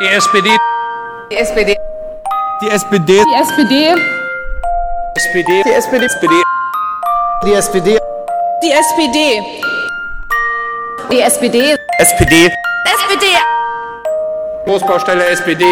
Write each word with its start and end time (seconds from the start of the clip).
Die 0.00 0.06
SPD. 0.06 0.48
Die 1.30 1.36
SPD. 1.36 1.76
Die 2.62 2.68
SPD. 2.68 3.22
Die 3.28 3.34
SPD. 3.34 3.94
SPD. 5.14 5.62
Die 5.62 5.70
SPD. 5.74 6.06
SPD. 6.14 6.40
Die 7.44 7.52
SPD. 7.52 7.98
Die 8.62 8.70
SPD. 8.70 9.42
Die 11.10 11.20
SPD. 11.20 11.76
SPD. 11.98 12.46
SPD. 12.46 13.26
Großbaustelle 14.64 15.26
SPD. 15.26 15.66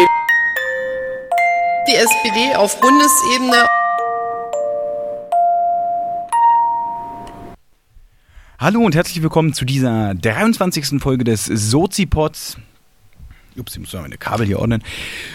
Die 1.87 1.95
SPD 1.95 2.55
auf 2.55 2.79
Bundesebene. 2.79 3.65
Hallo 8.59 8.81
und 8.81 8.93
herzlich 8.93 9.23
willkommen 9.23 9.53
zu 9.53 9.65
dieser 9.65 10.13
23. 10.13 11.01
Folge 11.01 11.23
des 11.23 11.45
Sozipods. 11.45 12.57
Ups, 13.59 13.73
ich 13.73 13.79
muss 13.79 13.93
noch 13.93 14.01
meine 14.01 14.17
Kabel 14.17 14.45
hier 14.45 14.59
ordnen. 14.59 14.83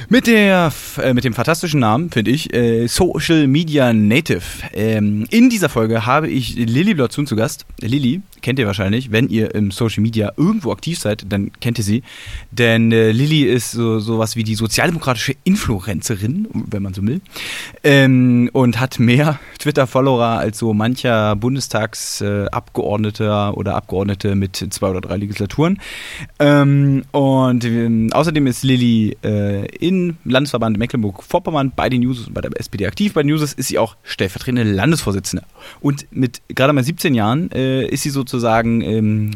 Mit, 0.08 0.26
der, 0.26 0.72
äh, 1.02 1.14
mit 1.14 1.24
dem 1.24 1.34
fantastischen 1.34 1.80
Namen, 1.80 2.10
finde 2.10 2.30
ich, 2.30 2.52
äh, 2.54 2.86
Social 2.86 3.46
Media 3.46 3.92
Native. 3.92 4.42
Ähm, 4.72 5.26
in 5.30 5.50
dieser 5.50 5.68
Folge 5.68 6.06
habe 6.06 6.28
ich 6.28 6.54
Lilly 6.56 6.94
Blotzun 6.94 7.26
zu 7.26 7.36
Gast. 7.36 7.66
Lilly 7.80 8.22
kennt 8.44 8.58
ihr 8.58 8.66
wahrscheinlich, 8.66 9.10
wenn 9.10 9.30
ihr 9.30 9.54
im 9.54 9.70
Social 9.70 10.02
Media 10.02 10.34
irgendwo 10.36 10.70
aktiv 10.70 10.98
seid, 10.98 11.24
dann 11.30 11.50
kennt 11.60 11.78
ihr 11.78 11.84
sie. 11.84 12.02
Denn 12.50 12.92
äh, 12.92 13.10
Lilly 13.10 13.44
ist 13.44 13.70
so 13.70 14.00
sowas 14.00 14.36
wie 14.36 14.44
die 14.44 14.54
sozialdemokratische 14.54 15.34
Influencerin, 15.44 16.48
wenn 16.52 16.82
man 16.82 16.92
so 16.92 17.02
will. 17.06 17.22
Ähm, 17.82 18.50
und 18.52 18.78
hat 18.78 18.98
mehr 18.98 19.40
Twitter-Follower 19.58 20.26
als 20.26 20.58
so 20.58 20.74
mancher 20.74 21.36
Bundestagsabgeordneter 21.36 23.56
oder 23.56 23.76
Abgeordnete 23.76 24.34
mit 24.34 24.56
zwei 24.56 24.90
oder 24.90 25.00
drei 25.00 25.16
Legislaturen. 25.16 25.80
Ähm, 26.38 27.04
und 27.12 27.64
ähm, 27.64 28.10
außerdem 28.12 28.46
ist 28.46 28.62
Lilly 28.62 29.16
äh, 29.24 29.64
im 29.76 30.18
Landesverband 30.24 30.76
Mecklenburg-Vorpommern 30.76 31.72
bei 31.74 31.88
den 31.88 32.02
News 32.02 32.26
bei 32.28 32.42
der 32.42 32.50
SPD 32.60 32.86
aktiv. 32.86 33.14
Bei 33.14 33.22
den 33.22 33.28
News 33.28 33.54
ist 33.54 33.68
sie 33.68 33.78
auch 33.78 33.96
stellvertretende 34.02 34.64
Landesvorsitzende. 34.64 35.46
Und 35.80 36.06
mit 36.10 36.42
gerade 36.48 36.74
mal 36.74 36.84
17 36.84 37.14
Jahren 37.14 37.50
äh, 37.50 37.86
ist 37.86 38.02
sie 38.02 38.10
sozusagen 38.10 38.33
ähm, 38.82 38.82
perfekt, 38.82 39.32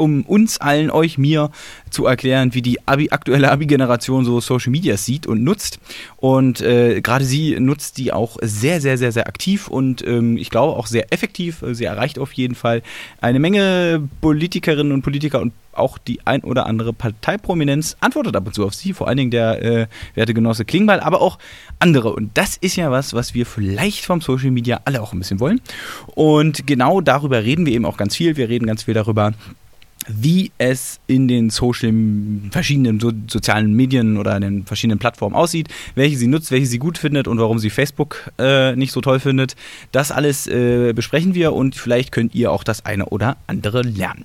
um 0.00 0.22
uns 0.22 0.58
allen, 0.58 0.90
euch, 0.90 1.18
mir 1.18 1.50
zu 1.90 2.06
erklären, 2.06 2.54
wie 2.54 2.62
die 2.62 2.86
Abi, 2.86 3.10
aktuelle 3.10 3.50
Abi-Generation 3.50 4.24
so 4.24 4.40
Social 4.40 4.70
Media 4.70 4.96
sieht 4.96 5.26
und 5.26 5.44
nutzt. 5.44 5.78
Und 6.16 6.60
äh, 6.60 7.00
gerade 7.00 7.24
sie 7.24 7.58
nutzt 7.60 7.98
die 7.98 8.12
auch 8.12 8.38
sehr, 8.42 8.80
sehr, 8.80 8.98
sehr, 8.98 9.12
sehr 9.12 9.28
aktiv 9.28 9.68
und 9.68 10.06
ähm, 10.06 10.36
ich 10.36 10.50
glaube 10.50 10.76
auch 10.76 10.86
sehr 10.86 11.12
effektiv. 11.12 11.62
Sie 11.72 11.84
erreicht 11.84 12.18
auf 12.18 12.32
jeden 12.32 12.54
Fall 12.54 12.82
eine 13.20 13.38
Menge 13.38 14.08
Politikerinnen 14.20 14.92
und 14.92 15.02
Politiker 15.02 15.40
und 15.40 15.52
auch 15.72 15.98
die 15.98 16.26
ein 16.26 16.42
oder 16.42 16.66
andere 16.66 16.92
Parteiprominenz 16.92 17.96
antwortet 18.00 18.36
ab 18.36 18.46
und 18.46 18.54
zu 18.54 18.64
auf 18.64 18.74
sie, 18.74 18.92
vor 18.92 19.08
allen 19.08 19.16
Dingen 19.16 19.30
der 19.30 19.62
äh, 19.62 19.86
werte 20.14 20.34
Genosse 20.34 20.64
Klingbeil, 20.64 21.00
aber 21.00 21.20
auch 21.20 21.38
andere. 21.78 22.12
Und 22.12 22.36
das 22.36 22.56
ist 22.56 22.76
ja 22.76 22.90
was, 22.90 23.14
was 23.14 23.34
wir 23.34 23.46
vielleicht 23.46 24.04
vom 24.04 24.20
Social 24.20 24.50
Media 24.50 24.80
alle 24.84 25.00
auch 25.02 25.12
ein 25.12 25.18
bisschen 25.18 25.40
wollen. 25.40 25.60
Und 26.06 26.66
genau 26.66 27.00
darüber 27.00 27.42
reden 27.44 27.66
wir 27.66 27.72
eben 27.72 27.84
auch 27.84 27.96
ganz 27.96 28.16
viel. 28.16 28.36
Wir 28.36 28.48
reden 28.48 28.66
ganz 28.66 28.84
viel 28.84 28.94
darüber, 28.94 29.32
wie 30.08 30.50
es 30.58 31.00
in 31.06 31.28
den 31.28 31.50
Social, 31.50 31.92
verschiedenen 32.50 33.00
so, 33.00 33.12
sozialen 33.28 33.74
Medien 33.74 34.16
oder 34.16 34.36
in 34.36 34.42
den 34.42 34.66
verschiedenen 34.66 34.98
Plattformen 34.98 35.36
aussieht, 35.36 35.68
welche 35.94 36.16
sie 36.16 36.26
nutzt, 36.26 36.50
welche 36.50 36.66
sie 36.66 36.78
gut 36.78 36.98
findet 36.98 37.28
und 37.28 37.38
warum 37.38 37.58
sie 37.58 37.70
Facebook 37.70 38.30
äh, 38.38 38.74
nicht 38.76 38.92
so 38.92 39.00
toll 39.00 39.20
findet. 39.20 39.56
Das 39.92 40.10
alles 40.10 40.46
äh, 40.46 40.92
besprechen 40.94 41.34
wir 41.34 41.52
und 41.52 41.74
vielleicht 41.74 42.12
könnt 42.12 42.34
ihr 42.34 42.50
auch 42.50 42.64
das 42.64 42.84
eine 42.86 43.06
oder 43.06 43.36
andere 43.46 43.82
lernen. 43.82 44.24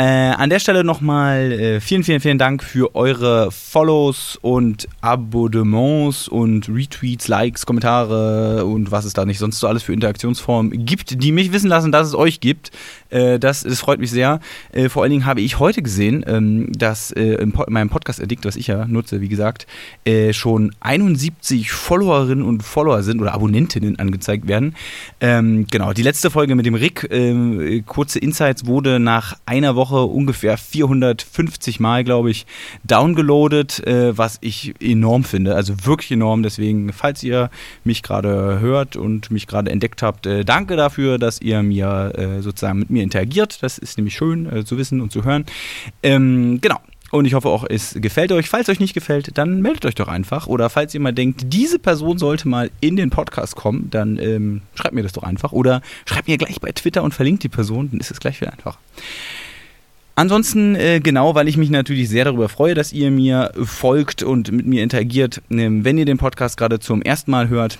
Äh, 0.00 0.02
an 0.02 0.48
der 0.48 0.60
Stelle 0.60 0.82
nochmal 0.82 1.52
äh, 1.52 1.80
vielen, 1.80 2.04
vielen, 2.04 2.20
vielen 2.20 2.38
Dank 2.38 2.62
für 2.62 2.94
eure 2.94 3.50
Follows 3.50 4.38
und 4.40 4.88
Abonnements 5.02 6.26
und 6.26 6.70
Retweets, 6.70 7.28
Likes, 7.28 7.66
Kommentare 7.66 8.64
und 8.64 8.90
was 8.90 9.04
es 9.04 9.12
da 9.12 9.26
nicht 9.26 9.38
sonst 9.38 9.58
so 9.58 9.68
alles 9.68 9.82
für 9.82 9.92
Interaktionsformen 9.92 10.86
gibt, 10.86 11.22
die 11.22 11.32
mich 11.32 11.52
wissen 11.52 11.68
lassen, 11.68 11.92
dass 11.92 12.08
es 12.08 12.14
euch 12.14 12.40
gibt. 12.40 12.70
Äh, 13.10 13.38
das, 13.38 13.62
das 13.62 13.80
freut 13.80 14.00
mich 14.00 14.10
sehr. 14.10 14.40
Äh, 14.72 14.88
vor 14.88 15.02
allen 15.02 15.10
Dingen 15.10 15.26
habe 15.26 15.40
ich 15.40 15.58
heute 15.58 15.82
gesehen, 15.82 16.24
ähm, 16.26 16.72
dass 16.72 17.10
äh, 17.12 17.34
in, 17.34 17.52
in 17.52 17.72
meinem 17.72 17.90
Podcast-Addict, 17.90 18.44
was 18.44 18.56
ich 18.56 18.68
ja 18.68 18.86
nutze, 18.86 19.20
wie 19.20 19.28
gesagt, 19.28 19.66
schon 20.32 20.74
71 20.80 21.70
Followerinnen 21.70 22.44
und 22.44 22.62
Follower 22.62 23.02
sind 23.02 23.20
oder 23.20 23.34
Abonnentinnen 23.34 23.98
angezeigt 23.98 24.48
werden. 24.48 24.74
Ähm, 25.20 25.66
genau, 25.70 25.92
die 25.92 26.02
letzte 26.02 26.30
Folge 26.30 26.54
mit 26.54 26.66
dem 26.66 26.74
Rick, 26.74 27.08
ähm, 27.10 27.82
kurze 27.86 28.18
Insights, 28.18 28.66
wurde 28.66 28.98
nach 28.98 29.36
einer 29.46 29.76
Woche 29.76 30.02
ungefähr 30.02 30.56
450 30.56 31.80
Mal, 31.80 32.04
glaube 32.04 32.30
ich, 32.30 32.46
downgeloadet, 32.84 33.82
was 33.86 34.38
ich 34.40 34.74
enorm 34.80 35.24
finde. 35.24 35.54
Also 35.54 35.74
wirklich 35.84 36.12
enorm. 36.12 36.42
Deswegen, 36.42 36.92
falls 36.92 37.22
ihr 37.22 37.50
mich 37.84 38.02
gerade 38.02 38.60
hört 38.60 38.96
und 38.96 39.30
mich 39.30 39.46
gerade 39.46 39.70
entdeckt 39.70 40.02
habt, 40.02 40.26
danke 40.44 40.76
dafür, 40.76 41.18
dass 41.18 41.40
ihr 41.40 41.62
mir 41.62 42.40
sozusagen 42.40 42.78
mit 42.78 42.90
mir 42.90 42.99
interagiert. 43.02 43.62
Das 43.62 43.78
ist 43.78 43.98
nämlich 43.98 44.14
schön 44.14 44.50
äh, 44.50 44.64
zu 44.64 44.78
wissen 44.78 45.00
und 45.00 45.12
zu 45.12 45.24
hören. 45.24 45.46
Ähm, 46.02 46.60
genau. 46.60 46.78
Und 47.10 47.24
ich 47.24 47.34
hoffe 47.34 47.48
auch, 47.48 47.64
es 47.68 47.94
gefällt 47.96 48.30
euch. 48.30 48.48
Falls 48.48 48.68
euch 48.68 48.78
nicht 48.78 48.94
gefällt, 48.94 49.36
dann 49.36 49.60
meldet 49.62 49.84
euch 49.84 49.96
doch 49.96 50.06
einfach. 50.06 50.46
Oder 50.46 50.70
falls 50.70 50.94
ihr 50.94 51.00
mal 51.00 51.12
denkt, 51.12 51.42
diese 51.48 51.80
Person 51.80 52.18
sollte 52.18 52.48
mal 52.48 52.70
in 52.80 52.94
den 52.94 53.10
Podcast 53.10 53.56
kommen, 53.56 53.88
dann 53.90 54.16
ähm, 54.18 54.62
schreibt 54.74 54.94
mir 54.94 55.02
das 55.02 55.12
doch 55.12 55.24
einfach. 55.24 55.50
Oder 55.50 55.82
schreibt 56.06 56.28
mir 56.28 56.38
gleich 56.38 56.60
bei 56.60 56.70
Twitter 56.70 57.02
und 57.02 57.12
verlinkt 57.12 57.42
die 57.42 57.48
Person, 57.48 57.90
dann 57.90 57.98
ist 57.98 58.12
es 58.12 58.20
gleich 58.20 58.38
viel 58.38 58.48
einfacher. 58.48 58.78
Ansonsten, 60.14 60.76
äh, 60.76 61.00
genau, 61.00 61.34
weil 61.34 61.48
ich 61.48 61.56
mich 61.56 61.70
natürlich 61.70 62.08
sehr 62.08 62.26
darüber 62.26 62.48
freue, 62.48 62.74
dass 62.74 62.92
ihr 62.92 63.10
mir 63.10 63.52
folgt 63.64 64.22
und 64.22 64.52
mit 64.52 64.66
mir 64.66 64.82
interagiert. 64.82 65.42
Ähm, 65.50 65.84
wenn 65.84 65.98
ihr 65.98 66.04
den 66.04 66.18
Podcast 66.18 66.56
gerade 66.58 66.78
zum 66.78 67.02
ersten 67.02 67.30
Mal 67.30 67.48
hört, 67.48 67.78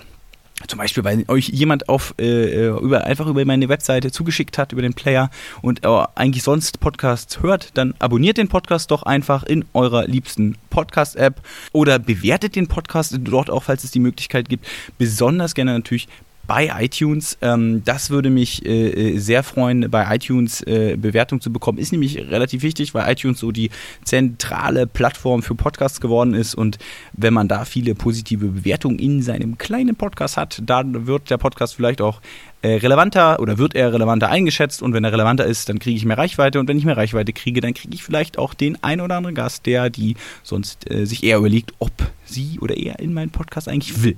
zum 0.67 0.79
Beispiel, 0.79 1.03
weil 1.03 1.25
euch 1.27 1.49
jemand 1.49 1.89
auf 1.89 2.13
äh, 2.19 2.67
über 2.67 3.05
einfach 3.05 3.27
über 3.27 3.43
meine 3.45 3.69
Webseite 3.69 4.11
zugeschickt 4.11 4.57
hat, 4.57 4.71
über 4.71 4.81
den 4.81 4.93
Player 4.93 5.29
und 5.61 5.85
äh, 5.85 6.05
eigentlich 6.15 6.43
sonst 6.43 6.79
Podcasts 6.79 7.41
hört, 7.41 7.69
dann 7.75 7.93
abonniert 7.99 8.37
den 8.37 8.47
Podcast 8.47 8.91
doch 8.91 9.03
einfach 9.03 9.43
in 9.43 9.65
eurer 9.73 10.07
liebsten 10.07 10.57
Podcast-App 10.69 11.41
oder 11.71 11.99
bewertet 11.99 12.55
den 12.55 12.67
Podcast 12.67 13.15
dort 13.19 13.49
auch, 13.49 13.63
falls 13.63 13.83
es 13.83 13.91
die 13.91 13.99
Möglichkeit 13.99 14.49
gibt. 14.49 14.65
Besonders 14.97 15.55
gerne 15.55 15.73
natürlich 15.73 16.07
bei 16.53 16.69
iTunes. 16.81 17.37
Ähm, 17.41 17.81
das 17.85 18.09
würde 18.09 18.29
mich 18.29 18.65
äh, 18.65 19.17
sehr 19.17 19.41
freuen, 19.41 19.89
bei 19.89 20.13
iTunes 20.13 20.61
äh, 20.63 20.97
Bewertung 20.97 21.39
zu 21.39 21.49
bekommen. 21.49 21.77
Ist 21.77 21.93
nämlich 21.93 22.17
relativ 22.17 22.61
wichtig, 22.61 22.93
weil 22.93 23.09
iTunes 23.09 23.39
so 23.39 23.53
die 23.53 23.69
zentrale 24.03 24.85
Plattform 24.85 25.43
für 25.43 25.55
Podcasts 25.55 26.01
geworden 26.01 26.33
ist. 26.33 26.53
Und 26.53 26.77
wenn 27.13 27.33
man 27.33 27.47
da 27.47 27.63
viele 27.63 27.95
positive 27.95 28.47
Bewertungen 28.47 28.99
in 28.99 29.21
seinem 29.21 29.57
kleinen 29.57 29.95
Podcast 29.95 30.35
hat, 30.35 30.61
dann 30.65 31.07
wird 31.07 31.29
der 31.29 31.37
Podcast 31.37 31.73
vielleicht 31.73 32.01
auch 32.01 32.19
äh, 32.61 32.73
relevanter 32.75 33.39
oder 33.39 33.57
wird 33.57 33.75
er 33.75 33.91
relevanter 33.93 34.29
eingeschätzt 34.29 34.81
und 34.81 34.93
wenn 34.93 35.03
er 35.03 35.11
relevanter 35.11 35.45
ist, 35.45 35.69
dann 35.69 35.79
kriege 35.79 35.97
ich 35.97 36.05
mehr 36.05 36.17
Reichweite 36.17 36.59
und 36.59 36.67
wenn 36.67 36.77
ich 36.77 36.85
mehr 36.85 36.97
Reichweite 36.97 37.33
kriege, 37.33 37.61
dann 37.61 37.73
kriege 37.73 37.93
ich 37.93 38.03
vielleicht 38.03 38.37
auch 38.37 38.53
den 38.53 38.81
ein 38.83 39.01
oder 39.01 39.17
anderen 39.17 39.35
Gast, 39.35 39.65
der 39.65 39.89
die 39.89 40.15
sonst 40.43 40.89
äh, 40.89 41.05
sich 41.05 41.23
eher 41.23 41.37
überlegt, 41.37 41.73
ob 41.79 41.91
sie 42.25 42.59
oder 42.59 42.77
er 42.77 42.99
in 42.99 43.13
meinen 43.13 43.31
Podcast 43.31 43.67
eigentlich 43.67 44.03
will. 44.03 44.15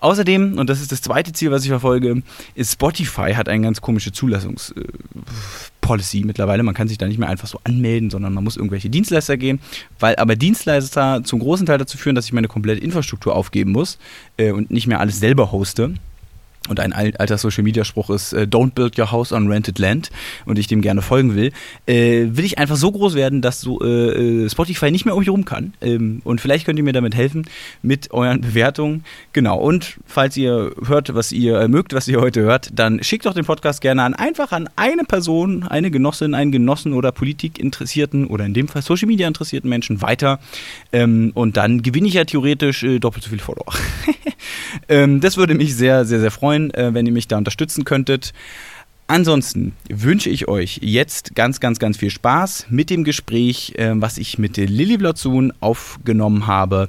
Außerdem, 0.00 0.58
und 0.58 0.68
das 0.68 0.80
ist 0.80 0.92
das 0.92 1.02
zweite 1.02 1.32
Ziel, 1.32 1.50
was 1.50 1.62
ich 1.62 1.70
verfolge, 1.70 2.22
ist 2.54 2.72
Spotify 2.72 3.34
hat 3.34 3.48
eine 3.48 3.62
ganz 3.62 3.80
komische 3.80 4.12
Zulassungs 4.12 4.70
äh, 4.72 4.82
Policy 5.80 6.24
mittlerweile. 6.24 6.62
Man 6.62 6.74
kann 6.74 6.88
sich 6.88 6.98
da 6.98 7.06
nicht 7.06 7.18
mehr 7.18 7.28
einfach 7.28 7.48
so 7.48 7.60
anmelden, 7.64 8.10
sondern 8.10 8.34
man 8.34 8.44
muss 8.44 8.56
irgendwelche 8.56 8.90
Dienstleister 8.90 9.36
gehen, 9.36 9.60
weil 9.98 10.16
aber 10.16 10.36
Dienstleister 10.36 11.22
zum 11.24 11.38
großen 11.38 11.64
Teil 11.64 11.78
dazu 11.78 11.96
führen, 11.96 12.16
dass 12.16 12.26
ich 12.26 12.32
meine 12.32 12.48
komplette 12.48 12.82
Infrastruktur 12.82 13.34
aufgeben 13.34 13.72
muss 13.72 13.98
äh, 14.36 14.50
und 14.50 14.70
nicht 14.70 14.86
mehr 14.86 15.00
alles 15.00 15.20
selber 15.20 15.52
hoste 15.52 15.94
und 16.68 16.80
ein 16.80 16.92
alter 16.92 17.38
Social 17.38 17.64
Media 17.64 17.84
Spruch 17.84 18.10
ist 18.10 18.32
äh, 18.32 18.46
Don't 18.48 18.72
build 18.72 18.98
your 18.98 19.10
house 19.10 19.32
on 19.32 19.48
rented 19.48 19.78
land 19.78 20.10
und 20.44 20.58
ich 20.58 20.66
dem 20.66 20.82
gerne 20.82 21.02
folgen 21.02 21.34
will, 21.34 21.52
äh, 21.86 22.26
will 22.30 22.44
ich 22.44 22.58
einfach 22.58 22.76
so 22.76 22.92
groß 22.92 23.14
werden, 23.14 23.42
dass 23.42 23.60
so 23.60 23.80
äh, 23.80 24.44
äh, 24.44 24.50
Spotify 24.50 24.90
nicht 24.90 25.04
mehr 25.04 25.14
um 25.14 25.20
mich 25.20 25.28
rum 25.28 25.44
kann. 25.44 25.72
Ähm, 25.80 26.20
und 26.24 26.40
vielleicht 26.40 26.66
könnt 26.66 26.78
ihr 26.78 26.84
mir 26.84 26.92
damit 26.92 27.14
helfen 27.14 27.46
mit 27.82 28.10
euren 28.10 28.40
Bewertungen. 28.40 29.04
Genau. 29.32 29.58
Und 29.58 29.98
falls 30.06 30.36
ihr 30.36 30.72
hört, 30.86 31.14
was 31.14 31.32
ihr 31.32 31.60
äh, 31.60 31.68
mögt, 31.68 31.92
was 31.92 32.08
ihr 32.08 32.20
heute 32.20 32.42
hört, 32.42 32.70
dann 32.74 33.02
schickt 33.02 33.26
doch 33.26 33.34
den 33.34 33.44
Podcast 33.44 33.80
gerne 33.80 34.02
an 34.02 34.14
einfach 34.14 34.52
an 34.52 34.68
eine 34.76 35.04
Person, 35.04 35.62
eine 35.62 35.90
Genossin, 35.90 36.34
einen 36.34 36.52
Genossen 36.52 36.92
oder 36.92 37.12
Politikinteressierten 37.12 38.26
oder 38.26 38.44
in 38.44 38.54
dem 38.54 38.68
Fall 38.68 38.82
Social 38.82 39.06
Media 39.06 39.28
interessierten 39.28 39.70
Menschen 39.70 40.02
weiter. 40.02 40.40
Ähm, 40.92 41.32
und 41.34 41.56
dann 41.56 41.82
gewinne 41.82 42.08
ich 42.08 42.14
ja 42.14 42.24
theoretisch 42.24 42.82
äh, 42.82 42.98
doppelt 42.98 43.24
so 43.24 43.30
viel 43.30 43.38
Follower. 43.38 43.72
ähm, 44.88 45.20
das 45.20 45.36
würde 45.36 45.54
mich 45.54 45.74
sehr, 45.74 46.04
sehr, 46.04 46.20
sehr 46.20 46.30
freuen 46.30 46.57
freuen, 46.58 46.74
äh, 46.74 46.94
wenn 46.94 47.06
ihr 47.06 47.12
mich 47.12 47.28
da 47.28 47.38
unterstützen 47.38 47.84
könntet. 47.84 48.32
Ansonsten 49.06 49.72
wünsche 49.88 50.28
ich 50.28 50.48
euch 50.48 50.80
jetzt 50.82 51.34
ganz, 51.34 51.60
ganz, 51.60 51.78
ganz 51.78 51.96
viel 51.96 52.10
Spaß 52.10 52.66
mit 52.68 52.90
dem 52.90 53.04
Gespräch, 53.04 53.74
äh, 53.76 53.92
was 53.94 54.18
ich 54.18 54.38
mit 54.38 54.56
Lilly 54.56 54.98
Blotzun 54.98 55.52
aufgenommen 55.60 56.46
habe. 56.46 56.88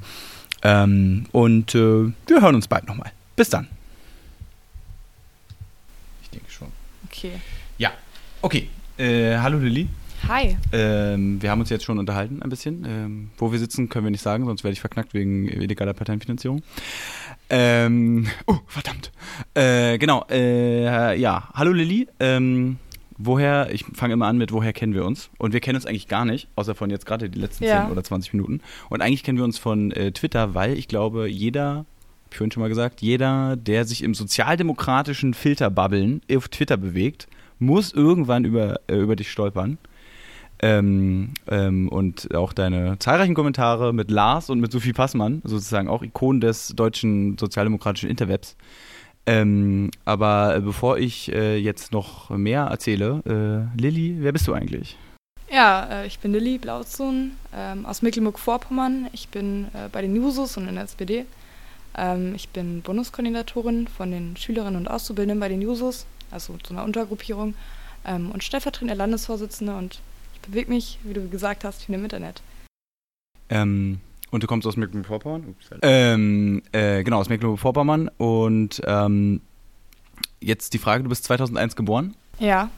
Ähm, 0.64 1.26
und 1.32 1.76
äh, 1.76 2.12
wir 2.28 2.42
hören 2.42 2.56
uns 2.56 2.68
bald 2.68 2.88
nochmal. 2.88 3.12
Bis 3.38 3.50
dann. 3.50 3.68
Ich 6.24 6.30
denke 6.30 6.52
schon. 6.52 6.68
Okay. 7.06 7.32
Ja, 7.78 7.92
okay. 8.42 8.68
Äh, 8.98 9.38
hallo 9.38 9.60
Lilly. 9.60 9.88
Hi. 10.28 10.58
Ähm, 10.74 11.42
wir 11.42 11.50
haben 11.50 11.62
uns 11.62 11.70
jetzt 11.70 11.86
schon 11.86 11.98
unterhalten 11.98 12.44
ein 12.44 12.50
bisschen. 12.50 12.86
Ähm, 12.86 13.32
wo 13.38 13.54
wir 13.54 13.60
sitzen, 13.60 13.88
können 13.88 14.06
wir 14.06 14.12
nicht 14.12 14.22
sagen, 14.22 14.44
sonst 14.44 14.66
werde 14.66 14.74
ich 14.74 14.82
verknackt 14.82 15.14
wegen 15.14 15.48
illegaler 15.48 15.94
Parteienfinanzierung. 15.94 16.62
Ähm, 17.50 18.28
oh, 18.46 18.58
verdammt. 18.68 19.12
Äh, 19.54 19.98
genau, 19.98 20.26
äh, 20.30 21.20
ja. 21.20 21.50
Hallo 21.54 21.72
Lilly. 21.72 22.08
Ähm, 22.20 22.78
woher, 23.18 23.74
ich 23.74 23.86
fange 23.94 24.14
immer 24.14 24.28
an 24.28 24.38
mit, 24.38 24.52
woher 24.52 24.74
kennen 24.74 24.94
wir 24.94 25.06
uns? 25.06 25.30
Und 25.38 25.54
wir 25.54 25.60
kennen 25.60 25.76
uns 25.76 25.86
eigentlich 25.86 26.08
gar 26.08 26.26
nicht, 26.26 26.48
außer 26.56 26.76
von 26.76 26.90
jetzt 26.90 27.06
gerade 27.06 27.30
die 27.30 27.40
letzten 27.40 27.66
Ja. 27.66 27.84
10 27.84 27.92
oder 27.92 28.04
20 28.04 28.34
Minuten. 28.34 28.62
Und 28.90 29.02
eigentlich 29.02 29.24
kennen 29.24 29.38
wir 29.38 29.46
uns 29.46 29.58
von 29.58 29.92
äh, 29.92 30.12
Twitter, 30.12 30.54
weil 30.54 30.78
ich 30.78 30.88
glaube, 30.88 31.28
jeder, 31.28 31.78
hab 31.78 31.86
ich 32.32 32.38
vorhin 32.38 32.52
schon 32.52 32.62
mal 32.62 32.70
gesagt, 32.70 33.02
jeder, 33.02 33.56
der 33.56 33.86
sich 33.86 34.04
im 34.04 34.14
sozialdemokratischen 34.14 35.34
Filterbubbeln 35.34 36.22
auf 36.32 36.50
Twitter 36.50 36.78
bewegt, 36.78 37.28
muss 37.58 37.92
irgendwann 37.92 38.46
über, 38.46 38.80
äh, 38.88 38.96
über 38.96 39.16
dich 39.16 39.32
stolpern. 39.32 39.78
Ähm, 40.62 41.34
ähm, 41.48 41.88
und 41.88 42.36
auch 42.36 42.52
deine 42.52 43.00
zahlreichen 43.00 43.34
Kommentare 43.34 43.94
mit 43.94 44.12
Lars 44.12 44.50
und 44.50 44.60
mit 44.60 44.74
Sophie 44.74 44.92
Passmann, 44.92 45.42
sozusagen 45.46 45.88
auch 45.88 46.04
Ikonen 46.04 46.42
des 46.42 46.70
deutschen 46.76 47.38
sozialdemokratischen 47.38 48.10
Interwebs. 48.10 48.58
Ähm, 49.26 49.92
aber 50.06 50.56
äh, 50.56 50.60
bevor 50.62 50.98
ich 50.98 51.32
äh, 51.32 51.58
jetzt 51.58 51.92
noch 51.92 52.30
mehr 52.30 52.64
erzähle, 52.64 53.70
äh, 53.78 53.80
Lilly, 53.80 54.18
wer 54.20 54.32
bist 54.32 54.48
du 54.48 54.54
eigentlich? 54.54 54.98
Ja, 55.52 55.86
äh, 55.86 56.08
ich 56.08 56.20
bin 56.20 56.32
Lilly 56.32 56.58
Blauzun 56.58 57.34
ähm, 57.56 57.86
aus 57.86 58.02
Mecklenburg-Vorpommern. 58.02 59.08
Ich 59.14 59.30
bin 59.30 59.68
äh, 59.74 59.90
bei 59.92 60.02
den 60.02 60.16
Jusos 60.16 60.58
und 60.58 60.68
in 60.68 60.76
der 60.76 60.84
SPD. 60.84 61.26
Ähm, 61.98 62.36
ich 62.36 62.50
bin 62.50 62.82
Bundeskoordinatorin 62.82 63.88
von 63.88 64.12
den 64.12 64.38
Schülerinnen 64.38 64.76
und 64.76 64.88
Auszubildenden 64.88 65.40
bei 65.40 65.50
den 65.50 65.62
Jusos, 65.62 66.06
also 66.32 66.58
so 66.66 66.74
einer 66.74 66.84
Untergruppierung, 66.84 67.56
ähm, 68.06 68.32
und 68.32 68.44
stellvertretende 68.44 68.94
Landesvorsitzende 68.94 69.76
und 69.76 70.00
ich 70.44 70.50
bewege 70.50 70.70
mich, 70.72 71.00
wie 71.04 71.14
du 71.14 71.28
gesagt 71.30 71.64
hast, 71.64 71.84
viel 71.84 71.96
im 71.96 72.04
Internet. 72.04 72.42
Ähm, 73.50 74.00
und 74.32 74.44
du 74.44 74.48
kommst 74.48 74.68
aus 74.68 74.78
Mecklenburg-Vorpommern? 74.78 75.56
Halt. 75.72 75.80
Ähm, 75.84 76.62
äh, 76.72 77.04
genau, 77.04 77.20
aus 77.20 77.30
Mecklenburg-Vorpommern. 77.30 78.10
Und 78.18 78.82
ähm, 78.86 79.42
jetzt 80.40 80.74
die 80.74 80.78
Frage, 80.78 81.04
du 81.04 81.10
bist 81.10 81.24
2001 81.24 81.76
geboren. 81.76 82.16
Ja, 82.40 82.70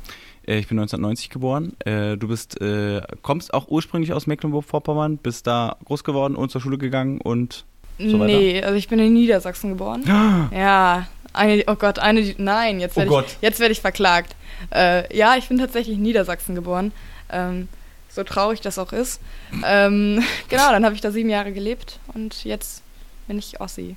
Äh, 0.48 0.58
Ich 0.60 0.68
bin 0.68 0.80
1990 0.80 1.30
geboren. 1.30 1.74
Äh, 1.86 2.18
Du 2.18 2.28
bist, 2.30 2.60
äh, 2.62 3.02
kommst 3.22 3.54
auch 3.54 3.68
ursprünglich 3.68 4.14
aus 4.14 4.28
Mecklenburg-Vorpommern, 4.28 5.18
bist 5.18 5.46
da 5.46 5.76
groß 5.86 6.04
geworden 6.04 6.36
und 6.36 6.50
zur 6.52 6.62
Schule 6.62 6.78
gegangen 6.78 7.20
und 7.22 7.66
So 8.00 8.20
weiter? 8.20 8.26
nee, 8.40 8.64
also 8.64 8.76
ich 8.76 8.88
bin 8.88 9.00
in 9.00 9.14
Niedersachsen 9.14 9.70
geboren. 9.72 10.04
Ja, 10.06 11.08
eine, 11.34 11.64
oh 11.68 11.76
Gott, 11.76 12.00
eine, 12.00 12.34
nein, 12.38 12.80
jetzt 12.80 12.94
Oh 12.96 13.02
werde 13.02 13.10
Gott. 13.10 13.26
ich, 13.28 13.38
jetzt 13.42 13.60
werde 13.60 13.72
ich 13.74 13.82
verklagt. 13.82 14.36
Ja, 14.74 15.36
ich 15.38 15.48
bin 15.50 15.58
tatsächlich 15.58 15.98
in 15.98 16.02
Niedersachsen 16.04 16.56
geboren. 16.56 16.92
Ähm, 17.32 17.68
so 18.10 18.24
traurig 18.24 18.60
das 18.62 18.78
auch 18.78 18.92
ist. 18.92 19.22
Ähm, 19.66 20.22
genau, 20.50 20.70
dann 20.72 20.84
habe 20.86 20.96
ich 20.96 21.02
da 21.02 21.12
sieben 21.12 21.30
Jahre 21.30 21.54
gelebt 21.54 22.00
und 22.14 22.44
jetzt 22.44 22.84
bin 23.28 23.38
ich 23.40 23.62
Ossi. 23.62 23.96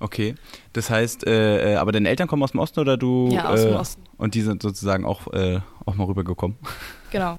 okay. 0.00 0.34
Das 0.72 0.90
heißt, 0.90 1.26
äh, 1.26 1.74
äh, 1.74 1.76
aber 1.76 1.92
deine 1.92 2.08
Eltern 2.08 2.26
kommen 2.26 2.42
aus 2.42 2.50
dem 2.50 2.60
Osten 2.60 2.80
oder 2.80 2.96
du? 2.96 3.28
Ja, 3.32 3.48
aus 3.50 3.60
äh, 3.60 3.68
dem 3.68 3.76
Osten. 3.76 4.02
Und 4.18 4.34
die 4.34 4.42
sind 4.42 4.62
sozusagen 4.62 5.04
auch, 5.04 5.32
äh, 5.32 5.60
auch 5.86 5.94
mal 5.94 6.04
rübergekommen. 6.04 6.56
Genau. 7.12 7.38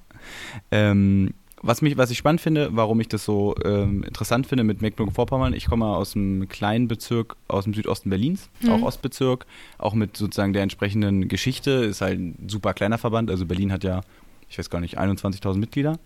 Ähm, 0.70 1.34
was, 1.60 1.82
mich, 1.82 1.98
was 1.98 2.10
ich 2.10 2.16
spannend 2.16 2.40
finde, 2.40 2.70
warum 2.72 2.98
ich 3.00 3.08
das 3.08 3.26
so 3.26 3.54
ähm, 3.62 4.02
interessant 4.04 4.46
finde 4.46 4.64
mit 4.64 4.80
Mecklenburg-Vorpommern, 4.80 5.52
ich 5.52 5.66
komme 5.66 5.84
aus 5.84 6.16
einem 6.16 6.48
kleinen 6.48 6.88
Bezirk 6.88 7.36
aus 7.46 7.64
dem 7.64 7.74
Südosten 7.74 8.08
Berlins, 8.08 8.48
Mhm. 8.62 8.70
auch 8.70 8.80
Ostbezirk, 8.82 9.44
auch 9.76 9.92
mit 9.92 10.16
sozusagen 10.16 10.54
der 10.54 10.62
entsprechenden 10.62 11.28
Geschichte, 11.28 11.70
ist 11.72 12.00
halt 12.00 12.18
ein 12.18 12.48
super 12.48 12.72
kleiner 12.72 12.96
Verband, 12.96 13.30
also 13.30 13.44
Berlin 13.44 13.70
hat 13.70 13.84
ja, 13.84 14.00
ich 14.48 14.58
weiß 14.58 14.70
gar 14.70 14.80
nicht, 14.80 14.98
21.000 14.98 15.56
Mitglieder 15.58 15.98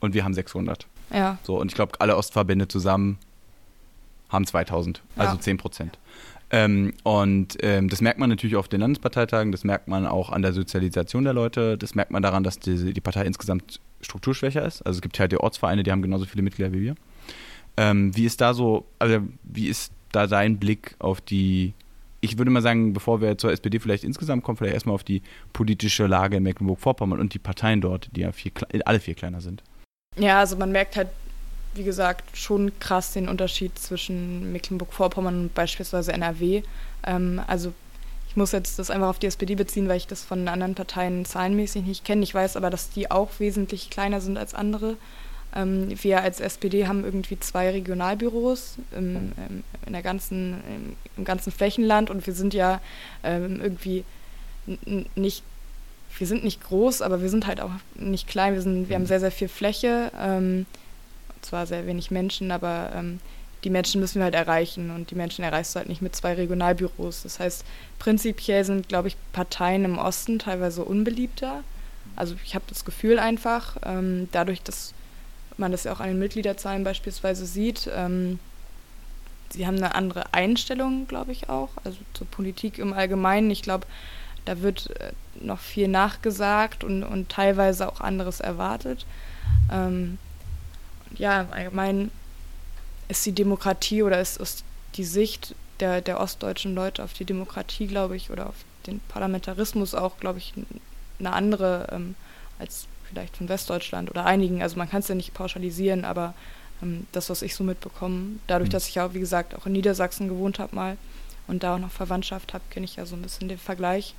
und 0.00 0.14
wir 0.14 0.24
haben 0.24 0.34
600. 0.34 0.86
Ja, 1.12 1.38
So, 1.42 1.58
und 1.58 1.70
ich 1.70 1.74
glaube, 1.74 2.00
alle 2.00 2.16
Ostverbände 2.16 2.68
zusammen 2.68 3.18
haben 4.28 4.46
2000, 4.46 5.02
also 5.16 5.34
Ja. 5.36 5.40
10 5.40 5.56
Prozent. 5.56 5.98
Ähm, 6.50 6.94
und 7.02 7.56
ähm, 7.62 7.88
das 7.90 8.00
merkt 8.00 8.18
man 8.18 8.30
natürlich 8.30 8.56
auf 8.56 8.68
den 8.68 8.80
Landesparteitagen, 8.80 9.52
das 9.52 9.64
merkt 9.64 9.86
man 9.88 10.06
auch 10.06 10.30
an 10.30 10.40
der 10.42 10.52
Sozialisation 10.54 11.24
der 11.24 11.34
Leute, 11.34 11.76
das 11.76 11.94
merkt 11.94 12.10
man 12.10 12.22
daran, 12.22 12.42
dass 12.42 12.58
die, 12.58 12.92
die 12.94 13.00
Partei 13.00 13.24
insgesamt 13.26 13.80
strukturschwächer 14.00 14.64
ist. 14.64 14.80
Also 14.82 14.98
es 14.98 15.02
gibt 15.02 15.18
halt 15.18 15.32
die 15.32 15.38
Ortsvereine, 15.38 15.82
die 15.82 15.90
haben 15.92 16.00
genauso 16.02 16.24
viele 16.24 16.42
Mitglieder 16.42 16.72
wie 16.72 16.80
wir. 16.80 16.94
Ähm, 17.76 18.14
wie 18.16 18.24
ist 18.24 18.40
da 18.40 18.54
so, 18.54 18.86
also 18.98 19.18
wie 19.44 19.66
ist 19.68 19.92
da 20.12 20.26
dein 20.26 20.58
Blick 20.58 20.94
auf 21.00 21.20
die, 21.20 21.74
ich 22.20 22.38
würde 22.38 22.50
mal 22.50 22.62
sagen, 22.62 22.92
bevor 22.92 23.20
wir 23.20 23.38
zur 23.38 23.52
SPD 23.52 23.78
vielleicht 23.78 24.04
insgesamt 24.04 24.42
kommen, 24.42 24.56
vielleicht 24.56 24.74
erstmal 24.74 24.94
auf 24.94 25.04
die 25.04 25.22
politische 25.52 26.06
Lage 26.06 26.36
in 26.36 26.42
Mecklenburg-Vorpommern 26.42 27.20
und 27.20 27.34
die 27.34 27.38
Parteien 27.38 27.80
dort, 27.80 28.08
die 28.14 28.22
ja 28.22 28.32
viel, 28.32 28.52
alle 28.84 29.00
viel 29.00 29.14
kleiner 29.14 29.40
sind. 29.40 29.62
Ja, 30.16 30.40
also 30.40 30.56
man 30.56 30.72
merkt 30.72 30.96
halt, 30.96 31.08
wie 31.74 31.84
gesagt, 31.84 32.36
schon 32.36 32.72
krass 32.80 33.12
den 33.12 33.28
Unterschied 33.28 33.78
zwischen 33.78 34.52
Mecklenburg-Vorpommern 34.52 35.42
und 35.42 35.54
beispielsweise 35.54 36.12
NRW. 36.12 36.62
Ähm, 37.04 37.40
also 37.46 37.72
ich 38.28 38.36
muss 38.36 38.52
jetzt 38.52 38.78
das 38.78 38.90
einfach 38.90 39.08
auf 39.08 39.18
die 39.18 39.26
SPD 39.26 39.54
beziehen, 39.54 39.88
weil 39.88 39.96
ich 39.96 40.06
das 40.06 40.24
von 40.24 40.48
anderen 40.48 40.74
Parteien 40.74 41.24
zahlenmäßig 41.24 41.84
nicht 41.84 42.04
kenne. 42.04 42.22
Ich 42.22 42.34
weiß 42.34 42.56
aber, 42.56 42.70
dass 42.70 42.90
die 42.90 43.10
auch 43.10 43.30
wesentlich 43.38 43.90
kleiner 43.90 44.20
sind 44.20 44.36
als 44.36 44.54
andere. 44.54 44.96
Ähm, 45.54 45.88
wir 46.02 46.22
als 46.22 46.40
SPD 46.40 46.86
haben 46.86 47.04
irgendwie 47.04 47.38
zwei 47.40 47.70
Regionalbüros 47.70 48.76
im, 48.96 49.32
im, 49.36 49.64
in 49.86 49.92
der 49.92 50.02
ganzen, 50.02 50.54
im, 50.68 50.96
im 51.16 51.24
ganzen 51.24 51.52
Flächenland 51.52 52.10
und 52.10 52.26
wir 52.26 52.34
sind 52.34 52.54
ja 52.54 52.80
ähm, 53.22 53.60
irgendwie 53.60 54.04
nicht 55.14 55.42
wir 56.16 56.26
sind 56.26 56.42
nicht 56.42 56.62
groß, 56.64 57.02
aber 57.02 57.22
wir 57.22 57.28
sind 57.28 57.46
halt 57.46 57.60
auch 57.60 57.70
nicht 57.94 58.28
klein. 58.28 58.54
Wir, 58.54 58.62
sind, 58.62 58.88
wir 58.88 58.96
haben 58.96 59.06
sehr, 59.06 59.20
sehr 59.20 59.30
viel 59.30 59.48
Fläche. 59.48 60.10
Ähm, 60.18 60.66
zwar 61.42 61.66
sehr 61.66 61.86
wenig 61.86 62.10
Menschen, 62.10 62.50
aber 62.50 62.90
ähm, 62.94 63.20
die 63.64 63.70
Menschen 63.70 64.00
müssen 64.00 64.16
wir 64.16 64.24
halt 64.24 64.34
erreichen 64.34 64.90
und 64.90 65.10
die 65.10 65.14
Menschen 65.14 65.44
erreichst 65.44 65.74
du 65.74 65.78
halt 65.78 65.88
nicht 65.88 66.02
mit 66.02 66.14
zwei 66.14 66.34
Regionalbüros. 66.34 67.22
Das 67.22 67.40
heißt, 67.40 67.64
prinzipiell 67.98 68.64
sind, 68.64 68.88
glaube 68.88 69.08
ich, 69.08 69.16
Parteien 69.32 69.84
im 69.84 69.98
Osten 69.98 70.38
teilweise 70.38 70.84
unbeliebter. 70.84 71.62
Also 72.16 72.34
ich 72.44 72.54
habe 72.54 72.64
das 72.68 72.84
Gefühl 72.84 73.18
einfach, 73.18 73.76
ähm, 73.84 74.28
dadurch, 74.32 74.62
dass 74.62 74.94
man 75.58 75.72
das 75.72 75.84
ja 75.84 75.92
auch 75.92 76.00
an 76.00 76.08
den 76.08 76.18
Mitgliederzahlen 76.18 76.84
beispielsweise 76.84 77.46
sieht, 77.46 77.90
ähm, 77.94 78.38
sie 79.50 79.66
haben 79.66 79.76
eine 79.76 79.94
andere 79.94 80.32
Einstellung, 80.32 81.06
glaube 81.08 81.32
ich 81.32 81.48
auch, 81.48 81.70
also 81.84 81.98
zur 82.14 82.26
Politik 82.26 82.78
im 82.78 82.92
Allgemeinen. 82.92 83.50
Ich 83.50 83.62
glaube, 83.62 83.86
da 84.44 84.62
wird 84.62 84.90
äh, 85.00 85.12
noch 85.40 85.60
viel 85.60 85.88
nachgesagt 85.88 86.84
und, 86.84 87.02
und 87.02 87.28
teilweise 87.28 87.90
auch 87.90 88.00
anderes 88.00 88.40
erwartet. 88.40 89.06
Ähm, 89.70 90.18
ja, 91.16 91.42
im 91.42 91.52
Allgemeinen 91.52 92.10
ist 93.08 93.24
die 93.24 93.32
Demokratie 93.32 94.02
oder 94.02 94.20
ist, 94.20 94.38
ist 94.38 94.64
die 94.94 95.04
Sicht 95.04 95.54
der, 95.80 96.00
der 96.00 96.20
ostdeutschen 96.20 96.74
Leute 96.74 97.02
auf 97.04 97.12
die 97.12 97.24
Demokratie, 97.24 97.86
glaube 97.86 98.16
ich, 98.16 98.30
oder 98.30 98.48
auf 98.48 98.56
den 98.86 99.00
Parlamentarismus 99.08 99.94
auch, 99.94 100.18
glaube 100.18 100.38
ich, 100.38 100.52
eine 101.18 101.32
andere 101.32 101.88
ähm, 101.92 102.14
als 102.58 102.86
vielleicht 103.10 103.36
von 103.36 103.48
Westdeutschland 103.48 104.10
oder 104.10 104.24
einigen. 104.26 104.62
Also 104.62 104.76
man 104.76 104.88
kann 104.88 105.00
es 105.00 105.08
ja 105.08 105.14
nicht 105.14 105.34
pauschalisieren, 105.34 106.04
aber 106.04 106.34
ähm, 106.82 107.06
das, 107.12 107.30
was 107.30 107.42
ich 107.42 107.54
so 107.54 107.64
mitbekomme, 107.64 108.36
dadurch, 108.46 108.68
Mhm. 108.68 108.72
dass 108.72 108.88
ich 108.88 108.94
ja, 108.96 109.14
wie 109.14 109.20
gesagt, 109.20 109.54
auch 109.56 109.66
in 109.66 109.72
Niedersachsen 109.72 110.28
gewohnt 110.28 110.58
habe 110.58 110.74
mal 110.74 110.96
und 111.46 111.62
da 111.62 111.74
auch 111.74 111.78
noch 111.78 111.90
Verwandtschaft 111.90 112.54
habe, 112.54 112.64
kenne 112.70 112.84
ich 112.84 112.96
ja 112.96 113.06
so 113.06 113.16
ein 113.16 113.22
bisschen 113.22 113.48
den 113.48 113.58
Vergleich. 113.58 114.14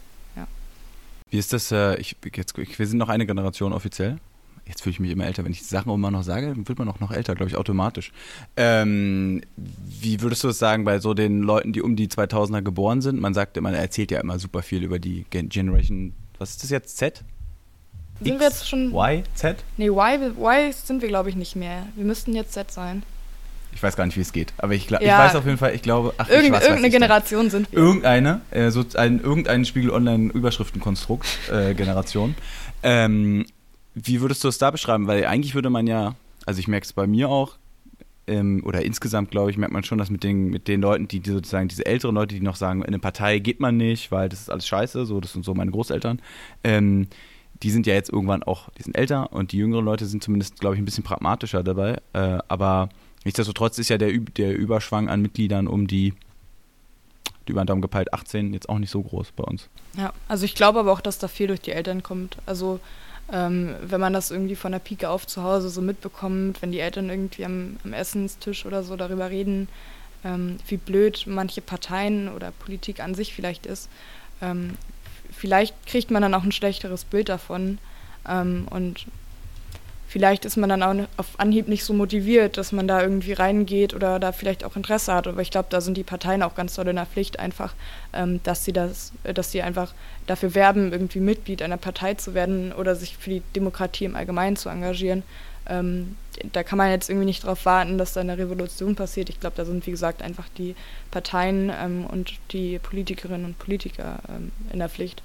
Wie 1.31 1.37
ist 1.37 1.53
das? 1.53 1.71
Äh, 1.71 1.95
ich, 1.97 2.15
jetzt, 2.35 2.57
ich, 2.57 2.79
wir 2.79 2.87
sind 2.87 2.97
noch 2.97 3.09
eine 3.09 3.27
Generation 3.27 3.71
offiziell. 3.71 4.17
Jetzt 4.65 4.81
fühle 4.81 4.93
ich 4.93 4.99
mich 4.99 5.11
immer 5.11 5.27
älter. 5.27 5.45
Wenn 5.45 5.51
ich 5.51 5.59
die 5.59 5.65
Sachen 5.65 5.91
immer 5.93 6.09
noch 6.09 6.23
sage, 6.23 6.55
wird 6.67 6.79
man 6.79 6.89
auch 6.89 6.99
noch 6.99 7.11
älter, 7.11 7.35
glaube 7.35 7.49
ich, 7.51 7.55
automatisch. 7.55 8.11
Ähm, 8.57 9.41
wie 9.55 10.21
würdest 10.21 10.43
du 10.43 10.47
es 10.47 10.57
sagen 10.57 10.85
bei 10.85 10.97
so 10.99 11.13
den 11.13 11.41
Leuten, 11.41 11.71
die 11.71 11.83
um 11.83 11.95
die 11.95 12.07
2000er 12.07 12.63
geboren 12.63 13.01
sind? 13.01 13.19
Man 13.21 13.35
sagt, 13.35 13.61
man 13.61 13.75
erzählt 13.75 14.09
ja 14.09 14.19
immer 14.21 14.39
super 14.39 14.63
viel 14.63 14.83
über 14.83 14.97
die 14.97 15.25
Gen 15.29 15.49
Generation. 15.49 16.13
Was 16.39 16.49
ist 16.51 16.63
das 16.63 16.71
jetzt? 16.71 16.97
Z? 16.97 17.23
Sind 18.21 18.39
wir 18.39 18.47
jetzt 18.47 18.67
schon. 18.69 18.93
Y? 18.93 19.23
Z? 19.35 19.57
Nee, 19.77 19.89
y, 19.89 20.33
y 20.37 20.71
sind 20.73 21.01
wir, 21.01 21.09
glaube 21.09 21.29
ich, 21.29 21.35
nicht 21.35 21.55
mehr. 21.55 21.85
Wir 21.95 22.05
müssten 22.05 22.33
jetzt 22.35 22.53
Z 22.53 22.71
sein. 22.71 23.03
Ich 23.71 23.83
weiß 23.83 23.95
gar 23.95 24.05
nicht, 24.05 24.17
wie 24.17 24.21
es 24.21 24.33
geht. 24.33 24.51
Aber 24.57 24.73
ich, 24.73 24.87
gla- 24.87 24.99
ich 24.99 25.07
Ja. 25.07 25.19
weiß 25.19 25.35
auf 25.35 25.45
jeden 25.45 25.57
Fall, 25.59 25.75
ich 25.75 25.81
glaube, 25.83 26.13
ach, 26.17 26.27
Irgend, 26.27 26.45
ich, 26.47 26.51
weiß 26.53 26.61
irgendeine 26.63 26.87
ich 26.87 26.91
denn? 26.93 27.01
Generation 27.01 27.49
sind 27.51 27.71
wir. 27.71 27.79
Irgendeine, 27.79 28.41
äh, 28.51 28.71
so 28.71 28.83
ein, 28.95 29.21
irgendein 29.21 29.63
Spiegel 29.63 29.91
Online 29.91 30.31
Überschriftenkonstrukt 30.33 31.27
äh, 31.51 31.73
Generation. 31.75 32.35
Ähm, 32.83 33.45
wie 33.93 34.21
würdest 34.21 34.43
du 34.43 34.47
es 34.47 34.57
da 34.57 34.71
beschreiben? 34.71 35.07
Weil 35.07 35.25
eigentlich 35.25 35.53
würde 35.55 35.69
man 35.69 35.85
ja, 35.87 36.15
also 36.45 36.59
ich 36.59 36.67
merke 36.67 36.85
es 36.85 36.93
bei 36.93 37.05
mir 37.05 37.29
auch, 37.29 37.57
ähm, 38.27 38.63
oder 38.65 38.83
insgesamt 38.83 39.29
glaube 39.31 39.51
ich, 39.51 39.57
merkt 39.57 39.73
man 39.73 39.83
schon, 39.83 39.97
dass 39.99 40.09
mit 40.09 40.23
den, 40.23 40.49
mit 40.49 40.67
den 40.67 40.81
Leuten, 40.81 41.07
die, 41.07 41.19
die 41.19 41.29
sozusagen 41.31 41.67
diese 41.67 41.85
älteren 41.85 42.15
Leute, 42.15 42.35
die 42.35 42.41
noch 42.41 42.55
sagen, 42.55 42.81
in 42.81 42.87
eine 42.87 42.99
Partei 42.99 43.39
geht 43.39 43.59
man 43.59 43.77
nicht, 43.77 44.11
weil 44.11 44.29
das 44.29 44.39
ist 44.41 44.49
alles 44.49 44.67
scheiße, 44.67 45.05
so, 45.05 45.19
das 45.19 45.33
sind 45.33 45.45
so 45.45 45.53
meine 45.53 45.71
Großeltern, 45.71 46.21
ähm, 46.63 47.07
die 47.63 47.71
sind 47.71 47.87
ja 47.87 47.93
jetzt 47.93 48.09
irgendwann 48.09 48.43
auch, 48.43 48.69
die 48.77 48.83
sind 48.83 48.97
älter 48.97 49.31
und 49.33 49.51
die 49.51 49.57
jüngeren 49.57 49.85
Leute 49.85 50.05
sind 50.05 50.23
zumindest, 50.23 50.59
glaube 50.59 50.75
ich, 50.75 50.81
ein 50.81 50.85
bisschen 50.85 51.03
pragmatischer 51.03 51.63
dabei. 51.63 51.97
Äh, 52.13 52.39
aber 52.47 52.89
nichtsdestotrotz 53.25 53.77
ist 53.79 53.89
ja 53.89 53.97
der, 53.97 54.11
der 54.17 54.55
Überschwang 54.55 55.09
an 55.09 55.21
Mitgliedern 55.21 55.67
um 55.67 55.87
die, 55.87 56.13
die 57.47 57.51
über 57.51 57.63
den 57.63 57.67
Daumen 57.67 57.81
gepeilt 57.81 58.13
18 58.13 58.53
jetzt 58.53 58.69
auch 58.69 58.79
nicht 58.79 58.91
so 58.91 59.01
groß 59.01 59.33
bei 59.33 59.43
uns. 59.43 59.69
Ja, 59.97 60.13
also 60.27 60.45
ich 60.45 60.55
glaube 60.55 60.79
aber 60.79 60.91
auch, 60.91 61.01
dass 61.01 61.17
da 61.17 61.27
viel 61.27 61.47
durch 61.47 61.61
die 61.61 61.71
Eltern 61.71 62.03
kommt. 62.03 62.37
Also 62.45 62.79
Ähm, 63.31 63.75
wenn 63.83 64.01
man 64.01 64.11
das 64.11 64.31
irgendwie 64.31 64.55
von 64.55 64.71
der 64.71 64.79
Pike 64.79 65.07
auf 65.07 65.27
zu 65.27 65.43
Hause 65.43 65.69
so 65.69 65.81
mitbekommt, 65.81 66.63
wenn 66.63 66.71
die 66.71 66.79
Eltern 66.79 67.11
irgendwie 67.11 67.45
am, 67.45 67.77
am 67.83 67.93
Essenstisch 67.93 68.65
oder 68.65 68.81
so 68.81 68.95
darüber 68.95 69.29
reden, 69.29 69.67
ähm, 70.23 70.57
wie 70.67 70.77
blöd 70.77 71.25
manche 71.27 71.61
Parteien 71.61 72.27
oder 72.29 72.49
Politik 72.49 73.01
an 73.01 73.13
sich 73.13 73.35
vielleicht 73.35 73.67
ist, 73.67 73.87
ähm, 74.41 74.71
vielleicht 75.39 75.73
kriegt 75.87 76.11
man 76.11 76.21
dann 76.21 76.33
auch 76.33 76.43
ein 76.43 76.51
schlechteres 76.51 77.05
Bild 77.05 77.29
davon 77.29 77.77
ähm, 78.27 78.67
und 78.69 79.05
vielleicht 80.09 80.43
ist 80.43 80.57
man 80.57 80.69
dann 80.69 80.83
auch 80.83 81.07
auf 81.17 81.27
Anhieb 81.37 81.67
nicht 81.67 81.85
so 81.85 81.93
motiviert, 81.93 82.57
dass 82.57 82.71
man 82.71 82.87
da 82.87 83.01
irgendwie 83.01 83.33
reingeht 83.33 83.93
oder 83.93 84.19
da 84.19 84.31
vielleicht 84.31 84.65
auch 84.65 84.75
Interesse 84.75 85.13
hat. 85.13 85.27
Aber 85.27 85.41
ich 85.41 85.51
glaube, 85.51 85.67
da 85.69 85.81
sind 85.81 85.95
die 85.95 86.03
Parteien 86.03 86.43
auch 86.43 86.55
ganz 86.55 86.75
doll 86.75 86.87
in 86.87 86.95
der 86.95 87.05
Pflicht 87.05 87.39
einfach, 87.39 87.73
ähm, 88.11 88.41
dass 88.43 88.65
sie 88.65 88.73
das, 88.73 89.13
dass 89.23 89.51
sie 89.51 89.61
einfach 89.61 89.93
dafür 90.27 90.55
werben, 90.55 90.91
irgendwie 90.91 91.19
Mitglied 91.19 91.61
einer 91.61 91.77
Partei 91.77 92.15
zu 92.15 92.33
werden 92.33 92.73
oder 92.73 92.95
sich 92.95 93.17
für 93.17 93.29
die 93.29 93.43
Demokratie 93.55 94.05
im 94.05 94.15
Allgemeinen 94.15 94.57
zu 94.57 94.69
engagieren. 94.69 95.23
Ähm, 95.67 96.17
da 96.51 96.63
kann 96.63 96.77
man 96.77 96.89
jetzt 96.89 97.09
irgendwie 97.09 97.27
nicht 97.27 97.43
darauf 97.43 97.65
warten, 97.65 97.97
dass 97.97 98.13
da 98.13 98.21
eine 98.21 98.37
Revolution 98.37 98.95
passiert. 98.95 99.29
Ich 99.29 99.39
glaube, 99.39 99.55
da 99.55 99.65
sind, 99.65 99.85
wie 99.85 99.91
gesagt, 99.91 100.21
einfach 100.21 100.49
die 100.57 100.75
Parteien 101.11 101.71
ähm, 101.79 102.05
und 102.05 102.33
die 102.51 102.79
Politikerinnen 102.79 103.45
und 103.45 103.59
Politiker 103.59 104.19
ähm, 104.27 104.51
in 104.73 104.79
der 104.79 104.89
Pflicht. 104.89 105.21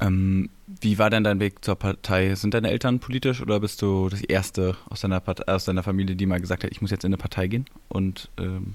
Ähm, 0.00 0.50
wie 0.80 0.98
war 0.98 1.10
denn 1.10 1.24
dein 1.24 1.40
Weg 1.40 1.64
zur 1.64 1.76
Partei? 1.76 2.34
Sind 2.34 2.54
deine 2.54 2.70
Eltern 2.70 3.00
politisch 3.00 3.40
oder 3.40 3.60
bist 3.60 3.82
du 3.82 4.08
das 4.08 4.20
Erste 4.20 4.76
aus 4.88 5.00
deiner, 5.00 5.20
Partei, 5.20 5.52
aus 5.52 5.64
deiner 5.64 5.82
Familie, 5.82 6.14
die 6.14 6.26
mal 6.26 6.40
gesagt 6.40 6.64
hat, 6.64 6.70
ich 6.70 6.80
muss 6.80 6.90
jetzt 6.90 7.04
in 7.04 7.08
eine 7.08 7.16
Partei 7.16 7.48
gehen? 7.48 7.66
Und, 7.88 8.28
ähm 8.38 8.74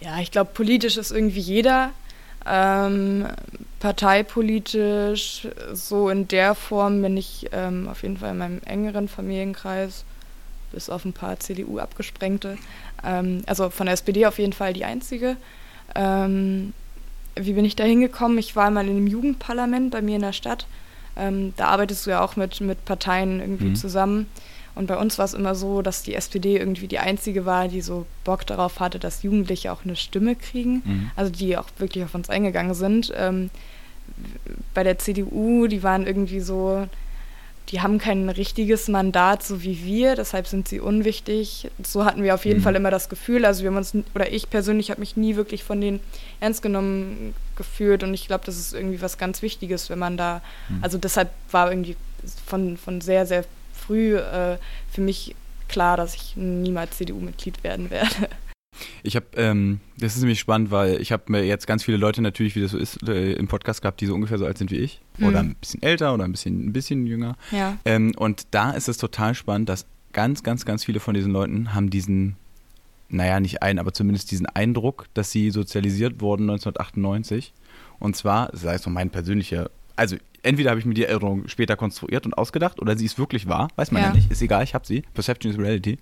ja, 0.00 0.18
ich 0.20 0.30
glaube, 0.30 0.50
politisch 0.54 0.96
ist 0.96 1.12
irgendwie 1.12 1.40
jeder. 1.40 1.90
Ähm, 2.44 3.26
parteipolitisch, 3.78 5.46
so 5.72 6.08
in 6.08 6.26
der 6.26 6.54
Form 6.54 7.02
bin 7.02 7.16
ich 7.16 7.48
ähm, 7.52 7.88
auf 7.88 8.02
jeden 8.02 8.16
Fall 8.16 8.32
in 8.32 8.38
meinem 8.38 8.60
engeren 8.64 9.08
Familienkreis, 9.08 10.04
bis 10.72 10.90
auf 10.90 11.04
ein 11.04 11.12
paar 11.12 11.38
CDU 11.38 11.78
abgesprengte. 11.78 12.58
Ähm, 13.04 13.42
also 13.46 13.70
von 13.70 13.86
der 13.86 13.94
SPD 13.94 14.26
auf 14.26 14.38
jeden 14.38 14.52
Fall 14.52 14.72
die 14.72 14.84
einzige. 14.84 15.36
Ähm, 15.94 16.72
wie 17.34 17.52
bin 17.52 17.64
ich 17.64 17.76
da 17.76 17.84
hingekommen? 17.84 18.38
Ich 18.38 18.56
war 18.56 18.70
mal 18.70 18.86
in 18.86 18.96
einem 18.96 19.06
Jugendparlament 19.06 19.90
bei 19.90 20.02
mir 20.02 20.16
in 20.16 20.22
der 20.22 20.32
Stadt. 20.32 20.66
Ähm, 21.16 21.52
da 21.56 21.68
arbeitest 21.68 22.06
du 22.06 22.10
ja 22.10 22.24
auch 22.24 22.36
mit, 22.36 22.60
mit 22.60 22.84
Parteien 22.84 23.40
irgendwie 23.40 23.66
mhm. 23.66 23.76
zusammen. 23.76 24.26
Und 24.74 24.86
bei 24.86 24.96
uns 24.96 25.18
war 25.18 25.26
es 25.26 25.34
immer 25.34 25.54
so, 25.54 25.82
dass 25.82 26.02
die 26.02 26.14
SPD 26.14 26.56
irgendwie 26.56 26.88
die 26.88 26.98
einzige 26.98 27.44
war, 27.44 27.68
die 27.68 27.82
so 27.82 28.06
Bock 28.24 28.46
darauf 28.46 28.80
hatte, 28.80 28.98
dass 28.98 29.22
Jugendliche 29.22 29.70
auch 29.72 29.84
eine 29.84 29.96
Stimme 29.96 30.34
kriegen. 30.34 30.82
Mhm. 30.84 31.10
Also 31.14 31.30
die 31.30 31.58
auch 31.58 31.68
wirklich 31.78 32.04
auf 32.04 32.14
uns 32.14 32.30
eingegangen 32.30 32.74
sind. 32.74 33.12
Ähm, 33.16 33.50
bei 34.72 34.82
der 34.82 34.98
CDU, 34.98 35.66
die 35.66 35.82
waren 35.82 36.06
irgendwie 36.06 36.40
so, 36.40 36.86
die 37.68 37.80
haben 37.80 37.98
kein 37.98 38.28
richtiges 38.28 38.88
Mandat, 38.88 39.42
so 39.42 39.62
wie 39.62 39.84
wir, 39.84 40.14
deshalb 40.14 40.46
sind 40.46 40.68
sie 40.68 40.80
unwichtig. 40.80 41.70
So 41.82 42.04
hatten 42.04 42.22
wir 42.22 42.34
auf 42.34 42.44
jeden 42.44 42.60
mhm. 42.60 42.64
Fall 42.64 42.76
immer 42.76 42.90
das 42.90 43.08
Gefühl. 43.08 43.44
Also 43.44 43.62
wir 43.62 43.70
haben 43.70 43.76
uns, 43.76 43.94
oder 44.14 44.32
ich 44.32 44.50
persönlich 44.50 44.90
habe 44.90 45.00
mich 45.00 45.16
nie 45.16 45.36
wirklich 45.36 45.64
von 45.64 45.80
denen 45.80 46.00
ernst 46.40 46.62
genommen 46.62 47.34
gefühlt 47.56 48.02
und 48.02 48.12
ich 48.14 48.26
glaube, 48.26 48.44
das 48.44 48.58
ist 48.58 48.74
irgendwie 48.74 49.00
was 49.00 49.18
ganz 49.18 49.42
Wichtiges, 49.42 49.90
wenn 49.90 49.98
man 49.98 50.16
da, 50.16 50.42
mhm. 50.68 50.78
also 50.82 50.98
deshalb 50.98 51.30
war 51.50 51.70
irgendwie 51.70 51.96
von, 52.46 52.76
von 52.76 53.00
sehr, 53.00 53.26
sehr 53.26 53.44
früh 53.72 54.16
äh, 54.16 54.58
für 54.90 55.00
mich 55.00 55.34
klar, 55.68 55.96
dass 55.96 56.14
ich 56.14 56.36
niemals 56.36 56.98
CDU-Mitglied 56.98 57.64
werden 57.64 57.90
werde. 57.90 58.28
Ich 59.02 59.16
habe, 59.16 59.26
ähm, 59.36 59.80
das 59.98 60.14
ist 60.14 60.20
nämlich 60.20 60.40
spannend, 60.40 60.70
weil 60.70 61.00
ich 61.00 61.12
habe 61.12 61.24
mir 61.26 61.44
jetzt 61.44 61.66
ganz 61.66 61.84
viele 61.84 61.96
Leute 61.96 62.22
natürlich, 62.22 62.56
wie 62.56 62.60
das 62.60 62.70
so 62.72 62.78
ist, 62.78 63.06
äh, 63.08 63.32
im 63.32 63.48
Podcast 63.48 63.82
gehabt, 63.82 64.00
die 64.00 64.06
so 64.06 64.14
ungefähr 64.14 64.38
so 64.38 64.46
alt 64.46 64.58
sind 64.58 64.70
wie 64.70 64.78
ich. 64.78 65.00
Mhm. 65.18 65.26
Oder 65.26 65.40
ein 65.40 65.54
bisschen 65.56 65.82
älter 65.82 66.14
oder 66.14 66.24
ein 66.24 66.32
bisschen, 66.32 66.66
ein 66.66 66.72
bisschen 66.72 67.06
jünger. 67.06 67.36
Ja. 67.50 67.78
Ähm, 67.84 68.12
und 68.16 68.46
da 68.50 68.72
ist 68.72 68.88
es 68.88 68.96
total 68.96 69.34
spannend, 69.34 69.68
dass 69.68 69.86
ganz, 70.12 70.42
ganz, 70.42 70.64
ganz 70.64 70.84
viele 70.84 71.00
von 71.00 71.14
diesen 71.14 71.32
Leuten 71.32 71.74
haben 71.74 71.90
diesen, 71.90 72.36
naja, 73.08 73.40
nicht 73.40 73.62
einen, 73.62 73.78
aber 73.78 73.92
zumindest 73.92 74.30
diesen 74.30 74.46
Eindruck, 74.46 75.06
dass 75.14 75.30
sie 75.30 75.50
sozialisiert 75.50 76.20
wurden 76.20 76.48
1998. 76.50 77.52
Und 77.98 78.16
zwar, 78.16 78.48
das 78.48 78.64
heißt 78.64 78.84
so 78.84 78.90
mein 78.90 79.10
persönlicher, 79.10 79.70
also 79.96 80.16
entweder 80.42 80.70
habe 80.70 80.80
ich 80.80 80.86
mir 80.86 80.94
die 80.94 81.04
Erinnerung 81.04 81.48
später 81.48 81.76
konstruiert 81.76 82.26
und 82.26 82.36
ausgedacht 82.36 82.80
oder 82.80 82.96
sie 82.96 83.04
ist 83.04 83.18
wirklich 83.18 83.48
wahr, 83.48 83.68
weiß 83.76 83.92
man 83.92 84.02
ja, 84.02 84.08
ja 84.08 84.14
nicht, 84.14 84.30
ist 84.30 84.42
egal, 84.42 84.64
ich 84.64 84.74
habe 84.74 84.86
sie. 84.86 85.02
Perception 85.14 85.52
is 85.52 85.58
Reality. 85.58 85.98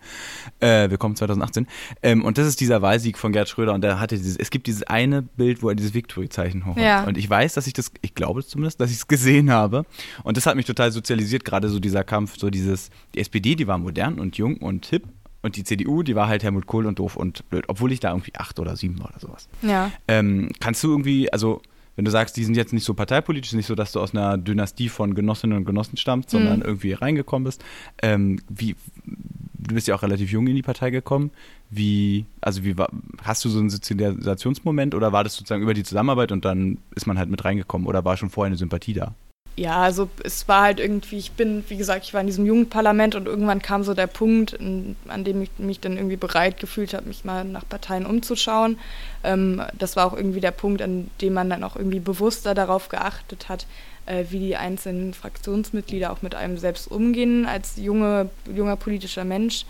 Äh, 0.60 0.90
willkommen 0.90 1.16
2018. 1.16 1.66
Ähm, 2.02 2.24
und 2.24 2.38
das 2.38 2.46
ist 2.46 2.60
dieser 2.60 2.82
Wahlsieg 2.82 3.18
von 3.18 3.32
Gerd 3.32 3.48
Schröder 3.48 3.74
und 3.74 3.82
der 3.82 4.00
hatte 4.00 4.16
dieses, 4.16 4.36
es 4.36 4.50
gibt 4.50 4.66
dieses 4.66 4.82
eine 4.84 5.22
Bild, 5.22 5.62
wo 5.62 5.68
er 5.68 5.74
dieses 5.74 5.94
Victory-Zeichen 5.94 6.66
hoch 6.66 6.76
hat. 6.76 6.82
Ja. 6.82 7.04
Und 7.04 7.18
ich 7.18 7.28
weiß, 7.28 7.54
dass 7.54 7.66
ich 7.66 7.72
das, 7.72 7.92
ich 8.00 8.14
glaube 8.14 8.44
zumindest, 8.44 8.80
dass 8.80 8.90
ich 8.90 8.96
es 8.96 9.08
gesehen 9.08 9.50
habe. 9.50 9.84
Und 10.24 10.36
das 10.36 10.46
hat 10.46 10.56
mich 10.56 10.66
total 10.66 10.90
sozialisiert, 10.92 11.44
gerade 11.44 11.68
so 11.68 11.78
dieser 11.78 12.04
Kampf, 12.04 12.38
so 12.38 12.50
dieses, 12.50 12.90
die 13.14 13.20
SPD, 13.20 13.56
die 13.56 13.66
war 13.66 13.78
modern 13.78 14.18
und 14.18 14.36
jung 14.36 14.56
und 14.56 14.86
hip 14.86 15.04
und 15.42 15.56
die 15.56 15.64
CDU, 15.64 16.02
die 16.02 16.14
war 16.14 16.28
halt 16.28 16.42
Helmut 16.42 16.66
Kohl 16.66 16.86
und 16.86 16.98
doof 16.98 17.16
und 17.16 17.48
blöd, 17.48 17.64
obwohl 17.68 17.92
ich 17.92 18.00
da 18.00 18.10
irgendwie 18.10 18.34
acht 18.36 18.58
oder 18.58 18.76
sieben 18.76 18.98
war 18.98 19.10
oder 19.10 19.20
sowas. 19.20 19.48
Ja. 19.62 19.90
Ähm, 20.06 20.50
kannst 20.60 20.82
du 20.84 20.90
irgendwie, 20.90 21.32
also 21.32 21.62
wenn 22.00 22.06
du 22.06 22.10
sagst, 22.10 22.34
die 22.38 22.44
sind 22.44 22.56
jetzt 22.56 22.72
nicht 22.72 22.84
so 22.84 22.94
parteipolitisch, 22.94 23.52
nicht 23.52 23.66
so, 23.66 23.74
dass 23.74 23.92
du 23.92 24.00
aus 24.00 24.14
einer 24.14 24.38
Dynastie 24.38 24.88
von 24.88 25.14
Genossinnen 25.14 25.54
und 25.54 25.66
Genossen 25.66 25.98
stammst, 25.98 26.30
sondern 26.30 26.60
mhm. 26.60 26.64
irgendwie 26.64 26.94
reingekommen 26.94 27.44
bist. 27.44 27.62
Ähm, 28.00 28.38
wie, 28.48 28.74
du 29.04 29.74
bist 29.74 29.86
ja 29.86 29.94
auch 29.94 30.02
relativ 30.02 30.32
jung 30.32 30.46
in 30.46 30.56
die 30.56 30.62
Partei 30.62 30.88
gekommen. 30.88 31.30
Wie, 31.68 32.24
also 32.40 32.64
wie 32.64 32.78
war, 32.78 32.88
hast 33.22 33.44
du 33.44 33.50
so 33.50 33.58
einen 33.58 33.68
Sozialisationsmoment 33.68 34.94
oder 34.94 35.12
war 35.12 35.24
das 35.24 35.34
sozusagen 35.34 35.62
über 35.62 35.74
die 35.74 35.82
Zusammenarbeit 35.82 36.32
und 36.32 36.46
dann 36.46 36.78
ist 36.94 37.06
man 37.06 37.18
halt 37.18 37.28
mit 37.28 37.44
reingekommen 37.44 37.86
oder 37.86 38.02
war 38.02 38.16
schon 38.16 38.30
vorher 38.30 38.46
eine 38.46 38.56
Sympathie 38.56 38.94
da? 38.94 39.14
Ja, 39.56 39.82
also 39.82 40.08
es 40.24 40.48
war 40.48 40.62
halt 40.62 40.80
irgendwie, 40.80 41.18
ich 41.18 41.32
bin, 41.32 41.64
wie 41.68 41.76
gesagt, 41.76 42.04
ich 42.04 42.14
war 42.14 42.20
in 42.22 42.26
diesem 42.26 42.46
Jugendparlament 42.46 43.14
und 43.14 43.26
irgendwann 43.26 43.60
kam 43.60 43.82
so 43.84 43.92
der 43.92 44.06
Punkt, 44.06 44.58
an 44.58 45.24
dem 45.24 45.42
ich 45.42 45.50
mich 45.58 45.80
dann 45.80 45.96
irgendwie 45.96 46.16
bereit 46.16 46.58
gefühlt 46.58 46.94
habe, 46.94 47.08
mich 47.08 47.24
mal 47.24 47.44
nach 47.44 47.68
Parteien 47.68 48.06
umzuschauen. 48.06 48.78
Ähm, 49.22 49.62
das 49.76 49.96
war 49.96 50.06
auch 50.06 50.16
irgendwie 50.16 50.40
der 50.40 50.52
Punkt, 50.52 50.80
an 50.80 51.10
dem 51.20 51.34
man 51.34 51.50
dann 51.50 51.62
auch 51.64 51.76
irgendwie 51.76 52.00
bewusster 52.00 52.54
darauf 52.54 52.88
geachtet 52.88 53.50
hat, 53.50 53.66
äh, 54.06 54.24
wie 54.30 54.38
die 54.38 54.56
einzelnen 54.56 55.12
Fraktionsmitglieder 55.12 56.10
auch 56.10 56.22
mit 56.22 56.34
einem 56.34 56.56
selbst 56.56 56.90
umgehen 56.90 57.44
als 57.44 57.76
junge, 57.76 58.30
junger 58.46 58.76
politischer 58.76 59.24
Mensch. 59.24 59.66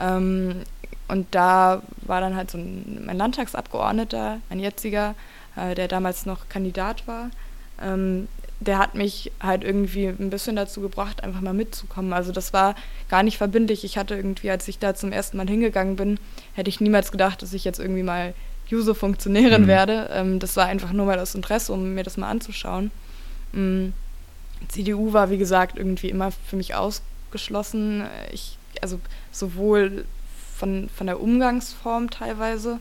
Ähm, 0.00 0.62
und 1.06 1.26
da 1.30 1.82
war 2.02 2.20
dann 2.20 2.34
halt 2.34 2.50
so 2.50 2.58
ein, 2.58 3.04
mein 3.06 3.16
Landtagsabgeordneter, 3.16 4.40
ein 4.50 4.58
jetziger, 4.58 5.14
äh, 5.54 5.74
der 5.74 5.86
damals 5.86 6.26
noch 6.26 6.48
Kandidat 6.48 7.06
war. 7.06 7.30
Ähm, 7.80 8.26
der 8.60 8.78
hat 8.78 8.94
mich 8.94 9.30
halt 9.40 9.62
irgendwie 9.62 10.06
ein 10.06 10.30
bisschen 10.30 10.56
dazu 10.56 10.80
gebracht, 10.80 11.22
einfach 11.22 11.40
mal 11.40 11.54
mitzukommen. 11.54 12.12
Also 12.12 12.32
das 12.32 12.52
war 12.52 12.74
gar 13.08 13.22
nicht 13.22 13.38
verbindlich. 13.38 13.84
Ich 13.84 13.96
hatte 13.96 14.16
irgendwie, 14.16 14.50
als 14.50 14.66
ich 14.66 14.78
da 14.78 14.94
zum 14.94 15.12
ersten 15.12 15.36
Mal 15.36 15.48
hingegangen 15.48 15.96
bin, 15.96 16.18
hätte 16.54 16.68
ich 16.68 16.80
niemals 16.80 17.12
gedacht, 17.12 17.40
dass 17.42 17.52
ich 17.52 17.64
jetzt 17.64 17.78
irgendwie 17.78 18.02
mal 18.02 18.34
User-Funktionärin 18.70 19.62
mhm. 19.62 19.66
werde. 19.68 20.10
Ähm, 20.12 20.38
das 20.40 20.56
war 20.56 20.66
einfach 20.66 20.92
nur 20.92 21.06
mal 21.06 21.16
das 21.16 21.34
Interesse, 21.34 21.72
um 21.72 21.94
mir 21.94 22.02
das 22.02 22.16
mal 22.16 22.28
anzuschauen. 22.28 22.90
Mhm. 23.52 23.92
CDU 24.66 25.12
war, 25.12 25.30
wie 25.30 25.38
gesagt, 25.38 25.78
irgendwie 25.78 26.10
immer 26.10 26.32
für 26.32 26.56
mich 26.56 26.74
ausgeschlossen. 26.74 28.06
Ich, 28.32 28.58
also 28.82 29.00
sowohl 29.30 30.04
von, 30.56 30.88
von 30.94 31.06
der 31.06 31.20
Umgangsform 31.20 32.10
teilweise, 32.10 32.80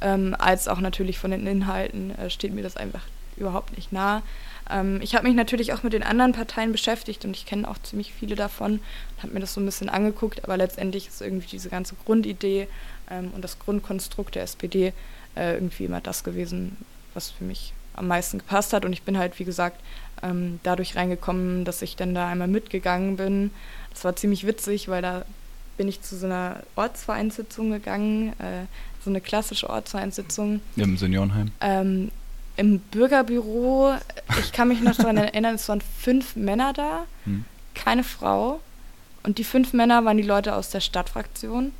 ähm, 0.00 0.34
als 0.36 0.66
auch 0.66 0.80
natürlich 0.80 1.20
von 1.20 1.30
den 1.30 1.46
Inhalten 1.46 2.10
äh, 2.18 2.28
steht 2.28 2.52
mir 2.52 2.62
das 2.62 2.76
einfach 2.76 3.02
überhaupt 3.36 3.76
nicht 3.76 3.92
nah. 3.92 4.22
Ähm, 4.70 5.00
ich 5.02 5.14
habe 5.14 5.26
mich 5.26 5.36
natürlich 5.36 5.72
auch 5.72 5.82
mit 5.82 5.92
den 5.92 6.02
anderen 6.02 6.32
Parteien 6.32 6.72
beschäftigt 6.72 7.24
und 7.24 7.36
ich 7.36 7.46
kenne 7.46 7.68
auch 7.68 7.78
ziemlich 7.82 8.12
viele 8.12 8.34
davon 8.34 8.72
und 8.74 9.22
habe 9.22 9.34
mir 9.34 9.40
das 9.40 9.54
so 9.54 9.60
ein 9.60 9.66
bisschen 9.66 9.88
angeguckt, 9.88 10.44
aber 10.44 10.56
letztendlich 10.56 11.08
ist 11.08 11.20
irgendwie 11.20 11.48
diese 11.48 11.68
ganze 11.68 11.94
Grundidee 12.04 12.68
ähm, 13.10 13.30
und 13.34 13.42
das 13.42 13.58
Grundkonstrukt 13.58 14.34
der 14.34 14.42
SPD 14.42 14.92
äh, 15.36 15.54
irgendwie 15.54 15.84
immer 15.84 16.00
das 16.00 16.24
gewesen, 16.24 16.76
was 17.14 17.30
für 17.30 17.44
mich 17.44 17.72
am 17.94 18.08
meisten 18.08 18.38
gepasst 18.38 18.72
hat 18.72 18.84
und 18.84 18.92
ich 18.92 19.02
bin 19.02 19.18
halt, 19.18 19.38
wie 19.38 19.44
gesagt, 19.44 19.80
ähm, 20.22 20.60
dadurch 20.62 20.96
reingekommen, 20.96 21.64
dass 21.64 21.82
ich 21.82 21.96
dann 21.96 22.14
da 22.14 22.28
einmal 22.28 22.48
mitgegangen 22.48 23.16
bin. 23.16 23.50
Das 23.90 24.04
war 24.04 24.16
ziemlich 24.16 24.46
witzig, 24.46 24.88
weil 24.88 25.02
da 25.02 25.24
bin 25.76 25.88
ich 25.88 26.00
zu 26.00 26.16
so 26.16 26.26
einer 26.26 26.62
Ortsvereinssitzung 26.76 27.70
gegangen, 27.70 28.28
äh, 28.38 28.66
so 29.04 29.10
eine 29.10 29.20
klassische 29.20 29.68
Ortsvereinssitzung. 29.68 30.60
Im 30.76 30.96
Seniorenheim? 30.96 31.50
Ähm, 31.60 32.10
im 32.56 32.78
Bürgerbüro, 32.78 33.94
ich 34.40 34.52
kann 34.52 34.68
mich 34.68 34.80
noch 34.80 34.96
daran 34.96 35.16
erinnern, 35.18 35.54
es 35.54 35.68
waren 35.68 35.80
fünf 35.80 36.36
Männer 36.36 36.72
da, 36.72 37.04
hm. 37.24 37.44
keine 37.74 38.04
Frau. 38.04 38.60
Und 39.22 39.38
die 39.38 39.44
fünf 39.44 39.72
Männer 39.72 40.04
waren 40.04 40.16
die 40.16 40.22
Leute 40.22 40.54
aus 40.54 40.70
der 40.70 40.80
Stadtfraktion. 40.80 41.72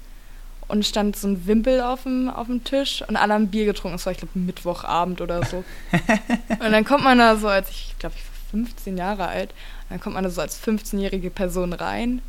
Und 0.69 0.79
es 0.79 0.89
stand 0.89 1.17
so 1.17 1.29
ein 1.29 1.47
Wimpel 1.47 1.81
auf 1.81 2.05
dem, 2.05 2.31
auf 2.31 2.47
dem 2.47 2.65
Tisch 2.65 3.05
und 3.07 3.17
alle 3.17 3.35
haben 3.35 3.49
Bier 3.49 3.67
getrunken. 3.67 3.97
Das 3.97 4.07
war, 4.07 4.13
ich 4.13 4.19
glaube, 4.19 4.39
Mittwochabend 4.39 5.21
oder 5.21 5.45
so. 5.45 5.65
und 6.49 6.73
dann 6.73 6.85
kommt 6.85 7.05
man 7.05 7.19
da 7.19 7.37
so, 7.37 7.49
als 7.49 7.69
ich, 7.69 7.95
glaube, 7.99 8.15
ich 8.17 8.23
war 8.25 8.63
15 8.63 8.97
Jahre 8.97 9.27
alt, 9.27 9.53
dann 9.91 10.01
kommt 10.01 10.15
man 10.15 10.25
da 10.25 10.31
so 10.31 10.41
als 10.41 10.63
15-jährige 10.63 11.31
Person 11.31 11.73
rein 11.73 12.23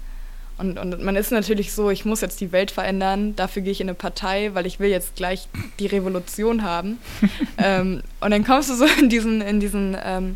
und, 0.57 0.77
und 0.77 1.03
man 1.03 1.15
ist 1.15 1.31
natürlich 1.31 1.73
so, 1.73 1.89
ich 1.89 2.05
muss 2.05 2.21
jetzt 2.21 2.39
die 2.39 2.51
Welt 2.51 2.71
verändern, 2.71 3.35
dafür 3.35 3.61
gehe 3.63 3.71
ich 3.71 3.81
in 3.81 3.89
eine 3.89 3.95
Partei, 3.95 4.51
weil 4.53 4.65
ich 4.65 4.79
will 4.79 4.89
jetzt 4.89 5.15
gleich 5.15 5.47
die 5.79 5.87
Revolution 5.87 6.63
haben. 6.63 6.99
ähm, 7.57 8.03
und 8.19 8.31
dann 8.31 8.43
kommst 8.43 8.69
du 8.69 8.75
so 8.75 8.85
in 8.99 9.09
diesen, 9.09 9.41
in 9.41 9.59
diesen, 9.59 9.97
ähm, 10.03 10.35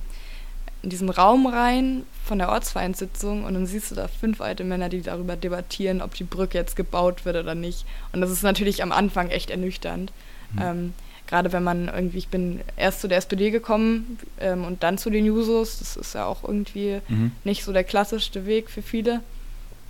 in 0.81 0.89
diesen 0.89 1.09
Raum 1.09 1.45
rein 1.45 2.03
von 2.25 2.39
der 2.39 2.49
Ortsvereinssitzung 2.49 3.45
und 3.45 3.53
dann 3.53 3.65
siehst 3.65 3.91
du 3.91 3.95
da 3.95 4.07
fünf 4.07 4.41
alte 4.41 4.63
Männer, 4.63 4.89
die 4.89 5.01
darüber 5.01 5.35
debattieren, 5.35 6.01
ob 6.01 6.13
die 6.15 6.23
Brücke 6.23 6.57
jetzt 6.57 6.75
gebaut 6.75 7.25
wird 7.25 7.37
oder 7.37 7.55
nicht. 7.55 7.85
Und 8.11 8.21
das 8.21 8.31
ist 8.31 8.43
natürlich 8.43 8.83
am 8.83 8.91
Anfang 8.91 9.29
echt 9.29 9.49
ernüchternd. 9.49 10.11
Mhm. 10.53 10.61
Ähm, 10.61 10.93
Gerade 11.27 11.51
wenn 11.51 11.63
man 11.63 11.89
irgendwie, 11.89 12.19
ich 12.19 12.29
bin 12.29 12.61
erst 12.77 13.01
zu 13.01 13.09
der 13.09 13.17
SPD 13.17 13.51
gekommen 13.51 14.17
ähm, 14.39 14.63
und 14.63 14.81
dann 14.83 14.97
zu 14.97 15.09
den 15.09 15.25
Jusos. 15.25 15.79
Das 15.79 15.97
ist 15.97 16.15
ja 16.15 16.25
auch 16.25 16.43
irgendwie 16.43 17.01
mhm. 17.09 17.33
nicht 17.43 17.65
so 17.65 17.73
der 17.73 17.83
klassischste 17.83 18.45
Weg 18.45 18.69
für 18.69 18.81
viele. 18.81 19.21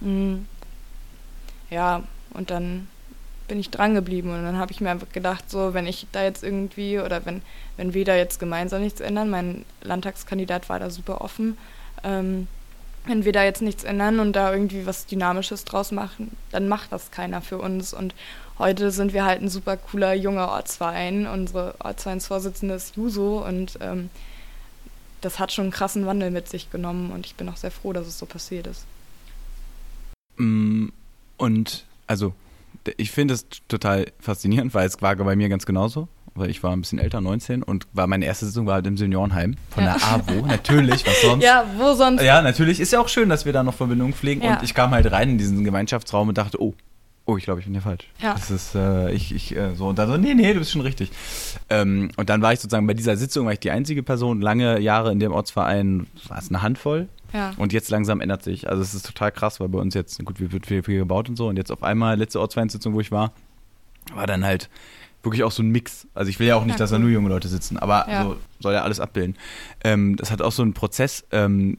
Mhm. 0.02 0.48
Ja, 1.70 2.04
und 2.34 2.50
dann 2.50 2.88
bin 3.48 3.60
ich 3.60 3.70
dran 3.70 3.94
geblieben 3.94 4.30
und 4.30 4.44
dann 4.44 4.58
habe 4.58 4.72
ich 4.72 4.82
mir 4.82 4.92
einfach 4.92 5.10
gedacht, 5.10 5.50
so 5.50 5.74
wenn 5.74 5.88
ich 5.88 6.08
da 6.12 6.24
jetzt 6.24 6.44
irgendwie 6.44 7.00
oder 7.00 7.26
wenn, 7.26 7.42
wenn 7.78 7.94
wir 7.94 8.04
da 8.04 8.16
jetzt 8.16 8.40
gemeinsam 8.40 8.82
nichts 8.82 9.00
ändern, 9.00 9.30
mein 9.30 9.66
Landtagskandidat 9.82 10.70
war 10.70 10.80
da 10.80 10.90
super 10.90 11.22
offen, 11.22 11.58
ähm, 12.04 12.48
wenn 13.06 13.24
wir 13.24 13.32
da 13.32 13.44
jetzt 13.44 13.62
nichts 13.62 13.86
ändern 13.86 14.20
und 14.20 14.34
da 14.34 14.52
irgendwie 14.52 14.86
was 14.86 15.06
Dynamisches 15.06 15.64
draus 15.64 15.92
machen, 15.92 16.36
dann 16.52 16.68
macht 16.68 16.92
das 16.92 17.10
keiner 17.10 17.42
für 17.42 17.58
uns. 17.58 17.94
Und 17.94 18.14
heute 18.60 18.92
sind 18.92 19.14
wir 19.14 19.26
halt 19.26 19.42
ein 19.42 19.50
super 19.50 19.78
cooler 19.78 20.14
junger 20.14 20.50
Ortsverein. 20.50 21.26
Unsere 21.26 21.76
Ortsvereinsvorsitzende 21.80 22.76
ist 22.76 22.98
Juso 22.98 23.46
und 23.46 23.80
ähm, 23.82 24.10
das 25.22 25.40
hat 25.40 25.54
schon 25.54 25.66
einen 25.66 25.72
krassen 25.72 26.06
Wandel 26.06 26.32
mit 26.32 26.50
sich 26.50 26.70
genommen 26.70 27.12
und 27.12 27.26
ich 27.26 27.36
bin 27.36 27.48
auch 27.50 27.58
sehr 27.58 27.72
froh, 27.72 27.94
dass 27.94 28.08
es 28.08 28.20
so 28.20 28.26
passiert 28.26 28.68
ist. 28.68 28.86
Mm, 30.38 30.88
und 31.38 31.86
also 32.08 32.34
ich 32.98 33.12
finde 33.12 33.34
es 33.34 33.46
total 33.68 34.08
faszinierend, 34.20 34.74
weil 34.74 34.88
es 34.88 35.02
war 35.02 35.16
bei 35.16 35.36
mir 35.36 35.50
ganz 35.50 35.66
genauso. 35.66 36.08
Weil 36.36 36.52
ich 36.52 36.62
war 36.62 36.72
ein 36.72 36.82
bisschen 36.82 37.00
älter, 37.00 37.20
19, 37.20 37.64
und 37.64 37.88
war 37.94 38.06
meine 38.06 38.24
erste 38.24 38.46
Sitzung 38.46 38.68
war 38.68 38.76
halt 38.76 38.86
im 38.86 38.96
Seniorenheim 38.96 39.56
von 39.72 39.84
ja. 39.84 39.98
der 39.98 40.08
AWO. 40.08 40.46
natürlich, 40.46 41.04
was 41.08 41.20
sonst? 41.24 41.44
Ja, 41.44 41.66
wo 41.78 41.96
sonst? 41.96 42.22
Ja, 42.22 42.44
natürlich. 42.44 42.80
Ist 42.80 42.94
ja 42.94 43.00
auch 43.00 43.10
schön, 43.10 43.28
dass 43.28 43.46
wir 43.46 43.54
da 43.54 43.64
noch 43.64 43.74
Verbindungen 43.74 44.14
pflegen. 44.14 44.44
Ja. 44.44 44.54
Und 44.54 44.64
ich 44.64 44.76
kam 44.76 44.92
halt 44.92 45.12
rein 45.12 45.32
in 45.32 45.38
diesen 45.40 45.64
Gemeinschaftsraum 45.64 46.28
und 46.28 46.38
dachte, 46.38 46.62
oh, 46.62 46.76
oh, 47.26 47.38
ich 47.38 47.44
glaube, 47.44 47.60
ich 47.60 47.66
bin 47.66 47.74
hier 47.74 47.82
falsch. 47.82 48.08
Ja. 48.20 48.34
Das 48.34 48.52
ist, 48.52 48.76
äh, 48.76 49.12
ich, 49.14 49.34
ich, 49.34 49.56
äh, 49.56 49.74
so. 49.74 49.88
Und 49.88 49.98
dann 49.98 50.10
so, 50.10 50.18
nee, 50.18 50.36
nee, 50.36 50.54
du 50.54 50.60
bist 50.60 50.72
schon 50.72 50.82
richtig. 50.82 51.10
Ähm, 51.72 52.12
und 52.18 52.30
dann 52.30 52.44
war 52.44 52.54
ich 52.54 52.60
sozusagen 52.60 52.86
bei 52.86 52.94
dieser 52.94 53.18
Sitzung, 53.18 53.48
war 53.48 53.54
ich 53.54 53.60
die 53.60 53.72
einzige 53.72 54.04
Person, 54.04 54.40
lange 54.40 54.80
Jahre 54.80 55.12
in 55.12 55.20
dem 55.20 55.32
Ortsverein, 55.32 56.06
war 56.28 56.38
es 56.38 56.50
eine 56.50 56.62
Handvoll, 56.62 57.08
ja. 57.34 57.54
Und 57.58 57.74
jetzt 57.74 57.90
langsam 57.90 58.22
ändert 58.22 58.44
sich. 58.44 58.70
Also 58.70 58.82
es 58.82 58.94
ist 58.94 59.06
total 59.06 59.32
krass, 59.32 59.60
weil 59.60 59.70
bei 59.70 59.80
uns 59.80 59.94
jetzt, 59.94 60.24
gut, 60.24 60.40
wie 60.40 60.52
wird 60.52 60.66
viel, 60.66 60.84
viel 60.84 61.00
gebaut 61.00 61.30
und 61.30 61.36
so. 61.36 61.48
Und 61.48 61.58
jetzt 61.58 61.72
auf 61.72 61.84
einmal, 61.84 62.18
letzte 62.18 62.40
Ortsvereinssitzung, 62.40 62.94
wo 62.94 63.02
ich 63.02 63.12
war, 63.12 63.32
war 64.14 64.28
dann 64.28 64.46
halt 64.46 64.70
wirklich 65.24 65.44
auch 65.44 65.52
so 65.52 65.64
ein 65.64 65.70
Mix. 65.70 66.08
Also 66.14 66.30
ich 66.30 66.40
will 66.40 66.48
ja 66.48 66.56
auch 66.56 66.64
nicht, 66.64 66.76
ja, 66.76 66.80
dass 66.80 66.92
da 66.92 67.00
nur 67.00 67.10
junge 67.10 67.30
Leute 67.30 67.48
sitzen, 67.48 67.78
aber 67.78 68.08
ja. 68.10 68.24
so 68.24 68.38
soll 68.60 68.74
ja 68.74 68.84
alles 68.84 69.00
abbilden. 69.00 69.36
Ähm, 69.84 70.16
das 70.16 70.32
hat 70.32 70.42
auch 70.42 70.52
so 70.52 70.64
einen 70.64 70.74
Prozess, 70.74 71.26
ähm, 71.32 71.78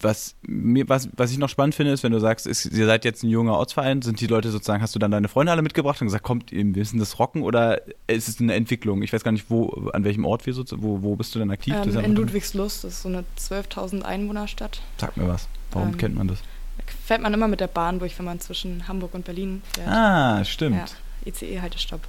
was, 0.00 0.36
mir, 0.42 0.88
was, 0.88 1.08
was 1.16 1.30
ich 1.30 1.38
noch 1.38 1.48
spannend 1.48 1.74
finde, 1.74 1.92
ist, 1.92 2.02
wenn 2.02 2.12
du 2.12 2.20
sagst, 2.20 2.46
ist, 2.46 2.66
ihr 2.66 2.86
seid 2.86 3.04
jetzt 3.04 3.22
ein 3.22 3.30
junger 3.30 3.54
Ortsverein, 3.54 4.02
sind 4.02 4.20
die 4.20 4.26
Leute 4.26 4.50
sozusagen, 4.50 4.82
hast 4.82 4.94
du 4.94 4.98
dann 4.98 5.10
deine 5.10 5.28
Freunde 5.28 5.52
alle 5.52 5.62
mitgebracht 5.62 6.00
und 6.00 6.06
gesagt, 6.06 6.24
kommt, 6.24 6.52
wir 6.52 6.64
müssen 6.64 6.98
das 6.98 7.18
rocken 7.18 7.42
oder 7.42 7.82
ist 8.06 8.28
es 8.28 8.40
eine 8.40 8.54
Entwicklung? 8.54 9.02
Ich 9.02 9.12
weiß 9.12 9.24
gar 9.24 9.32
nicht, 9.32 9.50
wo, 9.50 9.90
an 9.92 10.04
welchem 10.04 10.24
Ort 10.24 10.46
wir 10.46 10.54
so, 10.54 10.64
wo, 10.76 11.02
wo 11.02 11.16
bist 11.16 11.34
du 11.34 11.38
denn 11.38 11.50
aktiv? 11.50 11.74
Ähm, 11.74 12.04
in 12.04 12.14
Ludwigslust, 12.14 12.84
das 12.84 12.94
ist 12.94 13.02
so 13.02 13.08
eine 13.08 13.24
12.000 13.38 14.02
Einwohnerstadt. 14.02 14.80
Sag 14.98 15.16
mir 15.16 15.28
was, 15.28 15.48
warum 15.72 15.90
ähm, 15.90 15.96
kennt 15.98 16.16
man 16.16 16.28
das? 16.28 16.38
Fährt 17.04 17.20
man 17.20 17.34
immer 17.34 17.48
mit 17.48 17.60
der 17.60 17.66
Bahn 17.66 17.98
durch, 17.98 18.18
wenn 18.18 18.26
man 18.26 18.40
zwischen 18.40 18.88
Hamburg 18.88 19.14
und 19.14 19.24
Berlin 19.24 19.62
fährt. 19.74 19.88
Ah, 19.88 20.44
stimmt. 20.44 20.76
Ja, 20.76 20.86
ICE-Haltestopp. 21.26 22.00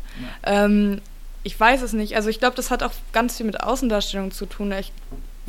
Ja. 0.45 0.65
Ähm, 0.65 1.01
ich 1.43 1.59
weiß 1.59 1.81
es 1.81 1.93
nicht. 1.93 2.15
Also 2.15 2.29
ich 2.29 2.39
glaube, 2.39 2.55
das 2.55 2.69
hat 2.69 2.83
auch 2.83 2.91
ganz 3.13 3.37
viel 3.37 3.45
mit 3.45 3.61
Außendarstellung 3.61 4.31
zu 4.31 4.45
tun. 4.45 4.71
Ich 4.73 4.91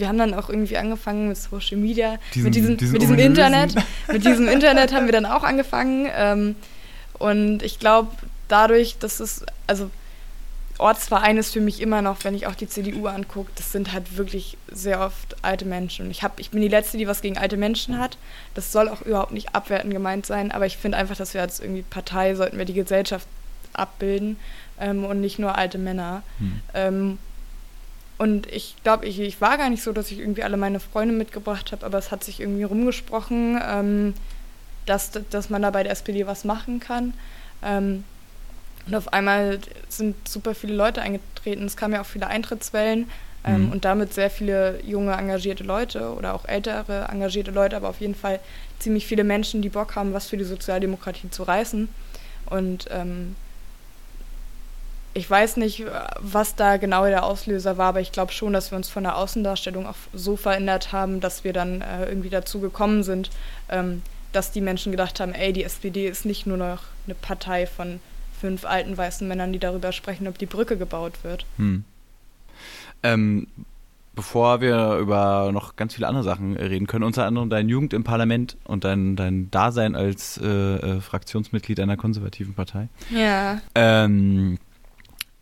wir 0.01 0.09
haben 0.09 0.19
dann 0.19 0.35
auch 0.35 0.49
irgendwie 0.49 0.77
angefangen 0.77 1.29
mit 1.29 1.37
Social 1.37 1.77
Media, 1.77 2.19
diesen, 2.35 2.45
mit 2.45 2.55
diesem, 2.55 2.77
diesen 2.77 2.93
mit 2.93 3.03
diesem 3.03 3.19
Internet. 3.19 3.75
mit 4.09 4.25
diesem 4.25 4.49
Internet 4.53 4.93
haben 4.93 5.07
wir 5.07 5.13
dann 5.13 5.27
auch 5.27 5.45
angefangen. 5.45 6.09
Ähm, 6.15 6.57
und 7.19 7.63
ich 7.63 7.79
glaube, 7.79 8.11
dadurch, 8.49 8.97
dass 8.99 9.21
es, 9.21 9.45
also 9.67 9.91
Ortsverein 10.79 11.37
ist 11.37 11.53
für 11.53 11.61
mich 11.61 11.81
immer 11.81 12.03
noch, 12.03 12.25
wenn 12.25 12.35
ich 12.35 12.47
auch 12.47 12.55
die 12.55 12.67
CDU 12.67 13.07
angucke, 13.07 13.51
das 13.55 13.71
sind 13.71 13.93
halt 13.93 14.17
wirklich 14.17 14.57
sehr 14.73 15.01
oft 15.01 15.37
alte 15.43 15.67
Menschen. 15.67 16.07
Und 16.07 16.11
ich, 16.11 16.23
hab, 16.23 16.41
ich 16.41 16.51
bin 16.51 16.63
die 16.63 16.69
Letzte, 16.69 16.97
die 16.97 17.07
was 17.07 17.21
gegen 17.21 17.37
alte 17.39 17.57
Menschen 17.57 17.99
hat. 17.99 18.17
Das 18.55 18.73
soll 18.73 18.89
auch 18.89 19.03
überhaupt 19.03 19.33
nicht 19.33 19.55
abwertend 19.55 19.93
gemeint 19.93 20.27
sein, 20.27 20.51
aber 20.51 20.67
ich 20.67 20.79
finde 20.79 20.97
einfach, 20.99 21.17
dass 21.17 21.35
wir 21.35 21.43
als 21.43 21.61
irgendwie 21.61 21.83
Partei 21.83 22.35
sollten 22.35 22.59
wir 22.59 22.65
die 22.65 22.73
Gesellschaft 22.73 23.29
abbilden 23.75 24.37
ähm, 24.81 25.05
und 25.05 25.21
nicht 25.21 25.39
nur 25.39 25.57
alte 25.57 25.79
Männer. 25.79 26.23
Hm. 26.39 26.61
Ähm, 26.75 27.19
und 28.21 28.53
ich 28.53 28.75
glaube, 28.83 29.07
ich, 29.07 29.19
ich 29.19 29.41
war 29.41 29.57
gar 29.57 29.71
nicht 29.71 29.83
so, 29.83 29.93
dass 29.93 30.11
ich 30.11 30.19
irgendwie 30.19 30.43
alle 30.43 30.59
meine 30.59 30.79
Freunde 30.79 31.15
mitgebracht 31.15 31.73
habe, 31.73 31.87
aber 31.87 31.97
es 31.97 32.11
hat 32.11 32.23
sich 32.23 32.39
irgendwie 32.39 32.65
rumgesprochen, 32.65 33.59
ähm, 33.67 34.13
dass, 34.85 35.13
dass 35.31 35.49
man 35.49 35.63
da 35.63 35.71
bei 35.71 35.85
der 35.85 35.93
SPD 35.93 36.27
was 36.27 36.45
machen 36.45 36.81
kann. 36.81 37.15
Ähm, 37.65 38.05
und 38.87 38.95
auf 38.95 39.15
einmal 39.15 39.59
sind 39.89 40.29
super 40.29 40.55
viele 40.55 40.75
Leute 40.75 41.01
eingetreten. 41.01 41.65
Es 41.65 41.79
kamen 41.79 41.95
ja 41.95 42.03
auch 42.03 42.07
viele 42.07 42.27
Eintrittswellen 42.27 43.09
ähm, 43.47 43.65
mhm. 43.69 43.73
und 43.73 43.87
damit 43.87 44.13
sehr 44.13 44.29
viele 44.29 44.81
junge, 44.85 45.15
engagierte 45.15 45.65
Leute 45.65 46.13
oder 46.13 46.35
auch 46.35 46.45
ältere, 46.45 47.09
engagierte 47.11 47.53
Leute, 47.53 47.75
aber 47.75 47.89
auf 47.89 48.03
jeden 48.03 48.15
Fall 48.15 48.39
ziemlich 48.81 49.07
viele 49.07 49.25
Menschen, 49.25 49.63
die 49.63 49.71
Bock 49.71 49.97
haben, 49.97 50.13
was 50.13 50.29
für 50.29 50.37
die 50.37 50.45
Sozialdemokratie 50.45 51.31
zu 51.31 51.45
reißen. 51.45 51.89
Und 52.51 52.85
ähm, 52.91 53.35
ich 55.13 55.29
weiß 55.29 55.57
nicht, 55.57 55.85
was 56.21 56.55
da 56.55 56.77
genau 56.77 57.05
der 57.07 57.25
Auslöser 57.25 57.79
war, 57.79 57.89
aber 57.89 58.01
ich 58.01 58.13
glaube 58.13 58.33
schon, 58.33 58.53
dass 58.53 58.71
wir 58.71 58.77
uns 58.77 58.89
von 58.89 59.03
der 59.03 59.17
Außendarstellung 59.17 59.87
auch 59.87 59.97
so 60.13 60.37
verändert 60.37 60.93
haben, 60.93 61.21
dass 61.21 61.43
wir 61.43 61.53
dann 61.53 61.81
äh, 61.81 62.07
irgendwie 62.07 62.31
dazu 62.31 62.61
gekommen 62.61 63.03
sind, 63.03 63.31
ähm, 63.69 64.03
dass 64.33 64.53
die 64.53 64.61
Menschen 64.61 64.93
gedacht 64.93 65.19
haben, 65.19 65.33
ey, 65.33 65.53
die 65.53 65.65
SPD 65.65 66.07
ist 66.07 66.25
nicht 66.25 66.47
nur 66.47 66.57
noch 66.57 66.83
eine 67.07 67.17
Partei 67.17 67.67
von 67.67 67.99
fünf 68.41 68.65
alten 68.65 68.97
weißen 68.97 69.27
Männern, 69.27 69.53
die 69.53 69.59
darüber 69.59 69.93
sprechen, 69.93 70.29
ob 70.29 70.39
die 70.39 70.47
Brücke 70.47 70.77
gebaut 70.77 71.25
wird. 71.25 71.45
Hm. 71.57 71.85
Ähm, 73.03 73.49
bevor 74.15 74.61
wir 74.61 74.97
über 74.97 75.51
noch 75.53 75.77
ganz 75.77 75.95
viele 75.95 76.07
andere 76.07 76.23
Sachen 76.23 76.57
reden 76.57 76.87
können, 76.87 77.05
unter 77.05 77.27
anderem 77.27 77.51
deine 77.51 77.69
Jugend 77.69 77.93
im 77.95 78.05
Parlament 78.05 78.57
und 78.65 78.85
dein, 78.85 79.17
dein 79.17 79.51
Dasein 79.51 79.97
als 79.97 80.39
äh, 80.39 80.47
äh, 80.47 81.01
Fraktionsmitglied 81.01 81.81
einer 81.81 81.97
konservativen 81.97 82.55
Partei. 82.55 82.89
Ja. 83.11 83.61
Ähm, 83.75 84.59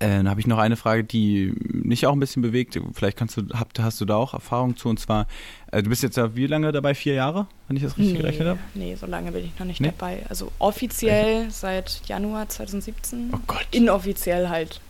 äh, 0.00 0.08
dann 0.08 0.28
habe 0.28 0.40
ich 0.40 0.46
noch 0.46 0.58
eine 0.58 0.76
Frage, 0.76 1.02
die 1.02 1.52
mich 1.58 2.06
auch 2.06 2.12
ein 2.12 2.20
bisschen 2.20 2.42
bewegt. 2.42 2.78
Vielleicht 2.92 3.16
kannst 3.16 3.36
du, 3.36 3.42
hab, 3.54 3.76
hast 3.78 4.00
du 4.00 4.04
da 4.04 4.16
auch 4.16 4.32
Erfahrung 4.32 4.76
zu. 4.76 4.88
Und 4.88 5.00
zwar, 5.00 5.26
äh, 5.72 5.82
du 5.82 5.90
bist 5.90 6.02
jetzt 6.02 6.16
ja 6.16 6.36
wie 6.36 6.46
lange 6.46 6.70
dabei? 6.70 6.94
Vier 6.94 7.14
Jahre, 7.14 7.46
wenn 7.66 7.76
ich 7.76 7.82
das 7.82 7.98
richtig 7.98 8.14
nee, 8.14 8.20
gerechnet 8.20 8.48
habe? 8.48 8.60
Nee, 8.74 8.94
so 8.94 9.06
lange 9.06 9.32
bin 9.32 9.44
ich 9.44 9.58
noch 9.58 9.66
nicht 9.66 9.80
nee? 9.80 9.92
dabei. 9.96 10.24
Also 10.28 10.52
offiziell 10.58 11.46
Echt? 11.46 11.52
seit 11.52 12.02
Januar 12.06 12.48
2017. 12.48 13.30
Oh 13.34 13.38
Gott. 13.46 13.66
Inoffiziell 13.72 14.48
halt. 14.48 14.80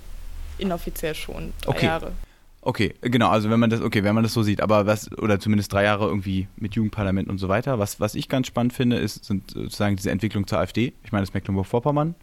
Inoffiziell 0.59 1.15
schon 1.15 1.53
drei 1.63 1.71
okay. 1.71 1.87
Jahre. 1.87 2.13
Okay, 2.61 2.95
genau, 3.01 3.29
also 3.31 3.49
wenn 3.49 3.61
man 3.61 3.71
das, 3.71 3.81
okay, 3.81 4.03
wenn 4.03 4.15
man 4.15 4.25
das 4.25 4.35
so 4.35 4.43
sieht, 4.43 4.61
aber 4.61 4.85
was, 4.85 5.11
oder 5.19 5.39
zumindest 5.39 5.73
drei 5.73 5.85
Jahre 5.85 6.07
irgendwie 6.07 6.49
mit 6.57 6.75
Jugendparlament 6.75 7.29
und 7.29 7.39
so 7.39 7.49
weiter. 7.49 7.79
Was, 7.79 8.01
was 8.01 8.15
ich 8.15 8.29
ganz 8.29 8.49
spannend 8.49 8.73
finde, 8.73 8.97
ist, 8.97 9.25
sind 9.25 9.53
sozusagen 9.53 9.97
diese 9.97 10.11
Entwicklung 10.11 10.47
zur 10.47 10.59
AfD. 10.59 10.93
Ich 11.05 11.13
meine, 11.13 11.23
das 11.25 11.33
Mecklenburg-Vorpommern. 11.33 12.15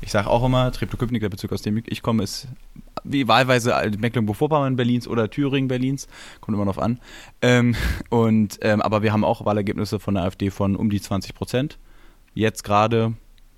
Ich 0.00 0.10
sage 0.10 0.28
auch 0.28 0.44
immer, 0.44 0.70
Treptow-Köpenick, 0.70 1.22
der 1.22 1.30
Bezirk, 1.30 1.52
aus 1.52 1.62
dem 1.62 1.82
ich 1.86 2.02
komme, 2.02 2.22
ist 2.22 2.48
wie 3.04 3.28
wahlweise 3.28 3.74
Mecklenburg-Vorpommern 3.98 4.76
Berlins 4.76 5.06
oder 5.06 5.30
Thüringen 5.30 5.68
Berlins, 5.68 6.08
kommt 6.40 6.54
immer 6.56 6.64
noch 6.64 6.78
an. 6.78 7.00
Ähm, 7.42 7.76
und, 8.10 8.58
ähm, 8.62 8.82
aber 8.82 9.02
wir 9.02 9.12
haben 9.12 9.24
auch 9.24 9.44
Wahlergebnisse 9.44 10.00
von 10.00 10.14
der 10.14 10.24
AfD 10.24 10.50
von 10.50 10.76
um 10.76 10.90
die 10.90 11.00
20 11.00 11.34
Prozent. 11.34 11.78
Jetzt 12.34 12.64
gerade, 12.64 13.14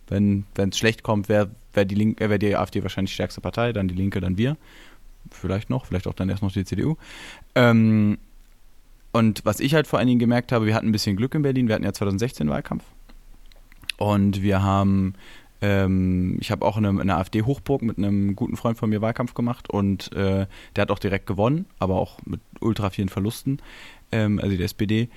wenn 0.08 0.44
es 0.56 0.78
schlecht 0.78 1.02
kommt, 1.02 1.28
wäre 1.28 1.50
wär 1.72 1.84
die, 1.84 2.16
äh, 2.18 2.28
wär 2.28 2.38
die 2.38 2.56
AfD 2.56 2.82
wahrscheinlich 2.82 3.14
stärkste 3.14 3.40
Partei, 3.40 3.72
dann 3.72 3.88
die 3.88 3.94
Linke, 3.94 4.20
dann 4.20 4.36
wir. 4.36 4.56
Vielleicht 5.30 5.70
noch, 5.70 5.86
vielleicht 5.86 6.06
auch 6.06 6.14
dann 6.14 6.28
erst 6.28 6.42
noch 6.42 6.52
die 6.52 6.64
CDU. 6.64 6.96
Ähm, 7.54 8.18
und 9.12 9.44
was 9.44 9.60
ich 9.60 9.74
halt 9.74 9.86
vor 9.86 9.98
allen 9.98 10.08
Dingen 10.08 10.18
gemerkt 10.18 10.52
habe, 10.52 10.66
wir 10.66 10.74
hatten 10.74 10.88
ein 10.88 10.92
bisschen 10.92 11.16
Glück 11.16 11.34
in 11.34 11.42
Berlin. 11.42 11.68
Wir 11.68 11.74
hatten 11.74 11.84
ja 11.84 11.92
2016 11.92 12.48
Wahlkampf. 12.48 12.84
Und 13.96 14.42
wir 14.42 14.62
haben 14.62 15.14
ähm, 15.62 16.36
ich 16.40 16.50
habe 16.50 16.64
auch 16.64 16.76
in 16.76 16.84
einer 16.84 17.16
AfD-Hochburg 17.18 17.82
mit 17.82 17.98
einem 17.98 18.36
guten 18.36 18.56
Freund 18.56 18.78
von 18.78 18.90
mir 18.90 19.00
Wahlkampf 19.00 19.34
gemacht 19.34 19.70
und 19.70 20.12
äh, 20.12 20.46
der 20.74 20.82
hat 20.82 20.90
auch 20.90 20.98
direkt 20.98 21.26
gewonnen, 21.26 21.66
aber 21.78 21.96
auch 21.96 22.18
mit 22.24 22.40
ultra 22.60 22.90
vielen 22.90 23.08
Verlusten, 23.08 23.58
ähm, 24.12 24.38
also 24.42 24.56
die 24.56 24.62
SPD. 24.62 25.08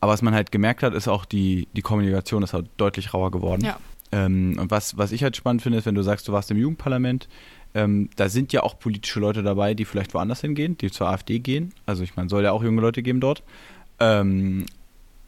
Aber 0.00 0.12
was 0.12 0.22
man 0.22 0.34
halt 0.34 0.52
gemerkt 0.52 0.82
hat, 0.82 0.94
ist 0.94 1.08
auch 1.08 1.24
die, 1.24 1.68
die 1.74 1.82
Kommunikation 1.82 2.42
ist 2.42 2.52
halt 2.52 2.66
deutlich 2.76 3.12
rauer 3.12 3.30
geworden. 3.30 3.64
Ja. 3.64 3.78
Ähm, 4.12 4.56
und 4.60 4.70
was, 4.70 4.96
was 4.96 5.10
ich 5.10 5.22
halt 5.22 5.36
spannend 5.36 5.62
finde, 5.62 5.78
ist, 5.78 5.86
wenn 5.86 5.94
du 5.94 6.02
sagst, 6.02 6.28
du 6.28 6.32
warst 6.32 6.50
im 6.50 6.58
Jugendparlament, 6.58 7.28
ähm, 7.74 8.08
da 8.16 8.28
sind 8.28 8.52
ja 8.52 8.62
auch 8.62 8.78
politische 8.78 9.20
Leute 9.20 9.42
dabei, 9.42 9.74
die 9.74 9.84
vielleicht 9.84 10.14
woanders 10.14 10.40
hingehen, 10.40 10.78
die 10.78 10.90
zur 10.90 11.08
AfD 11.08 11.40
gehen. 11.40 11.72
Also 11.86 12.04
ich 12.04 12.16
meine, 12.16 12.28
soll 12.28 12.44
ja 12.44 12.52
auch 12.52 12.62
junge 12.62 12.80
Leute 12.80 13.02
geben 13.02 13.20
dort. 13.20 13.42
Ähm, 13.98 14.66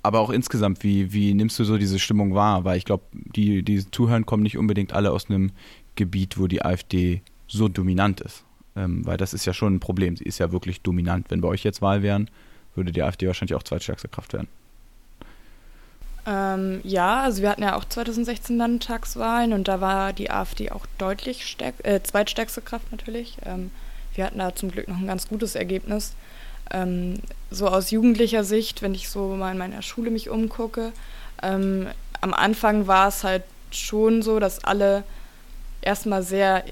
aber 0.08 0.20
auch 0.20 0.30
insgesamt, 0.30 0.82
wie, 0.82 1.12
wie 1.12 1.34
nimmst 1.34 1.58
du 1.58 1.64
so 1.64 1.76
diese 1.76 1.98
Stimmung 1.98 2.34
wahr? 2.34 2.64
Weil 2.64 2.78
ich 2.78 2.86
glaube, 2.86 3.04
die, 3.12 3.62
die 3.62 3.88
zuhören, 3.90 4.24
kommen 4.24 4.42
nicht 4.42 4.56
unbedingt 4.56 4.94
alle 4.94 5.12
aus 5.12 5.28
einem 5.28 5.52
Gebiet, 5.96 6.38
wo 6.38 6.46
die 6.46 6.64
AfD 6.64 7.20
so 7.46 7.68
dominant 7.68 8.22
ist. 8.22 8.44
Ähm, 8.74 9.04
weil 9.04 9.18
das 9.18 9.34
ist 9.34 9.44
ja 9.44 9.52
schon 9.52 9.74
ein 9.74 9.80
Problem. 9.80 10.16
Sie 10.16 10.24
ist 10.24 10.38
ja 10.38 10.50
wirklich 10.50 10.80
dominant. 10.80 11.30
Wenn 11.30 11.42
bei 11.42 11.48
euch 11.48 11.62
jetzt 11.62 11.82
Wahl 11.82 12.02
wären, 12.02 12.30
würde 12.74 12.90
die 12.90 13.02
AfD 13.02 13.26
wahrscheinlich 13.26 13.54
auch 13.54 13.62
zweitstärkste 13.62 14.08
Kraft 14.08 14.32
werden. 14.32 14.48
Ähm, 16.26 16.80
ja, 16.84 17.20
also 17.20 17.42
wir 17.42 17.50
hatten 17.50 17.62
ja 17.62 17.76
auch 17.76 17.84
2016 17.84 18.56
Landtagswahlen 18.56 19.52
und 19.52 19.68
da 19.68 19.82
war 19.82 20.14
die 20.14 20.30
AfD 20.30 20.70
auch 20.70 20.86
deutlich 20.96 21.46
stärk 21.46 21.74
äh, 21.84 22.02
zweitstärkste 22.02 22.62
Kraft 22.62 22.90
natürlich. 22.92 23.36
Ähm, 23.44 23.70
wir 24.14 24.24
hatten 24.24 24.38
da 24.38 24.54
zum 24.54 24.70
Glück 24.70 24.88
noch 24.88 24.98
ein 24.98 25.06
ganz 25.06 25.28
gutes 25.28 25.54
Ergebnis. 25.54 26.14
Ähm, 26.70 27.20
so 27.50 27.68
aus 27.68 27.90
jugendlicher 27.90 28.44
Sicht, 28.44 28.82
wenn 28.82 28.94
ich 28.94 29.08
so 29.08 29.28
mal 29.28 29.52
in 29.52 29.58
meiner 29.58 29.82
Schule 29.82 30.10
mich 30.10 30.28
umgucke, 30.28 30.92
ähm, 31.42 31.86
am 32.20 32.34
Anfang 32.34 32.86
war 32.86 33.08
es 33.08 33.24
halt 33.24 33.44
schon 33.70 34.22
so, 34.22 34.38
dass 34.38 34.64
alle 34.64 35.04
erstmal 35.80 36.22
sehr, 36.22 36.64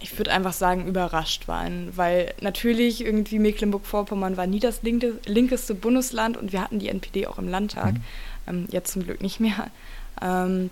ich 0.00 0.16
würde 0.18 0.32
einfach 0.32 0.52
sagen, 0.52 0.86
überrascht 0.86 1.46
waren, 1.46 1.92
weil 1.96 2.32
natürlich 2.40 3.04
irgendwie 3.04 3.38
Mecklenburg-Vorpommern 3.38 4.36
war 4.36 4.46
nie 4.46 4.60
das 4.60 4.82
linke, 4.82 5.18
linkeste 5.26 5.74
Bundesland 5.74 6.36
und 6.36 6.52
wir 6.52 6.60
hatten 6.60 6.78
die 6.78 6.88
NPD 6.88 7.26
auch 7.26 7.38
im 7.38 7.48
Landtag, 7.48 7.94
mhm. 7.94 8.02
ähm, 8.48 8.68
jetzt 8.70 8.92
zum 8.92 9.04
Glück 9.04 9.20
nicht 9.20 9.40
mehr. 9.40 9.70
Ähm, 10.22 10.70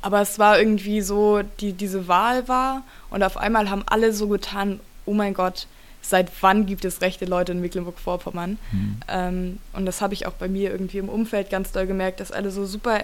aber 0.00 0.20
es 0.20 0.38
war 0.38 0.58
irgendwie 0.58 1.00
so, 1.00 1.42
die, 1.60 1.72
diese 1.72 2.08
Wahl 2.08 2.48
war 2.48 2.82
und 3.10 3.22
auf 3.22 3.36
einmal 3.36 3.70
haben 3.70 3.84
alle 3.86 4.12
so 4.12 4.28
getan, 4.28 4.80
oh 5.06 5.14
mein 5.14 5.32
Gott, 5.32 5.68
seit 6.02 6.30
wann 6.42 6.66
gibt 6.66 6.84
es 6.84 7.00
rechte 7.00 7.24
Leute 7.24 7.52
in 7.52 7.60
Mecklenburg-Vorpommern? 7.60 8.58
Mhm. 8.72 8.96
Ähm, 9.08 9.58
und 9.72 9.86
das 9.86 10.00
habe 10.02 10.14
ich 10.14 10.26
auch 10.26 10.34
bei 10.34 10.48
mir 10.48 10.70
irgendwie 10.70 10.98
im 10.98 11.08
Umfeld 11.08 11.48
ganz 11.48 11.72
doll 11.72 11.86
gemerkt, 11.86 12.20
dass 12.20 12.32
alle 12.32 12.50
so 12.50 12.66
super 12.66 13.00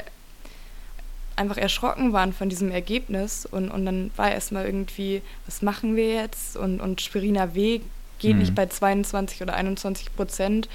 einfach 1.36 1.56
erschrocken 1.56 2.12
waren 2.12 2.32
von 2.32 2.48
diesem 2.48 2.70
Ergebnis. 2.70 3.46
Und, 3.46 3.70
und 3.70 3.86
dann 3.86 4.10
war 4.16 4.30
erstmal 4.30 4.66
irgendwie, 4.66 5.22
was 5.46 5.62
machen 5.62 5.96
wir 5.96 6.14
jetzt? 6.14 6.56
Und, 6.56 6.80
und 6.80 7.00
Spirina 7.00 7.54
W 7.54 7.80
geht 8.18 8.32
mhm. 8.32 8.40
nicht 8.40 8.54
bei 8.54 8.66
22 8.66 9.40
oder 9.42 9.54
21 9.54 10.14
Prozent. 10.14 10.68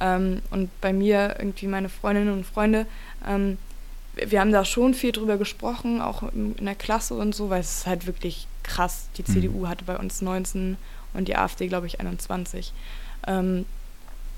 Ähm, 0.00 0.40
und 0.50 0.70
bei 0.80 0.92
mir 0.92 1.36
irgendwie 1.38 1.66
meine 1.66 1.88
Freundinnen 1.88 2.32
und 2.32 2.46
Freunde, 2.46 2.86
ähm, 3.26 3.58
wir 4.16 4.40
haben 4.40 4.52
da 4.52 4.64
schon 4.64 4.94
viel 4.94 5.12
drüber 5.12 5.36
gesprochen, 5.36 6.00
auch 6.00 6.22
in 6.32 6.64
der 6.64 6.74
Klasse 6.74 7.14
und 7.14 7.34
so, 7.34 7.50
weil 7.50 7.60
es 7.60 7.78
ist 7.78 7.86
halt 7.86 8.06
wirklich 8.06 8.46
krass. 8.62 9.08
Die 9.16 9.22
mhm. 9.22 9.34
CDU 9.34 9.68
hatte 9.68 9.84
bei 9.84 9.96
uns 9.96 10.22
19 10.22 10.76
und 11.14 11.28
die 11.28 11.36
AfD, 11.36 11.68
glaube 11.68 11.86
ich, 11.86 12.00
21. 12.00 12.72
Ähm, 13.26 13.64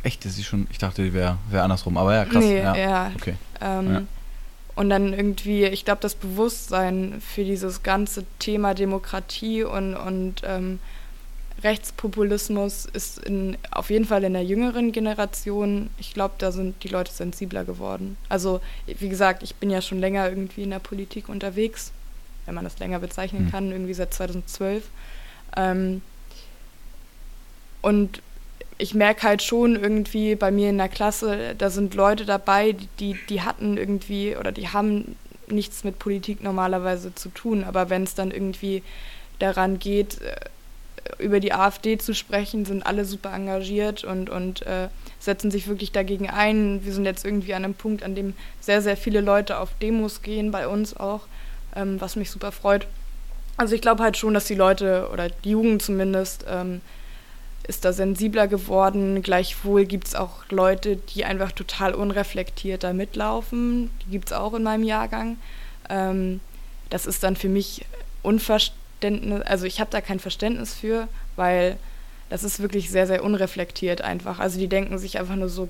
Echt, 0.02 0.24
das 0.24 0.38
ist 0.38 0.44
schon, 0.44 0.66
ich 0.70 0.78
dachte, 0.78 1.02
die 1.02 1.12
wäre 1.12 1.38
wär 1.50 1.64
andersrum, 1.64 1.96
aber 1.96 2.14
ja, 2.14 2.24
krass. 2.24 2.44
Nee, 2.44 2.58
ja. 2.58 2.76
ja. 2.76 3.12
Okay. 3.16 3.34
Ähm, 3.60 3.92
ja. 3.92 4.02
Und 4.76 4.90
dann 4.90 5.14
irgendwie, 5.14 5.64
ich 5.64 5.84
glaube, 5.84 6.02
das 6.02 6.14
Bewusstsein 6.14 7.20
für 7.20 7.44
dieses 7.44 7.82
ganze 7.82 8.24
Thema 8.38 8.74
Demokratie 8.74 9.64
und, 9.64 9.94
und 9.94 10.42
ähm, 10.44 10.78
Rechtspopulismus 11.62 12.86
ist 12.86 13.18
in, 13.18 13.56
auf 13.70 13.90
jeden 13.90 14.04
Fall 14.04 14.24
in 14.24 14.34
der 14.34 14.44
jüngeren 14.44 14.92
Generation, 14.92 15.90
ich 15.98 16.12
glaube, 16.12 16.34
da 16.38 16.52
sind 16.52 16.82
die 16.82 16.88
Leute 16.88 17.12
sensibler 17.12 17.64
geworden. 17.64 18.16
Also, 18.28 18.60
wie 18.86 19.08
gesagt, 19.08 19.42
ich 19.42 19.54
bin 19.54 19.70
ja 19.70 19.80
schon 19.80 19.98
länger 19.98 20.28
irgendwie 20.28 20.64
in 20.64 20.70
der 20.70 20.78
Politik 20.78 21.28
unterwegs, 21.28 21.92
wenn 22.44 22.54
man 22.54 22.64
das 22.64 22.78
länger 22.78 22.98
bezeichnen 22.98 23.46
mhm. 23.46 23.50
kann, 23.50 23.72
irgendwie 23.72 23.94
seit 23.94 24.12
2012. 24.12 24.84
Ähm, 25.56 26.02
und 27.80 28.20
ich 28.78 28.94
merke 28.94 29.22
halt 29.22 29.42
schon 29.42 29.76
irgendwie 29.76 30.34
bei 30.34 30.50
mir 30.50 30.70
in 30.70 30.78
der 30.78 30.88
Klasse, 30.88 31.54
da 31.56 31.70
sind 31.70 31.94
Leute 31.94 32.26
dabei, 32.26 32.76
die, 33.00 33.16
die 33.28 33.40
hatten 33.40 33.78
irgendwie 33.78 34.36
oder 34.36 34.52
die 34.52 34.68
haben 34.68 35.16
nichts 35.48 35.84
mit 35.84 35.98
Politik 35.98 36.42
normalerweise 36.42 37.14
zu 37.14 37.30
tun. 37.30 37.64
Aber 37.64 37.88
wenn 37.88 38.02
es 38.02 38.14
dann 38.14 38.30
irgendwie 38.30 38.82
daran 39.38 39.78
geht, 39.78 40.20
äh, 40.20 40.36
über 41.18 41.40
die 41.40 41.52
AfD 41.52 41.98
zu 41.98 42.14
sprechen, 42.14 42.64
sind 42.64 42.86
alle 42.86 43.04
super 43.04 43.32
engagiert 43.32 44.04
und, 44.04 44.30
und 44.30 44.62
äh, 44.62 44.88
setzen 45.18 45.50
sich 45.50 45.68
wirklich 45.68 45.92
dagegen 45.92 46.28
ein. 46.28 46.84
Wir 46.84 46.92
sind 46.92 47.04
jetzt 47.04 47.24
irgendwie 47.24 47.54
an 47.54 47.64
einem 47.64 47.74
Punkt, 47.74 48.02
an 48.02 48.14
dem 48.14 48.34
sehr, 48.60 48.82
sehr 48.82 48.96
viele 48.96 49.20
Leute 49.20 49.58
auf 49.58 49.70
Demos 49.80 50.22
gehen, 50.22 50.50
bei 50.50 50.68
uns 50.68 50.96
auch, 50.96 51.22
ähm, 51.74 52.00
was 52.00 52.16
mich 52.16 52.30
super 52.30 52.52
freut. 52.52 52.86
Also 53.56 53.74
ich 53.74 53.80
glaube 53.80 54.02
halt 54.02 54.16
schon, 54.16 54.34
dass 54.34 54.46
die 54.46 54.54
Leute 54.54 55.08
oder 55.12 55.28
die 55.28 55.50
Jugend 55.50 55.82
zumindest 55.82 56.44
ähm, 56.48 56.80
ist 57.66 57.84
da 57.84 57.92
sensibler 57.92 58.48
geworden. 58.48 59.22
Gleichwohl 59.22 59.84
gibt 59.86 60.08
es 60.08 60.14
auch 60.14 60.44
Leute, 60.50 60.96
die 60.96 61.24
einfach 61.24 61.52
total 61.52 61.94
unreflektiert 61.94 62.84
da 62.84 62.92
mitlaufen. 62.92 63.90
Die 64.02 64.10
gibt 64.10 64.28
es 64.28 64.32
auch 64.32 64.54
in 64.54 64.62
meinem 64.62 64.84
Jahrgang. 64.84 65.38
Ähm, 65.88 66.40
das 66.90 67.06
ist 67.06 67.22
dann 67.22 67.36
für 67.36 67.48
mich 67.48 67.84
Unverständnis, 69.06 69.42
also 69.46 69.66
ich 69.66 69.80
habe 69.80 69.90
da 69.90 70.00
kein 70.00 70.20
Verständnis 70.20 70.74
für, 70.74 71.08
weil 71.36 71.76
das 72.28 72.44
ist 72.44 72.60
wirklich 72.60 72.90
sehr, 72.90 73.06
sehr 73.06 73.22
unreflektiert 73.24 74.00
einfach. 74.00 74.38
Also 74.38 74.58
die 74.58 74.68
denken 74.68 74.98
sich 74.98 75.18
einfach 75.18 75.36
nur 75.36 75.48
so 75.48 75.68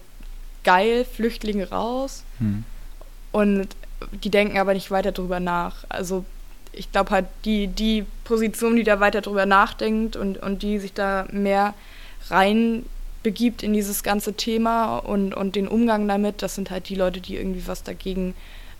geil, 0.65 1.05
Flüchtlinge 1.05 1.71
raus. 1.71 2.25
Hm. 2.39 2.65
Und 3.33 3.69
die 4.25 4.31
denken 4.31 4.59
aber 4.59 4.75
nicht 4.75 4.91
weiter 4.91 5.13
drüber 5.13 5.41
nach. 5.41 5.85
Also 5.89 6.25
ich 6.73 6.93
glaube 6.93 7.11
halt, 7.11 7.27
die, 7.45 7.69
die 7.69 8.05
Position, 8.25 8.77
die 8.77 8.85
da 8.85 9.01
weiter 9.01 9.21
drüber 9.21 9.47
nachdenkt 9.47 10.17
und, 10.17 10.39
und 10.39 10.63
die 10.63 10.79
sich 10.79 10.93
da 10.93 11.27
mehr 11.31 11.75
rein 12.29 12.85
begibt 13.23 13.63
in 13.63 13.73
dieses 13.73 14.03
ganze 14.03 14.35
Thema 14.35 14.99
und, 14.99 15.35
und 15.35 15.57
den 15.57 15.69
Umgang 15.69 16.07
damit, 16.07 16.43
das 16.43 16.55
sind 16.55 16.71
halt 16.71 16.89
die 16.89 16.95
Leute, 16.95 17.21
die 17.21 17.37
irgendwie 17.37 17.67
was 17.67 17.83
dagegen 17.83 18.35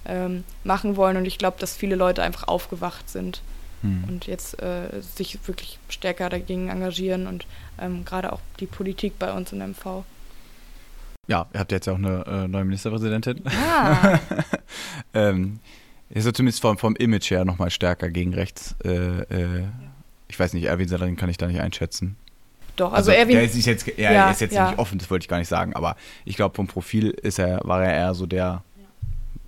ähm, 0.07 0.45
machen 0.65 0.97
wollen. 0.97 1.17
Und 1.17 1.27
ich 1.27 1.39
glaube, 1.39 1.57
dass 1.59 1.75
viele 1.75 1.97
Leute 1.97 2.23
einfach 2.23 2.49
aufgewacht 2.49 3.11
sind 3.11 3.43
hm. 3.83 4.05
und 4.09 4.27
jetzt 4.27 4.61
äh, 4.63 5.01
sich 5.01 5.39
wirklich 5.47 5.79
stärker 5.89 6.29
dagegen 6.29 6.69
engagieren 6.69 7.27
und 7.27 7.47
ähm, 7.81 8.05
gerade 8.05 8.33
auch 8.33 8.41
die 8.61 8.67
Politik 8.67 9.19
bei 9.19 9.33
uns 9.33 9.53
in 9.53 9.59
MV. 9.59 10.05
Ja, 11.29 11.47
ihr 11.53 11.61
habt 11.61 11.73
jetzt 11.73 11.87
ja 11.87 11.93
auch 11.93 11.99
eine 11.99 12.25
äh, 12.27 12.49
neue 12.49 12.65
Ministerpräsidentin. 12.65 13.43
Ah. 13.47 14.19
ähm, 15.15 15.59
ist 16.11 16.25
so 16.25 16.33
zumindest 16.33 16.63
vom, 16.63 16.79
vom 16.79 16.95
Image 16.97 17.31
her 17.31 17.45
nochmal 17.45 17.71
stärker 17.71 18.11
gegen 18.11 18.33
rechts. 18.33 18.77
Äh, 18.85 19.23
äh, 19.23 19.65
ich 20.29 20.39
weiß 20.39 20.53
nicht, 20.53 20.65
Erwin 20.65 20.89
Salarin 20.89 21.17
kann 21.17 21.29
ich 21.29 21.37
da 21.37 21.47
nicht 21.47 21.61
einschätzen. 21.61 22.17
Doch, 22.77 22.93
also, 22.93 23.11
also 23.11 23.23
Erwin. 23.23 23.37
Der 23.37 23.45
ist 23.45 23.67
jetzt, 23.67 23.87
ja, 23.97 24.13
ja, 24.13 24.31
ist 24.31 24.41
jetzt 24.41 24.55
ja. 24.55 24.71
nicht 24.71 24.79
offen, 24.79 24.99
das 24.99 25.11
wollte 25.11 25.25
ich 25.25 25.29
gar 25.29 25.39
nicht 25.39 25.49
sagen, 25.49 25.75
aber 25.75 25.97
ich 26.25 26.37
glaube, 26.37 26.55
vom 26.55 26.67
Profil 26.67 27.11
ist 27.11 27.39
er, 27.39 27.61
war 27.65 27.83
er 27.83 27.93
eher 27.93 28.15
so 28.15 28.27
der 28.27 28.63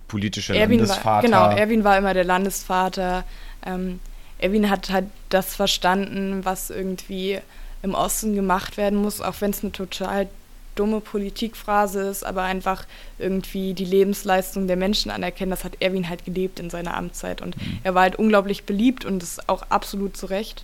politische 0.07 0.57
Erwin 0.57 0.79
Landesvater. 0.79 1.05
War, 1.05 1.21
genau, 1.21 1.49
Erwin 1.49 1.83
war 1.83 1.97
immer 1.97 2.13
der 2.13 2.25
Landesvater. 2.25 3.23
Ähm, 3.65 3.99
Erwin 4.39 4.69
hat 4.69 4.89
halt 4.89 5.05
das 5.29 5.55
verstanden, 5.55 6.43
was 6.43 6.69
irgendwie 6.69 7.39
im 7.81 7.93
Osten 7.93 8.35
gemacht 8.35 8.77
werden 8.77 9.01
muss, 9.01 9.21
auch 9.21 9.35
wenn 9.39 9.51
es 9.51 9.63
eine 9.63 9.71
total 9.71 10.27
dumme 10.75 11.01
Politikphrase 11.01 12.01
ist, 12.01 12.25
aber 12.25 12.43
einfach 12.43 12.85
irgendwie 13.17 13.73
die 13.73 13.85
Lebensleistung 13.85 14.67
der 14.67 14.77
Menschen 14.77 15.11
anerkennen. 15.11 15.51
Das 15.51 15.65
hat 15.65 15.73
Erwin 15.81 16.07
halt 16.07 16.23
gelebt 16.23 16.59
in 16.59 16.69
seiner 16.69 16.95
Amtszeit 16.95 17.41
und 17.41 17.57
mhm. 17.57 17.79
er 17.83 17.95
war 17.95 18.03
halt 18.03 18.15
unglaublich 18.15 18.63
beliebt 18.63 19.03
und 19.03 19.21
das 19.21 19.49
auch 19.49 19.63
absolut 19.69 20.15
zu 20.15 20.27
Recht. 20.27 20.63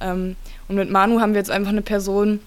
Ähm, 0.00 0.36
und 0.68 0.76
mit 0.76 0.90
Manu 0.90 1.20
haben 1.20 1.32
wir 1.32 1.40
jetzt 1.40 1.50
einfach 1.50 1.70
eine 1.70 1.82
Person, 1.82 2.40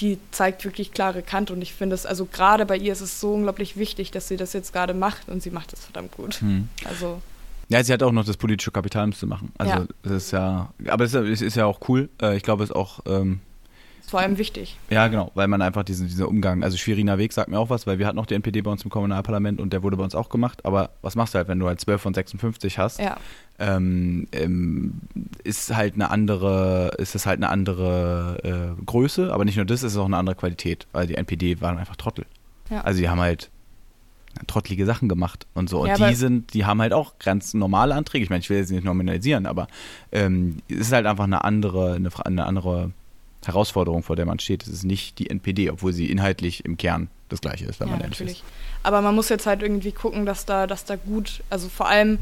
die 0.00 0.18
zeigt 0.30 0.64
wirklich 0.64 0.92
klare 0.92 1.22
Kante 1.22 1.52
und 1.54 1.62
ich 1.62 1.72
finde 1.72 1.94
es, 1.94 2.04
also 2.04 2.26
gerade 2.26 2.66
bei 2.66 2.76
ihr 2.76 2.92
ist 2.92 3.00
es 3.00 3.18
so 3.18 3.32
unglaublich 3.32 3.76
wichtig, 3.76 4.10
dass 4.10 4.28
sie 4.28 4.36
das 4.36 4.52
jetzt 4.52 4.72
gerade 4.72 4.94
macht 4.94 5.28
und 5.28 5.42
sie 5.42 5.50
macht 5.50 5.72
es 5.72 5.84
verdammt 5.84 6.12
gut. 6.12 6.42
Mhm. 6.42 6.68
Also 6.84 7.22
ja, 7.68 7.84
sie 7.84 7.92
hat 7.92 8.02
auch 8.02 8.12
noch 8.12 8.24
das 8.24 8.36
politische 8.36 8.70
Kapital 8.70 9.12
zu 9.12 9.26
machen. 9.26 9.52
Also 9.58 9.72
ja. 9.72 9.86
das 10.02 10.12
ist 10.12 10.30
ja, 10.30 10.72
aber 10.88 11.04
es 11.04 11.14
ist, 11.14 11.42
ist, 11.42 11.56
ja 11.56 11.66
auch 11.66 11.80
cool. 11.88 12.08
Äh, 12.20 12.36
ich 12.36 12.42
glaube, 12.42 12.64
es 12.64 12.70
ist 12.70 12.76
auch 12.76 13.00
ähm, 13.06 13.40
vor 14.08 14.20
allem 14.20 14.38
wichtig. 14.38 14.78
Ja, 14.88 15.08
genau, 15.08 15.30
weil 15.34 15.48
man 15.48 15.60
einfach 15.60 15.82
diesen, 15.82 16.08
diesen 16.08 16.24
Umgang, 16.24 16.62
also 16.62 16.78
Schweriner 16.78 17.18
Weg 17.18 17.34
sagt 17.34 17.50
mir 17.50 17.58
auch 17.58 17.68
was, 17.68 17.86
weil 17.86 17.98
wir 17.98 18.06
hatten 18.06 18.16
noch 18.16 18.24
die 18.24 18.34
NPD 18.34 18.62
bei 18.62 18.70
uns 18.70 18.82
im 18.82 18.90
Kommunalparlament 18.90 19.60
und 19.60 19.74
der 19.74 19.82
wurde 19.82 19.98
bei 19.98 20.04
uns 20.04 20.14
auch 20.14 20.30
gemacht, 20.30 20.64
aber 20.64 20.90
was 21.02 21.14
machst 21.14 21.34
du 21.34 21.38
halt, 21.38 21.48
wenn 21.48 21.58
du 21.58 21.66
halt 21.66 21.78
12 21.78 22.00
von 22.00 22.14
56 22.14 22.78
hast? 22.78 23.00
Ja. 23.00 23.18
Ähm, 23.58 24.26
ähm, 24.32 25.00
ist 25.44 25.76
halt 25.76 25.94
eine 25.94 26.10
andere, 26.10 26.92
ist 26.96 27.14
es 27.14 27.26
halt 27.26 27.38
eine 27.38 27.50
andere 27.50 28.76
äh, 28.78 28.82
Größe, 28.82 29.32
aber 29.32 29.44
nicht 29.44 29.56
nur 29.56 29.66
das, 29.66 29.82
ist 29.82 29.92
es 29.92 29.98
auch 29.98 30.06
eine 30.06 30.16
andere 30.16 30.36
Qualität, 30.36 30.86
weil 30.92 31.06
die 31.06 31.16
NPD 31.16 31.60
waren 31.60 31.76
einfach 31.76 31.96
Trottel. 31.96 32.24
Ja. 32.70 32.80
Also 32.80 33.00
die 33.00 33.10
haben 33.10 33.20
halt 33.20 33.50
trottlige 34.46 34.86
Sachen 34.86 35.08
gemacht 35.08 35.46
und 35.54 35.68
so. 35.68 35.80
Und 35.80 35.88
ja, 35.88 36.08
die 36.08 36.14
sind, 36.14 36.54
die 36.54 36.64
haben 36.64 36.80
halt 36.80 36.92
auch 36.92 37.18
ganz 37.18 37.54
normale 37.54 37.94
Anträge. 37.94 38.24
Ich 38.24 38.30
meine, 38.30 38.40
ich 38.40 38.50
will 38.50 38.58
jetzt 38.58 38.70
nicht 38.70 38.84
nominalisieren, 38.84 39.46
aber 39.46 39.68
ähm, 40.12 40.58
es 40.68 40.78
ist 40.78 40.92
halt 40.92 41.06
einfach 41.06 41.24
eine 41.24 41.44
andere, 41.44 41.94
eine, 41.94 42.10
eine 42.24 42.46
andere 42.46 42.92
Herausforderung, 43.44 44.02
vor 44.02 44.16
der 44.16 44.26
man 44.26 44.38
steht. 44.38 44.62
Es 44.62 44.68
ist 44.68 44.84
nicht 44.84 45.18
die 45.18 45.30
NPD, 45.30 45.70
obwohl 45.70 45.92
sie 45.92 46.10
inhaltlich 46.10 46.64
im 46.64 46.76
Kern 46.76 47.08
das 47.28 47.40
gleiche 47.40 47.66
ist, 47.66 47.80
wenn 47.80 47.88
ja, 47.88 47.92
man 47.92 48.00
ehrlich 48.00 48.18
natürlich. 48.18 48.38
ist. 48.38 48.44
Aber 48.82 49.00
man 49.00 49.14
muss 49.14 49.28
jetzt 49.28 49.46
halt 49.46 49.62
irgendwie 49.62 49.92
gucken, 49.92 50.26
dass 50.26 50.46
da, 50.46 50.66
dass 50.66 50.84
da 50.84 50.96
gut, 50.96 51.42
also 51.50 51.68
vor 51.68 51.88
allem, 51.88 52.18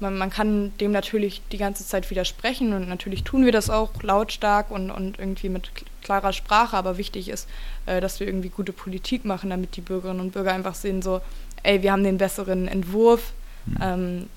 man, 0.00 0.16
man 0.18 0.30
kann 0.30 0.72
dem 0.78 0.92
natürlich 0.92 1.42
die 1.52 1.56
ganze 1.56 1.86
Zeit 1.86 2.10
widersprechen 2.10 2.72
und 2.72 2.88
natürlich 2.88 3.24
tun 3.24 3.44
wir 3.44 3.52
das 3.52 3.70
auch 3.70 4.02
lautstark 4.02 4.70
und, 4.70 4.90
und 4.90 5.18
irgendwie 5.18 5.48
mit 5.48 5.70
klarer 6.02 6.32
Sprache, 6.32 6.76
aber 6.76 6.98
wichtig 6.98 7.28
ist, 7.28 7.48
äh, 7.86 8.00
dass 8.00 8.20
wir 8.20 8.26
irgendwie 8.26 8.50
gute 8.50 8.72
Politik 8.72 9.24
machen, 9.24 9.50
damit 9.50 9.76
die 9.76 9.80
Bürgerinnen 9.80 10.20
und 10.20 10.32
Bürger 10.32 10.52
einfach 10.52 10.74
sehen, 10.74 11.02
so, 11.02 11.20
ey, 11.64 11.82
wir 11.82 11.90
haben 11.90 12.04
den 12.04 12.18
besseren 12.18 12.68
Entwurf 12.68 13.32
mhm. 13.66 13.76
ähm, 13.80 14.28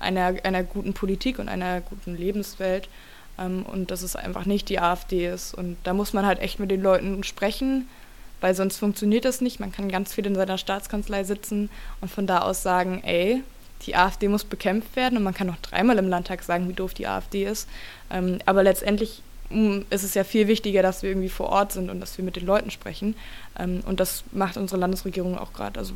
einer, 0.00 0.34
einer 0.42 0.64
guten 0.64 0.92
Politik 0.92 1.38
und 1.38 1.48
einer 1.48 1.80
guten 1.82 2.16
Lebenswelt 2.16 2.88
ähm, 3.38 3.64
und 3.64 3.90
dass 3.90 4.02
es 4.02 4.16
einfach 4.16 4.46
nicht 4.46 4.68
die 4.68 4.80
AfD 4.80 5.28
ist. 5.28 5.54
Und 5.54 5.76
da 5.84 5.94
muss 5.94 6.12
man 6.12 6.26
halt 6.26 6.40
echt 6.40 6.58
mit 6.58 6.70
den 6.70 6.82
Leuten 6.82 7.22
sprechen. 7.22 7.88
weil 8.40 8.54
sonst 8.54 8.78
funktioniert 8.78 9.26
das 9.26 9.42
nicht. 9.42 9.60
Man 9.60 9.70
kann 9.70 9.90
ganz 9.90 10.14
viel 10.14 10.26
in 10.26 10.34
seiner 10.34 10.56
Staatskanzlei 10.56 11.24
sitzen 11.24 11.68
und 12.00 12.10
von 12.10 12.26
da 12.26 12.38
aus 12.38 12.62
sagen, 12.62 13.02
ey, 13.04 13.42
die 13.82 13.94
AfD 13.94 14.28
muss 14.28 14.44
bekämpft 14.44 14.96
werden 14.96 15.16
und 15.18 15.24
man 15.24 15.34
kann 15.34 15.46
noch 15.46 15.58
dreimal 15.58 15.98
im 15.98 16.08
Landtag 16.08 16.42
sagen, 16.42 16.68
wie 16.68 16.74
doof 16.74 16.94
die 16.94 17.06
AfD 17.06 17.44
ist. 17.44 17.68
Ähm, 18.10 18.38
aber 18.46 18.62
letztendlich 18.62 19.22
mm, 19.50 19.80
ist 19.90 20.04
es 20.04 20.14
ja 20.14 20.24
viel 20.24 20.48
wichtiger, 20.48 20.82
dass 20.82 21.02
wir 21.02 21.10
irgendwie 21.10 21.28
vor 21.28 21.48
Ort 21.50 21.72
sind 21.72 21.90
und 21.90 22.00
dass 22.00 22.16
wir 22.18 22.24
mit 22.24 22.36
den 22.36 22.46
Leuten 22.46 22.70
sprechen. 22.70 23.14
Ähm, 23.58 23.82
und 23.86 24.00
das 24.00 24.24
macht 24.32 24.56
unsere 24.56 24.80
Landesregierung 24.80 25.38
auch 25.38 25.52
gerade. 25.52 25.78
Also 25.78 25.94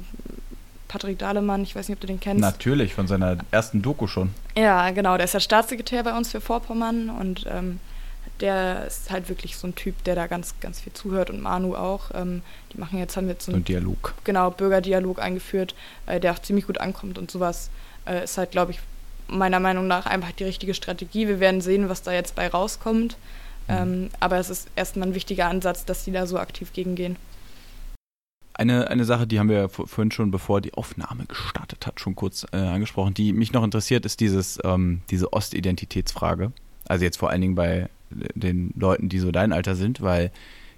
Patrick 0.95 1.19
Dahlemann, 1.19 1.65
ich 1.65 1.75
weiß 1.75 1.89
nicht, 1.89 1.97
ob 1.97 2.01
du 2.03 2.07
den 2.07 2.21
kennst. 2.21 2.41
Natürlich, 2.41 2.95
von 2.95 3.09
seiner 3.09 3.39
ersten 3.51 3.83
Doku 3.83 4.07
schon. 4.07 4.31
Ja, 4.57 4.89
genau, 4.91 5.17
der 5.17 5.25
ist 5.25 5.35
ja 5.35 5.41
Staatssekretär 5.41 6.05
bei 6.05 6.17
uns 6.17 6.31
für 6.31 6.41
Vorpommern 6.41 7.11
und 7.11 7.47
ähm, 7.51 7.81
der 8.39 8.87
ist 8.87 9.11
halt 9.11 9.29
wirklich 9.29 9.57
so 9.57 9.67
ein 9.67 9.75
Typ, 9.75 10.05
der 10.05 10.15
da 10.15 10.29
ganz, 10.29 10.55
ganz 10.61 10.81
viel 10.81 10.93
zuhört 10.93 11.31
und 11.31 11.43
Manu 11.43 11.75
auch. 11.75 12.13
Ähm, 12.15 12.43
die 12.73 12.79
machen 12.79 13.01
jetzt, 13.01 13.17
haben 13.17 13.27
jetzt 13.27 13.47
so 13.47 13.51
einen 13.51 13.65
Dialog. 13.65 14.15
Genau, 14.23 14.53
Bürgerdialog 14.53 15.21
eingeführt, 15.21 15.75
äh, 16.07 16.21
der 16.21 16.33
auch 16.33 16.39
ziemlich 16.39 16.69
gut 16.69 16.79
ankommt 16.79 17.19
und 17.19 17.29
sowas 17.29 17.71
äh, 18.07 18.23
ist 18.23 18.39
halt, 18.39 18.53
glaube 18.53 18.71
ich, 18.71 18.79
meiner 19.27 19.59
Meinung 19.59 19.89
nach 19.89 20.07
einfach 20.07 20.31
die 20.31 20.45
richtige 20.45 20.75
Strategie. 20.75 21.27
Wir 21.27 21.41
werden 21.41 21.61
sehen, 21.61 21.89
was 21.89 22.03
da 22.03 22.13
jetzt 22.13 22.37
bei 22.37 22.47
rauskommt. 22.47 23.17
Mhm. 23.67 23.75
Ähm, 23.75 24.11
aber 24.21 24.39
es 24.39 24.49
ist 24.49 24.69
erstmal 24.77 25.09
ein 25.09 25.15
wichtiger 25.17 25.49
Ansatz, 25.49 25.85
dass 25.85 26.05
die 26.05 26.13
da 26.13 26.29
so 26.29 26.39
aktiv 26.39 26.73
gegengehen. 26.73 27.17
Eine, 28.55 28.89
eine 28.89 29.05
Sache, 29.05 29.27
die 29.27 29.41
haben 29.41 29.49
wir 29.49 29.69
vorhin 29.69 30.13
schon, 30.13 30.31
bevor 30.31 30.61
die 30.61 30.75
Aufnahme 30.75 31.27
gestartet 31.27 31.87
hat, 31.87 31.99
schon 31.99 32.15
kurz 32.15 32.47
äh, 32.53 32.57
angesprochen, 32.57 33.13
die 33.13 33.33
mich 33.33 33.53
noch 33.53 33.65
interessiert, 33.65 34.07
ist 34.07 34.21
dieses, 34.21 34.61
ähm, 34.63 35.03
diese 35.11 35.33
Ostidentitätsfrage. 35.33 36.53
Also 36.87 37.05
jetzt 37.05 37.17
vor 37.17 37.31
allen 37.31 37.41
Dingen 37.41 37.57
bei 37.57 37.89
den 38.11 38.73
Leuten, 38.77 39.09
die 39.09 39.19
so 39.19 39.33
dein 39.33 39.53
Alter 39.53 39.75
sind, 39.75 40.03
weil 40.03 40.31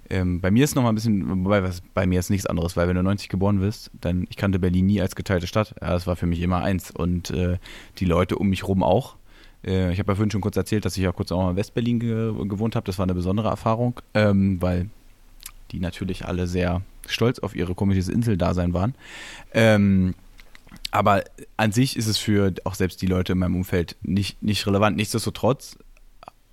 ähm, 0.09 0.39
bei 0.41 0.51
mir 0.51 0.63
ist 0.63 0.75
noch 0.75 0.83
mal 0.83 0.89
ein 0.89 0.95
bisschen, 0.95 1.45
wobei 1.45 1.63
was, 1.63 1.81
bei 1.93 2.05
mir 2.05 2.19
ist 2.19 2.29
nichts 2.29 2.47
anderes, 2.47 2.77
weil 2.77 2.87
wenn 2.87 2.95
du 2.95 3.03
90 3.03 3.29
geboren 3.29 3.59
bist, 3.59 3.91
dann 3.99 4.25
ich 4.29 4.37
kannte 4.37 4.59
Berlin 4.59 4.85
nie 4.85 5.01
als 5.01 5.15
geteilte 5.15 5.47
Stadt. 5.47 5.75
Ja, 5.81 5.89
das 5.89 6.07
war 6.07 6.15
für 6.15 6.25
mich 6.25 6.41
immer 6.41 6.63
eins 6.63 6.91
und 6.91 7.29
äh, 7.31 7.57
die 7.99 8.05
Leute 8.05 8.37
um 8.37 8.47
mich 8.47 8.67
rum 8.67 8.83
auch. 8.83 9.17
Äh, 9.65 9.91
ich 9.91 9.99
habe 9.99 10.11
ja 10.11 10.15
vorhin 10.15 10.31
schon 10.31 10.41
kurz 10.41 10.55
erzählt, 10.57 10.85
dass 10.85 10.97
ich 10.97 11.07
auch 11.07 11.15
kurz 11.15 11.31
auch 11.31 11.43
mal 11.43 11.51
in 11.51 11.57
Westberlin 11.57 11.99
ge 11.99 12.33
gewohnt 12.47 12.75
habe. 12.75 12.85
Das 12.85 12.97
war 12.97 13.03
eine 13.03 13.13
besondere 13.13 13.49
Erfahrung, 13.49 13.99
ähm, 14.13 14.61
weil 14.61 14.89
die 15.71 15.79
natürlich 15.79 16.25
alle 16.25 16.47
sehr 16.47 16.81
stolz 17.07 17.39
auf 17.39 17.55
ihre 17.55 17.75
komisches 17.75 18.09
Inseldasein 18.09 18.73
waren. 18.73 18.95
Ähm, 19.53 20.13
aber 20.91 21.23
an 21.57 21.71
sich 21.71 21.97
ist 21.97 22.07
es 22.07 22.17
für 22.17 22.53
auch 22.63 22.75
selbst 22.75 23.01
die 23.01 23.07
Leute 23.07 23.33
in 23.33 23.39
meinem 23.39 23.55
Umfeld 23.55 23.95
nicht, 24.01 24.41
nicht 24.43 24.65
relevant. 24.67 24.97
Nichtsdestotrotz 24.97 25.77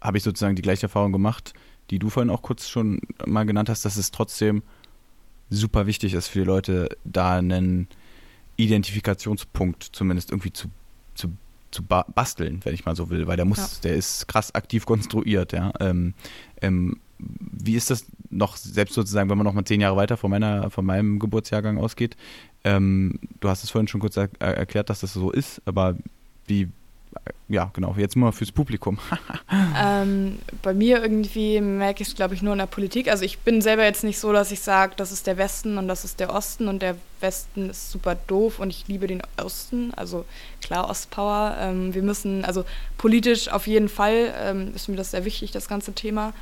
habe 0.00 0.18
ich 0.18 0.22
sozusagen 0.22 0.56
die 0.56 0.62
gleiche 0.62 0.84
Erfahrung 0.84 1.12
gemacht, 1.12 1.54
die 1.90 1.98
du 1.98 2.10
vorhin 2.10 2.30
auch 2.30 2.42
kurz 2.42 2.68
schon 2.68 3.00
mal 3.26 3.44
genannt 3.44 3.68
hast, 3.68 3.84
dass 3.84 3.96
es 3.96 4.10
trotzdem 4.10 4.62
super 5.50 5.86
wichtig 5.86 6.14
ist 6.14 6.28
für 6.28 6.40
die 6.40 6.44
Leute, 6.44 6.88
da 7.04 7.36
einen 7.36 7.88
Identifikationspunkt 8.56 9.82
zumindest 9.92 10.30
irgendwie 10.30 10.52
zu, 10.52 10.68
zu, 11.14 11.32
zu 11.70 11.82
basteln, 11.82 12.60
wenn 12.64 12.74
ich 12.74 12.84
mal 12.84 12.96
so 12.96 13.10
will, 13.10 13.26
weil 13.26 13.36
der 13.36 13.44
muss, 13.44 13.58
ja. 13.58 13.80
der 13.84 13.96
ist 13.96 14.28
krass 14.28 14.54
aktiv 14.54 14.86
konstruiert, 14.86 15.52
ja. 15.52 15.72
Ähm, 15.80 16.14
ähm, 16.60 17.00
wie 17.18 17.74
ist 17.74 17.90
das 17.90 18.06
noch, 18.30 18.56
selbst 18.56 18.94
sozusagen, 18.94 19.30
wenn 19.30 19.38
man 19.38 19.44
noch 19.44 19.54
mal 19.54 19.64
zehn 19.64 19.80
Jahre 19.80 19.96
weiter 19.96 20.16
von 20.16 20.30
meiner, 20.30 20.70
von 20.70 20.84
meinem 20.84 21.18
Geburtsjahrgang 21.18 21.78
ausgeht? 21.78 22.16
Ähm, 22.64 23.18
du 23.40 23.48
hast 23.48 23.64
es 23.64 23.70
vorhin 23.70 23.88
schon 23.88 24.00
kurz 24.00 24.16
er 24.16 24.28
erklärt, 24.40 24.90
dass 24.90 25.00
das 25.00 25.12
so 25.12 25.30
ist, 25.30 25.62
aber 25.64 25.96
wie, 26.46 26.68
ja, 27.48 27.70
genau, 27.74 27.94
jetzt 27.98 28.16
mal 28.16 28.32
fürs 28.32 28.50
Publikum. 28.50 28.98
ähm, 29.78 30.38
bei 30.62 30.72
mir 30.72 31.02
irgendwie 31.02 31.60
merke 31.60 32.02
ich 32.02 32.08
es, 32.08 32.14
glaube 32.14 32.34
ich, 32.34 32.42
nur 32.42 32.52
in 32.52 32.58
der 32.58 32.66
Politik. 32.66 33.08
Also 33.08 33.24
ich 33.24 33.38
bin 33.38 33.60
selber 33.60 33.84
jetzt 33.84 34.02
nicht 34.02 34.18
so, 34.18 34.32
dass 34.32 34.50
ich 34.50 34.60
sage, 34.60 34.94
das 34.96 35.12
ist 35.12 35.26
der 35.26 35.36
Westen 35.36 35.76
und 35.76 35.86
das 35.86 36.04
ist 36.04 36.20
der 36.20 36.32
Osten 36.32 36.68
und 36.68 36.80
der 36.80 36.96
Westen 37.20 37.70
ist 37.70 37.90
super 37.90 38.14
doof 38.14 38.60
und 38.60 38.70
ich 38.70 38.88
liebe 38.88 39.06
den 39.06 39.22
Osten. 39.36 39.92
Also 39.94 40.24
klar, 40.62 40.88
Ostpower. 40.88 41.56
Ähm, 41.60 41.94
wir 41.94 42.02
müssen, 42.02 42.44
also 42.44 42.64
politisch 42.96 43.48
auf 43.48 43.66
jeden 43.66 43.88
Fall 43.88 44.34
ähm, 44.40 44.72
ist 44.74 44.88
mir 44.88 44.96
das 44.96 45.10
sehr 45.10 45.24
wichtig, 45.24 45.52
das 45.52 45.68
ganze 45.68 45.92
Thema. 45.92 46.32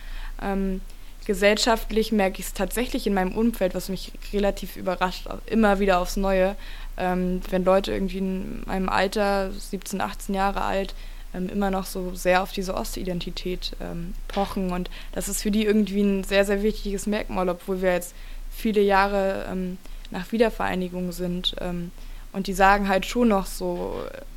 Ähm, 0.40 0.80
gesellschaftlich 1.24 2.12
merke 2.12 2.40
ich 2.40 2.46
es 2.46 2.54
tatsächlich 2.54 3.06
in 3.06 3.14
meinem 3.14 3.36
Umfeld, 3.36 3.74
was 3.74 3.88
mich 3.88 4.12
relativ 4.32 4.76
überrascht, 4.76 5.26
immer 5.46 5.78
wieder 5.78 6.00
aufs 6.00 6.16
Neue, 6.16 6.56
ähm, 6.96 7.40
wenn 7.50 7.64
Leute 7.64 7.92
irgendwie 7.92 8.18
in 8.18 8.62
meinem 8.66 8.88
Alter, 8.88 9.50
17, 9.52 10.00
18 10.00 10.34
Jahre 10.34 10.62
alt, 10.62 10.94
ähm, 11.34 11.48
immer 11.48 11.70
noch 11.70 11.86
so 11.86 12.14
sehr 12.14 12.42
auf 12.42 12.52
diese 12.52 12.74
Ostidentität 12.74 13.72
ähm, 13.80 14.14
pochen. 14.28 14.72
Und 14.72 14.90
das 15.12 15.28
ist 15.28 15.42
für 15.42 15.50
die 15.50 15.64
irgendwie 15.64 16.02
ein 16.02 16.24
sehr, 16.24 16.44
sehr 16.44 16.62
wichtiges 16.62 17.06
Merkmal, 17.06 17.48
obwohl 17.48 17.82
wir 17.82 17.92
jetzt 17.92 18.14
viele 18.50 18.82
Jahre 18.82 19.46
ähm, 19.50 19.78
nach 20.10 20.30
Wiedervereinigung 20.32 21.12
sind. 21.12 21.54
Ähm, 21.60 21.90
und 22.32 22.46
die 22.46 22.54
sagen 22.54 22.88
halt 22.88 23.06
schon 23.06 23.28
noch 23.28 23.46
so 23.46 23.94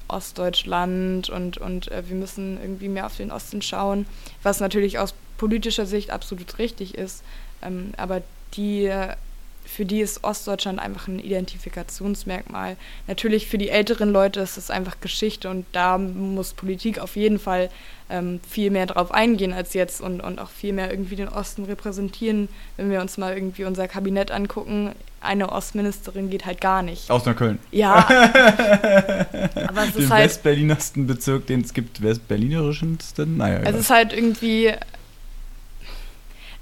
Ostdeutschland 0.07 1.29
und, 1.29 1.57
und 1.57 1.91
äh, 1.91 2.07
wir 2.07 2.15
müssen 2.15 2.59
irgendwie 2.61 2.89
mehr 2.89 3.05
auf 3.05 3.17
den 3.17 3.31
Osten 3.31 3.61
schauen, 3.61 4.05
was 4.43 4.59
natürlich 4.59 4.99
aus 4.99 5.13
politischer 5.37 5.85
Sicht 5.85 6.11
absolut 6.11 6.57
richtig 6.59 6.95
ist. 6.95 7.23
Ähm, 7.61 7.93
aber 7.97 8.21
die 8.55 8.91
für 9.65 9.85
die 9.85 10.01
ist 10.01 10.23
Ostdeutschland 10.23 10.79
einfach 10.79 11.07
ein 11.07 11.19
Identifikationsmerkmal. 11.19 12.77
Natürlich 13.07 13.47
für 13.47 13.57
die 13.57 13.69
älteren 13.69 14.11
Leute 14.11 14.39
ist 14.39 14.57
es 14.57 14.69
einfach 14.69 14.99
Geschichte 15.01 15.49
und 15.49 15.65
da 15.71 15.97
muss 15.97 16.53
Politik 16.53 16.99
auf 16.99 17.15
jeden 17.15 17.39
Fall 17.39 17.69
ähm, 18.09 18.39
viel 18.47 18.69
mehr 18.69 18.85
drauf 18.85 19.11
eingehen 19.11 19.53
als 19.53 19.73
jetzt 19.73 20.01
und, 20.01 20.21
und 20.21 20.39
auch 20.39 20.49
viel 20.49 20.73
mehr 20.73 20.91
irgendwie 20.91 21.15
den 21.15 21.27
Osten 21.27 21.65
repräsentieren. 21.65 22.47
Wenn 22.77 22.91
wir 22.91 23.01
uns 23.01 23.17
mal 23.17 23.33
irgendwie 23.33 23.65
unser 23.65 23.87
Kabinett 23.87 24.31
angucken, 24.31 24.91
eine 25.19 25.51
Ostministerin 25.51 26.29
geht 26.29 26.45
halt 26.45 26.61
gar 26.61 26.83
nicht. 26.83 27.09
Aus 27.09 27.25
Neukölln. 27.25 27.57
Ja. 27.71 27.95
aber 28.07 29.83
es 29.87 29.93
den 29.93 30.03
ist 30.03 30.11
halt. 30.11 30.25
Westberlinersten 30.25 31.07
Bezirk, 31.07 31.47
den 31.47 31.61
es 31.61 31.73
gibt, 31.73 32.03
Westberlinerischensten? 32.03 33.37
Naja. 33.37 33.61
Es 33.63 33.75
ist 33.75 33.89
halt 33.89 34.13
irgendwie 34.13 34.71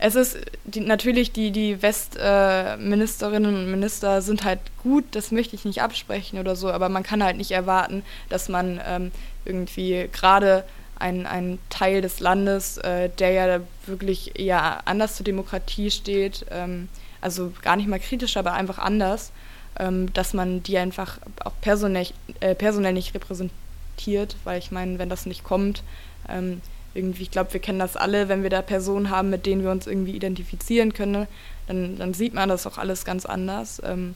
es 0.03 0.15
ist 0.15 0.37
die, 0.65 0.81
natürlich, 0.81 1.31
die, 1.31 1.51
die 1.51 1.81
Westministerinnen 1.81 3.55
äh, 3.55 3.57
und 3.57 3.71
Minister 3.71 4.21
sind 4.21 4.43
halt 4.43 4.59
gut, 4.83 5.05
das 5.11 5.31
möchte 5.31 5.55
ich 5.55 5.63
nicht 5.63 5.81
absprechen 5.81 6.39
oder 6.39 6.57
so, 6.57 6.69
aber 6.69 6.89
man 6.89 7.03
kann 7.03 7.23
halt 7.23 7.37
nicht 7.37 7.51
erwarten, 7.51 8.03
dass 8.27 8.49
man 8.49 8.81
ähm, 8.85 9.13
irgendwie 9.45 10.09
gerade 10.11 10.65
ein, 10.99 11.25
ein 11.25 11.57
Teil 11.69 12.01
des 12.01 12.19
Landes, 12.19 12.79
äh, 12.79 13.11
der 13.17 13.31
ja 13.31 13.61
wirklich 13.85 14.37
eher 14.37 14.85
anders 14.85 15.15
zur 15.15 15.23
Demokratie 15.23 15.89
steht, 15.89 16.45
ähm, 16.51 16.89
also 17.21 17.53
gar 17.61 17.77
nicht 17.77 17.87
mal 17.87 18.01
kritisch, 18.01 18.35
aber 18.35 18.51
einfach 18.51 18.79
anders, 18.79 19.31
ähm, 19.79 20.11
dass 20.11 20.33
man 20.33 20.63
die 20.63 20.77
einfach 20.77 21.17
auch 21.45 21.53
personell, 21.61 22.07
äh, 22.41 22.55
personell 22.55 22.91
nicht 22.91 23.15
repräsentiert, 23.15 24.35
weil 24.43 24.59
ich 24.59 24.69
meine, 24.69 24.99
wenn 24.99 25.07
das 25.07 25.25
nicht 25.25 25.45
kommt, 25.45 25.81
ähm, 26.27 26.59
irgendwie, 26.93 27.23
ich 27.23 27.31
glaube, 27.31 27.53
wir 27.53 27.59
kennen 27.59 27.79
das 27.79 27.95
alle, 27.95 28.29
wenn 28.29 28.43
wir 28.43 28.49
da 28.49 28.61
Personen 28.61 29.09
haben, 29.09 29.29
mit 29.29 29.45
denen 29.45 29.63
wir 29.63 29.71
uns 29.71 29.87
irgendwie 29.87 30.15
identifizieren 30.15 30.93
können, 30.93 31.27
dann, 31.67 31.97
dann 31.97 32.13
sieht 32.13 32.33
man 32.33 32.49
das 32.49 32.67
auch 32.67 32.77
alles 32.77 33.05
ganz 33.05 33.25
anders. 33.25 33.81
Ähm, 33.83 34.15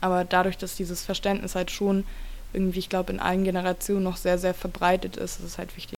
aber 0.00 0.24
dadurch, 0.24 0.56
dass 0.58 0.76
dieses 0.76 1.04
Verständnis 1.04 1.54
halt 1.54 1.70
schon 1.70 2.04
irgendwie, 2.52 2.78
ich 2.78 2.88
glaube, 2.88 3.12
in 3.12 3.20
allen 3.20 3.44
Generationen 3.44 4.04
noch 4.04 4.16
sehr, 4.16 4.38
sehr 4.38 4.54
verbreitet 4.54 5.16
ist, 5.16 5.40
ist 5.40 5.46
es 5.46 5.58
halt 5.58 5.76
wichtig. 5.76 5.96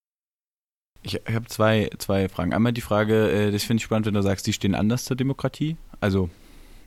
Ich, 1.02 1.14
habe 1.14 1.46
zwei, 1.46 1.90
zwei 1.98 2.28
Fragen. 2.28 2.52
Einmal 2.52 2.72
die 2.72 2.80
Frage, 2.80 3.30
äh, 3.30 3.52
das 3.52 3.62
finde 3.62 3.80
ich 3.80 3.84
spannend, 3.84 4.06
wenn 4.06 4.14
du 4.14 4.22
sagst, 4.22 4.46
die 4.46 4.52
stehen 4.52 4.74
anders 4.74 5.04
zur 5.04 5.16
Demokratie. 5.16 5.76
Also, 6.00 6.30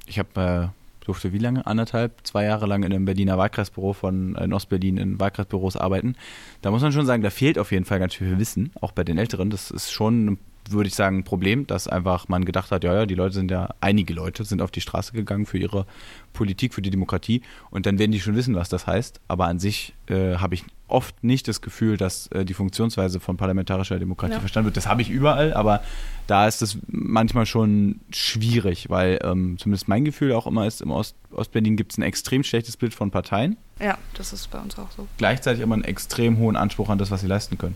ich 0.08 0.20
habe 0.20 0.72
äh, 0.74 0.79
durfte 1.02 1.34
wie 1.34 1.38
lange? 1.38 1.66
Anderthalb, 1.66 2.26
zwei 2.26 2.46
Jahre 2.46 2.66
lang 2.66 2.84
in 2.84 2.94
einem 2.94 3.06
Berliner 3.06 3.38
Wahlkreisbüro 3.38 3.94
von 3.94 4.36
in 4.36 4.54
Ostberlin 4.54 4.98
in 4.98 5.20
Wahlkreisbüros 5.20 5.76
arbeiten. 5.76 6.16
Da 6.62 6.72
muss 6.72 6.82
man 6.82 6.92
schon 6.92 7.06
sagen, 7.06 7.24
da 7.24 7.30
fehlt 7.30 7.58
auf 7.58 7.72
jeden 7.72 7.86
Fall 7.86 8.00
ganz 8.00 8.16
viel 8.16 8.38
Wissen, 8.38 8.72
auch 8.82 8.92
bei 8.92 9.04
den 9.04 9.18
Älteren. 9.18 9.50
Das 9.50 9.72
ist 9.72 9.92
schon 9.92 10.38
würde 10.72 10.88
ich 10.88 10.96
sagen, 10.96 11.20
ein 11.20 11.24
Problem, 11.24 11.68
dass 11.68 11.88
einfach 11.88 12.28
man 12.28 12.46
gedacht 12.46 12.72
hat, 12.72 12.84
ja, 12.84 12.94
ja, 12.94 13.06
die 13.06 13.16
Leute 13.16 13.36
sind 13.36 13.52
ja, 13.52 13.70
einige 13.82 14.14
Leute 14.14 14.44
sind 14.46 14.62
auf 14.62 14.72
die 14.72 14.82
Straße 14.82 15.14
gegangen 15.14 15.46
für 15.46 15.58
ihre 15.58 15.86
Politik, 16.34 16.74
für 16.74 16.82
die 16.82 16.90
Demokratie 16.90 17.42
und 17.70 17.86
dann 17.86 18.00
werden 18.00 18.12
die 18.12 18.20
schon 18.20 18.36
wissen, 18.36 18.56
was 18.56 18.70
das 18.70 18.88
heißt. 18.88 19.20
Aber 19.28 19.46
an 19.46 19.60
sich 19.60 19.94
äh, 20.08 20.36
habe 20.36 20.56
ich 20.56 20.64
oft 20.88 21.24
nicht 21.24 21.48
das 21.48 21.62
Gefühl, 21.62 21.98
dass 21.98 22.28
äh, 22.28 22.46
die 22.46 22.54
Funktionsweise 22.54 23.20
von 23.20 23.38
parlamentarischer 23.38 24.00
Demokratie 24.00 24.34
ja. 24.34 24.40
verstanden 24.40 24.66
wird. 24.66 24.78
Das 24.78 24.88
habe 24.88 25.02
ich 25.02 25.10
überall, 25.10 25.54
aber 25.54 25.82
da 26.28 26.48
ist 26.48 26.62
es 26.62 26.78
manchmal 26.88 27.46
schon 27.46 28.00
schwierig, 28.12 28.90
weil 28.90 29.20
ähm, 29.24 29.58
zumindest 29.58 29.88
mein 29.88 30.06
Gefühl 30.06 30.34
auch 30.34 30.48
immer 30.48 30.66
ist, 30.66 30.82
im 30.82 30.92
Ost 30.92 31.16
Ostberlin 31.32 31.76
gibt 31.76 31.92
es 31.92 31.98
ein 31.98 32.04
extrem 32.04 32.44
schlechtes 32.44 32.76
Bild 32.76 32.94
von 32.94 33.12
Parteien. 33.12 33.58
Ja, 33.80 33.98
das 34.16 34.34
ist 34.34 34.50
bei 34.50 34.60
uns 34.60 34.78
auch 34.78 34.92
so. 34.92 35.08
Gleichzeitig 35.18 35.64
aber 35.64 35.74
einen 35.74 35.84
extrem 35.84 36.38
hohen 36.38 36.56
Anspruch 36.56 36.90
an 36.90 36.98
das, 36.98 37.12
was 37.12 37.22
sie 37.22 37.28
leisten 37.28 37.58
können. 37.58 37.76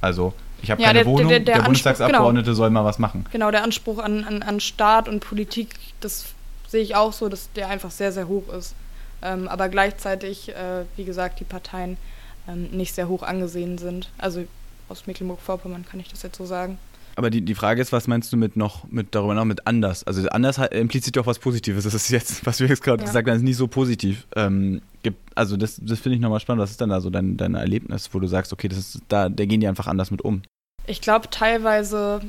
Also 0.00 0.34
ich 0.62 0.70
habe 0.70 0.80
ja, 0.82 0.88
keine 0.88 1.00
der, 1.00 1.06
Wohnung, 1.06 1.28
der, 1.28 1.40
der, 1.40 1.56
der 1.56 1.62
Bundestagsabgeordnete 1.64 2.44
genau, 2.46 2.56
soll 2.56 2.70
mal 2.70 2.84
was 2.84 2.98
machen. 2.98 3.24
Genau, 3.32 3.50
der 3.50 3.62
Anspruch 3.62 3.98
an, 3.98 4.24
an, 4.24 4.42
an 4.42 4.60
Staat 4.60 5.08
und 5.08 5.20
Politik, 5.20 5.74
das 6.00 6.26
sehe 6.68 6.82
ich 6.82 6.94
auch 6.96 7.12
so, 7.12 7.28
dass 7.28 7.50
der 7.52 7.68
einfach 7.68 7.90
sehr, 7.90 8.12
sehr 8.12 8.28
hoch 8.28 8.48
ist. 8.52 8.74
Ähm, 9.22 9.48
aber 9.48 9.68
gleichzeitig, 9.68 10.48
äh, 10.50 10.84
wie 10.96 11.04
gesagt, 11.04 11.40
die 11.40 11.44
Parteien 11.44 11.96
ähm, 12.48 12.68
nicht 12.70 12.94
sehr 12.94 13.08
hoch 13.08 13.22
angesehen 13.22 13.76
sind. 13.78 14.10
Also 14.18 14.44
aus 14.88 15.06
Mecklenburg-Vorpommern 15.06 15.84
kann 15.88 16.00
ich 16.00 16.08
das 16.08 16.22
jetzt 16.22 16.36
so 16.38 16.46
sagen. 16.46 16.78
Aber 17.16 17.28
die, 17.28 17.42
die 17.42 17.54
Frage 17.54 17.82
ist, 17.82 17.92
was 17.92 18.06
meinst 18.06 18.32
du 18.32 18.36
mit 18.36 18.56
noch, 18.56 18.84
mit 18.88 19.14
darüber 19.14 19.34
noch 19.34 19.44
mit 19.44 19.66
anders? 19.66 20.04
Also 20.04 20.26
anders 20.28 20.58
hat- 20.58 20.72
impliziert 20.72 21.16
doch 21.16 21.26
was 21.26 21.38
Positives. 21.38 21.84
Das 21.84 21.92
ist 21.92 22.08
jetzt, 22.08 22.46
was 22.46 22.60
wir 22.60 22.68
jetzt 22.68 22.82
gerade 22.82 23.02
Ja. 23.02 23.06
gesagt 23.06 23.28
haben, 23.28 23.36
ist 23.36 23.42
nicht 23.42 23.56
so 23.58 23.66
positiv. 23.66 24.26
Ähm, 24.36 24.80
gibt, 25.02 25.18
also 25.34 25.56
das, 25.56 25.78
das 25.82 25.98
finde 25.98 26.16
ich 26.16 26.22
nochmal 26.22 26.40
spannend. 26.40 26.62
Was 26.62 26.70
ist 26.70 26.80
dann 26.80 26.88
da 26.88 27.00
so 27.00 27.10
dein, 27.10 27.36
dein 27.36 27.54
Erlebnis, 27.56 28.08
wo 28.12 28.20
du 28.20 28.26
sagst, 28.26 28.52
okay, 28.52 28.68
das 28.68 28.78
ist, 28.78 29.00
da, 29.08 29.28
da 29.28 29.44
gehen 29.44 29.60
die 29.60 29.68
einfach 29.68 29.86
anders 29.86 30.10
mit 30.10 30.22
um? 30.22 30.42
Ich 30.90 31.00
glaube, 31.00 31.30
teilweise 31.30 32.20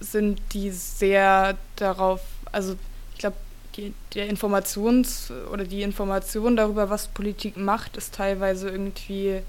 sind 0.00 0.40
die 0.52 0.70
sehr 0.72 1.56
darauf, 1.76 2.20
also 2.50 2.74
ich 3.12 3.18
glaube, 3.20 3.36
die, 3.76 3.94
der 4.14 4.28
Informations- 4.28 5.30
oder 5.52 5.62
die 5.62 5.82
Information 5.82 6.56
darüber, 6.56 6.90
was 6.90 7.06
Politik 7.06 7.56
macht, 7.56 7.96
ist 7.96 8.12
teilweise 8.14 8.68
irgendwie 8.68 9.42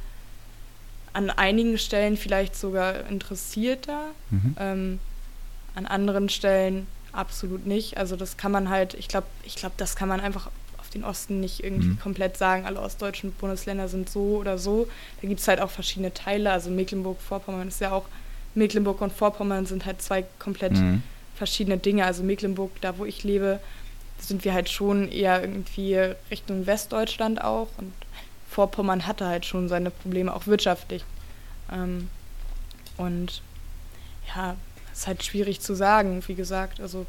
an 1.13 1.31
einigen 1.31 1.79
Stellen 1.79 2.17
vielleicht 2.17 2.55
sogar 2.55 3.07
interessierter, 3.07 4.09
Mhm. 4.29 4.55
ähm, 4.59 4.99
an 5.73 5.87
anderen 5.87 6.29
Stellen 6.29 6.85
absolut 7.13 7.65
nicht. 7.65 7.97
Also 7.97 8.15
das 8.15 8.37
kann 8.37 8.51
man 8.51 8.69
halt, 8.69 8.93
ich 8.93 9.07
glaube, 9.07 9.25
ich 9.43 9.55
glaube, 9.55 9.73
das 9.77 9.95
kann 9.95 10.07
man 10.07 10.19
einfach 10.19 10.51
auf 10.77 10.89
den 10.91 11.03
Osten 11.03 11.39
nicht 11.39 11.63
irgendwie 11.63 11.87
Mhm. 11.89 11.99
komplett 11.99 12.37
sagen, 12.37 12.65
alle 12.67 12.79
ostdeutschen 12.79 13.31
Bundesländer 13.31 13.87
sind 13.87 14.07
so 14.07 14.37
oder 14.37 14.59
so. 14.59 14.87
Da 15.21 15.27
gibt 15.27 15.39
es 15.39 15.47
halt 15.47 15.61
auch 15.61 15.71
verschiedene 15.71 16.13
Teile. 16.13 16.51
Also 16.51 16.69
Mecklenburg-Vorpommern 16.69 17.69
ist 17.69 17.81
ja 17.81 17.91
auch, 17.91 18.05
Mecklenburg 18.55 19.01
und 19.01 19.11
Vorpommern 19.13 19.65
sind 19.65 19.85
halt 19.85 20.01
zwei 20.01 20.23
komplett 20.39 20.73
Mhm. 20.73 21.03
verschiedene 21.35 21.77
Dinge. 21.77 22.05
Also 22.05 22.23
Mecklenburg, 22.23 22.71
da 22.81 22.97
wo 22.97 23.05
ich 23.05 23.23
lebe, 23.23 23.59
sind 24.19 24.45
wir 24.45 24.53
halt 24.53 24.69
schon 24.69 25.11
eher 25.11 25.41
irgendwie 25.41 25.95
Richtung 26.31 26.65
Westdeutschland 26.65 27.43
auch 27.43 27.67
und 27.77 27.93
Vorpommern 28.49 29.05
hatte 29.05 29.25
halt 29.25 29.45
schon 29.45 29.67
seine 29.67 29.89
Probleme, 29.91 30.33
auch 30.33 30.47
wirtschaftlich. 30.47 31.03
Ähm, 31.71 32.09
und 32.97 33.41
ja, 34.33 34.55
ist 34.93 35.07
halt 35.07 35.23
schwierig 35.23 35.59
zu 35.59 35.75
sagen, 35.75 36.23
wie 36.27 36.35
gesagt. 36.35 36.79
Also 36.79 37.05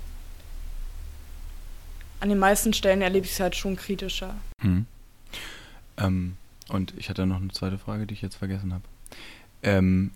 an 2.21 2.29
den 2.31 2.39
meisten 2.39 2.73
Stellen 2.73 3.03
erlebe 3.03 3.27
ich 3.27 3.33
es 3.33 3.41
halt 3.41 3.55
schon 3.55 3.77
kritischer. 3.77 4.35
Mhm. 4.63 4.87
Ähm, 5.99 6.37
und 6.69 6.95
ich 6.97 7.09
hatte 7.09 7.27
noch 7.27 7.37
eine 7.37 7.49
zweite 7.53 7.79
Frage, 7.79 8.07
die 8.07 8.15
ich 8.15 8.23
jetzt 8.23 8.37
vergessen 8.37 8.73
habe. 8.75 8.83
Ähm, 9.63 10.11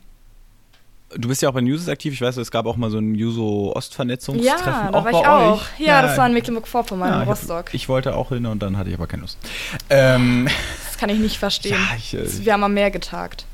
du 1.17 1.29
bist 1.29 1.43
ja 1.43 1.49
auch 1.49 1.55
bei 1.55 1.61
News 1.61 1.89
aktiv. 1.89 2.13
Ich 2.13 2.21
weiß, 2.21 2.37
es 2.37 2.51
gab 2.51 2.67
auch 2.67 2.77
mal 2.77 2.91
so 2.91 2.99
ein 2.99 3.15
Juso-Ost-Vernetzungstreffen. 3.15 4.65
Ja, 4.67 4.87
da 4.91 4.93
war 4.93 5.03
bei 5.05 5.11
ich 5.11 5.17
auch. 5.17 5.61
euch. 5.61 5.81
Ja, 5.87 6.03
das 6.03 6.17
war 6.19 6.27
in 6.27 6.35
Mecklenburg-Vorpommern, 6.35 7.15
in 7.15 7.23
ich, 7.23 7.29
Rostock. 7.29 7.67
hab, 7.69 7.75
ich 7.75 7.89
wollte 7.89 8.15
auch 8.15 8.29
hin 8.31 8.47
und 8.47 8.63
dann 8.63 8.77
hatte 8.77 8.91
ich 8.91 8.97
aber 8.97 9.07
keine 9.07 9.23
Lust. 9.23 9.39
Ähm, 9.89 10.49
das 10.87 10.99
kann 10.99 11.11
ich 11.11 11.19
nicht 11.19 11.39
verstehen. 11.39 11.73
ja, 11.73 11.97
ich, 11.97 12.15
äh, 12.15 12.45
Wir 12.45 12.53
haben 12.53 12.65
am 12.65 12.75
Meer 12.75 12.91
getagt. 12.91 13.45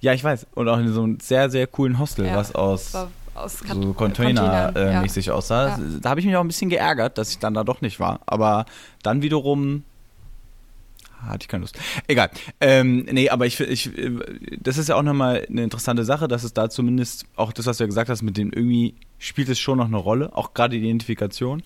ja, 0.00 0.12
ich 0.12 0.22
weiß. 0.24 0.46
Und 0.54 0.68
auch 0.68 0.78
in 0.78 0.92
so 0.92 1.02
einem 1.02 1.18
sehr, 1.20 1.50
sehr 1.50 1.66
coolen 1.66 1.98
Hostel, 1.98 2.26
Ja, 2.26 2.36
was 2.36 2.54
aus 2.54 2.92
Das 2.92 3.08
aus 3.34 3.58
so 3.58 3.80
ja. 3.82 3.92
Container-mäßig 3.94 5.30
aussah. 5.30 5.68
Ja. 5.70 5.78
Da 6.00 6.10
habe 6.10 6.20
ich 6.20 6.26
mich 6.26 6.36
auch 6.36 6.40
ein 6.40 6.46
bisschen 6.46 6.70
geärgert, 6.70 7.18
dass 7.18 7.30
ich 7.30 7.38
dann 7.38 7.54
da 7.54 7.64
doch 7.64 7.80
nicht 7.80 7.98
war. 8.00 8.20
Aber 8.26 8.64
dann 9.02 9.22
wiederum 9.22 9.82
hatte 11.26 11.42
ich 11.44 11.48
keine 11.48 11.62
Lust. 11.62 11.78
Egal. 12.06 12.30
Ähm, 12.60 13.06
nee, 13.10 13.28
aber 13.30 13.46
ich, 13.46 13.60
ich, 13.60 13.90
das 14.60 14.78
ist 14.78 14.88
ja 14.88 14.96
auch 14.96 15.02
nochmal 15.02 15.46
eine 15.48 15.62
interessante 15.62 16.04
Sache, 16.04 16.28
dass 16.28 16.44
es 16.44 16.52
da 16.54 16.68
zumindest, 16.70 17.26
auch 17.36 17.52
das, 17.52 17.66
was 17.66 17.78
du 17.78 17.84
ja 17.84 17.86
gesagt 17.86 18.08
hast, 18.10 18.22
mit 18.22 18.36
dem 18.36 18.52
irgendwie 18.52 18.94
spielt 19.18 19.48
es 19.48 19.58
schon 19.58 19.78
noch 19.78 19.86
eine 19.86 19.96
Rolle, 19.96 20.36
auch 20.36 20.54
gerade 20.54 20.76
die 20.78 20.84
Identifikation. 20.84 21.62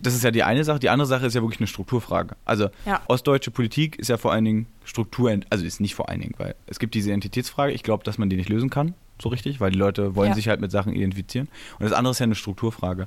Das 0.00 0.14
ist 0.14 0.24
ja 0.24 0.30
die 0.30 0.42
eine 0.42 0.64
Sache. 0.64 0.78
Die 0.80 0.90
andere 0.90 1.06
Sache 1.06 1.26
ist 1.26 1.34
ja 1.34 1.40
wirklich 1.42 1.60
eine 1.60 1.66
Strukturfrage. 1.66 2.36
Also 2.44 2.68
Ja. 2.84 3.00
ostdeutsche 3.08 3.50
Politik 3.50 3.96
ist 3.98 4.08
ja 4.08 4.16
vor 4.16 4.32
allen 4.32 4.44
Dingen 4.44 4.66
Struktur, 4.84 5.34
also 5.50 5.64
ist 5.64 5.80
nicht 5.80 5.94
vor 5.94 6.08
allen 6.10 6.20
Dingen, 6.20 6.34
weil 6.36 6.54
es 6.66 6.78
gibt 6.78 6.94
diese 6.94 7.08
Identitätsfrage. 7.10 7.72
Ich 7.72 7.82
glaube, 7.82 8.04
dass 8.04 8.18
man 8.18 8.28
die 8.28 8.36
nicht 8.36 8.48
lösen 8.50 8.68
kann, 8.70 8.94
so 9.22 9.28
richtig, 9.30 9.60
weil 9.60 9.70
die 9.70 9.78
Leute 9.78 10.14
wollen 10.14 10.30
Ja. 10.30 10.34
sich 10.34 10.48
halt 10.48 10.60
mit 10.60 10.70
Sachen 10.72 10.92
identifizieren. 10.92 11.48
Und 11.78 11.84
das 11.84 11.92
andere 11.92 12.10
ist 12.12 12.18
ja 12.18 12.24
eine 12.24 12.34
Strukturfrage. 12.34 13.06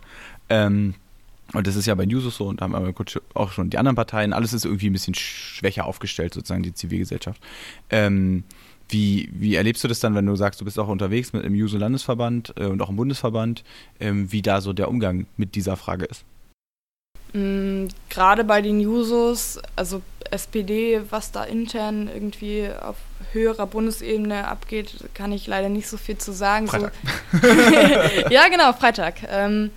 Ähm, 0.49 0.95
und 1.53 1.67
das 1.67 1.75
ist 1.75 1.85
ja 1.85 1.95
bei 1.95 2.05
Newsos 2.05 2.37
so 2.37 2.47
und 2.47 2.61
da 2.61 2.65
haben 2.65 2.73
wir 2.73 2.93
kurz 2.93 3.19
auch 3.33 3.51
schon 3.51 3.69
die 3.69 3.77
anderen 3.77 3.95
Parteien. 3.95 4.33
Alles 4.33 4.53
ist 4.53 4.65
irgendwie 4.65 4.89
ein 4.89 4.93
bisschen 4.93 5.15
schwächer 5.15 5.85
aufgestellt, 5.85 6.33
sozusagen 6.33 6.63
die 6.63 6.73
Zivilgesellschaft. 6.73 7.41
Ähm, 7.89 8.43
wie, 8.89 9.29
wie 9.33 9.55
erlebst 9.55 9.83
du 9.83 9.87
das 9.87 9.99
dann, 9.99 10.15
wenn 10.15 10.25
du 10.25 10.35
sagst, 10.35 10.61
du 10.61 10.65
bist 10.65 10.79
auch 10.79 10.87
unterwegs 10.87 11.33
mit 11.33 11.43
im 11.43 11.55
Juso-Landesverband 11.55 12.53
äh, 12.57 12.65
und 12.65 12.81
auch 12.81 12.89
im 12.89 12.95
Bundesverband, 12.95 13.63
ähm, 13.99 14.31
wie 14.31 14.41
da 14.41 14.61
so 14.61 14.73
der 14.73 14.89
Umgang 14.89 15.25
mit 15.35 15.55
dieser 15.55 15.75
Frage 15.75 16.05
ist? 16.05 16.23
Mm, 17.33 17.87
Gerade 18.09 18.43
bei 18.43 18.61
den 18.61 18.79
Jusos, 18.79 19.59
also 19.75 20.01
SPD, 20.31 21.01
was 21.09 21.31
da 21.31 21.43
intern 21.43 22.09
irgendwie 22.13 22.69
auf 22.81 22.95
höherer 23.33 23.67
Bundesebene 23.67 24.47
abgeht, 24.47 24.95
kann 25.13 25.31
ich 25.31 25.47
leider 25.47 25.69
nicht 25.69 25.87
so 25.87 25.97
viel 25.97 26.17
zu 26.17 26.31
sagen. 26.31 26.67
Freitag. 26.67 26.93
So, 27.41 27.47
ja, 28.29 28.47
genau, 28.47 28.71
Freitag. 28.73 29.15
Ähm, 29.29 29.71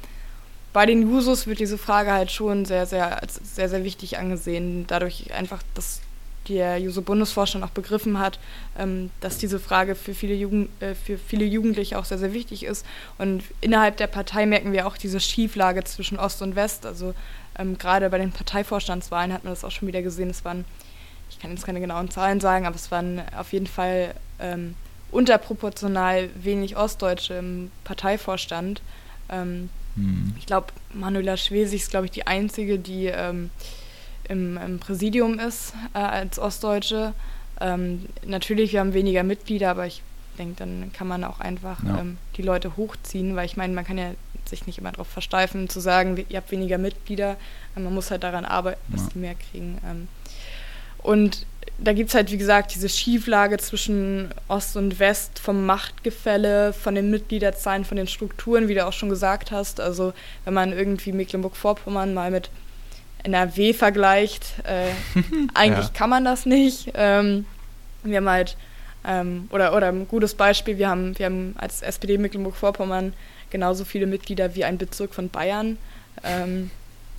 bei 0.73 0.87
den 0.87 1.03
Jusos 1.03 1.47
wird 1.47 1.59
diese 1.59 1.79
Frage 1.79 2.13
halt 2.13 2.31
schon 2.31 2.65
sehr, 2.65 2.87
sehr, 2.87 3.21
sehr, 3.29 3.69
sehr 3.69 3.85
wichtig 3.85 4.19
angesehen. 4.19 4.87
Dadurch 4.87 5.33
einfach, 5.35 5.63
dass 5.75 6.01
der 6.49 6.79
Juso-Bundesvorstand 6.79 7.65
auch 7.65 7.71
begriffen 7.71 8.19
hat, 8.19 8.39
ähm, 8.79 9.11
dass 9.21 9.39
diese 9.39 9.59
Frage 9.59 9.95
für 9.95 10.15
viele, 10.15 10.35
Jugend, 10.35 10.71
äh, 10.83 10.95
für 10.95 11.19
viele 11.19 11.45
Jugendliche 11.45 11.99
auch 11.99 12.05
sehr, 12.05 12.19
sehr 12.19 12.33
wichtig 12.33 12.65
ist. 12.65 12.85
Und 13.19 13.43
innerhalb 13.61 13.97
der 13.97 14.07
Partei 14.07 14.47
merken 14.47 14.73
wir 14.73 14.87
auch 14.87 14.97
diese 14.97 15.21
Schieflage 15.21 15.85
zwischen 15.85 16.19
Ost 16.19 16.43
und 16.43 16.57
West. 16.57 16.87
Also 16.87 17.15
ähm, 17.59 17.79
gerade 17.79 18.09
bei 18.11 18.19
den 18.19 18.33
Parteivorstandswahlen 18.33 19.33
hat 19.33 19.45
man 19.45 19.53
das 19.53 19.65
auch 19.65 19.71
schon 19.71 19.89
wieder 19.89 20.03
gesehen. 20.03 20.31
Es 20.31 20.45
waren, 20.45 20.65
ich 21.31 21.39
kann 21.39 21.51
jetzt 21.51 21.67
keine 21.67 21.81
genauen 21.81 22.11
Zahlen 22.11 22.41
sagen, 22.41 22.67
aber 22.67 22.77
es 22.77 22.91
waren 22.91 23.23
auf 23.37 23.53
jeden 23.53 23.67
Fall 23.67 24.15
ähm, 24.39 24.75
unterproportional 25.11 26.31
wenig 26.35 26.77
Ostdeutsche 26.77 27.35
im 27.35 27.71
Parteivorstand. 27.85 28.81
Ähm, 29.29 29.69
Hm. 29.97 30.35
ich 30.39 30.47
glaube, 30.47 30.69
Manuela 30.95 31.37
Schwesig 31.37 31.83
ist, 31.83 31.91
glaube 31.91 32.07
ich, 32.07 32.13
die 32.13 32.27
einzige, 32.27 32.79
die 32.79 33.07
ähm, 33.07 33.51
im, 34.29 34.57
im 34.57 34.79
Präsidium 34.79 35.39
ist 35.39 35.75
äh, 35.95 35.99
als 35.99 36.39
Ostdeutsche. 36.39 37.13
Ähm, 37.61 38.07
natürlich, 38.25 38.73
wir 38.73 38.81
haben 38.81 38.95
weniger 38.95 39.23
Mitglieder, 39.23 39.71
aber 39.71 39.87
ich 39.87 40.03
denke, 40.39 40.55
dann 40.59 40.91
kann 40.93 41.09
man 41.09 41.25
auch 41.25 41.41
einfach 41.41 41.83
Ja. 41.85 41.99
ähm, 42.01 42.17
die 42.37 42.43
Leute 42.43 42.77
hochziehen, 42.77 43.37
weil 43.37 43.47
ich 43.47 43.57
meine, 43.57 43.75
man 43.75 43.85
kann 43.85 43.99
ja 43.99 44.13
sich 44.49 44.67
nicht 44.67 44.79
immer 44.79 44.91
darauf 44.93 45.09
versteifen, 45.09 45.69
zu 45.69 45.81
sagen, 45.81 46.25
ihr 46.29 46.37
habt 46.39 46.51
weniger 46.51 46.79
Mitglieder. 46.79 47.37
Man 47.75 47.93
muss 47.95 48.11
halt 48.11 48.23
daran 48.23 48.45
arbeiten, 48.45 48.81
dass 48.93 49.03
Ja. 49.03 49.09
die 49.15 49.19
mehr 49.19 49.35
kriegen. 49.35 49.79
Ähm, 49.89 50.09
und 50.99 51.47
da 51.79 51.93
gibt 51.93 52.11
es 52.11 52.15
halt, 52.15 52.31
wie 52.31 52.37
gesagt, 52.39 52.75
diese 52.75 52.89
Schieflage 52.89 53.57
zwischen 53.59 54.31
Ost 54.49 54.77
und 54.77 54.99
West 54.99 55.39
vom 55.39 55.65
Machtgefälle, 55.67 56.73
von 56.73 56.95
den 56.95 57.11
Mitgliederzahlen, 57.11 57.85
von 57.85 57.97
den 57.97 58.07
Strukturen, 58.07 58.69
wie 58.69 58.75
du 58.75 58.87
auch 58.87 58.93
schon 58.93 59.09
gesagt 59.09 59.51
hast. 59.51 59.81
Also 59.81 60.13
wenn 60.45 60.55
man 60.55 60.73
irgendwie 60.73 61.13
Mecklenburg-Vorpommern 61.13 62.13
mal 62.15 62.31
mit 62.31 62.51
NRW 63.23 63.73
vergleicht, 63.75 64.55
äh, 64.65 64.91
eigentlich 65.55 65.87
Ja. 65.87 65.93
kann 65.95 66.11
man 66.11 66.25
das 66.25 66.47
nicht. 66.47 66.91
Ähm, 66.95 67.47
wir 68.03 68.19
haben 68.19 68.29
halt, 68.29 68.57
ähm, 69.07 69.49
oder, 69.51 69.75
oder 69.75 69.89
ein 69.89 70.07
gutes 70.09 70.35
Beispiel, 70.35 70.79
wir 70.79 70.89
haben, 70.89 71.19
wir 71.19 71.27
haben 71.27 71.55
als 71.59 71.83
SPD 71.83 72.19
Mecklenburg-Vorpommern 72.19 73.13
genauso 73.51 73.85
viele 73.85 74.07
Mitglieder 74.07 74.55
wie 74.55 74.65
ein 74.65 74.79
Bezirk 74.79 75.15
von 75.15 75.29
Bayern. 75.29 75.79
Ähm, 76.25 76.71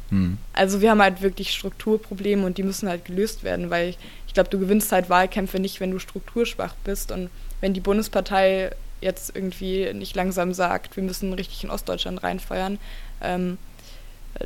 Hm. 0.09 0.37
also 0.51 0.81
wir 0.81 0.91
haben 0.91 1.01
halt 1.01 1.21
wirklich 1.21 1.53
Strukturprobleme 1.53 2.45
und 2.45 2.57
die 2.57 2.63
müssen 2.63 2.89
halt 2.89 3.05
gelöst 3.05 3.45
werden, 3.45 3.69
weil 3.69 3.95
ich, 4.31 4.33
glaube, 4.33 4.49
du 4.49 4.59
gewinnst 4.59 4.93
halt 4.93 5.09
Wahlkämpfe 5.09 5.59
nicht, 5.59 5.81
wenn 5.81 5.91
du 5.91 5.99
strukturschwach 5.99 6.73
bist 6.85 7.11
und 7.11 7.29
wenn 7.59 7.73
die 7.73 7.81
Bundespartei 7.81 8.71
jetzt 9.01 9.35
irgendwie 9.35 9.93
nicht 9.93 10.15
langsam 10.15 10.53
sagt, 10.53 10.95
wir 10.95 11.03
müssen 11.03 11.33
richtig 11.33 11.65
in 11.65 11.69
Ostdeutschland 11.69 12.23
reinfeuern, 12.23 12.79
ähm, 13.21 13.57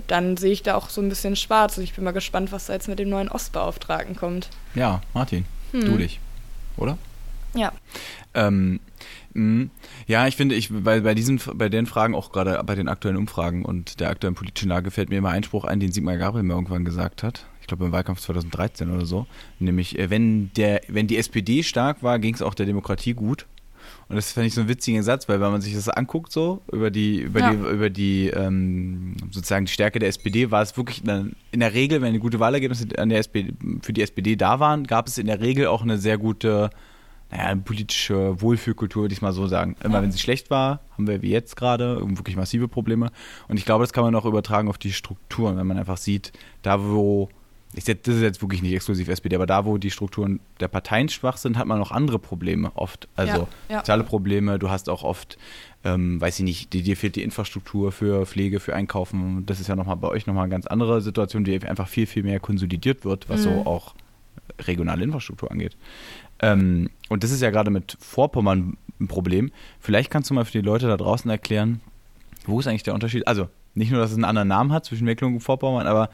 dann 0.08 0.38
sehe 0.38 0.54
ich 0.54 0.64
da 0.64 0.74
auch 0.74 0.90
so 0.90 1.02
ein 1.02 1.10
bisschen 1.10 1.36
schwarz 1.36 1.78
und 1.78 1.84
ich 1.84 1.94
bin 1.94 2.04
mal 2.04 2.14
gespannt, 2.14 2.52
was 2.52 2.66
da 2.66 2.74
jetzt 2.74 2.88
mit 2.88 2.98
dem 2.98 3.10
neuen 3.10 3.30
Ostbeauftragten 3.30 4.16
kommt. 4.16 4.50
Ja, 4.74 5.02
Martin, 5.14 5.46
Hm. 5.72 5.86
du 5.86 5.98
dich, 6.00 6.20
oder? 6.78 6.98
Ja. 7.54 7.72
Ähm, 8.34 8.80
mh, 9.36 9.68
ja, 10.08 10.26
ich 10.26 10.36
finde, 10.36 10.56
ich 10.56 10.70
bei, 10.72 11.02
bei 11.02 11.14
diesen, 11.14 11.40
bei 11.54 11.70
den 11.70 11.86
Fragen, 11.86 12.16
auch 12.16 12.32
gerade 12.32 12.60
bei 12.64 12.74
den 12.74 12.88
aktuellen 12.88 13.18
Umfragen 13.18 13.64
und 13.64 14.00
der 14.00 14.10
aktuellen 14.10 14.34
politischen 14.34 14.70
Lage 14.70 14.90
fällt 14.90 15.10
mir 15.10 15.20
immer 15.20 15.30
ein 15.30 15.44
Spruch 15.44 15.64
ein, 15.66 15.80
den 15.80 15.92
Sigmar 15.92 16.18
Gabriel 16.18 16.42
mir 16.42 16.56
irgendwann 16.56 16.86
gesagt 16.86 17.22
hat. 17.22 17.46
Ich 17.66 17.68
glaube 17.68 17.84
im 17.86 17.92
Wahlkampf 17.92 18.20
2013 18.22 18.92
oder 18.92 19.08
so. 19.08 19.26
Nämlich, 19.58 19.98
äh, 19.98 20.12
wenn 20.12 20.52
der, 20.54 20.82
wenn 20.88 21.08
die 21.08 21.18
SPD 21.18 21.64
stark 21.64 22.04
war, 22.04 22.20
ging 22.20 22.36
es 22.36 22.44
auch 22.44 22.54
der 22.54 22.68
Demokratie 22.68 23.16
gut. 23.16 23.48
Und 24.08 24.18
das 24.18 24.32
fand 24.34 24.46
ich 24.46 24.54
so 24.54 24.62
einen 24.62 24.70
witzigen 24.70 25.02
Satz, 25.02 25.28
weil 25.28 25.42
wenn 25.42 25.52
man 25.52 25.62
sich 25.62 25.74
das 25.74 25.90
anguckt, 25.90 26.32
so 26.32 26.62
über 26.72 26.92
die, 26.92 27.22
über 27.22 27.40
Ja. 27.40 27.52
die, 27.52 27.58
über 27.58 27.90
die 27.90 28.28
ähm, 28.28 29.16
sozusagen 29.32 29.66
die 29.66 29.72
Stärke 29.72 29.98
der 29.98 30.10
SPD, 30.10 30.52
war 30.52 30.62
es 30.62 30.78
wirklich 30.78 31.04
in, 31.04 31.36
der 31.60 31.74
Regel, 31.74 32.04
wenn 32.04 32.20
gute 32.20 32.40
Wahlergebnisse 32.40 32.86
an 33.00 33.10
der 33.10 33.18
SPD, 33.18 33.54
für 33.82 33.94
die 33.94 34.04
SPD 34.04 34.36
da 34.36 34.60
waren, 34.60 34.86
gab 34.86 35.08
es 35.08 35.18
in 35.18 35.26
der 35.26 35.42
Regel 35.42 35.66
auch 35.66 35.82
eine 35.82 35.98
sehr 35.98 36.20
gute 36.20 36.70
naja, 37.32 37.56
politische 37.56 38.40
Wohlfühlkultur, 38.40 39.04
würde 39.06 39.14
ich 39.14 39.24
mal 39.24 39.34
so 39.34 39.48
sagen. 39.48 39.76
Immer 39.84 39.96
Ja. 39.96 40.02
wenn 40.04 40.12
sie 40.12 40.20
schlecht 40.20 40.52
war, 40.52 40.82
haben 40.92 41.08
wir 41.08 41.24
wie 41.24 41.32
jetzt 41.32 41.56
gerade 41.56 42.00
wirklich 42.16 42.36
massive 42.36 42.68
Probleme. 42.68 43.10
Und 43.48 43.58
ich 43.58 43.66
glaube, 43.66 43.84
das 43.84 43.92
kann 43.92 44.04
man 44.04 44.14
auch 44.14 44.26
übertragen 44.26 44.68
auf 44.70 44.78
die 44.78 44.94
Strukturen, 44.94 45.58
wenn 45.58 45.66
man 45.66 45.80
einfach 45.80 45.98
sieht, 45.98 46.32
da 46.62 46.80
wo 46.84 47.30
ich, 47.74 47.84
das 47.84 47.96
ist 48.16 48.22
jetzt 48.22 48.42
wirklich 48.42 48.62
nicht 48.62 48.74
exklusiv 48.74 49.08
SPD, 49.10 49.36
aber 49.36 49.46
da, 49.46 49.66
wo 49.66 49.78
die 49.78 49.92
Strukturen 49.92 50.40
der 50.60 50.68
Parteien 50.70 51.10
schwach 51.10 51.38
sind, 51.38 51.58
hat 51.58 51.68
man 51.68 51.80
noch 51.80 51.92
andere 51.92 52.20
Probleme 52.20 52.72
oft. 52.76 53.08
Also 53.16 53.40
Ja, 53.40 53.48
ja. 53.70 53.78
soziale 53.80 54.04
Probleme, 54.04 54.60
du 54.60 54.70
hast 54.70 54.90
auch 54.90 55.04
oft, 55.04 55.38
ähm, 55.84 56.22
weiß 56.22 56.40
ich 56.40 56.46
nicht, 56.46 56.74
dir 56.74 56.96
fehlt 56.96 57.16
die 57.18 57.24
Infrastruktur 57.24 57.92
für 57.92 58.26
Pflege, 58.26 58.60
für 58.62 58.74
Einkaufen. 58.76 59.46
Das 59.46 59.60
ist 59.60 59.68
ja 59.68 59.76
nochmal 59.76 59.98
bei 59.98 60.08
euch 60.08 60.26
nochmal 60.26 60.44
eine 60.46 60.52
ganz 60.52 60.68
andere 60.68 61.02
Situation, 61.02 61.44
die 61.44 61.62
einfach 61.68 61.88
viel, 61.90 62.06
viel 62.08 62.24
mehr 62.24 62.40
konsolidiert 62.40 63.04
wird, 63.04 63.28
was 63.30 63.44
so 63.44 63.52
Mhm. 63.52 63.68
auch 63.68 63.94
regionale 64.62 65.04
Infrastruktur 65.04 65.52
angeht. 65.52 65.76
Ähm, 66.40 66.90
und 67.10 67.24
das 67.24 67.32
ist 67.32 67.42
ja 67.42 67.50
gerade 67.50 67.72
mit 67.72 67.98
Vorpommern 68.00 68.78
ein 69.00 69.08
Problem. 69.08 69.52
Vielleicht 69.80 70.10
kannst 70.12 70.30
du 70.30 70.34
mal 70.34 70.46
für 70.46 70.52
die 70.54 70.62
Leute 70.62 70.88
da 70.88 70.96
draußen 70.98 71.30
erklären, 71.30 71.82
wo 72.46 72.60
ist 72.60 72.68
eigentlich 72.68 72.84
der 72.84 72.94
Unterschied? 72.94 73.28
Also 73.28 73.50
nicht 73.74 73.92
nur, 73.92 74.00
dass 74.00 74.12
es 74.12 74.16
einen 74.16 74.24
anderen 74.26 74.48
Namen 74.48 74.72
hat 74.72 74.86
zwischen 74.86 75.06
Mecklenburg-Vorpommern, 75.06 75.88
aber 75.88 76.10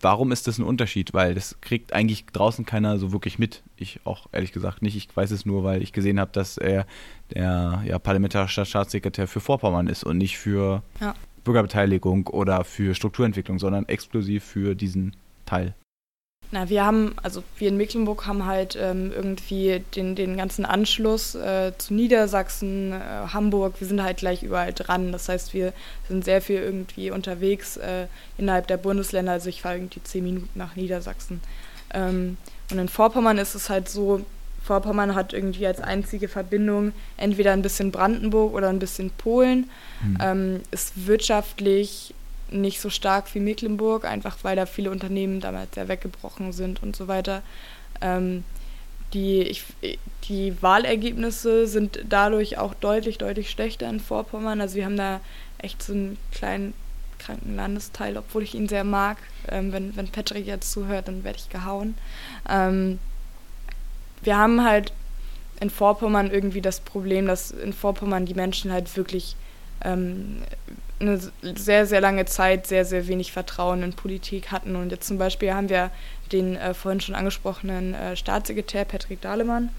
warum 0.00 0.32
ist 0.32 0.46
das 0.46 0.58
ein 0.58 0.64
Unterschied? 0.64 1.14
Weil 1.14 1.34
das 1.34 1.60
kriegt 1.60 1.92
eigentlich 1.92 2.26
draußen 2.26 2.64
keiner 2.66 2.98
so 2.98 3.12
wirklich 3.12 3.38
mit. 3.38 3.62
Ich 3.76 4.00
auch 4.04 4.26
ehrlich 4.32 4.52
gesagt 4.52 4.82
nicht. 4.82 4.96
Ich 4.96 5.14
weiß 5.14 5.30
es 5.30 5.46
nur, 5.46 5.64
weil 5.64 5.82
ich 5.82 5.92
gesehen 5.92 6.20
habe, 6.20 6.30
dass 6.32 6.58
er 6.58 6.86
der 7.34 7.82
ja, 7.86 7.98
parlamentarische 7.98 8.64
Staatssekretär 8.64 9.26
für 9.26 9.40
Vorpommern 9.40 9.86
ist 9.88 10.04
und 10.04 10.18
nicht 10.18 10.38
für 10.38 10.82
Ja. 11.00 11.14
Bürgerbeteiligung 11.44 12.26
oder 12.26 12.64
für 12.64 12.94
Strukturentwicklung, 12.94 13.58
sondern 13.58 13.86
exklusiv 13.86 14.44
für 14.44 14.74
diesen 14.74 15.14
Teil. 15.44 15.74
Na, 16.52 16.68
wir 16.68 16.84
haben, 16.84 17.14
also 17.22 17.42
wir 17.58 17.68
in 17.68 17.76
Mecklenburg 17.76 18.26
haben 18.26 18.46
halt 18.46 18.78
ähm, 18.80 19.12
irgendwie 19.12 19.82
den, 19.96 20.14
den 20.14 20.36
ganzen 20.36 20.64
Anschluss 20.64 21.34
äh, 21.34 21.72
zu 21.76 21.92
Niedersachsen, 21.92 22.92
äh, 22.92 23.28
Hamburg, 23.32 23.74
wir 23.80 23.86
sind 23.86 24.02
halt 24.02 24.18
gleich 24.18 24.44
überall 24.44 24.72
dran. 24.72 25.10
Das 25.10 25.28
heißt, 25.28 25.54
wir 25.54 25.72
sind 26.08 26.24
sehr 26.24 26.40
viel 26.40 26.58
irgendwie 26.58 27.10
unterwegs 27.10 27.76
äh, 27.78 28.06
innerhalb 28.38 28.68
der 28.68 28.76
Bundesländer. 28.76 29.32
Also 29.32 29.48
ich 29.48 29.62
fahre 29.62 29.76
irgendwie 29.76 30.02
zehn 30.04 30.22
Minuten 30.22 30.48
nach 30.54 30.76
Niedersachsen. 30.76 31.40
Ähm, 31.92 32.36
und 32.70 32.78
in 32.78 32.88
Vorpommern 32.88 33.38
ist 33.38 33.54
es 33.54 33.68
halt 33.68 33.88
so, 33.88 34.24
Vorpommern 34.62 35.14
hat 35.14 35.32
irgendwie 35.32 35.66
als 35.66 35.80
einzige 35.80 36.28
Verbindung 36.28 36.92
entweder 37.16 37.52
ein 37.52 37.62
bisschen 37.62 37.92
Brandenburg 37.92 38.52
oder 38.52 38.68
ein 38.68 38.80
bisschen 38.80 39.10
Polen. 39.10 39.70
Ähm, 40.20 40.60
ist 40.72 41.06
wirtschaftlich 41.06 42.14
nicht 42.50 42.80
so 42.80 42.90
stark 42.90 43.34
wie 43.34 43.40
Mecklenburg, 43.40 44.04
einfach 44.04 44.38
weil 44.42 44.56
da 44.56 44.66
viele 44.66 44.90
Unternehmen 44.90 45.40
damals 45.40 45.74
sehr 45.74 45.88
weggebrochen 45.88 46.52
sind 46.52 46.82
und 46.82 46.94
so 46.94 47.08
weiter. 47.08 47.42
Ähm, 48.00 48.44
die, 49.12 49.42
ich, 49.42 49.64
die 50.24 50.60
Wahlergebnisse 50.60 51.66
sind 51.66 52.00
dadurch 52.08 52.58
auch 52.58 52.74
deutlich, 52.74 53.18
deutlich 53.18 53.50
schlechter 53.50 53.88
in 53.88 54.00
Vorpommern. 54.00 54.60
Also 54.60 54.76
wir 54.76 54.84
haben 54.84 54.96
da 54.96 55.20
echt 55.58 55.82
so 55.82 55.92
einen 55.92 56.18
kleinen 56.32 56.74
kranken 57.18 57.56
Landesteil, 57.56 58.16
obwohl 58.16 58.42
ich 58.42 58.54
ihn 58.54 58.68
sehr 58.68 58.84
mag. 58.84 59.18
Ähm, 59.48 59.72
wenn, 59.72 59.96
wenn 59.96 60.08
Patrick 60.08 60.46
jetzt 60.46 60.70
zuhört, 60.72 61.08
dann 61.08 61.24
werde 61.24 61.38
ich 61.38 61.48
gehauen. 61.48 61.94
Ähm, 62.48 62.98
wir 64.22 64.36
haben 64.36 64.64
halt 64.64 64.92
in 65.60 65.70
Vorpommern 65.70 66.30
irgendwie 66.30 66.60
das 66.60 66.80
Problem, 66.80 67.26
dass 67.26 67.50
in 67.50 67.72
Vorpommern 67.72 68.26
die 68.26 68.34
Menschen 68.34 68.72
halt 68.72 68.94
wirklich 68.96 69.36
ähm, 69.82 70.42
eine 70.98 71.20
sehr, 71.42 71.86
sehr 71.86 72.00
lange 72.00 72.24
Zeit 72.24 72.66
sehr, 72.66 72.84
sehr 72.84 73.06
wenig 73.06 73.32
Vertrauen 73.32 73.82
in 73.82 73.92
Politik 73.92 74.50
hatten. 74.50 74.76
Und 74.76 74.90
jetzt 74.90 75.06
zum 75.06 75.18
Beispiel 75.18 75.52
haben 75.52 75.68
wir 75.68 75.90
den 76.32 76.56
äh, 76.56 76.74
vorhin 76.74 77.00
schon 77.00 77.14
angesprochenen 77.14 77.94
äh, 77.94 78.16
Staatssekretär 78.16 78.84
Patrick 78.84 79.20
Dahlemann. 79.20 79.70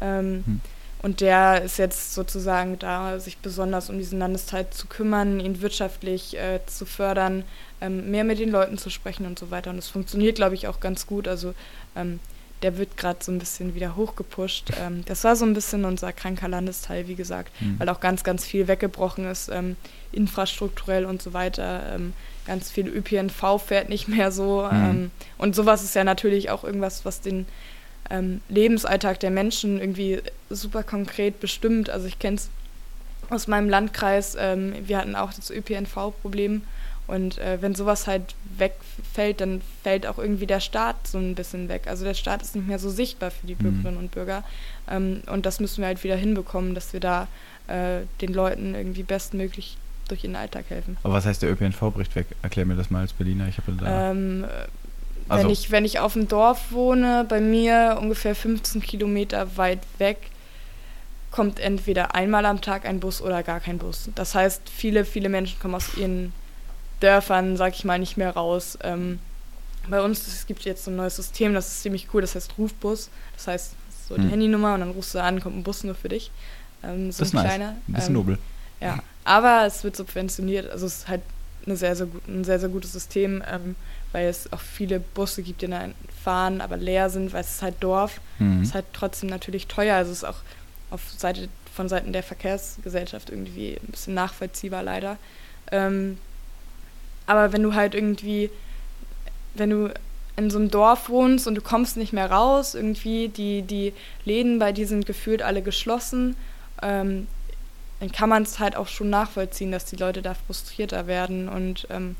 Ähm, 0.00 0.42
Hm. 0.46 0.60
Und 1.04 1.20
der 1.20 1.62
ist 1.62 1.76
jetzt 1.76 2.14
sozusagen 2.14 2.78
da, 2.78 3.20
sich 3.20 3.36
besonders 3.36 3.90
um 3.90 3.98
diesen 3.98 4.20
Landesteil 4.20 4.70
zu 4.70 4.86
kümmern, 4.86 5.38
ihn 5.38 5.60
wirtschaftlich 5.60 6.34
äh, 6.38 6.60
zu 6.64 6.86
fördern, 6.86 7.44
ähm, 7.82 8.10
mehr 8.10 8.24
mit 8.24 8.38
den 8.38 8.50
Leuten 8.50 8.78
zu 8.78 8.88
sprechen 8.88 9.26
und 9.26 9.38
so 9.38 9.50
weiter. 9.50 9.68
Und 9.68 9.76
das 9.76 9.88
funktioniert, 9.88 10.36
glaube 10.36 10.54
ich, 10.54 10.66
auch 10.66 10.80
ganz 10.80 11.06
gut. 11.06 11.28
Also 11.28 11.52
ähm, 11.94 12.20
der 12.62 12.78
wird 12.78 12.96
gerade 12.96 13.18
so 13.22 13.30
ein 13.32 13.38
bisschen 13.38 13.74
wieder 13.74 13.96
hochgepusht. 13.96 14.70
Ähm, 14.80 15.04
das 15.06 15.24
war 15.24 15.36
so 15.36 15.44
ein 15.44 15.54
bisschen 15.54 15.84
unser 15.84 16.12
kranker 16.12 16.48
Landesteil, 16.48 17.08
wie 17.08 17.14
gesagt, 17.14 17.50
Mhm. 17.60 17.78
weil 17.78 17.88
auch 17.88 18.00
ganz, 18.00 18.24
ganz 18.24 18.44
viel 18.44 18.68
weggebrochen 18.68 19.26
ist, 19.26 19.48
ähm, 19.48 19.76
infrastrukturell 20.12 21.04
und 21.04 21.20
so 21.22 21.32
weiter. 21.32 21.82
Ähm, 21.94 22.12
ganz 22.46 22.70
viel 22.70 22.88
ÖPNV 22.88 23.58
fährt 23.64 23.88
nicht 23.88 24.08
mehr 24.08 24.30
so. 24.32 24.68
Mhm. 24.70 24.84
Ähm, 24.84 25.10
und 25.38 25.54
sowas 25.54 25.82
ist 25.82 25.94
ja 25.94 26.04
natürlich 26.04 26.50
auch 26.50 26.64
irgendwas, 26.64 27.04
was 27.04 27.20
den 27.20 27.46
ähm, 28.10 28.40
Lebensalltag 28.48 29.20
der 29.20 29.30
Menschen 29.30 29.80
irgendwie 29.80 30.20
super 30.50 30.82
konkret 30.82 31.40
bestimmt. 31.40 31.88
Also 31.90 32.06
ich 32.06 32.18
kenne 32.18 32.36
es 32.36 32.48
aus 33.30 33.46
meinem 33.46 33.68
Landkreis. 33.70 34.36
Ähm, 34.38 34.74
wir 34.86 34.98
hatten 34.98 35.14
auch 35.16 35.32
das 35.32 35.50
ÖPNV-Problem. 35.50 36.62
Und 37.06 37.36
äh, 37.38 37.58
wenn 37.60 37.74
sowas 37.74 38.06
halt 38.06 38.34
wegfällt, 38.56 39.40
dann 39.40 39.60
fällt 39.82 40.06
auch 40.06 40.18
irgendwie 40.18 40.46
der 40.46 40.60
Staat 40.60 41.06
so 41.06 41.18
ein 41.18 41.34
bisschen 41.34 41.68
weg. 41.68 41.82
Also 41.86 42.04
der 42.04 42.14
Staat 42.14 42.40
ist 42.42 42.54
nicht 42.56 42.66
mehr 42.66 42.78
so 42.78 42.88
sichtbar 42.88 43.30
für 43.30 43.46
die 43.46 43.54
Mhm. 43.54 43.58
Bürgerinnen 43.58 43.98
und 43.98 44.10
Bürger. 44.10 44.42
Ähm, 44.90 45.22
und 45.26 45.44
das 45.44 45.60
müssen 45.60 45.80
wir 45.82 45.86
halt 45.86 46.02
wieder 46.02 46.16
hinbekommen, 46.16 46.74
dass 46.74 46.92
wir 46.92 47.00
da 47.00 47.28
äh, 47.68 48.00
den 48.20 48.32
Leuten 48.32 48.74
irgendwie 48.74 49.02
bestmöglich 49.02 49.76
durch 50.08 50.24
ihren 50.24 50.36
Alltag 50.36 50.66
helfen. 50.68 50.96
Aber 51.02 51.14
was 51.14 51.26
heißt 51.26 51.42
der 51.42 51.50
ÖPNV 51.50 51.80
bricht 51.92 52.14
weg? 52.14 52.26
Erklär 52.42 52.64
mir 52.66 52.76
das 52.76 52.90
mal 52.90 53.00
als 53.00 53.12
Berliner. 53.12 53.48
Ich 53.48 53.58
habe 53.58 53.72
da. 53.72 54.10
Ähm, 54.10 54.44
äh, 54.44 54.48
Also- 55.28 55.44
wenn, 55.44 55.50
ich, 55.50 55.70
wenn 55.70 55.84
ich 55.86 55.98
auf 55.98 56.12
dem 56.14 56.28
Dorf 56.28 56.72
wohne, 56.72 57.24
bei 57.28 57.40
mir 57.40 57.98
ungefähr 58.00 58.34
15 58.34 58.82
Kilometer 58.82 59.56
weit 59.56 59.80
weg, 59.98 60.18
kommt 61.30 61.58
entweder 61.58 62.14
einmal 62.14 62.46
am 62.46 62.60
Tag 62.60 62.84
ein 62.86 63.00
Bus 63.00 63.20
oder 63.20 63.42
gar 63.42 63.60
kein 63.60 63.78
Bus. 63.78 64.08
Das 64.14 64.34
heißt, 64.34 64.62
viele, 64.68 65.04
viele 65.04 65.28
Menschen 65.28 65.58
kommen 65.58 65.74
aus 65.74 65.96
ihren 65.96 66.32
Dörfern, 67.00 67.56
sag 67.56 67.74
ich 67.74 67.84
mal, 67.84 67.98
nicht 67.98 68.16
mehr 68.16 68.30
raus. 68.30 68.78
Ähm, 68.82 69.18
bei 69.88 70.00
uns 70.00 70.26
es 70.26 70.46
gibt 70.46 70.64
jetzt 70.64 70.84
so 70.84 70.90
ein 70.90 70.96
neues 70.96 71.16
System, 71.16 71.52
das 71.54 71.68
ist 71.68 71.82
ziemlich 71.82 72.08
cool, 72.14 72.22
das 72.22 72.34
heißt 72.34 72.54
Rufbus. 72.58 73.10
Das 73.36 73.46
heißt, 73.46 73.72
das 73.88 74.08
so 74.08 74.16
die 74.16 74.22
Hm. 74.22 74.30
Handynummer 74.30 74.74
und 74.74 74.80
dann 74.80 74.90
rufst 74.92 75.14
du 75.14 75.22
an, 75.22 75.40
kommt 75.40 75.56
ein 75.56 75.62
Bus 75.62 75.84
nur 75.84 75.94
für 75.94 76.08
dich. 76.08 76.30
Ähm, 76.82 77.12
so 77.12 77.20
das 77.20 77.28
ist 77.28 77.34
ein 77.34 77.36
nice. 77.42 77.46
kleiner. 77.46 77.68
Ein 77.88 77.92
bisschen 77.92 78.08
ähm, 78.08 78.12
nobel. 78.14 78.38
ja, 78.80 78.98
aber 79.24 79.64
es 79.66 79.84
wird 79.84 79.96
subventioniert. 79.96 80.70
Also 80.70 80.86
es 80.86 80.98
ist 80.98 81.08
halt 81.08 81.22
eine 81.66 81.76
sehr, 81.76 81.96
sehr 81.96 82.06
gut, 82.06 82.26
ein 82.28 82.44
sehr, 82.44 82.60
sehr 82.60 82.68
gutes 82.68 82.92
System, 82.92 83.42
ähm, 83.50 83.74
weil 84.12 84.26
es 84.28 84.52
auch 84.52 84.60
viele 84.60 85.00
Busse 85.00 85.42
gibt, 85.42 85.62
die 85.62 85.66
dann 85.66 85.94
fahren, 86.22 86.60
aber 86.60 86.76
leer 86.76 87.10
sind, 87.10 87.32
weil 87.32 87.40
es 87.40 87.56
ist 87.56 87.62
halt 87.62 87.76
Dorf. 87.80 88.20
Mhm. 88.38 88.60
Es 88.62 88.68
ist 88.68 88.74
halt 88.74 88.84
trotzdem 88.92 89.28
natürlich 89.30 89.66
teuer. 89.66 89.96
Also 89.96 90.12
es 90.12 90.18
ist 90.18 90.24
auch 90.24 90.42
auf 90.90 91.00
Seite, 91.16 91.48
von 91.74 91.88
Seiten 91.88 92.12
der 92.12 92.22
Verkehrsgesellschaft 92.22 93.30
irgendwie 93.30 93.76
ein 93.82 93.90
bisschen 93.90 94.14
nachvollziehbar 94.14 94.82
leider. 94.82 95.16
Ähm, 95.72 96.18
aber 97.26 97.52
wenn 97.52 97.62
du 97.62 97.74
halt 97.74 97.94
irgendwie, 97.94 98.50
wenn 99.54 99.70
du 99.70 99.94
in 100.36 100.50
so 100.50 100.58
einem 100.58 100.70
Dorf 100.70 101.08
wohnst 101.08 101.46
und 101.46 101.54
du 101.54 101.60
kommst 101.60 101.96
nicht 101.96 102.12
mehr 102.12 102.30
raus, 102.30 102.74
irgendwie 102.74 103.28
die, 103.28 103.62
die 103.62 103.92
Läden 104.24 104.58
bei 104.58 104.72
dir 104.72 104.86
sind 104.86 105.06
gefühlt 105.06 105.42
alle 105.42 105.62
geschlossen, 105.62 106.36
ähm, 106.82 107.28
dann 108.00 108.10
kann 108.10 108.28
man 108.28 108.42
es 108.42 108.58
halt 108.58 108.76
auch 108.76 108.88
schon 108.88 109.10
nachvollziehen, 109.10 109.70
dass 109.70 109.84
die 109.84 109.94
Leute 109.96 110.22
da 110.22 110.34
frustrierter 110.34 111.06
werden 111.06 111.48
und 111.48 111.86
ähm, 111.90 112.16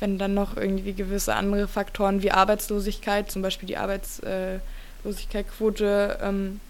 wenn 0.00 0.18
dann 0.18 0.34
noch 0.34 0.56
irgendwie 0.56 0.92
gewisse 0.92 1.34
andere 1.34 1.68
Faktoren 1.68 2.22
wie 2.22 2.30
Arbeitslosigkeit, 2.30 3.30
zum 3.30 3.40
Beispiel 3.42 3.66
die 3.66 3.78
Arbeitslosigkeitsquote, 3.78 6.18
ähm, 6.20 6.60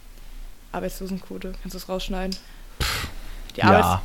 Arbeitslosenquote, 0.73 1.55
kannst 1.63 1.75
du 1.75 1.79
es 1.79 1.89
rausschneiden? 1.89 2.37
Die 3.57 3.63
Arbeits 3.63 3.87
ja. 3.87 4.03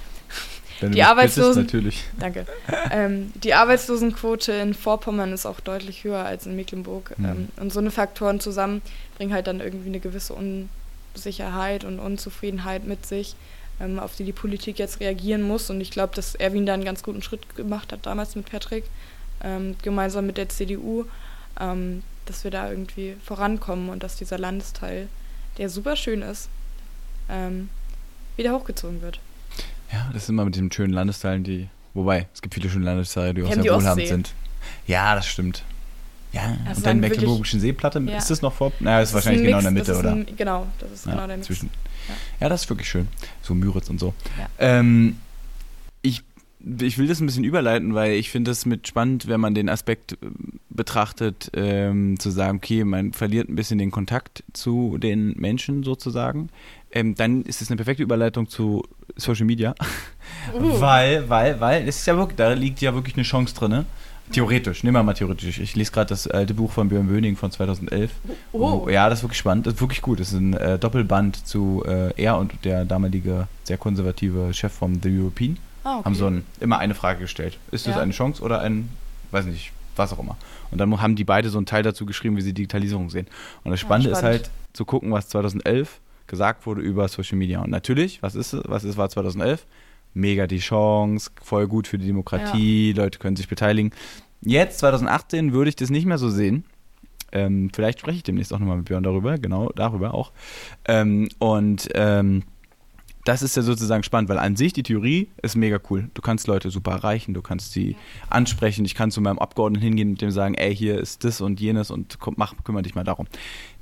Wenn 0.82 0.91
die 0.91 1.03
Arbeitslosen- 1.03 1.61
natürlich. 1.63 2.03
Danke. 2.19 2.45
ähm, 2.91 3.32
die 3.36 3.53
Arbeitslosenquote 3.53 4.51
in 4.53 4.73
Vorpommern 4.73 5.34
ist 5.34 5.45
auch 5.45 5.59
deutlich 5.59 6.03
höher 6.03 6.25
als 6.25 6.45
in 6.45 6.55
Mecklenburg. 6.55 7.17
Mhm. 7.17 7.25
Ähm, 7.25 7.47
und 7.57 7.73
so 7.73 7.80
eine 7.80 7.91
Faktoren 7.91 8.39
zusammen 8.39 8.82
bringen 9.17 9.34
halt 9.34 9.47
dann 9.47 9.59
irgendwie 9.59 9.89
eine 9.89 9.99
gewisse 9.99 10.34
Unsicherheit 10.34 11.84
und 11.84 11.99
Unzufriedenheit 11.99 12.86
mit 12.86 13.05
sich, 13.05 13.36
ähm, 13.80 13.99
auf 13.99 14.15
die 14.15 14.23
die 14.23 14.34
Politik 14.34 14.80
jetzt 14.80 14.99
reagieren 14.99 15.41
muss. 15.41 15.69
Und 15.69 15.82
ich 15.82 15.91
glaube, 15.91 16.15
dass 16.15 16.36
Erwin 16.36 16.65
da 16.65 16.73
einen 16.73 16.86
ganz 16.86 17.03
guten 17.03 17.21
Schritt 17.21 17.55
gemacht 17.55 17.91
hat, 17.91 18.05
damals 18.05 18.36
mit 18.36 18.49
Patrick, 18.49 18.86
ähm, 19.43 19.75
gemeinsam 19.82 20.25
mit 20.25 20.38
der 20.38 20.49
CDU, 20.49 21.05
ähm, 21.59 22.03
dass 22.25 22.43
wir 22.43 22.51
da 22.51 22.69
irgendwie 22.69 23.15
vorankommen 23.23 23.89
und 23.89 24.03
dass 24.03 24.15
dieser 24.15 24.38
Landesteil, 24.38 25.07
der 25.57 25.69
super 25.69 25.95
schön 25.95 26.21
ist, 26.21 26.47
ähm, 27.30 27.69
wieder 28.38 28.53
hochgezogen 28.53 29.01
wird. 29.01 29.19
Ja, 29.91 30.09
das 30.13 30.23
ist 30.23 30.29
immer 30.29 30.45
mit 30.45 30.55
den 30.55 30.71
schönen 30.71 30.93
Landesteilen, 30.93 31.43
die. 31.43 31.67
Wobei, 31.93 32.27
es 32.33 32.41
gibt 32.41 32.53
viele 32.53 32.69
schöne 32.69 32.85
Landesteile, 32.85 33.33
die 33.33 33.43
auch 33.43 33.51
sehr 33.53 33.63
wohlhabend 33.75 34.07
sind. 34.07 34.33
Ja, 34.87 35.15
das 35.15 35.25
stimmt. 35.27 35.63
Ja, 36.31 36.41
Das 36.49 36.57
und 36.59 36.77
ist 36.77 36.85
dann 36.85 36.99
Mecklenburgischen 36.99 37.59
Seeplatte, 37.59 37.99
Ja. 37.99 38.17
ist 38.17 38.29
das 38.29 38.43
noch 38.43 38.53
vor? 38.53 38.71
Naja, 38.79 38.99
das 38.99 39.09
ist 39.09 39.15
wahrscheinlich 39.15 39.41
ein 39.41 39.45
genau 39.47 39.57
in 39.57 39.63
der 39.63 39.71
Mitte, 39.71 39.97
oder? 39.97 40.11
Ein, 40.11 40.27
genau, 40.37 40.67
das 40.79 40.91
ist 40.91 41.03
genau 41.05 41.25
der 41.25 41.37
Mix. 41.37 41.47
zwischen. 41.47 41.69
Ja. 42.07 42.13
Ja. 42.41 42.49
das 42.49 42.63
ist 42.63 42.69
wirklich 42.69 42.87
schön. 42.87 43.07
So 43.41 43.55
Müritz 43.55 43.89
und 43.89 43.99
so. 43.99 44.13
Ja. 44.37 44.47
Ähm, 44.59 45.17
ich, 46.03 46.21
ich 46.81 46.97
will 46.99 47.07
das 47.07 47.19
ein 47.19 47.25
bisschen 47.25 47.43
überleiten, 47.43 47.95
weil 47.95 48.11
ich 48.13 48.29
finde 48.29 48.51
es 48.51 48.67
mit 48.67 48.87
spannend, 48.87 49.27
wenn 49.27 49.39
man 49.39 49.55
den 49.55 49.69
Aspekt 49.69 50.13
äh, 50.13 50.17
betrachtet, 50.69 51.49
ähm, 51.55 52.19
zu 52.19 52.29
sagen, 52.29 52.57
okay, 52.57 52.83
man 52.83 53.13
verliert 53.13 53.49
ein 53.49 53.55
bisschen 53.55 53.79
den 53.79 53.89
Kontakt 53.89 54.43
zu 54.53 54.99
den 54.99 55.33
Menschen 55.35 55.83
sozusagen. 55.83 56.49
Ähm, 56.91 57.15
dann 57.15 57.43
ist 57.43 57.61
es 57.61 57.69
eine 57.69 57.77
perfekte 57.77 58.03
Überleitung 58.03 58.49
zu 58.49 58.83
Social 59.15 59.45
Media. 59.45 59.75
Uh. 60.53 60.59
Weil, 60.79 61.29
weil, 61.29 61.59
weil, 61.59 61.87
es 61.87 61.97
ist 61.97 62.05
ja 62.07 62.15
wirklich, 62.15 62.37
da 62.37 62.53
liegt 62.53 62.81
ja 62.81 62.93
wirklich 62.93 63.15
eine 63.15 63.23
Chance 63.23 63.53
drin. 63.55 63.71
Ne? 63.71 63.85
Theoretisch, 64.31 64.83
nehmen 64.83 64.95
wir 64.95 65.03
mal 65.03 65.13
theoretisch. 65.13 65.59
Ich 65.59 65.75
lese 65.75 65.91
gerade 65.91 66.09
das 66.09 66.27
alte 66.27 66.53
Buch 66.53 66.71
von 66.71 66.87
Björn 66.89 67.07
Böning 67.07 67.35
von 67.35 67.49
2011. 67.51 68.11
Oh. 68.51 68.87
Ja, 68.89 69.09
das 69.09 69.19
ist 69.19 69.23
wirklich 69.23 69.39
spannend. 69.39 69.65
Das 69.65 69.75
ist 69.75 69.81
wirklich 69.81 70.01
gut. 70.01 70.19
Das 70.19 70.29
ist 70.29 70.39
ein 70.39 70.53
äh, 70.53 70.77
Doppelband 70.77 71.47
zu 71.47 71.83
äh, 71.87 72.13
er 72.15 72.37
und 72.37 72.53
der 72.63 72.85
damalige, 72.85 73.47
sehr 73.63 73.77
konservative 73.77 74.53
Chef 74.53 74.71
vom 74.71 75.01
The 75.01 75.09
European. 75.19 75.57
Ah, 75.83 75.97
okay. 75.97 76.05
Haben 76.05 76.15
so 76.15 76.27
ein, 76.27 76.45
immer 76.59 76.77
eine 76.77 76.93
Frage 76.93 77.21
gestellt. 77.21 77.57
Ist 77.71 77.87
das 77.87 77.95
Ja. 77.95 78.01
eine 78.01 78.11
Chance 78.11 78.43
oder 78.43 78.61
ein, 78.61 78.89
weiß 79.31 79.45
nicht, 79.45 79.71
was 79.95 80.13
auch 80.13 80.19
immer. 80.19 80.37
Und 80.71 80.77
dann 80.77 81.01
haben 81.01 81.15
die 81.15 81.23
beide 81.23 81.49
so 81.49 81.57
einen 81.57 81.65
Teil 81.65 81.81
dazu 81.81 82.05
geschrieben, 82.05 82.37
wie 82.37 82.41
sie 82.41 82.53
Digitalisierung 82.53 83.09
sehen. 83.09 83.27
Und 83.63 83.71
das 83.71 83.79
Spannende 83.79 84.11
ist 84.11 84.19
spannend. 84.19 84.41
halt 84.41 84.51
zu 84.73 84.85
gucken, 84.85 85.11
was 85.11 85.27
2011 85.29 85.99
gesagt 86.30 86.65
wurde 86.65 86.82
über 86.82 87.07
Social 87.07 87.38
Media. 87.38 87.61
Und 87.61 87.69
natürlich, 87.69 88.23
was 88.23 88.36
ist? 88.36 88.57
Was 88.65 88.84
ist, 88.84 88.97
war 88.97 89.09
2011? 89.09 89.65
Mega 90.13 90.47
die 90.47 90.59
Chance, 90.59 91.30
voll 91.41 91.67
gut 91.67 91.88
für 91.88 91.97
die 91.97 92.07
Demokratie, 92.07 92.93
Leute 92.93 93.19
können 93.19 93.36
sich 93.36 93.47
beteiligen. 93.47 93.91
Jetzt, 94.41 94.80
2018, 94.80 95.53
würde 95.53 95.69
ich 95.69 95.75
das 95.75 95.89
nicht 95.89 96.05
mehr 96.05 96.17
so 96.17 96.30
sehen. 96.30 96.63
Ähm, 97.32 97.69
vielleicht 97.73 97.99
spreche 97.99 98.17
ich 98.17 98.23
demnächst 98.23 98.53
auch 98.53 98.59
nochmal 98.59 98.77
mit 98.77 98.86
Björn 98.86 99.03
darüber, 99.03 99.38
genau 99.38 99.69
darüber 99.75 100.13
auch. 100.13 100.32
Ähm, 100.86 101.30
und 101.38 101.89
ähm, 101.93 102.43
das 103.26 103.41
ist 103.41 103.55
ja 103.55 103.61
sozusagen 103.61 104.03
spannend, 104.03 104.30
weil 104.30 104.39
an 104.39 104.55
sich 104.55 104.74
die 104.74 104.84
Theorie 104.84 105.30
ist 105.41 105.55
mega 105.55 105.80
cool. 105.89 106.09
Du 106.13 106.22
kannst 106.22 106.47
Leute 106.47 106.72
super 106.72 106.91
erreichen, 106.91 107.34
du 107.34 107.41
kannst 107.41 107.74
sie 107.74 107.95
ansprechen. 108.30 108.86
Ich 108.86 108.95
kann 108.95 109.11
zu 109.11 109.22
meinem 109.22 109.39
Abgeordneten 109.39 109.84
hingehen 109.84 110.11
und 110.11 110.22
dem 110.22 110.32
sagen, 110.32 110.55
ey, 110.55 110.76
hier 110.76 110.97
ist 110.97 111.24
das 111.24 111.41
und 111.41 111.59
jenes 111.59 111.91
und 111.91 112.20
komm, 112.20 112.36
mach, 112.38 112.53
kümmere 112.63 112.84
dich 112.84 112.95
mal 112.95 113.03
darum. 113.03 113.28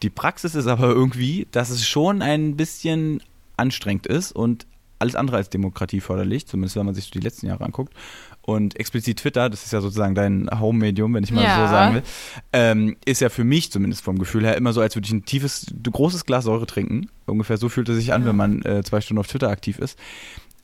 Die 0.02 0.10
Praxis 0.10 0.56
ist 0.56 0.68
aber 0.68 0.88
irgendwie, 0.88 1.48
dass 1.52 1.70
es 1.70 1.88
schon 1.88 2.22
ein 2.22 2.56
bisschen 2.56 3.22
anstrengend 3.58 4.08
ist 4.08 4.32
und 4.32 4.66
alles 5.00 5.16
andere 5.16 5.38
als 5.38 5.50
demokratieförderlich, 5.50 6.48
zumindest 6.48 6.76
wenn 6.76 6.86
man 6.86 6.96
sich 6.96 7.06
so 7.06 7.12
die 7.12 7.20
letzten 7.20 7.48
Jahre 7.48 7.64
anguckt. 7.64 7.94
Und 8.50 8.80
explizit 8.80 9.20
Twitter, 9.20 9.50
das 9.50 9.66
ist 9.66 9.74
ja 9.74 9.82
sozusagen 9.82 10.16
dein 10.16 10.50
Home-Medium, 10.58 11.14
wenn 11.14 11.24
ich 11.26 11.34
mal 11.34 11.44
Ja. 11.44 11.66
so 11.66 11.70
sagen 11.70 11.96
will, 11.96 12.04
ähm, 12.54 12.96
ist 13.04 13.20
ja 13.20 13.28
für 13.28 13.44
mich 13.44 13.74
zumindest 13.74 14.02
vom 14.06 14.18
Gefühl 14.18 14.46
her 14.46 14.56
immer 14.56 14.72
so, 14.72 14.80
als 14.80 14.96
würde 14.96 15.06
ich 15.06 15.12
ein 15.12 15.26
tiefes, 15.26 15.66
großes 15.92 16.24
Glas 16.26 16.46
Säure 16.46 16.66
trinken. 16.66 17.10
Ungefähr 17.26 17.58
so 17.58 17.68
fühlt 17.68 17.90
es 17.90 17.98
sich 17.98 18.14
an, 18.14 18.24
wenn 18.26 18.38
man 18.38 18.62
äh, 18.62 18.84
zwei 18.84 19.02
Stunden 19.02 19.20
auf 19.20 19.28
Twitter 19.28 19.50
aktiv 19.50 19.80
ist. 19.80 20.00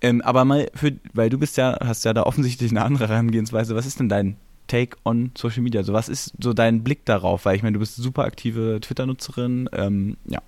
Ähm, 0.01 0.21
aber 0.21 0.45
mal 0.45 0.69
für, 0.73 0.93
weil 1.13 1.29
du 1.29 1.37
bist 1.37 1.57
ja, 1.57 1.77
hast 1.83 2.05
ja 2.05 2.13
da 2.13 2.23
offensichtlich 2.23 2.71
eine 2.71 2.83
andere 2.83 3.09
Herangehensweise. 3.09 3.75
Was 3.75 3.85
ist 3.85 3.99
denn 3.99 4.07
dein 4.07 4.37
Take 4.67 4.95
on 5.03 5.31
Social 5.37 5.61
Media? 5.61 5.81
Also 5.81 5.91
was 5.91 6.07
ist 6.07 6.35
so 6.41 6.53
dein 6.53 6.85
Blick 6.85 7.03
darauf? 7.03 7.43
Weil 7.43 7.57
ich 7.57 7.63
meine, 7.63 7.73
du 7.73 7.79
bist 7.79 7.97
super 7.97 8.23
aktive 8.23 8.79
Twitter-Nutzerin. 8.79 9.69
Ähm, 9.73 10.15
ja. 10.25 10.41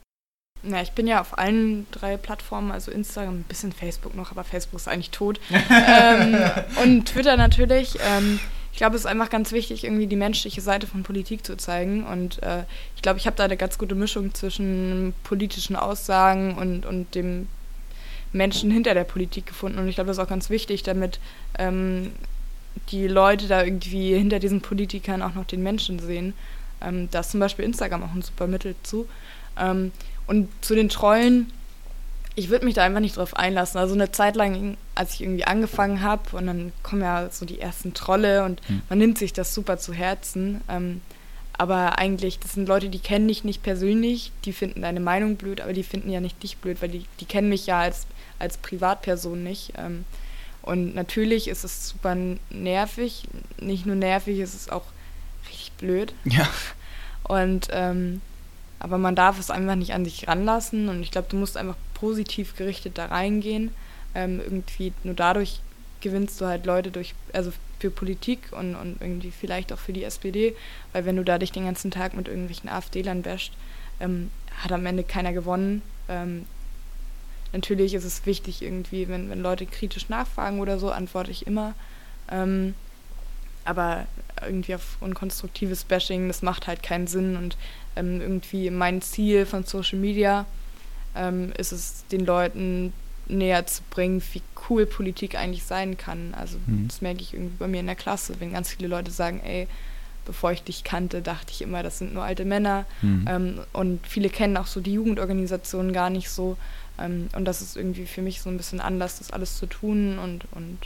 Ja, 0.70 0.82
ich 0.82 0.92
bin 0.92 1.08
ja 1.08 1.22
auf 1.22 1.38
allen 1.38 1.86
drei 1.92 2.18
Plattformen, 2.18 2.72
also 2.72 2.92
Instagram, 2.92 3.40
ein 3.40 3.44
bisschen 3.44 3.72
Facebook 3.72 4.16
noch, 4.16 4.32
aber 4.32 4.44
Facebook 4.44 4.80
ist 4.80 4.88
eigentlich 4.88 5.12
tot. 5.12 5.40
ähm, 5.50 6.38
und 6.84 7.06
Twitter 7.06 7.38
natürlich. 7.38 7.98
Ähm, 8.02 8.40
ich 8.76 8.80
glaube, 8.80 8.96
es 8.96 9.04
ist 9.04 9.08
einfach 9.08 9.30
ganz 9.30 9.54
wichtig, 9.54 9.86
irgendwie 9.86 10.06
die 10.06 10.18
menschliche 10.18 10.60
Seite 10.60 10.86
von 10.86 11.04
Politik 11.04 11.46
zu 11.46 11.56
zeigen. 11.56 12.06
Und 12.06 12.44
äh, 12.44 12.64
ich 12.98 13.02
glaube, 13.02 13.18
ich 13.20 13.26
habe 13.26 13.38
da 13.38 13.46
eine 13.46 13.56
ganz 13.56 13.78
gute 13.78 13.96
Mischung 13.96 14.34
zwischen 14.34 15.14
politischen 15.24 15.78
Aussagen 15.78 16.56
und, 16.56 16.86
und 16.86 17.16
dem 17.16 17.48
Menschen 18.34 18.70
hinter 18.72 18.94
der 18.94 19.06
Politik 19.06 19.46
gefunden. 19.46 19.80
Und 19.80 19.88
ich 19.88 19.96
glaube, 19.96 20.10
das 20.10 20.18
ist 20.18 20.24
auch 20.24 20.30
ganz 20.30 20.50
wichtig, 20.50 20.84
damit 20.84 21.20
ähm, 21.58 22.12
die 22.90 23.08
Leute 23.08 23.48
da 23.48 23.64
irgendwie 23.64 24.14
hinter 24.14 24.40
diesen 24.40 24.60
Politikern 24.60 25.22
auch 25.22 25.36
noch 25.36 25.46
den 25.46 25.64
Menschen 25.64 26.00
sehen. 26.00 26.34
Ähm, 26.82 27.08
da 27.12 27.22
ist 27.22 27.32
zum 27.32 27.40
Beispiel 27.40 27.64
Instagram 27.64 28.04
auch 28.04 28.14
ein 28.14 28.22
super 28.22 28.48
Mittel 28.48 28.76
zu. 28.84 29.08
Ähm, 29.58 29.94
und 30.28 30.50
zu 30.62 30.76
den 30.76 30.90
Trollen, 30.90 31.52
ich 32.36 32.50
würde 32.50 32.66
mich 32.66 32.74
da 32.74 32.84
einfach 32.84 33.00
nicht 33.00 33.18
drauf 33.18 33.36
einlassen. 33.36 33.80
Also 33.80 33.94
eine 33.94 34.12
Zeit 34.12 34.36
lang, 34.36 34.78
als 34.94 35.14
ich 35.14 35.22
irgendwie 35.22 35.46
angefangen 35.46 36.02
habe 36.02 36.36
und 36.36 36.48
dann 36.48 36.74
kommen 36.84 37.02
ja 37.02 37.30
so 37.32 37.46
die 37.46 37.62
ersten 37.62 37.94
Trolle 37.94 38.44
und 38.44 38.62
Hm. 38.68 38.82
man 38.90 38.98
nimmt 39.00 39.18
sich 39.18 39.32
das 39.34 39.54
super 39.54 39.78
zu 39.78 39.94
Herzen. 39.94 40.62
Ähm, 40.68 41.02
aber 41.58 41.98
eigentlich, 42.00 42.40
das 42.40 42.54
sind 42.54 42.68
Leute, 42.68 42.90
die 42.90 43.00
kennen 43.00 43.30
dich 43.30 43.46
nicht 43.46 43.64
persönlich, 43.64 44.34
die 44.44 44.52
finden 44.52 44.82
deine 44.82 45.00
Meinung 45.00 45.38
blöd, 45.38 45.62
aber 45.62 45.72
die 45.72 45.84
finden 45.84 46.10
ja 46.12 46.20
nicht 46.20 46.44
dich 46.44 46.58
blöd, 46.58 46.82
weil 46.82 46.90
die, 46.90 47.06
die 47.22 47.26
kennen 47.26 47.48
mich 47.48 47.66
ja 47.68 47.80
als, 47.80 48.06
als 48.40 48.58
Privatperson 48.58 49.42
nicht. 49.42 49.72
Ähm, 49.78 50.04
und 50.62 50.94
natürlich 50.96 51.48
ist 51.48 51.64
es 51.64 51.88
super 51.90 52.18
nervig. 52.50 53.24
Nicht 53.62 53.86
nur 53.86 53.96
nervig, 53.96 54.40
es 54.40 54.54
ist 54.54 54.72
auch 54.72 54.84
richtig 55.48 55.72
blöd. 55.74 56.14
Ja. 56.26 56.50
Und 57.24 57.68
ähm, 57.72 58.20
aber 58.86 59.00
man 59.00 59.16
darf 59.16 59.40
es 59.40 59.50
einfach 59.50 59.74
nicht 59.74 59.96
an 59.96 60.06
sich 60.06 60.28
ranlassen 60.28 60.90
und 60.90 61.02
ich 61.02 61.10
glaube, 61.10 61.28
du 61.28 61.38
musst 61.38 61.58
einfach 61.58 61.76
positiv 61.96 62.56
gerichtet 62.56 63.00
da 63.00 63.08
reingehen. 63.08 63.72
Ähm, 64.14 64.40
irgendwie 64.40 64.94
nur 65.04 65.16
dadurch 65.16 65.60
gewinnst 66.02 66.40
du 66.40 66.46
halt 66.46 66.68
Leute 66.68 66.92
durch, 66.92 67.16
also 67.34 67.52
für 67.80 67.90
Politik 67.90 68.52
und, 68.52 68.76
und 68.76 69.02
irgendwie 69.02 69.32
vielleicht 69.32 69.74
auch 69.74 69.80
für 69.80 69.92
die 69.92 70.04
SPD, 70.04 70.56
weil 70.94 71.04
wenn 71.04 71.16
du 71.16 71.24
da 71.24 71.40
dich 71.40 71.52
den 71.52 71.66
ganzen 71.66 71.90
Tag 71.90 72.14
mit 72.14 72.28
irgendwelchen 72.28 72.70
AfD-Lern 72.70 73.26
wäscht, 73.26 73.54
ähm, 74.00 74.30
hat 74.62 74.72
am 74.72 74.86
Ende 74.86 75.04
keiner 75.04 75.34
gewonnen. 75.34 75.82
Ähm, 76.08 76.46
natürlich 77.54 77.96
ist 77.96 78.06
es 78.06 78.28
wichtig 78.28 78.62
irgendwie, 78.62 79.08
wenn, 79.08 79.32
wenn 79.32 79.42
Leute 79.42 79.66
kritisch 79.66 80.10
nachfragen 80.10 80.60
oder 80.60 80.78
so, 80.78 80.92
antworte 80.92 81.32
ich 81.32 81.48
immer. 81.48 81.74
Ähm, 82.30 82.76
aber 83.64 84.06
irgendwie 84.46 84.76
auf 84.76 84.98
unkonstruktives 85.02 85.84
Bashing, 85.84 86.28
das 86.28 86.42
macht 86.42 86.68
halt 86.68 86.84
keinen 86.84 87.08
Sinn 87.08 87.36
und 87.36 87.58
ähm, 87.96 88.22
irgendwie 88.22 88.70
mein 88.70 89.02
Ziel 89.02 89.46
von 89.46 89.64
Social 89.64 90.00
Media 90.00 90.46
ähm, 91.16 91.52
ist 91.58 91.72
es, 91.72 92.06
den 92.12 92.26
Leuten 92.26 92.94
näher 93.28 93.66
zu 93.66 93.82
bringen, 93.90 94.22
wie 94.34 94.42
cool 94.70 94.86
Politik 94.86 95.36
eigentlich 95.36 95.64
sein 95.64 95.98
kann. 95.98 96.34
Also 96.38 96.58
Mhm. 96.66 96.88
das 96.88 97.02
merke 97.02 97.22
ich 97.22 97.34
irgendwie 97.34 97.56
bei 97.58 97.68
mir 97.68 97.80
in 97.80 97.86
der 97.88 97.96
Klasse, 97.96 98.36
wenn 98.40 98.54
ganz 98.54 98.70
viele 98.70 98.88
Leute 98.88 99.12
sagen, 99.12 99.42
ey, 99.44 99.68
bevor 100.26 100.52
ich 100.52 100.64
dich 100.64 100.84
kannte, 100.84 101.22
dachte 101.22 101.52
ich 101.52 101.62
immer, 101.62 101.84
das 101.84 102.00
sind 102.00 102.14
nur 102.14 102.24
alte 102.24 102.46
Männer. 102.46 102.86
Mhm. 103.02 103.26
Ähm, 103.30 103.60
und 103.74 104.06
viele 104.08 104.30
kennen 104.30 104.58
auch 104.58 104.68
so 104.68 104.80
die 104.82 104.94
Jugendorganisationen 104.94 105.94
gar 105.94 106.10
nicht 106.10 106.30
so. 106.30 106.58
Ähm, 107.00 107.30
und 107.36 107.46
das 107.46 107.62
ist 107.62 107.78
irgendwie 107.78 108.06
für 108.06 108.22
mich 108.22 108.42
so 108.42 108.50
ein 108.50 108.58
bisschen 108.58 108.80
Anlass, 108.82 109.20
das 109.20 109.32
alles 109.32 109.58
zu 109.58 109.66
tun 109.68 110.20
und, 110.20 110.46
und 110.52 110.78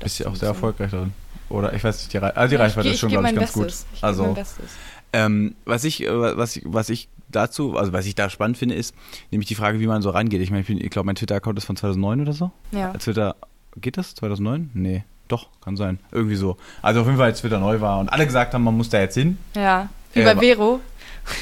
Bist 0.00 0.18
ja 0.18 0.26
auch 0.28 0.36
sehr 0.36 0.48
erfolgreich 0.48 0.90
darin. 0.90 1.12
Oder 1.48 1.72
ich 1.74 1.82
weiß 1.84 1.98
nicht, 1.98 2.12
die, 2.12 2.16
Re 2.18 2.36
also 2.36 2.50
die 2.50 2.54
Ja, 2.60 2.66
ich 2.66 2.70
Reichweite 2.72 2.88
geh- 2.88 2.94
ist 2.94 3.00
schon, 3.00 3.08
ich 3.08 3.14
glaube 3.14 3.28
ich, 3.28 3.34
ganz 3.34 3.52
gut. 3.52 3.72
Ich 3.94 4.02
Also 4.04 4.24
mein 4.24 4.34
Bestes. 4.34 4.64
Ähm, 5.12 5.54
was 5.64 5.84
ich, 5.84 6.02
äh, 6.02 6.36
was 6.36 6.56
ich, 6.56 6.62
was 6.66 6.88
ich 6.90 7.08
dazu, 7.28 7.76
also 7.76 7.92
was 7.92 8.04
ich 8.06 8.14
da 8.14 8.28
spannend 8.28 8.58
finde, 8.58 8.74
ist 8.74 8.94
nämlich 9.30 9.48
die 9.48 9.54
Frage, 9.54 9.80
wie 9.80 9.86
man 9.86 10.02
so 10.02 10.10
rangeht. 10.10 10.40
Ich 10.40 10.50
meine, 10.50 10.62
ich, 10.62 10.68
ich 10.70 10.90
glaube, 10.90 11.06
mein 11.06 11.14
Twitter-Account 11.14 11.56
ist 11.58 11.64
von 11.64 11.76
2009 11.76 12.20
oder 12.22 12.32
so. 12.32 12.50
Ja. 12.72 12.90
Als 12.92 13.04
Twitter, 13.04 13.36
geht 13.80 13.96
das? 13.96 14.14
2009? 14.16 14.70
Nee, 14.74 15.04
doch, 15.28 15.48
kann 15.64 15.76
sein. 15.76 15.98
Irgendwie 16.12 16.36
so. 16.36 16.56
Also 16.82 17.00
auf 17.00 17.06
jeden 17.06 17.18
Fall, 17.18 17.26
als 17.28 17.40
Twitter 17.40 17.58
neu 17.60 17.80
war 17.80 17.98
und 18.00 18.08
alle 18.08 18.26
gesagt 18.26 18.52
haben, 18.54 18.62
man 18.64 18.76
muss 18.76 18.88
da 18.90 19.00
jetzt 19.00 19.14
hin. 19.14 19.38
Ja, 19.54 19.88
wie 20.12 20.20
Äh, 20.20 20.34
bei 20.34 20.36
Vero. 20.36 20.80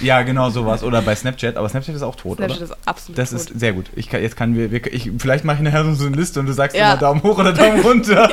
Ja, 0.01 0.23
genau 0.23 0.51
sowas. 0.51 0.83
Oder 0.83 1.03
bei 1.03 1.15
Snapchat, 1.15 1.57
aber 1.57 1.69
Snapchat 1.69 1.95
ist 1.95 2.03
auch 2.03 2.17
tot, 2.17 2.39
Snapchat 2.39 2.57
oder? 2.63 2.65
ist 2.67 2.77
absolut 2.89 3.19
Das 3.19 3.31
tot. 3.31 3.41
ist 3.41 3.61
sehr 3.61 3.73
gut. 3.73 3.87
Ich 3.97 4.09
kann, 4.09 4.23
jetzt 4.23 4.37
kann 4.37 4.57
wir, 4.57 4.71
wir 4.71 4.93
ich, 4.93 5.11
vielleicht 5.19 5.45
mache 5.45 5.57
ich 5.59 5.63
nachher 5.63 5.95
so 5.95 6.07
eine 6.07 6.17
Liste 6.17 6.41
und 6.41 6.47
du 6.47 6.53
sagst 6.53 6.77
Ja. 6.77 6.93
immer 6.93 7.01
Daumen 7.01 7.23
hoch 7.23 7.39
oder 7.39 7.53
Daumen 7.53 7.81
runter. 7.85 8.31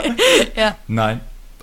Ja. 0.56 0.78
Nein, 0.88 1.20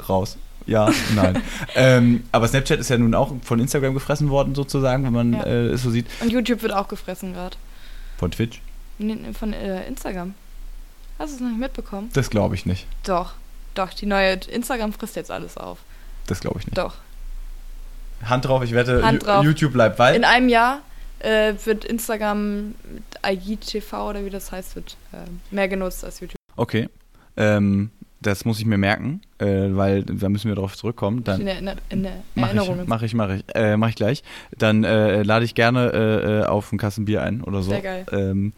raus. 0.08 0.36
Ja, 0.66 0.90
nein. 1.14 1.42
ähm, 1.74 2.24
aber 2.32 2.46
Snapchat 2.46 2.78
ist 2.78 2.90
ja 2.90 2.98
nun 2.98 3.14
auch 3.14 3.32
von 3.42 3.58
Instagram 3.58 3.94
gefressen 3.94 4.28
worden, 4.28 4.54
sozusagen, 4.54 5.02
wenn 5.04 5.12
man 5.14 5.32
Ja. 5.32 5.44
äh, 5.44 5.66
es 5.68 5.82
so 5.82 5.90
sieht. 5.90 6.06
Und 6.20 6.30
YouTube 6.30 6.60
wird 6.62 6.74
auch 6.74 6.88
gefressen 6.88 7.32
gerade. 7.32 7.56
Von 8.18 8.30
Twitch? 8.30 8.60
Von 9.38 9.52
äh, 9.54 9.86
Instagram. 9.86 10.34
Hast 11.18 11.30
du 11.30 11.34
es 11.36 11.40
noch 11.40 11.48
nicht 11.48 11.60
mitbekommen? 11.60 12.10
Das 12.12 12.28
glaube 12.28 12.54
ich 12.54 12.66
nicht. 12.66 12.86
Doch. 13.04 13.32
Doch, 13.74 13.94
die 13.94 14.06
neue 14.06 14.34
Instagram 14.34 14.92
frisst 14.92 15.16
jetzt 15.16 15.30
alles 15.30 15.56
auf. 15.56 15.78
Das 16.26 16.40
glaube 16.40 16.58
ich 16.60 16.66
nicht. 16.66 16.76
Doch. 16.76 16.94
Hand 18.24 18.44
drauf, 18.44 18.62
ich 18.64 18.72
wette, 18.72 19.00
drauf. 19.00 19.44
YouTube 19.44 19.72
bleibt 19.72 19.98
weit. 19.98 20.16
In 20.16 20.24
einem 20.24 20.48
Jahr 20.48 20.80
äh, 21.20 21.54
wird 21.64 21.84
Instagram 21.84 22.68
mit 22.68 23.04
IGTV 23.26 23.92
oder 24.08 24.24
wie 24.24 24.30
das 24.30 24.52
heißt, 24.52 24.76
wird 24.76 24.96
äh, 25.12 25.16
mehr 25.54 25.68
genutzt 25.68 26.04
als 26.04 26.20
YouTube. 26.20 26.36
Okay. 26.56 26.88
Ähm, 27.36 27.90
das 28.20 28.44
muss 28.44 28.58
ich 28.58 28.66
mir 28.66 28.78
merken, 28.78 29.20
äh, 29.38 29.46
weil 29.70 30.02
da 30.02 30.28
müssen 30.28 30.48
wir 30.48 30.56
darauf 30.56 30.76
zurückkommen. 30.76 31.22
Dann 31.22 31.40
in 31.40 31.46
der, 31.46 31.58
in 31.58 31.64
der, 31.66 31.76
in 31.88 32.02
der 32.02 32.12
Mach 32.34 32.48
Erinnerung. 32.48 32.82
ich, 32.82 32.88
mach 32.88 33.02
ich, 33.02 33.14
mach 33.14 33.30
ich, 33.30 33.44
äh, 33.54 33.76
mach 33.76 33.88
ich 33.90 33.94
gleich. 33.94 34.24
Dann 34.56 34.82
äh, 34.82 35.22
lade 35.22 35.44
ich 35.44 35.54
gerne 35.54 35.92
äh, 35.92 36.40
äh, 36.40 36.44
auf 36.44 36.72
ein 36.72 36.78
Kassenbier 36.78 37.22
ein 37.22 37.42
oder 37.42 37.62
so. 37.62 37.70
Sehr 37.70 37.80
geil. 37.80 38.06
Ähm, 38.10 38.52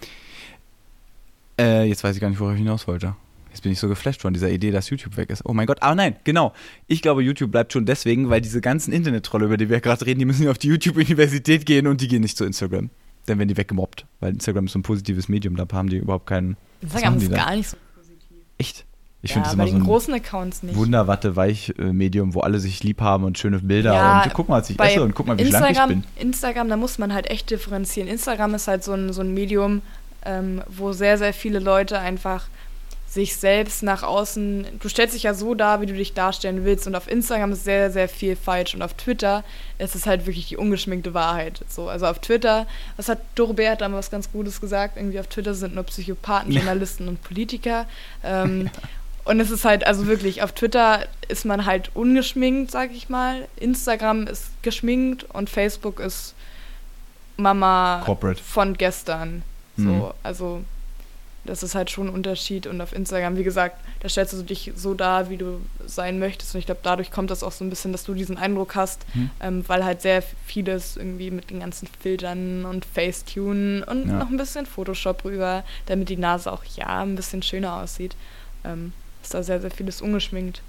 äh, 1.59 1.85
jetzt 1.85 2.03
weiß 2.03 2.15
ich 2.15 2.23
gar 2.23 2.31
nicht, 2.31 2.41
worauf 2.41 2.55
ich 2.55 2.59
hinaus 2.59 2.89
wollte. 2.89 3.15
Jetzt 3.51 3.63
bin 3.63 3.73
ich 3.73 3.79
so 3.79 3.89
geflasht 3.89 4.23
von 4.23 4.33
dieser 4.33 4.51
Idee, 4.51 4.71
dass 4.71 4.91
YouTube 4.91 5.17
weg 5.17 5.31
ist. 5.31 5.45
Oh 5.45 5.53
mein 5.53 5.67
Gott, 5.67 5.83
aber 5.83 5.95
nein, 5.95 6.17
genau. 6.25 6.53
Ich 6.87 7.03
glaube, 7.03 7.23
YouTube 7.23 7.51
bleibt 7.51 7.73
schon 7.73 7.85
deswegen, 7.85 8.31
weil 8.31 8.41
diese 8.41 8.61
ganzen 8.61 8.93
Internet-Trolle, 8.93 9.47
über 9.47 9.57
die 9.57 9.69
wir 9.69 9.81
gerade 9.81 10.07
reden, 10.07 10.21
die 10.21 10.25
müssen 10.25 10.45
ja 10.45 10.51
auf 10.51 10.59
die 10.59 10.69
YouTube-Universität 10.69 11.67
gehen 11.67 11.87
und 11.87 12.01
die 12.01 12.09
gehen 12.09 12.23
nicht 12.23 12.37
zu 12.37 12.45
Instagram. 12.45 12.91
Dann 13.27 13.39
werden 13.39 13.49
die 13.49 13.57
weggemobbt, 13.57 14.07
weil 14.21 14.33
Instagram 14.33 14.67
ist 14.67 14.73
so 14.73 14.79
ein 14.79 14.83
positives 14.83 15.29
Medium, 15.29 15.57
da 15.57 15.67
haben 15.73 15.89
die 15.89 15.99
überhaupt 15.99 16.27
keinen. 16.27 16.57
Instagram 16.81 17.19
ist 17.19 17.31
gar 17.33 17.55
nicht 17.55 17.69
so. 17.69 17.77
Echt? 18.59 18.85
Ich 19.23 19.31
ja, 19.31 19.35
finde 19.35 19.49
das 19.49 19.55
immer 19.55 19.69
so 19.69 19.77
ein 19.77 19.85
großen 19.85 20.15
Accounts 20.15 20.63
nicht. 20.63 20.77
Wunderwatte-Weich-Medium, 20.77 22.35
wo 22.35 22.41
alle 22.41 22.59
sich 22.59 22.83
lieb 22.83 23.03
haben 23.03 23.25
und 23.25 23.37
schöne 23.37 23.59
Bilder 23.59 23.93
Ja, 23.93 24.23
und 24.23 24.33
guck 24.33 24.49
mal, 24.49 24.61
was 24.61 24.71
ich 24.71 24.81
esse 24.81 25.03
und 25.03 25.15
guck 25.15 25.27
mal, 25.27 25.39
wie 25.39 25.45
schlank 25.47 25.65
ich 25.65 25.71
Instagram, 25.71 25.89
bin. 25.89 26.05
Instagram, 26.17 26.69
da 26.71 26.77
muss 26.77 26.99
man 26.99 27.13
halt 27.13 27.31
echt 27.31 27.51
differenzieren. 27.51 28.09
Instagram 28.09 28.55
ist 28.55 28.67
halt 28.67 28.83
so 28.83 28.93
ein, 28.93 29.13
so 29.13 29.21
ein 29.21 29.35
Medium, 29.35 29.83
ähm, 30.25 30.63
wo 30.69 30.93
sehr, 30.93 31.19
sehr 31.19 31.35
viele 31.35 31.59
Leute 31.59 31.99
einfach 31.99 32.49
sich 33.11 33.37
selbst 33.37 33.83
nach 33.83 34.05
außen, 34.05 34.79
du 34.81 34.89
stellst 34.89 35.17
dich 35.17 35.25
ja 35.25 35.35
so 35.35 35.57
dar, 35.57 35.81
wie 35.81 35.87
du 35.87 35.95
dich 35.95 36.15
darstellen 36.15 36.65
willst 36.65 36.87
und 36.87 36.95
auf 36.95 37.11
Instagram 37.11 37.51
ist 37.51 37.65
sehr, 37.65 37.91
sehr 37.91 38.09
viel 38.09 38.37
falsch 38.37 38.73
und 38.77 38.83
auf 38.83 38.95
Twitter 38.95 39.43
ist 39.79 39.97
es 39.97 40.07
halt 40.07 40.27
wirklich 40.27 40.47
die 40.47 40.57
ungeschminkte 40.57 41.13
Wahrheit. 41.13 41.65
So, 41.69 41.89
also 41.89 42.07
auf 42.07 42.21
Twitter, 42.21 42.69
was 42.97 43.09
hat 43.09 43.19
Dorobert 43.35 43.81
dann 43.81 43.95
was 43.95 44.13
ganz 44.13 44.31
Gutes 44.31 44.61
gesagt, 44.61 44.97
irgendwie 44.97 45.19
auf 45.19 45.27
Twitter 45.27 45.55
sind 45.55 45.75
nur 45.75 45.83
Psychopathen, 45.85 46.53
Journalisten 46.53 47.09
und 47.09 47.21
Politiker 47.25 47.87
ähm, 48.23 48.71
und 49.25 49.41
es 49.41 49.51
ist 49.51 49.65
halt, 49.65 49.85
also 49.87 50.07
wirklich, 50.07 50.43
auf 50.45 50.53
Twitter 50.53 51.05
ist 51.27 51.45
man 51.45 51.67
halt 51.67 51.91
ungeschminkt, 51.95 52.71
sag 52.71 52.93
ich 52.93 53.09
mal, 53.09 53.49
Instagram 53.57 54.29
ist 54.29 54.45
geschminkt 54.63 55.25
und 55.25 55.51
Facebook 55.51 55.99
ist 55.99 56.35
Mama 57.37 58.03
Corporate. 58.05 58.41
von 58.43 58.75
gestern. 58.75 59.43
So, 59.77 59.83
Mhm. 59.85 60.05
also 60.23 60.61
das 61.45 61.62
ist 61.62 61.74
halt 61.74 61.91
schon 61.91 62.09
ein 62.09 62.14
Unterschied. 62.14 62.66
Und 62.66 62.80
auf 62.80 62.93
Instagram, 62.93 63.36
wie 63.36 63.45
gesagt, 63.45 63.76
da 64.01 64.09
stellst 64.09 64.32
du 64.34 64.43
dich 64.43 64.72
so 64.76 64.95
dar, 64.95 65.30
wie 65.30 65.36
du 65.36 65.61
sein 65.86 66.18
möchtest. 66.18 66.55
Und 66.55 66.59
ich 66.61 66.66
glaube, 66.66 66.80
dadurch 66.82 67.11
kommt 67.11 67.30
das 67.30 67.43
auch 67.43 67.53
so 67.53 67.64
ein 67.64 67.70
bisschen, 67.70 67.93
dass 67.93 68.05
du 68.05 68.14
diesen 68.14 68.36
Eindruck 68.36 68.74
hast, 68.74 69.05
Mhm. 69.14 69.30
ähm, 69.41 69.64
weil 69.66 69.84
halt 69.84 70.03
sehr 70.03 70.22
vieles 70.47 70.97
irgendwie 70.97 71.30
mit 71.30 71.51
den 71.51 71.61
ganzen 71.61 71.88
Filtern 72.01 72.64
und 72.64 72.84
Facetune 72.84 73.84
und 73.86 74.09
Ja. 74.09 74.18
noch 74.18 74.28
ein 74.30 74.36
bisschen 74.36 74.66
Photoshop 74.66 75.24
rüber, 75.24 75.64
damit 75.86 76.09
die 76.09 76.16
Nase 76.16 76.53
auch 76.53 76.64
ja 76.76 77.03
ein 77.03 77.16
bisschen 77.16 77.43
schöner 77.43 77.74
aussieht. 77.76 78.16
Ähm, 78.64 78.93
ist 79.22 79.34
da 79.34 79.43
sehr, 79.43 79.61
sehr 79.61 79.70
vieles 79.70 80.01
ungeschminkt. 80.03 80.62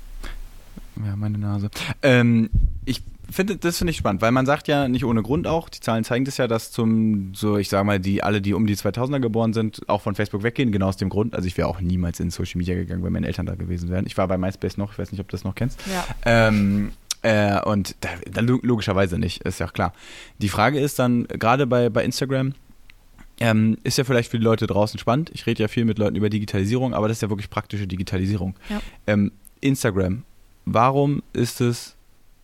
Ja, 1.05 1.15
meine 1.15 1.37
Nase. 1.37 1.69
Ähm, 2.01 2.49
ich 2.85 3.01
finde, 3.35 3.55
das 3.57 3.77
finde 3.77 3.91
ich 3.91 3.97
spannend, 3.97 4.21
weil 4.21 4.31
man 4.31 4.45
sagt 4.45 4.67
ja 4.67 4.87
nicht 4.87 5.05
ohne 5.05 5.21
Grund 5.23 5.47
auch, 5.47 5.69
die 5.69 5.79
Zahlen 5.79 6.03
zeigen 6.03 6.25
das 6.25 6.37
ja, 6.37 6.47
dass 6.47 6.71
zum, 6.71 7.33
so 7.33 7.57
ich 7.57 7.69
sag 7.69 7.83
mal, 7.85 7.99
die 7.99 8.23
alle, 8.23 8.41
die 8.41 8.53
um 8.53 8.65
die 8.67 8.75
2000er 8.75 9.19
geboren 9.19 9.53
sind, 9.53 9.81
auch 9.87 10.01
von 10.01 10.15
Facebook 10.15 10.43
weggehen, 10.43 10.71
genau 10.71 10.87
aus 10.87 10.97
dem 10.97 11.09
Grund. 11.09 11.35
Also 11.35 11.47
ich 11.47 11.57
wäre 11.57 11.67
auch 11.67 11.81
niemals 11.81 12.19
in 12.19 12.29
Social 12.31 12.57
Media 12.57 12.75
gegangen, 12.75 13.03
wenn 13.03 13.13
meine 13.13 13.27
Eltern 13.27 13.45
da 13.45 13.55
gewesen 13.55 13.89
wären. 13.89 14.05
Ich 14.07 14.17
war 14.17 14.27
bei 14.27 14.37
MySpace 14.37 14.77
noch, 14.77 14.93
ich 14.93 14.99
weiß 14.99 15.11
nicht, 15.11 15.21
ob 15.21 15.27
du 15.27 15.31
das 15.33 15.43
noch 15.43 15.55
kennst. 15.55 15.79
Ja. 15.91 16.05
Ähm, 16.25 16.91
äh, 17.23 17.61
und 17.61 17.95
da, 18.01 18.09
da 18.31 18.41
lo- 18.41 18.59
logischerweise 18.63 19.19
nicht, 19.19 19.43
ist 19.43 19.59
ja 19.59 19.67
klar. 19.67 19.93
Die 20.39 20.49
Frage 20.49 20.79
ist 20.79 20.97
dann, 20.99 21.27
gerade 21.27 21.67
bei, 21.67 21.89
bei 21.89 22.03
Instagram, 22.03 22.53
ähm, 23.39 23.77
ist 23.83 23.97
ja 23.97 24.03
vielleicht 24.03 24.29
für 24.31 24.37
die 24.39 24.43
Leute 24.43 24.67
draußen 24.67 24.99
spannend. 24.99 25.31
Ich 25.33 25.45
rede 25.45 25.61
ja 25.63 25.67
viel 25.67 25.85
mit 25.85 25.97
Leuten 25.97 26.15
über 26.15 26.29
Digitalisierung, 26.29 26.93
aber 26.93 27.07
das 27.07 27.17
ist 27.17 27.21
ja 27.21 27.29
wirklich 27.29 27.49
praktische 27.49 27.87
Digitalisierung. 27.87 28.55
Ja. 28.69 28.81
Ähm, 29.07 29.31
Instagram, 29.61 30.23
warum 30.65 31.23
ist 31.33 31.61
es, 31.61 31.95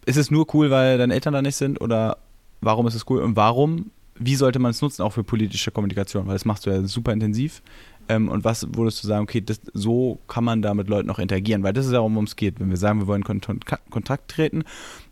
ist 0.08 0.18
es 0.18 0.32
nur 0.32 0.54
cool, 0.56 0.72
weil 0.72 0.98
deine 0.98 1.14
Eltern 1.14 1.34
da 1.34 1.42
nicht 1.42 1.58
sind 1.58 1.82
oder 1.82 2.18
warum 2.62 2.88
ist 2.88 2.96
es 2.96 3.06
cool 3.10 3.22
und 3.22 3.36
warum, 3.36 3.92
wie 4.16 4.36
sollte 4.36 4.58
man 4.58 4.72
es 4.72 4.82
nutzen, 4.82 5.02
auch 5.04 5.12
für 5.14 5.24
politische 5.24 5.70
Kommunikation? 5.70 6.26
Weil 6.28 6.34
das 6.34 6.46
machst 6.46 6.66
du 6.66 6.70
ja 6.70 6.82
super 6.84 7.12
intensiv. 7.12 7.62
Ähm, 8.10 8.30
und 8.30 8.46
was 8.46 8.66
würdest 8.74 9.04
du 9.04 9.08
sagen, 9.08 9.24
okay, 9.24 9.42
das, 9.42 9.60
so 9.74 10.20
kann 10.30 10.46
man 10.46 10.62
da 10.62 10.74
mit 10.74 10.88
Leuten 10.88 11.10
auch 11.10 11.20
interagieren, 11.20 11.62
weil 11.62 11.74
das 11.74 11.86
ist 11.86 11.92
ja, 11.92 12.00
worum 12.00 12.24
es 12.24 12.38
geht. 12.38 12.60
Wenn 12.60 12.70
wir 12.70 12.78
sagen, 12.78 13.00
wir 13.00 13.08
wollen 13.08 13.26
Kon 13.26 13.42
Kontakt 13.90 14.32
treten, 14.32 14.64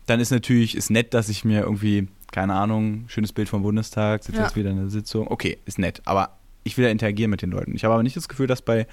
dann 0.06 0.18
ist 0.18 0.30
natürlich, 0.30 0.74
ist 0.74 0.88
nett, 0.90 1.12
dass 1.12 1.28
ich 1.28 1.44
mir 1.44 1.60
irgendwie, 1.60 2.08
keine 2.32 2.54
Ahnung, 2.54 3.04
schönes 3.08 3.34
Bild 3.34 3.50
vom 3.50 3.62
Bundestag, 3.62 4.24
sitze 4.24 4.38
Ja. 4.38 4.44
jetzt 4.44 4.56
wieder 4.56 4.70
in 4.70 4.76
der 4.78 4.88
Sitzung. 4.88 5.28
Okay, 5.28 5.58
ist 5.66 5.78
nett, 5.78 6.00
aber 6.06 6.30
ich 6.64 6.78
will 6.78 6.86
ja 6.86 6.90
interagieren 6.90 7.30
mit 7.30 7.42
den 7.42 7.50
Leuten. 7.50 7.76
Ich 7.76 7.84
habe 7.84 7.92
aber 7.92 8.02
nicht 8.02 8.16
das 8.16 8.28
Gefühl, 8.28 8.46
dass 8.46 8.62
bei 8.62 8.86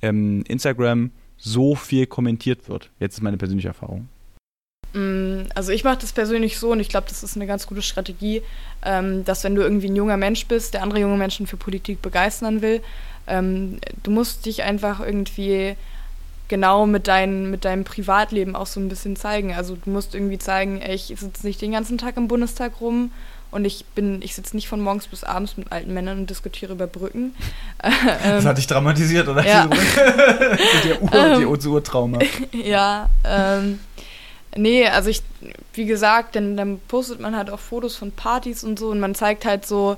ähm, 0.00 0.42
Instagram 0.48 1.10
so 1.36 1.74
viel 1.74 2.06
kommentiert 2.06 2.68
wird. 2.68 2.90
Jetzt 2.98 3.18
ist 3.18 3.22
meine 3.22 3.36
persönliche 3.36 3.68
Erfahrung. 3.68 4.08
Mm, 4.92 5.42
Also 5.54 5.72
ich 5.72 5.84
mache 5.84 5.98
das 6.00 6.12
persönlich 6.12 6.58
so 6.58 6.72
und 6.72 6.80
ich 6.80 6.88
glaube, 6.88 7.06
das 7.08 7.22
ist 7.22 7.36
eine 7.36 7.46
ganz 7.46 7.66
gute 7.66 7.82
Strategie, 7.82 8.42
ähm, 8.84 9.24
dass 9.24 9.44
wenn 9.44 9.54
du 9.54 9.62
irgendwie 9.62 9.88
ein 9.88 9.96
junger 9.96 10.16
Mensch 10.16 10.46
bist, 10.46 10.74
der 10.74 10.82
andere 10.82 11.00
junge 11.00 11.16
Menschen 11.16 11.46
für 11.46 11.56
Politik 11.56 12.02
begeistern 12.02 12.62
will, 12.62 12.82
ähm, 13.26 13.78
du 14.02 14.10
musst 14.10 14.46
dich 14.46 14.62
einfach 14.62 15.00
irgendwie 15.00 15.76
genau 16.48 16.84
mit, 16.86 17.06
dein, 17.06 17.50
mit 17.50 17.64
deinem 17.64 17.84
Privatleben 17.84 18.56
auch 18.56 18.66
so 18.66 18.80
ein 18.80 18.88
bisschen 18.88 19.14
zeigen. 19.14 19.54
Also 19.54 19.76
du 19.76 19.90
musst 19.90 20.14
irgendwie 20.14 20.38
zeigen, 20.38 20.80
ey, 20.82 20.94
ich 20.96 21.04
sitze 21.16 21.46
nicht 21.46 21.62
den 21.62 21.72
ganzen 21.72 21.96
Tag 21.96 22.16
im 22.16 22.26
Bundestag 22.26 22.80
rum 22.80 23.12
und 23.52 23.64
ich 23.64 23.84
bin, 23.94 24.20
ich 24.22 24.34
sitze 24.34 24.56
nicht 24.56 24.68
von 24.68 24.80
morgens 24.80 25.06
bis 25.06 25.24
abends 25.24 25.56
mit 25.56 25.70
alten 25.72 25.92
Männern 25.94 26.18
und 26.18 26.30
diskutiere 26.30 26.72
über 26.72 26.86
Brücken. 26.86 27.34
Das 28.22 28.44
hat 28.44 28.58
dich 28.58 28.66
dramatisiert, 28.66 29.26
oder? 29.28 29.46
ja. 29.46 29.66
die 30.84 30.92
Ur, 31.00 31.38
die 31.38 31.46
Ur 31.46 31.74
Urtrauma. 31.74 32.18
Ja, 32.52 33.08
ähm, 33.24 33.80
nee, 34.56 34.86
also 34.86 35.10
ich, 35.10 35.22
wie 35.74 35.86
gesagt, 35.86 36.36
dann, 36.36 36.56
dann 36.56 36.78
postet 36.88 37.20
man 37.20 37.36
halt 37.36 37.50
auch 37.50 37.60
Fotos 37.60 37.96
von 37.96 38.12
Partys 38.12 38.64
und 38.64 38.78
so 38.78 38.88
und 38.90 39.00
man 39.00 39.14
zeigt 39.14 39.44
halt 39.44 39.66
so, 39.66 39.96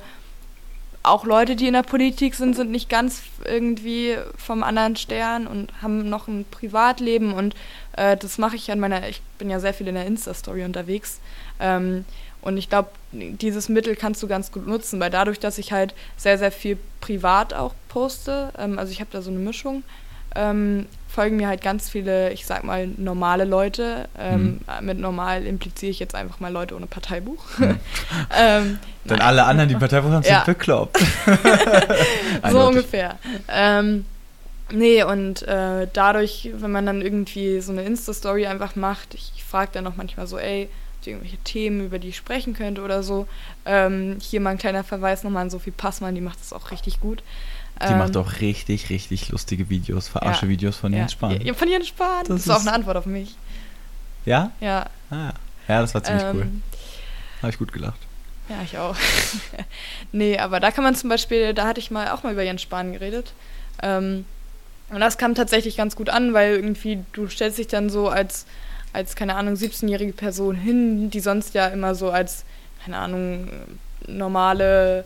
auch 1.05 1.24
Leute, 1.24 1.57
die 1.57 1.66
in 1.66 1.72
der 1.72 1.82
Politik 1.82 2.34
sind, 2.34 2.55
sind 2.55 2.70
nicht 2.70 2.88
ganz 2.88 3.22
irgendwie 3.44 4.16
vom 4.36 4.62
anderen 4.62 4.96
Stern 4.96 5.46
und 5.46 5.72
haben 5.82 6.09
noch 6.09 6.28
ein 6.28 6.44
Privatleben 6.50 7.32
und 7.32 7.55
äh, 7.96 8.16
das 8.16 8.38
mache 8.38 8.57
ich 8.57 8.70
an 8.70 8.78
meiner, 8.78 9.09
ich 9.09 9.20
bin 9.38 9.50
ja 9.50 9.59
sehr 9.59 9.74
viel 9.74 9.88
in 9.88 9.96
der 9.96 10.07
Insta-Story 10.07 10.64
unterwegs 10.64 11.20
ähm, 11.59 12.05
und 12.40 12.57
ich 12.57 12.68
glaube, 12.68 12.90
dieses 13.11 13.68
Mittel 13.68 13.96
kannst 13.96 14.22
du 14.22 14.28
ganz 14.28 14.53
gut 14.53 14.66
nutzen, 14.66 15.00
weil 15.00 15.11
dadurch, 15.11 15.40
dass 15.40 15.59
ich 15.59 15.72
halt 15.72 15.92
sehr, 16.16 16.38
sehr 16.38 16.53
viel 16.53 16.78
privat 17.00 17.53
auch 17.53 17.74
poste, 17.88 18.53
ähm, 18.57 18.78
also 18.78 18.92
ich 18.92 19.00
habe 19.00 19.11
da 19.12 19.22
so 19.22 19.30
eine 19.30 19.40
Mischung, 19.40 19.82
ähm, 20.34 20.86
folgen 21.08 21.36
mir 21.36 21.48
halt 21.48 21.60
ganz 21.62 21.90
viele, 21.90 22.32
ich 22.32 22.46
sag 22.46 22.64
mal, 22.64 22.86
normale 22.96 23.44
Leute. 23.44 24.08
Ähm, 24.18 24.60
Mit 24.80 24.98
normal 24.98 25.44
impliziere 25.46 25.90
ich 25.90 25.98
jetzt 25.98 26.14
einfach 26.14 26.40
mal 26.40 26.50
Leute 26.50 26.74
ohne 26.74 26.86
Parteibuch. 26.86 27.44
ähm, 28.38 28.78
Denn 29.04 29.20
alle 29.20 29.44
anderen, 29.44 29.68
die 29.68 29.76
Parteibuch 29.76 30.10
haben, 30.10 30.22
sind 30.22 30.32
Ja. 30.32 30.44
bekloppt. 30.44 30.98
so 32.50 32.66
ungefähr. 32.66 33.18
Ähm, 33.48 34.06
nee, 34.70 35.02
und 35.02 35.42
äh, 35.42 35.86
dadurch, 35.92 36.50
wenn 36.54 36.70
man 36.70 36.86
dann 36.86 37.02
irgendwie 37.02 37.60
so 37.60 37.72
eine 37.72 37.82
Insta-Story 37.82 38.46
einfach 38.46 38.74
macht, 38.74 39.14
ich 39.14 39.44
frage 39.44 39.70
dann 39.74 39.86
auch 39.86 39.96
manchmal 39.96 40.26
so, 40.26 40.38
ey, 40.38 40.70
habt 40.94 41.06
ihr 41.06 41.12
irgendwelche 41.14 41.38
Themen, 41.38 41.84
über 41.84 41.98
die 41.98 42.08
ich 42.08 42.16
sprechen 42.16 42.54
könnte 42.54 42.80
oder 42.80 43.02
so. 43.02 43.26
Ähm, 43.66 44.16
hier 44.20 44.40
mal 44.40 44.50
ein 44.50 44.58
kleiner 44.58 44.84
Verweis 44.84 45.24
nochmal 45.24 45.42
an 45.42 45.50
Sophie 45.50 45.72
Passmann, 45.72 46.14
die 46.14 46.20
macht 46.20 46.40
das 46.40 46.52
auch 46.52 46.70
richtig 46.70 47.00
gut. 47.00 47.22
Die 47.80 47.92
Ähm, 47.92 47.98
macht 47.98 48.16
auch 48.16 48.40
richtig, 48.40 48.90
richtig 48.90 49.30
lustige 49.30 49.68
Videos, 49.70 50.08
Verarsche-Videos 50.08 50.76
von 50.76 50.92
ja, 50.92 51.00
Jens 51.00 51.12
Spahn. 51.12 51.40
Ja, 51.40 51.54
von 51.54 51.68
Jens 51.68 51.88
Spahn. 51.88 52.20
Das 52.20 52.28
Das, 52.28 52.40
ist 52.42 52.50
auch 52.50 52.60
eine 52.60 52.72
Antwort 52.72 52.96
auf 52.96 53.06
mich. 53.06 53.34
Ja? 54.24 54.52
Ja. 54.60 54.86
Ah, 55.10 55.32
ja, 55.68 55.80
das 55.80 55.94
war 55.94 56.04
ziemlich 56.04 56.24
cool. 56.32 56.42
ähm, 56.42 56.62
Habe 57.40 57.50
ich 57.50 57.58
gut 57.58 57.72
gelacht. 57.72 57.98
Ja, 58.48 58.56
ich 58.64 58.78
auch. 58.78 58.94
nee, 60.12 60.38
aber 60.38 60.60
da 60.60 60.70
kann 60.70 60.84
man 60.84 60.94
zum 60.94 61.08
Beispiel, 61.08 61.54
da 61.54 61.66
hatte 61.66 61.80
ich 61.80 61.90
mal 61.90 62.10
auch 62.10 62.22
mal 62.22 62.32
über 62.32 62.42
Jens 62.42 62.62
Spahn 62.62 62.92
geredet. 62.92 63.32
Ähm, 63.82 64.24
und 64.90 65.00
das 65.00 65.16
kam 65.18 65.34
tatsächlich 65.34 65.76
ganz 65.76 65.96
gut 65.96 66.10
an, 66.10 66.34
weil 66.34 66.54
irgendwie 66.56 67.02
du 67.14 67.26
stellst 67.28 67.58
dich 67.58 67.66
dann 67.68 67.88
so 67.88 68.08
als, 68.08 68.46
als 68.92 69.16
keine 69.16 69.34
Ahnung, 69.36 69.54
17-jährige 69.54 70.12
Person 70.12 70.54
hin, 70.54 71.10
die 71.10 71.20
sonst 71.20 71.54
ja 71.54 71.66
immer 71.68 71.94
so 71.94 72.10
als, 72.10 72.44
keine 72.84 72.98
Ahnung, 72.98 73.48
normale 74.06 75.04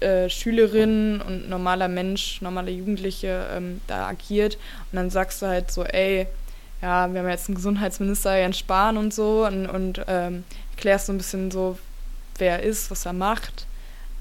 äh, 0.00 0.28
Schülerin 0.28 1.20
und 1.26 1.48
normaler 1.48 1.88
Mensch, 1.88 2.40
normale 2.42 2.70
Jugendliche 2.70 3.46
ähm, 3.52 3.80
da 3.86 4.06
agiert. 4.08 4.56
Und 4.90 4.96
dann 4.96 5.10
sagst 5.10 5.42
du 5.42 5.46
halt 5.46 5.70
so, 5.70 5.84
ey, 5.84 6.26
ja, 6.82 7.12
wir 7.12 7.20
haben 7.20 7.28
jetzt 7.28 7.48
einen 7.48 7.56
Gesundheitsminister, 7.56 8.38
Jens 8.38 8.58
Spahn 8.58 8.96
und 8.96 9.12
so, 9.12 9.46
und, 9.46 9.66
und 9.66 10.02
ähm, 10.08 10.44
erklärst 10.76 11.06
so 11.06 11.12
ein 11.12 11.18
bisschen 11.18 11.50
so, 11.50 11.78
wer 12.38 12.58
er 12.60 12.62
ist, 12.62 12.90
was 12.90 13.04
er 13.06 13.12
macht. 13.12 13.66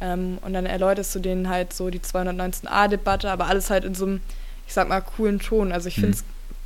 Ähm, 0.01 0.37
und 0.41 0.53
dann 0.53 0.65
erläuterst 0.65 1.13
du 1.15 1.19
denen 1.19 1.49
halt 1.49 1.73
so 1.73 1.89
die 1.89 1.99
219a-Debatte, 1.99 3.29
aber 3.31 3.47
alles 3.47 3.69
halt 3.69 3.83
in 3.85 3.95
so 3.95 4.05
einem, 4.05 4.21
ich 4.67 4.73
sag 4.73 4.87
mal, 4.89 5.01
coolen 5.01 5.39
Ton. 5.39 5.71
Also 5.71 5.87
ich 5.87 5.97
Mhm. 5.97 6.01
finde 6.01 6.17
es 6.17 6.23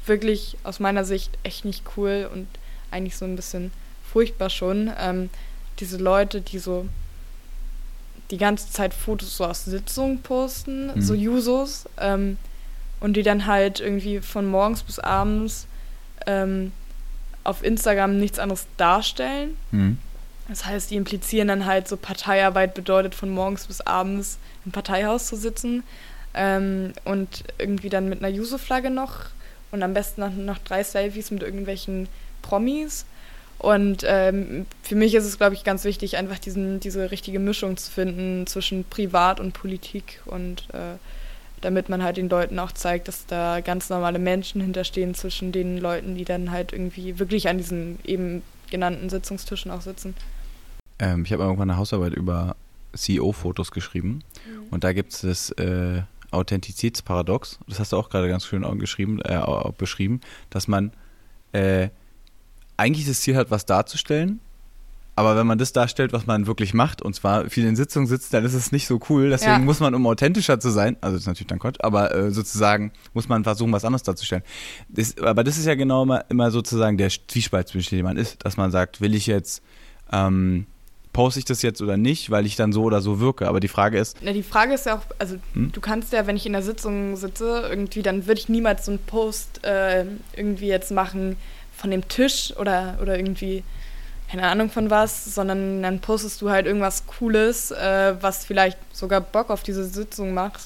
wirklich 0.08 0.58
aus 0.64 0.80
meiner 0.80 1.06
Sicht 1.06 1.32
echt 1.44 1.66
nicht 1.66 1.84
cool 1.98 2.30
und 2.32 2.48
eigentlich 2.92 3.16
so 3.18 3.26
ein 3.26 3.36
bisschen 3.36 3.72
furchtbar 4.12 4.50
schon. 4.50 4.92
Ähm, 5.00 5.30
diese 5.80 5.98
Leute, 5.98 6.42
die 6.42 6.60
so 6.60 6.86
die 8.32 8.38
ganze 8.38 8.70
Zeit 8.72 8.94
Fotos 8.94 9.38
so 9.38 9.46
aus 9.46 9.66
Sitzungen 9.66 10.22
posten, 10.22 10.88
Mhm. 10.96 11.02
so 11.02 11.14
Jusos, 11.14 11.86
ähm, 12.00 12.38
und 13.00 13.14
die 13.18 13.24
dann 13.24 13.46
halt 13.46 13.80
irgendwie 13.80 14.20
von 14.22 14.46
morgens 14.46 14.82
bis 14.84 14.98
abends 15.00 15.68
ähm, 16.26 16.72
auf 17.44 17.64
Instagram 17.64 18.18
nichts 18.18 18.40
anderes 18.40 18.66
darstellen. 18.78 19.58
Mhm. 19.72 19.98
Das 20.48 20.66
heißt, 20.66 20.90
die 20.92 20.96
implizieren 20.96 21.48
dann 21.50 21.66
halt 21.66 21.88
so 21.88 21.98
Parteiarbeit 21.98 22.74
bedeutet 22.74 23.16
von 23.16 23.30
morgens 23.30 23.68
bis 23.68 23.82
abends 23.82 24.38
im 24.66 24.72
Parteihaus 24.72 25.28
zu 25.28 25.36
sitzen 25.36 25.84
ähm, 26.34 26.94
und 27.06 27.44
irgendwie 27.58 27.90
dann 27.90 28.08
mit 28.10 28.20
einer 28.20 28.34
Juso-Flagge 28.34 28.90
noch 28.90 29.26
und 29.72 29.84
am 29.84 29.94
besten 29.94 30.22
noch, 30.22 30.32
noch 30.32 30.58
drei 30.60 30.84
Selfies 30.84 31.32
mit 31.32 31.44
irgendwelchen 31.44 32.08
Promis. 32.42 33.06
Und 33.64 34.04
ähm, 34.06 34.66
für 34.82 34.96
mich 34.96 35.16
ist 35.16 35.24
es, 35.24 35.38
glaube 35.38 35.56
ich, 35.56 35.64
ganz 35.64 35.86
wichtig, 35.86 36.18
einfach 36.18 36.38
diesen, 36.38 36.82
diese 36.82 37.12
richtige 37.12 37.40
Mischung 37.40 37.78
zu 37.78 37.90
finden 37.90 38.46
zwischen 38.46 38.84
Privat 38.84 39.40
und 39.40 39.54
Politik 39.54 40.22
und 40.26 40.68
äh, 40.74 40.98
damit 41.62 41.88
man 41.88 42.04
halt 42.04 42.18
den 42.18 42.28
Leuten 42.28 42.60
auch 42.60 42.74
zeigt, 42.74 43.08
dass 43.08 43.26
da 43.26 43.62
ganz 43.62 43.90
normale 43.90 44.20
Menschen 44.20 44.60
hinterstehen 44.60 45.16
zwischen 45.16 45.54
den 45.54 45.78
Leuten, 45.78 46.16
die 46.16 46.26
dann 46.26 46.52
halt 46.52 46.74
irgendwie 46.74 47.20
wirklich 47.20 47.48
an 47.48 47.58
diesen 47.58 48.00
eben 48.04 48.42
genannten 48.70 49.10
Sitzungstischen 49.10 49.72
auch 49.72 49.80
sitzen. 49.80 50.14
Ähm, 51.00 51.24
ich 51.24 51.32
habe 51.32 51.44
irgendwann 51.44 51.70
eine 51.70 51.80
Hausarbeit 51.80 52.12
über 52.12 52.58
CEO-Fotos 52.94 53.72
geschrieben. 53.72 54.26
Und 54.72 54.84
da 54.84 54.92
gibt 54.92 55.14
es 55.14 55.22
das 55.22 55.52
äh, 55.52 56.02
Authentizitätsparadox. 56.32 57.60
Das 57.70 57.80
hast 57.80 57.94
du 57.94 57.98
auch 57.98 58.10
gerade 58.10 58.28
ganz 58.28 58.46
schön 58.46 58.78
geschrieben, 58.78 59.22
äh, 59.22 59.42
beschrieben, 59.78 60.20
dass 60.50 60.68
man 60.68 60.92
äh, 61.54 61.88
eigentlich 62.78 63.08
das 63.08 63.22
Ziel 63.22 63.36
hat, 63.36 63.52
was 63.52 63.66
darzustellen, 63.66 64.40
aber 65.16 65.36
wenn 65.36 65.46
man 65.46 65.60
das 65.60 65.74
darstellt, 65.74 66.12
was 66.12 66.26
man 66.26 66.48
wirklich 66.48 66.74
macht, 66.74 67.02
und 67.04 67.14
zwar 67.14 67.48
viel 67.50 67.66
in 67.68 67.76
Sitzungen 67.76 68.08
sitzt, 68.08 68.34
dann 68.34 68.44
ist 68.46 68.56
es 68.56 68.72
nicht 68.72 68.88
so 68.88 69.00
cool. 69.10 69.30
Deswegen 69.30 69.52
Ja. 69.52 69.60
muss 69.60 69.80
man, 69.80 69.94
um 69.94 70.08
authentischer 70.08 70.60
zu 70.60 70.72
sein, 70.72 70.98
also 71.02 71.16
das 71.16 71.22
ist 71.24 71.28
natürlich 71.28 71.48
dann 71.48 71.60
Quatsch, 71.60 71.78
aber 71.82 72.14
äh, 72.16 72.32
sozusagen 72.32 72.92
muss 73.14 73.30
man 73.30 73.44
versuchen, 73.44 73.72
was 73.72 73.86
anderes 73.86 74.02
darzustellen. 74.02 74.42
Das, 74.90 75.16
aber 75.20 75.44
das 75.44 75.58
ist 75.60 75.66
ja 75.68 75.76
genau 75.76 76.02
immer, 76.04 76.26
immer 76.30 76.50
sozusagen 76.50 76.98
der 76.98 77.10
Zwiespalt, 77.10 77.68
zwischen 77.68 77.96
dem 77.96 78.06
man 78.06 78.18
ist, 78.18 78.44
dass 78.44 78.58
man 78.58 78.72
sagt, 78.72 79.02
will 79.02 79.14
ich 79.14 79.28
jetzt, 79.28 79.62
ähm, 80.12 80.66
poste 81.12 81.38
ich 81.38 81.46
das 81.46 81.62
jetzt 81.62 81.80
oder 81.80 81.96
nicht, 81.96 82.32
weil 82.32 82.48
ich 82.48 82.56
dann 82.56 82.74
so 82.74 82.82
oder 82.82 83.00
so 83.00 83.20
wirke. 83.20 83.48
Aber 83.48 83.60
die 83.60 83.68
Frage 83.68 84.00
ist, 84.00 84.18
Na, 84.24 84.32
die 84.34 84.42
Frage 84.42 84.74
ist 84.74 84.88
ja 84.88 84.96
auch, 84.98 85.04
also 85.20 85.36
Hm? 85.54 85.72
du 85.72 85.80
kannst 85.80 86.12
ja, 86.12 86.26
wenn 86.26 86.36
ich 86.38 86.48
in 86.48 86.54
der 86.54 86.64
Sitzung 86.64 87.18
sitze, 87.18 87.68
irgendwie, 87.70 88.02
dann 88.02 88.26
würde 88.26 88.40
ich 88.42 88.50
niemals 88.50 88.86
so 88.88 88.92
einen 88.94 89.00
Post 89.00 89.64
äh, 89.64 90.06
irgendwie 90.36 90.70
jetzt 90.70 90.92
machen 90.92 91.36
von 91.84 91.92
dem 91.92 92.08
Tisch 92.08 92.54
oder, 92.56 92.98
oder 93.02 93.18
irgendwie, 93.18 93.62
keine 94.32 94.48
Ahnung 94.48 94.70
von 94.70 94.90
was, 94.90 95.36
sondern 95.36 95.84
dann 95.84 96.00
postest 96.00 96.42
du 96.42 96.50
halt 96.50 96.66
irgendwas 96.66 97.06
Cooles, 97.08 97.72
äh, 97.72 98.16
was 98.22 98.46
vielleicht 98.46 98.78
sogar 98.94 99.20
Bock 99.20 99.50
auf 99.50 99.64
diese 99.64 99.84
Sitzung 99.84 100.34
macht. 100.34 100.62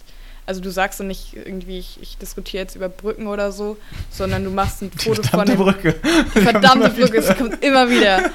Also 0.45 0.61
du 0.61 0.69
sagst 0.69 0.99
dann 0.99 1.07
nicht 1.07 1.35
irgendwie, 1.35 1.79
ich, 1.79 1.97
ich 2.03 2.19
diskutiere 2.19 2.61
jetzt 2.61 2.75
über 2.75 2.87
Brücken 2.87 3.25
oder 3.25 3.51
so, 3.51 3.77
sondern 4.11 4.43
du 4.43 4.51
machst 4.51 4.83
ein 4.83 4.91
Foto 4.91 5.23
von 5.23 5.47
dem, 5.47 5.57
Brücke. 5.57 5.95
die 6.35 6.41
verdammte 6.41 6.91
Brücke, 6.91 7.17
es 7.17 7.35
kommt 7.35 7.63
immer 7.63 7.89
wieder. 7.89 8.29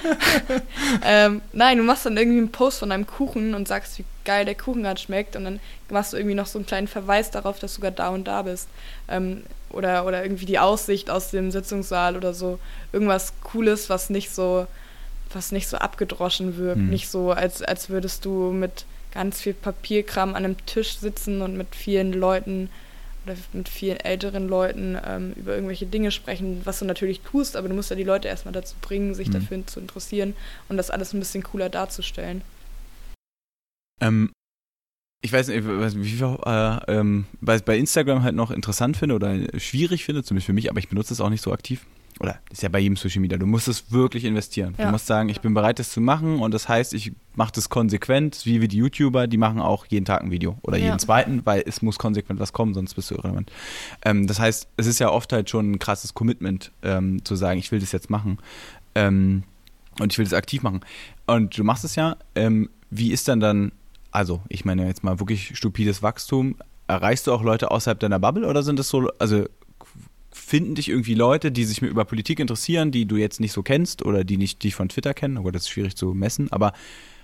ähm, 1.04 1.40
nein, 1.52 1.78
du 1.78 1.84
machst 1.84 2.04
dann 2.04 2.16
irgendwie 2.16 2.38
einen 2.38 2.50
Post 2.50 2.80
von 2.80 2.90
deinem 2.90 3.06
Kuchen 3.06 3.54
und 3.54 3.68
sagst, 3.68 3.96
wie 4.00 4.04
geil 4.24 4.44
der 4.44 4.54
Kuchen 4.54 4.82
gerade 4.82 5.00
schmeckt 5.00 5.36
und 5.36 5.44
dann 5.44 5.60
machst 5.90 6.12
du 6.12 6.16
irgendwie 6.16 6.34
noch 6.34 6.46
so 6.46 6.58
einen 6.58 6.66
kleinen 6.66 6.88
Verweis 6.88 7.30
darauf, 7.30 7.58
dass 7.58 7.74
du 7.74 7.80
gerade 7.80 7.96
da 7.96 8.08
und 8.10 8.24
da 8.24 8.42
bist. 8.42 8.68
Ähm, 9.08 9.42
oder, 9.70 10.04
oder 10.06 10.22
irgendwie 10.22 10.46
die 10.46 10.58
Aussicht 10.58 11.08
aus 11.10 11.30
dem 11.30 11.50
Sitzungssaal 11.50 12.16
oder 12.16 12.34
so. 12.34 12.58
Irgendwas 12.92 13.32
Cooles, 13.42 13.88
was 13.88 14.10
nicht 14.10 14.30
so, 14.30 14.66
was 15.32 15.50
nicht 15.52 15.66
so 15.68 15.78
abgedroschen 15.78 16.56
wirkt. 16.58 16.78
Hm. 16.78 16.90
Nicht 16.90 17.08
so, 17.08 17.32
als, 17.32 17.62
als 17.62 17.88
würdest 17.88 18.24
du 18.24 18.52
mit 18.52 18.84
ganz 19.12 19.40
viel 19.40 19.54
Papierkram 19.54 20.30
an 20.30 20.44
einem 20.44 20.66
Tisch 20.66 20.96
sitzen 20.98 21.42
und 21.42 21.56
mit 21.56 21.74
vielen 21.74 22.12
Leuten 22.12 22.70
oder 23.24 23.36
mit 23.52 23.68
vielen 23.68 24.00
älteren 24.00 24.48
Leuten 24.48 24.98
ähm, 25.06 25.32
über 25.36 25.54
irgendwelche 25.54 25.86
Dinge 25.86 26.10
sprechen, 26.10 26.60
was 26.64 26.80
du 26.80 26.84
natürlich 26.86 27.20
tust, 27.20 27.56
aber 27.56 27.68
du 27.68 27.74
musst 27.74 27.88
ja 27.90 27.96
die 27.96 28.02
Leute 28.04 28.26
erstmal 28.28 28.52
dazu 28.52 28.74
bringen, 28.82 29.14
sich 29.14 29.28
Mhm. 29.28 29.32
dafür 29.32 29.66
zu 29.66 29.80
interessieren 29.80 30.34
und 30.68 30.76
das 30.76 30.90
alles 30.90 31.12
ein 31.12 31.20
bisschen 31.20 31.42
cooler 31.44 31.68
darzustellen. 31.68 32.42
Ähm, 34.03 34.30
ich 35.24 35.32
weiß 35.32 35.48
nicht, 35.48 35.59
ich 35.59 35.64
wie 35.64 36.11
viel, 36.11 36.36
äh, 36.44 36.78
ähm, 36.98 37.26
bei, 37.40 37.59
bei 37.61 37.78
Instagram 37.78 38.22
halt 38.24 38.34
noch 38.34 38.50
interessant 38.50 38.96
finde 38.96 39.14
oder 39.14 39.36
schwierig 39.61 40.05
finde, 40.05 40.24
zumindest 40.24 40.46
für 40.46 40.53
mich, 40.53 40.68
aber 40.68 40.80
ich 40.80 40.88
benutze 40.88 41.14
es 41.14 41.20
auch 41.20 41.30
nicht 41.30 41.42
so 41.42 41.53
aktiv. 41.53 41.86
Oder 42.20 42.38
ist 42.50 42.62
ja 42.62 42.68
bei 42.68 42.78
jedem 42.78 42.96
Social 42.96 43.20
Media. 43.20 43.38
Du 43.38 43.46
musst 43.46 43.68
es 43.68 43.90
wirklich 43.90 44.24
investieren. 44.24 44.74
Du 44.76 44.82
Ja. 44.82 44.90
musst 44.90 45.07
sagen, 45.07 45.28
ich 45.28 45.40
bin 45.40 45.55
bereit, 45.55 45.78
das 45.78 45.90
zu 45.90 46.00
machen 46.00 46.40
und 46.40 46.53
das 46.53 46.68
heißt, 46.68 46.92
ich 46.94 47.12
mache 47.34 47.53
das 47.55 47.68
konsequent, 47.68 48.42
wie 48.44 48.61
wir 48.61 48.68
die 48.68 48.76
YouTuber, 48.78 49.26
die 49.26 49.38
machen 49.38 49.61
auch 49.61 49.86
jeden 49.86 50.05
Tag 50.05 50.22
ein 50.22 50.30
Video 50.30 50.59
oder 50.62 50.76
Ja. 50.76 50.86
jeden 50.86 50.98
zweiten, 50.98 51.46
weil 51.46 51.62
es 51.66 51.82
muss 51.82 51.98
konsequent 51.98 52.38
was 52.38 52.53
kommen, 52.53 52.74
sonst 52.74 52.94
bist 52.94 53.11
du 53.11 53.14
irrelevant. 53.14 53.50
Ähm, 54.05 54.26
das 54.26 54.38
heißt, 54.40 54.68
es 54.76 54.86
ist 54.86 54.98
ja 54.98 55.09
oft 55.11 55.32
halt 55.32 55.48
schon 55.50 55.72
ein 55.72 55.78
krasses 55.78 56.14
Commitment, 56.14 56.70
ähm, 56.82 57.24
zu 57.24 57.34
sagen, 57.36 57.59
ich 57.59 57.70
will 57.72 57.80
das 57.80 57.92
jetzt 57.92 58.11
machen. 58.11 58.38
Ähm, 58.94 59.44
und 60.00 60.12
ich 60.12 60.18
will 60.18 60.24
das 60.24 60.34
aktiv 60.34 60.62
machen. 60.62 60.80
Und 61.26 61.57
du 61.57 61.64
machst 61.64 61.84
es 61.84 61.96
ja. 61.96 62.16
Ähm, 62.34 62.68
wie 62.90 63.11
ist 63.12 63.26
dann 63.28 63.40
dann, 63.40 63.72
also 64.12 64.40
ich 64.48 64.64
meine 64.64 64.86
jetzt 64.86 65.02
mal 65.02 65.18
wirklich 65.18 65.56
stupides 65.56 66.02
Wachstum, 66.02 66.56
erreichst 66.86 67.26
du 67.26 67.32
auch 67.32 67.42
Leute 67.42 67.70
außerhalb 67.70 67.98
deiner 67.98 68.18
Bubble 68.18 68.46
oder 68.46 68.62
sind 68.62 68.78
das 68.78 68.88
so, 68.88 69.10
also 69.18 69.46
finden 70.30 70.74
dich 70.74 70.88
irgendwie 70.88 71.14
Leute, 71.14 71.50
die 71.52 71.64
sich 71.64 71.82
über 71.82 72.04
Politik 72.04 72.40
interessieren, 72.40 72.90
die 72.90 73.06
du 73.06 73.16
jetzt 73.16 73.40
nicht 73.40 73.52
so 73.52 73.62
kennst 73.62 74.04
oder 74.04 74.24
die 74.24 74.36
nicht 74.36 74.62
dich 74.62 74.74
von 74.74 74.88
Twitter 74.88 75.14
kennen? 75.14 75.36
Oh 75.38 75.42
Gott, 75.42 75.54
das 75.54 75.62
ist 75.62 75.70
schwierig 75.70 75.96
zu 75.96 76.14
messen, 76.14 76.50
aber 76.52 76.72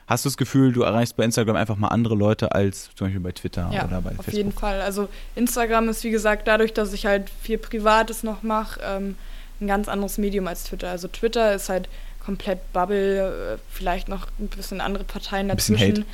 hast 0.06 0.24
du 0.24 0.28
das 0.28 0.36
Gefühl, 0.36 0.72
du 0.72 0.82
erreichst 0.82 1.16
bei 1.16 1.24
Instagram 1.24 1.56
einfach 1.56 1.76
mal 1.76 1.88
andere 1.88 2.14
Leute 2.14 2.52
als 2.52 2.90
zum 2.94 3.06
Beispiel 3.06 3.20
bei 3.20 3.32
Twitter 3.32 3.70
Ja, 3.72 3.86
oder 3.86 4.00
bei 4.00 4.10
auf 4.10 4.16
Facebook? 4.16 4.34
jeden 4.34 4.52
Fall. 4.52 4.80
Also 4.80 5.08
Instagram 5.36 5.88
ist 5.88 6.04
wie 6.04 6.10
gesagt 6.10 6.48
dadurch, 6.48 6.72
dass 6.72 6.92
ich 6.92 7.06
halt 7.06 7.30
viel 7.42 7.58
Privates 7.58 8.22
noch 8.22 8.42
mache, 8.42 8.80
ähm, 8.82 9.16
ein 9.60 9.66
ganz 9.66 9.88
anderes 9.88 10.18
Medium 10.18 10.46
als 10.46 10.64
Twitter. 10.64 10.88
Also 10.90 11.08
Twitter 11.08 11.54
ist 11.54 11.68
halt 11.68 11.88
komplett 12.28 12.74
Bubble, 12.74 13.54
äh, 13.54 13.58
vielleicht 13.72 14.08
noch 14.10 14.26
ein 14.38 14.48
bisschen 14.48 14.82
andere 14.82 15.04
Parteien 15.04 15.50
Ein 15.50 15.56
bisschen 15.56 15.76
dazwischen, 15.78 16.04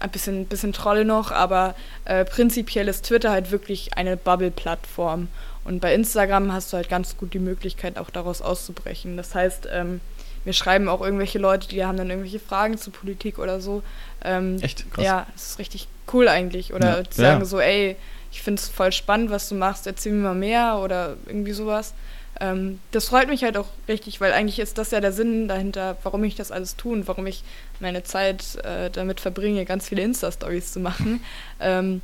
ein 0.00 0.10
bisschen, 0.10 0.46
bisschen 0.46 0.72
Troll 0.74 1.06
noch, 1.06 1.30
aber 1.32 1.74
äh, 2.04 2.26
prinzipiell 2.26 2.88
ist 2.88 3.06
Twitter 3.06 3.30
halt 3.30 3.50
wirklich 3.50 3.96
eine 3.96 4.18
Bubble-Plattform. 4.18 5.28
Und 5.64 5.80
bei 5.80 5.94
Instagram 5.94 6.52
hast 6.52 6.72
du 6.72 6.76
halt 6.76 6.90
ganz 6.90 7.16
gut 7.16 7.32
die 7.32 7.38
Möglichkeit, 7.38 7.96
auch 7.96 8.10
daraus 8.10 8.42
auszubrechen. 8.42 9.16
Das 9.16 9.34
heißt, 9.34 9.66
ähm, 9.72 10.02
mir 10.44 10.52
schreiben 10.52 10.90
auch 10.90 11.00
irgendwelche 11.00 11.38
Leute, 11.38 11.68
die 11.68 11.82
haben 11.86 11.96
dann 11.96 12.10
irgendwelche 12.10 12.38
Fragen 12.40 12.76
zu 12.76 12.90
Politik 12.90 13.38
oder 13.38 13.58
so. 13.60 13.82
Ähm, 14.22 14.58
Echt? 14.60 14.90
Krass. 14.92 15.04
Ja, 15.06 15.26
das 15.32 15.52
ist 15.52 15.58
richtig 15.58 15.88
cool 16.12 16.28
eigentlich. 16.28 16.74
Oder 16.74 16.96
Ja. 16.98 17.02
die 17.02 17.14
sagen 17.14 17.40
Ja. 17.40 17.44
so, 17.46 17.60
ey, 17.60 17.96
ich 18.30 18.42
finde 18.42 18.60
es 18.60 18.68
voll 18.68 18.92
spannend, 18.92 19.30
was 19.30 19.48
du 19.48 19.54
machst, 19.54 19.86
erzähl 19.86 20.12
mir 20.12 20.22
mal 20.28 20.34
mehr 20.34 20.80
oder 20.82 21.16
irgendwie 21.26 21.52
sowas. 21.52 21.94
Ähm, 22.42 22.80
das 22.90 23.08
freut 23.08 23.28
mich 23.28 23.44
halt 23.44 23.56
auch 23.56 23.68
richtig, 23.86 24.20
weil 24.20 24.32
eigentlich 24.32 24.58
ist 24.58 24.76
das 24.76 24.90
ja 24.90 25.00
der 25.00 25.12
Sinn 25.12 25.46
dahinter, 25.46 25.96
warum 26.02 26.24
ich 26.24 26.34
das 26.34 26.50
alles 26.50 26.76
tue 26.76 26.92
und 26.92 27.06
warum 27.06 27.24
ich 27.28 27.44
meine 27.78 28.02
Zeit 28.02 28.56
äh, 28.64 28.90
damit 28.90 29.20
verbringe, 29.20 29.64
ganz 29.64 29.88
viele 29.88 30.02
Insta-Stories 30.02 30.72
zu 30.72 30.80
machen, 30.80 31.22
ähm, 31.60 32.02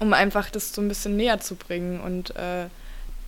um 0.00 0.12
einfach 0.14 0.50
das 0.50 0.74
so 0.74 0.82
ein 0.82 0.88
bisschen 0.88 1.16
näher 1.16 1.38
zu 1.38 1.54
bringen. 1.54 2.00
Und 2.00 2.34
äh, 2.34 2.66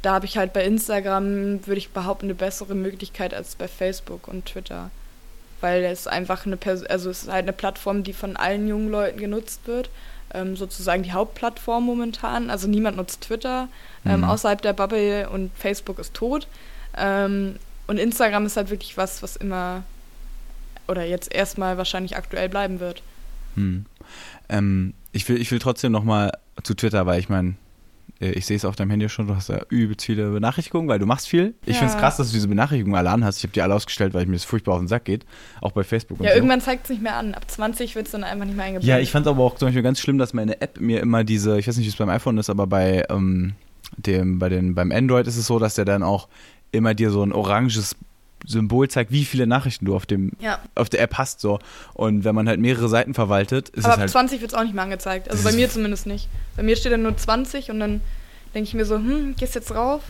da 0.03 0.13
habe 0.13 0.27
ich 0.27 0.37
halt 0.37 0.53
bei 0.53 0.65
Instagram, 0.65 1.65
würde 1.67 1.79
ich 1.79 1.91
behaupten, 1.91 2.27
eine 2.27 2.35
bessere 2.35 2.75
Möglichkeit 2.75 3.33
als 3.33 3.55
bei 3.55 3.69
Facebook 3.69 4.27
und 4.27 4.47
Twitter. 4.47 4.91
Weil 5.61 5.85
es 5.85 6.09
einfach 6.09 6.47
eine, 6.47 6.57
Pers 6.57 6.83
also 6.83 7.11
es 7.11 7.23
ist 7.23 7.31
halt 7.31 7.45
eine 7.45 7.53
Plattform, 7.53 8.03
die 8.03 8.13
von 8.13 8.37
allen 8.37 8.67
jungen 8.67 8.91
Leuten 8.91 9.19
genutzt 9.19 9.61
wird. 9.67 9.89
Ähm, 10.35 10.57
sozusagen 10.57 11.03
die 11.05 11.13
Hauptplattform 11.13 11.85
momentan. 11.85 12.51
Also 12.51 12.67
niemand 12.69 12.97
nutzt 12.97 13.23
Twitter 13.23 13.69
ähm, 14.05 14.19
Mhm. 14.21 14.25
außerhalb 14.25 14.61
der 14.61 14.73
Bubble 14.73 15.31
und 15.31 15.51
Facebook 15.57 15.99
ist 15.99 16.13
tot. 16.15 16.49
Ähm, 16.97 17.57
und 17.87 17.99
Instagram 17.99 18.45
ist 18.47 18.57
halt 18.57 18.71
wirklich 18.71 18.97
was, 18.97 19.23
was 19.23 19.37
immer 19.37 19.85
oder 20.89 21.05
jetzt 21.05 21.33
erstmal 21.35 21.79
wahrscheinlich 21.79 22.17
aktuell 22.17 22.49
bleiben 22.49 22.81
wird. 22.81 23.03
Hm. 23.55 23.87
Ähm, 24.49 24.95
ich, 25.13 25.29
will, 25.29 25.41
ich 25.41 25.51
will 25.51 25.59
trotzdem 25.59 25.93
nochmal 25.93 26.33
zu 26.63 26.75
Twitter, 26.75 27.07
weil 27.07 27.21
ich 27.21 27.29
meine, 27.29 27.55
ich 28.33 28.47
sehe 28.47 28.57
es 28.57 28.65
auf 28.65 28.77
deinem 28.77 28.91
Handy 28.91 29.09
schon, 29.09 29.27
du 29.27 29.35
hast 29.37 29.49
da 29.49 29.63
übelst 29.69 30.05
viele 30.07 30.31
Benachrichtigungen, 30.31 30.89
weil 30.89 30.99
du 30.99 31.07
machst 31.07 31.29
viel. 31.29 31.55
Ich 31.67 31.75
Ja. 31.75 31.81
finde 31.81 31.95
es 31.95 31.99
krass, 32.01 32.17
dass 32.17 32.29
du 32.29 32.35
diese 32.35 32.49
Benachrichtigungen 32.49 32.97
alle 32.97 33.11
an 33.11 33.25
hast. 33.25 33.39
Ich 33.39 33.45
habe 33.45 33.53
die 33.53 33.63
alle 33.63 33.75
ausgestellt, 33.75 34.15
weil 34.15 34.23
ich 34.23 34.29
mir 34.29 34.35
das 34.37 34.45
furchtbar 34.45 34.73
auf 34.75 34.79
den 34.81 34.89
Sack 34.89 35.05
geht. 35.05 35.25
Auch 35.61 35.73
bei 35.73 35.85
Facebook 35.85 36.21
und 36.21 36.27
Ja, 36.27 36.33
so. 36.33 36.37
irgendwann 36.37 36.61
zeigt 36.61 36.85
es 36.85 36.91
nicht 36.91 37.03
mehr 37.03 37.17
an. 37.17 37.35
Ab 37.35 37.51
20 37.51 37.95
wird 37.95 38.07
es 38.07 38.13
dann 38.13 38.25
einfach 38.25 38.45
nicht 38.47 38.57
mehr 38.57 38.65
eingeblendet. 38.67 38.89
Ja, 38.97 39.03
ich 39.03 39.11
fand 39.11 39.27
es 39.27 39.31
aber 39.31 39.43
auch 39.43 39.57
zum 39.57 39.69
Beispiel 39.69 39.83
ganz 39.83 40.01
schlimm, 40.01 40.19
dass 40.19 40.33
meine 40.35 40.61
App 40.61 40.81
mir 40.81 41.01
immer 41.01 41.25
diese, 41.25 41.59
ich 41.59 41.67
weiß 41.69 41.77
nicht, 41.77 41.87
wie 41.87 41.91
es 41.91 41.97
beim 41.97 42.09
iPhone 42.09 42.39
ist, 42.39 42.51
aber 42.51 42.67
bei 42.67 43.05
ähm, 43.11 43.55
dem, 43.97 44.39
bei 44.39 44.49
den, 44.49 44.75
beim 44.75 44.91
Android 44.93 45.27
ist 45.27 45.37
es 45.37 45.47
so, 45.47 45.59
dass 45.59 45.75
der 45.75 45.85
dann 45.85 46.03
auch 46.03 46.29
immer 46.73 46.95
dir 46.95 47.11
so 47.11 47.23
ein 47.23 47.33
oranges 47.33 47.95
Symbol 48.47 48.89
zeigt, 48.89 49.11
wie 49.11 49.25
viele 49.25 49.47
Nachrichten 49.47 49.87
du 49.87 49.95
auf 49.97 50.07
dem 50.07 50.33
Ja, 50.41 50.59
auf 50.75 50.89
der 50.89 51.01
App 51.01 51.15
hast 51.19 51.41
so. 51.41 51.59
Und 51.95 52.25
wenn 52.25 52.35
man 52.35 52.49
halt 52.49 52.61
mehrere 52.61 52.89
Seiten 52.89 53.15
verwaltet, 53.15 53.71
ist 53.71 53.85
aber 53.85 53.95
es 53.95 53.95
ab 53.95 54.01
halt 54.01 54.11
20 54.11 54.41
wird 54.41 54.53
es 54.53 54.59
auch 54.59 54.63
nicht 54.63 54.75
mehr 54.75 54.85
angezeigt. 54.85 55.31
Also 55.31 55.43
Das 55.43 55.53
bei 55.53 55.57
mir 55.57 55.71
zumindest 55.71 56.07
nicht. 56.07 56.29
Bei 56.57 56.63
mir 56.63 56.77
steht 56.77 56.93
dann 56.93 57.03
nur 57.03 57.17
20 57.17 57.71
und 57.71 57.81
dann 57.81 58.01
denke 58.55 58.69
ich 58.69 58.75
mir 58.75 58.85
so, 58.85 58.97
hm, 58.97 59.35
gehst 59.37 59.55
jetzt 59.55 59.75
rauf? 59.75 60.03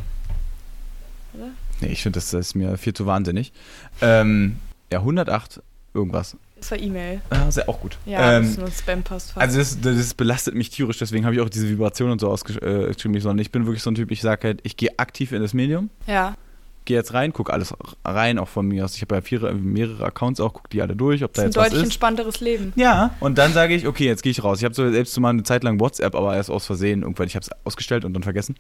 Nee, 1.80 1.89
ich 1.89 2.03
finde, 2.03 2.18
das, 2.18 2.30
das 2.30 2.49
ist 2.49 2.55
mir 2.55 2.76
viel 2.76 2.95
zu 2.95 3.07
wahnsinnig. 3.07 3.53
Ähm, 4.01 4.57
ja, 4.93 5.01
108 5.01 5.62
irgendwas. 5.93 6.37
Das 6.59 6.70
war 6.70 6.78
E-Mail. 6.78 7.20
Ah, 7.30 7.49
ist 7.49 7.59
ja 7.59 7.68
auch 7.68 7.80
gut. 7.80 7.99
Ja, 8.07 8.18
das 8.20 8.45
ähm, 8.45 8.51
ist 8.51 8.59
nur 8.59 8.66
ein 8.68 8.72
Spam-Postfach. 8.72 9.41
also 9.41 9.59
das, 9.59 9.80
das 9.80 10.14
belastet 10.14 10.55
mich 10.55 10.70
tierisch, 10.70 10.99
deswegen 10.99 11.24
habe 11.24 11.35
ich 11.35 11.41
auch 11.41 11.49
diese 11.49 11.68
Vibration 11.68 12.11
und 12.11 12.20
so 12.20 12.30
ausgeschrieben, 12.30 13.20
sondern 13.20 13.39
ich 13.41 13.51
bin 13.51 13.66
wirklich 13.66 13.82
so 13.82 13.91
ein 13.91 13.95
Typ, 13.97 14.11
ich 14.11 14.22
sage 14.22 14.49
halt, 14.49 14.61
ich 14.62 14.76
gehe 14.76 14.99
aktiv 14.99 15.32
in 15.32 15.43
das 15.43 15.53
Medium, 15.53 15.91
ja, 16.07 16.37
gehe 16.85 16.97
jetzt 16.97 17.14
rein, 17.14 17.32
gucke 17.32 17.53
alles 17.53 17.74
rein, 18.05 18.39
auch 18.39 18.49
von 18.49 18.66
mir 18.68 18.85
aus. 18.85 18.95
Ich 18.97 19.03
habe 19.03 19.14
ja 19.14 19.20
vier, 19.20 19.41
mehrere 19.55 20.05
Accounts 20.05 20.41
auch, 20.41 20.53
gucke 20.53 20.68
die 20.70 20.82
alle 20.82 20.95
durch, 20.97 21.24
ob 21.24 21.32
da 21.32 21.43
ist 21.43 21.47
jetzt 21.47 21.57
ein 21.57 21.61
was 21.61 21.66
deutlich 21.68 21.82
ist. 21.82 21.85
entspannteres 21.89 22.41
Leben. 22.41 22.72
Ja, 22.76 23.11
und 23.20 23.39
dann 23.39 23.53
sage 23.53 23.74
ich, 23.74 23.87
okay, 23.87 24.05
jetzt 24.07 24.22
gehe 24.22 24.30
ich 24.32 24.45
raus. 24.45 24.59
Ich 24.59 24.64
habe 24.64 24.74
so 24.74 24.91
selbst 24.91 25.14
so 25.14 25.20
mal 25.20 25.30
eine 25.30 25.43
Zeit 25.45 25.64
lang 25.64 25.80
WhatsApp, 25.80 26.14
aber 26.14 26.35
erst 26.37 26.51
aus 26.51 26.66
Versehen 26.66 27.03
irgendwann. 27.03 27.26
Ich 27.26 27.37
habe 27.37 27.43
es 27.45 27.51
ausgestellt 27.64 28.05
und 28.05 28.12
dann 28.14 28.22
vergessen. 28.22 28.57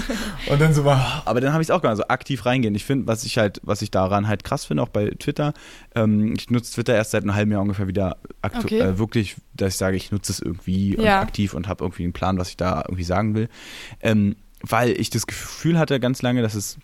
und 0.46 0.60
dann 0.60 0.74
so 0.74 0.84
war, 0.84 1.22
aber 1.24 1.40
dann 1.40 1.52
habe 1.52 1.62
ich 1.62 1.66
es 1.68 1.70
auch 1.70 1.80
gemacht, 1.80 1.92
also 1.92 2.08
aktiv 2.08 2.44
reingehen. 2.46 2.74
Ich 2.74 2.84
finde, 2.84 3.06
was 3.06 3.24
ich 3.24 3.38
halt, 3.38 3.60
was 3.62 3.82
ich 3.82 3.90
daran 3.90 4.26
halt 4.28 4.44
krass 4.44 4.64
finde, 4.64 4.82
auch 4.82 4.88
bei 4.88 5.10
Twitter, 5.18 5.52
ähm, 5.94 6.34
ich 6.36 6.50
nutze 6.50 6.72
Twitter 6.74 6.94
erst 6.94 7.12
seit 7.12 7.22
einem 7.22 7.34
halben 7.34 7.52
Jahr 7.52 7.62
ungefähr 7.62 7.88
wieder 7.88 8.16
Okay. 8.42 8.80
äh, 8.80 8.98
wirklich, 8.98 9.36
dass 9.54 9.74
ich 9.74 9.76
sage, 9.78 9.96
ich 9.96 10.10
nutze 10.12 10.32
es 10.32 10.40
irgendwie 10.40 10.96
und 10.96 11.04
Ja. 11.04 11.20
aktiv 11.20 11.54
und 11.54 11.68
habe 11.68 11.84
irgendwie 11.84 12.04
einen 12.04 12.12
Plan, 12.12 12.38
was 12.38 12.48
ich 12.48 12.56
da 12.56 12.82
irgendwie 12.86 13.04
sagen 13.04 13.34
will. 13.34 13.48
Ähm, 14.00 14.36
weil 14.62 14.90
ich 15.00 15.08
das 15.10 15.26
Gefühl 15.26 15.78
hatte 15.78 16.00
ganz 16.00 16.20
lange, 16.22 16.42
dass 16.42 16.54
es 16.54 16.76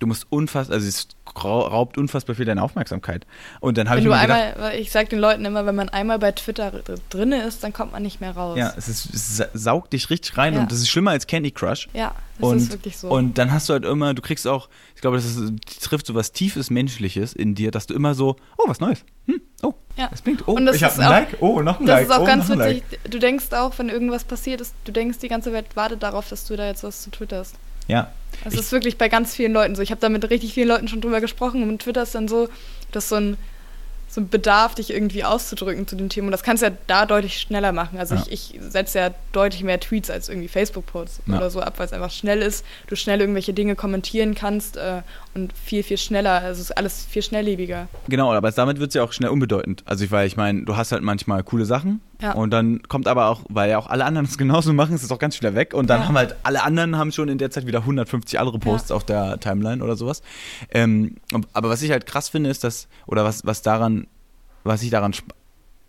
du 0.00 0.06
musst 0.06 0.26
unfassbar, 0.30 0.74
also 0.76 0.86
es 0.88 1.08
raubt 1.42 1.98
unfassbar 1.98 2.36
viel 2.36 2.44
deine 2.44 2.62
Aufmerksamkeit. 2.62 3.26
Und 3.60 3.76
dann 3.78 3.88
habe 3.88 3.98
ich 4.00 4.06
mir 4.06 4.20
gedacht, 4.20 4.30
einmal, 4.56 4.74
ich 4.76 4.90
sag 4.92 5.08
den 5.08 5.18
Leuten 5.18 5.44
immer, 5.44 5.66
wenn 5.66 5.74
man 5.74 5.88
einmal 5.88 6.18
bei 6.18 6.32
Twitter 6.32 6.70
dr- 6.70 6.98
drinne 7.10 7.42
ist, 7.42 7.64
dann 7.64 7.72
kommt 7.72 7.92
man 7.92 8.02
nicht 8.02 8.20
mehr 8.20 8.32
raus. 8.36 8.56
ja, 8.58 8.72
es, 8.76 8.88
ist, 8.88 9.12
es 9.14 9.36
sa- 9.38 9.48
saugt 9.54 9.92
dich 9.92 10.10
richtig 10.10 10.36
rein 10.38 10.54
Ja. 10.54 10.60
und 10.60 10.70
das 10.72 10.78
ist 10.78 10.88
schlimmer 10.88 11.10
als 11.12 11.26
Candy 11.26 11.50
Crush. 11.50 11.88
Ja, 11.92 12.14
das 12.38 12.48
und, 12.50 12.56
ist 12.58 12.72
wirklich 12.72 12.96
so. 12.96 13.08
Und 13.08 13.38
dann 13.38 13.52
hast 13.52 13.68
du 13.68 13.72
halt 13.72 13.84
immer, 13.84 14.14
du 14.14 14.22
kriegst 14.22 14.46
auch, 14.46 14.68
ich 14.94 15.00
glaube, 15.00 15.16
das 15.16 15.24
ist, 15.26 15.52
trifft 15.82 16.06
so 16.06 16.14
was 16.14 16.32
tiefes 16.32 16.70
Menschliches 16.70 17.32
in 17.32 17.54
dir, 17.54 17.70
dass 17.70 17.86
du 17.86 17.94
immer 17.94 18.14
so, 18.14 18.36
oh, 18.58 18.64
was 18.68 18.80
Neues. 18.80 19.04
Hm, 19.26 19.40
oh, 19.62 19.74
Ja. 19.96 20.08
das 20.08 20.22
blinkt. 20.22 20.46
Oh, 20.46 20.52
Und 20.52 20.66
das 20.66 20.76
ich 20.76 20.84
habe 20.84 20.92
ist 20.94 21.00
ein 21.00 21.06
auch- 21.06 21.10
Like. 21.10 21.36
Oh, 21.40 21.62
noch 21.62 21.80
ein 21.80 21.86
das 21.86 21.96
Like. 22.00 22.04
ist 22.08 22.12
auch 22.12 22.20
oh, 22.20 22.26
ganz 22.26 22.44
witzig. 22.48 22.58
Like. 22.92 23.10
Du 23.10 23.18
denkst 23.18 23.52
auch, 23.52 23.76
wenn 23.78 23.88
irgendwas 23.88 24.24
passiert 24.24 24.60
ist, 24.60 24.74
du 24.84 24.92
denkst, 24.92 25.18
die 25.18 25.28
ganze 25.28 25.52
Welt 25.52 25.74
wartet 25.74 26.02
darauf, 26.02 26.28
dass 26.28 26.44
du 26.46 26.56
da 26.56 26.66
jetzt 26.66 26.84
was 26.84 27.02
zu 27.02 27.10
twitterst. 27.10 27.56
Ja. 27.88 28.10
Das 28.42 28.54
Ich- 28.54 28.60
ist 28.60 28.72
wirklich 28.72 28.98
bei 28.98 29.08
ganz 29.08 29.34
vielen 29.34 29.52
Leuten 29.52 29.74
so. 29.74 29.82
Ich 29.82 29.90
habe 29.90 30.00
da 30.00 30.08
mit 30.08 30.28
richtig 30.30 30.54
vielen 30.54 30.68
Leuten 30.68 30.88
schon 30.88 31.00
drüber 31.00 31.20
gesprochen 31.20 31.62
und 31.62 31.82
Twitter 31.82 32.02
ist 32.02 32.14
dann 32.14 32.28
so, 32.28 32.48
dass 32.92 33.08
so 33.08 33.16
ein, 33.16 33.36
so 34.14 34.20
ein 34.20 34.28
Bedarf, 34.28 34.76
dich 34.76 34.90
irgendwie 34.92 35.24
auszudrücken 35.24 35.88
zu 35.88 35.96
den 35.96 36.08
Themen. 36.08 36.28
Und 36.28 36.32
das 36.32 36.44
kannst 36.44 36.62
du 36.62 36.68
ja 36.68 36.72
da 36.86 37.04
deutlich 37.04 37.40
schneller 37.40 37.72
machen. 37.72 37.98
Also 37.98 38.14
Ja. 38.14 38.22
ich, 38.28 38.54
ich 38.54 38.60
setze 38.62 38.98
ja 39.00 39.10
deutlich 39.32 39.64
mehr 39.64 39.80
Tweets 39.80 40.08
als 40.08 40.28
irgendwie 40.28 40.46
Facebook-Posts 40.46 41.22
Ja. 41.26 41.36
oder 41.38 41.50
so 41.50 41.60
ab, 41.60 41.74
weil 41.78 41.86
es 41.86 41.92
einfach 41.92 42.12
schnell 42.12 42.40
ist, 42.40 42.64
du 42.86 42.94
schnell 42.94 43.20
irgendwelche 43.20 43.52
Dinge 43.52 43.74
kommentieren 43.74 44.36
kannst 44.36 44.76
äh, 44.76 45.02
und 45.34 45.52
viel, 45.52 45.82
viel 45.82 45.98
schneller. 45.98 46.34
Also 46.42 46.60
es 46.62 46.70
ist 46.70 46.78
alles 46.78 47.04
viel 47.10 47.22
schnelllebiger. 47.22 47.88
Genau, 48.08 48.32
aber 48.32 48.52
damit 48.52 48.78
wird 48.78 48.90
es 48.90 48.94
ja 48.94 49.02
auch 49.02 49.12
schnell 49.12 49.30
unbedeutend. 49.30 49.82
Also 49.84 50.04
ich, 50.04 50.12
weil 50.12 50.28
ich 50.28 50.36
meine, 50.36 50.62
du 50.62 50.76
hast 50.76 50.92
halt 50.92 51.02
manchmal 51.02 51.42
coole 51.42 51.64
Sachen 51.64 52.00
Ja. 52.22 52.32
und 52.34 52.50
dann 52.50 52.82
kommt 52.84 53.08
aber 53.08 53.26
auch, 53.26 53.40
weil 53.48 53.68
ja 53.70 53.78
auch 53.78 53.88
alle 53.88 54.04
anderen 54.04 54.26
es 54.28 54.38
genauso 54.38 54.72
machen, 54.72 54.94
ist 54.94 55.02
es 55.02 55.10
auch 55.10 55.18
ganz 55.18 55.34
schnell 55.34 55.56
weg 55.56 55.74
und 55.74 55.90
dann 55.90 56.06
haben 56.06 56.16
halt 56.16 56.36
alle 56.44 56.62
anderen 56.62 56.96
haben 56.96 57.10
schon 57.10 57.28
in 57.28 57.38
der 57.38 57.50
Zeit 57.50 57.66
wieder 57.66 57.80
150 57.80 58.38
andere 58.38 58.60
Posts 58.60 58.92
auf 58.92 59.02
der 59.02 59.40
Timeline 59.40 59.82
oder 59.82 59.96
sowas. 59.96 60.22
Ähm, 60.70 61.16
aber 61.52 61.68
was 61.68 61.82
ich 61.82 61.90
halt 61.90 62.06
krass 62.06 62.28
finde, 62.28 62.50
ist, 62.50 62.62
dass, 62.62 62.86
oder 63.06 63.24
was, 63.24 63.44
was 63.44 63.62
daran, 63.62 64.03
was 64.64 64.82
ich 64.82 64.90
daran 64.90 65.12
sp- 65.14 65.32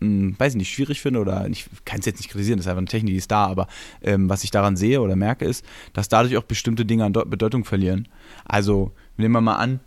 hm, 0.01 0.35
weiß 0.37 0.53
ich 0.53 0.57
nicht, 0.57 0.73
schwierig 0.73 1.01
finde 1.01 1.21
oder 1.21 1.47
ich 1.47 1.65
kann 1.85 1.99
es 1.99 2.05
jetzt 2.05 2.17
nicht 2.19 2.29
kritisieren, 2.29 2.57
das 2.59 2.65
ist 2.65 2.69
einfach 2.69 2.79
eine 2.79 2.87
Technik, 2.87 3.13
die 3.13 3.17
ist 3.17 3.31
da, 3.31 3.45
aber 3.47 3.67
ähm, 4.01 4.29
was 4.29 4.43
ich 4.43 4.51
daran 4.51 4.75
sehe 4.75 5.01
oder 5.01 5.15
merke, 5.15 5.45
ist, 5.45 5.65
dass 5.93 6.09
dadurch 6.09 6.35
auch 6.37 6.43
bestimmte 6.43 6.85
Dinge 6.85 7.05
an 7.05 7.13
Deu- 7.13 7.25
Bedeutung 7.25 7.63
verlieren. 7.63 8.07
Also, 8.43 8.91
nehmen 9.17 9.31
wir 9.33 9.41
mal 9.41 9.55
an, 9.55 9.79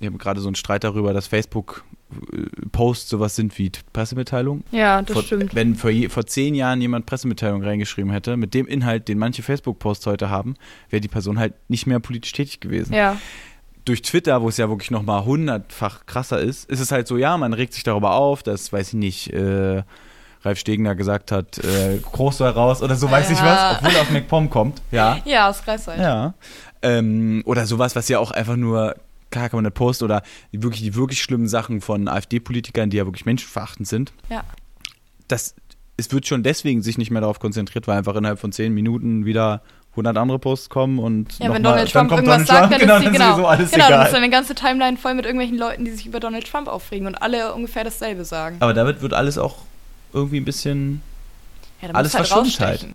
wir 0.00 0.08
haben 0.08 0.18
gerade 0.18 0.40
so 0.40 0.48
einen 0.48 0.54
Streit 0.56 0.84
darüber, 0.84 1.12
dass 1.14 1.28
Facebook-Posts 1.28 3.08
sowas 3.08 3.36
sind 3.36 3.56
wie 3.58 3.70
Pressemitteilungen. 3.92 4.64
Ja, 4.70 5.02
das 5.02 5.14
vor, 5.14 5.22
stimmt. 5.22 5.54
Wenn 5.54 5.74
vor, 5.74 5.90
vor 6.08 6.26
zehn 6.26 6.54
Jahren 6.54 6.80
jemand 6.80 7.06
Pressemitteilungen 7.06 7.66
reingeschrieben 7.66 8.10
hätte, 8.12 8.36
mit 8.36 8.54
dem 8.54 8.66
Inhalt, 8.66 9.08
den 9.08 9.18
manche 9.18 9.42
Facebook-Posts 9.42 10.06
heute 10.06 10.30
haben, 10.30 10.56
wäre 10.90 11.00
die 11.00 11.08
Person 11.08 11.38
halt 11.38 11.54
nicht 11.68 11.86
mehr 11.86 12.00
politisch 12.00 12.32
tätig 12.32 12.60
gewesen 12.60 12.92
Ja, 12.92 13.16
durch 13.84 14.02
Twitter, 14.02 14.40
wo 14.42 14.48
es 14.48 14.56
ja 14.56 14.68
wirklich 14.68 14.90
nochmal 14.90 15.24
hundertfach 15.24 16.06
krasser 16.06 16.40
ist, 16.40 16.68
ist 16.70 16.80
es 16.80 16.90
halt 16.90 17.06
so, 17.06 17.16
ja, 17.16 17.36
man 17.36 17.52
regt 17.52 17.74
sich 17.74 17.82
darüber 17.82 18.14
auf, 18.14 18.42
dass, 18.42 18.72
weiß 18.72 18.88
ich 18.88 18.94
nicht, 18.94 19.32
äh, 19.32 19.82
Ralf 20.42 20.58
Stegner 20.58 20.94
gesagt 20.94 21.32
hat, 21.32 21.58
äh, 21.58 21.98
groß 21.98 22.38
soll 22.38 22.50
raus 22.50 22.82
oder 22.82 22.96
so, 22.96 23.10
weiß 23.10 23.30
ich 23.30 23.38
Ja. 23.38 23.44
was, 23.44 23.78
obwohl 23.78 23.94
er 23.96 24.02
aus 24.02 24.10
MacPom 24.10 24.50
kommt, 24.50 24.82
ja. 24.90 25.18
ja, 25.24 25.48
aus 25.48 25.62
Greifswald. 25.62 26.00
Ja. 26.00 26.34
Ähm, 26.82 27.42
oder 27.46 27.66
sowas, 27.66 27.96
was 27.96 28.08
ja 28.08 28.18
auch 28.18 28.30
einfach 28.30 28.56
nur, 28.56 28.94
klar 29.30 29.48
kann 29.48 29.58
man 29.58 29.64
nicht 29.64 29.74
posten, 29.74 30.04
oder 30.04 30.22
die 30.52 30.62
wirklich, 30.62 30.82
die 30.82 30.94
wirklich 30.94 31.22
schlimmen 31.22 31.48
Sachen 31.48 31.80
von 31.80 32.08
AfD-Politikern, 32.08 32.90
die 32.90 32.98
ja 32.98 33.06
wirklich 33.06 33.26
menschenverachtend 33.26 33.88
sind. 33.88 34.12
Ja. 34.28 34.44
Das, 35.28 35.54
es 35.96 36.12
wird 36.12 36.26
schon 36.26 36.42
deswegen 36.42 36.82
sich 36.82 36.98
nicht 36.98 37.10
mehr 37.10 37.20
darauf 37.22 37.38
konzentriert, 37.38 37.86
weil 37.86 37.96
einfach 37.98 38.14
innerhalb 38.16 38.38
von 38.38 38.52
zehn 38.52 38.74
Minuten 38.74 39.24
wieder 39.24 39.62
100 39.96 40.16
andere 40.16 40.38
Posts 40.38 40.68
kommen 40.70 40.98
und 40.98 41.38
Ja, 41.38 41.52
wenn 41.52 41.62
mal- 41.62 41.70
Donald 41.70 41.90
Trump 41.92 42.08
dann 42.10 42.18
kommt 42.18 42.28
irgendwas 42.28 42.46
Donald 42.48 42.70
sagt, 42.70 42.80
Trump, 42.80 42.88
dann 42.88 43.02
ist 43.02 43.12
genau, 43.12 43.18
genau, 43.18 43.30
sowieso 43.36 43.46
alles 43.48 43.70
genau, 43.70 43.84
dann 43.88 43.92
egal. 43.94 44.06
ist 44.08 44.14
eine 44.14 44.30
ganze 44.30 44.54
Timeline 44.54 44.96
voll 44.96 45.14
mit 45.14 45.24
irgendwelchen 45.24 45.58
Leuten, 45.58 45.84
die 45.84 45.90
sich 45.92 46.06
über 46.06 46.20
Donald 46.20 46.46
Trump 46.50 46.68
aufregen 46.68 47.06
und 47.06 47.14
alle 47.16 47.54
ungefähr 47.54 47.84
dasselbe 47.84 48.24
sagen. 48.24 48.56
Aber 48.60 48.74
damit 48.74 49.02
wird 49.02 49.14
alles 49.14 49.38
auch 49.38 49.56
irgendwie 50.12 50.38
ein 50.38 50.44
bisschen. 50.44 51.00
Ja, 51.82 51.90
alles 51.90 52.12
du 52.12 52.18
verschwimmt 52.18 52.58
halt. 52.60 52.86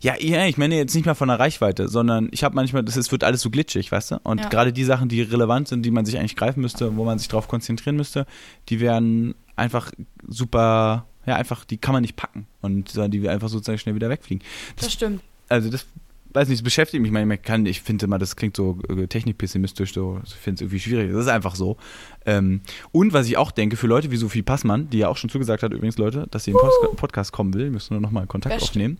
Ja, 0.00 0.14
ja, 0.18 0.44
ich 0.46 0.58
meine 0.58 0.74
jetzt 0.76 0.94
nicht 0.94 1.06
mal 1.06 1.14
von 1.14 1.28
der 1.28 1.38
Reichweite, 1.38 1.88
sondern 1.88 2.28
ich 2.32 2.42
habe 2.44 2.54
manchmal, 2.54 2.82
das 2.82 2.96
ist, 2.96 3.12
wird 3.12 3.24
alles 3.24 3.40
so 3.40 3.50
glitschig, 3.50 3.90
weißt 3.92 4.10
du? 4.10 4.16
Und 4.24 4.40
Ja. 4.40 4.48
gerade 4.48 4.72
die 4.72 4.84
Sachen, 4.84 5.08
die 5.08 5.22
relevant 5.22 5.68
sind, 5.68 5.82
die 5.84 5.90
man 5.90 6.04
sich 6.04 6.18
eigentlich 6.18 6.36
greifen 6.36 6.60
müsste, 6.60 6.96
wo 6.96 7.04
man 7.04 7.18
sich 7.18 7.28
drauf 7.28 7.46
konzentrieren 7.48 7.96
müsste, 7.96 8.26
die 8.68 8.80
werden 8.80 9.34
einfach 9.54 9.92
super, 10.26 11.06
ja, 11.24 11.36
einfach, 11.36 11.64
die 11.64 11.78
kann 11.78 11.92
man 11.92 12.02
nicht 12.02 12.16
packen. 12.16 12.46
Und 12.62 12.94
die 12.94 13.28
einfach 13.28 13.48
sozusagen 13.48 13.78
schnell 13.78 13.94
wieder 13.94 14.10
wegfliegen. 14.10 14.44
Das 14.78 14.92
stimmt. 14.92 15.22
Also 15.48 15.70
das, 15.70 15.86
weiß 16.36 16.48
nicht, 16.48 16.60
das 16.60 16.64
beschäftigt 16.64 17.02
mich 17.02 17.10
manchmal, 17.10 17.38
kann, 17.38 17.66
ich 17.66 17.80
finde 17.80 18.04
immer, 18.04 18.18
das 18.18 18.36
klingt 18.36 18.56
so 18.56 18.78
äh, 18.88 19.06
technikpessimistisch, 19.06 19.94
so, 19.94 20.20
ich 20.24 20.34
finde 20.34 20.56
es 20.56 20.60
irgendwie 20.60 20.80
schwierig, 20.80 21.10
das 21.10 21.22
ist 21.22 21.28
einfach 21.28 21.54
so. 21.54 21.78
Ähm, 22.26 22.60
und 22.92 23.12
was 23.12 23.26
ich 23.26 23.36
auch 23.36 23.50
denke, 23.50 23.76
für 23.76 23.86
Leute 23.86 24.10
wie 24.10 24.16
Sophie 24.16 24.42
Passmann, 24.42 24.90
die 24.90 24.98
ja 24.98 25.08
auch 25.08 25.16
schon 25.16 25.30
zugesagt 25.30 25.62
hat, 25.62 25.72
übrigens 25.72 25.98
Leute, 25.98 26.26
dass 26.30 26.44
sie 26.44 26.52
im 26.52 26.58
Post 26.58 26.96
Podcast 26.96 27.32
kommen 27.32 27.54
will, 27.54 27.70
müssen 27.70 27.94
nur 27.94 28.00
nochmal 28.00 28.26
Kontakt 28.26 28.54
Wer 28.54 28.62
aufnehmen. 28.62 28.98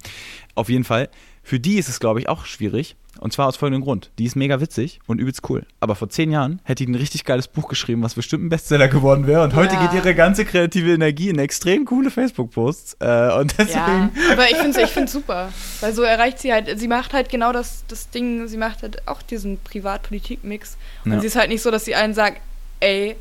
Auf 0.54 0.68
jeden 0.68 0.84
Fall, 0.84 1.10
für 1.42 1.60
die 1.60 1.76
ist 1.76 1.88
es, 1.88 2.00
glaube 2.00 2.20
ich, 2.20 2.28
auch 2.28 2.46
schwierig. 2.46 2.96
Und 3.20 3.32
zwar 3.32 3.48
aus 3.48 3.56
folgendem 3.56 3.82
Grund. 3.84 4.10
Die 4.18 4.24
ist 4.24 4.36
mega 4.36 4.60
witzig 4.60 5.00
und 5.06 5.18
übelst 5.20 5.48
cool. 5.48 5.66
Aber 5.80 5.94
vor 5.94 6.08
zehn 6.08 6.30
Jahren 6.30 6.60
hätte 6.64 6.84
die 6.84 6.90
ein 6.90 6.94
richtig 6.94 7.24
geiles 7.24 7.48
Buch 7.48 7.68
geschrieben, 7.68 8.02
was 8.02 8.14
bestimmt 8.14 8.44
ein 8.44 8.48
Bestseller 8.48 8.88
geworden 8.88 9.26
wäre. 9.26 9.42
Und 9.42 9.54
heute 9.54 9.74
Ja. 9.74 9.86
geht 9.86 9.94
ihre 9.94 10.14
ganze 10.14 10.44
kreative 10.44 10.92
Energie 10.92 11.28
in 11.28 11.38
extrem 11.38 11.84
coole 11.84 12.10
Facebook-Posts. 12.10 12.96
Äh, 13.00 13.32
und 13.40 13.54
deswegen. 13.58 13.76
Ja, 13.78 14.10
aber 14.32 14.50
ich 14.50 14.56
finde 14.56 14.78
es 14.78 14.84
ich 14.88 14.90
find's 14.90 15.12
super. 15.12 15.50
Weil 15.80 15.92
so 15.92 16.02
erreicht 16.02 16.38
sie 16.38 16.52
halt, 16.52 16.78
sie 16.78 16.88
macht 16.88 17.12
halt 17.12 17.28
genau 17.28 17.52
das, 17.52 17.84
das 17.88 18.10
Ding, 18.10 18.46
sie 18.48 18.56
macht 18.58 18.82
halt 18.82 19.06
auch 19.08 19.22
diesen 19.22 19.58
Privat-Politik-Mix. 19.64 20.76
Und 21.04 21.12
Ja. 21.12 21.20
sie 21.20 21.26
ist 21.26 21.36
halt 21.36 21.48
nicht 21.50 21.62
so, 21.62 21.70
dass 21.70 21.84
sie 21.84 21.94
allen 21.94 22.14
sagt, 22.14 22.40
ey, 22.80 23.16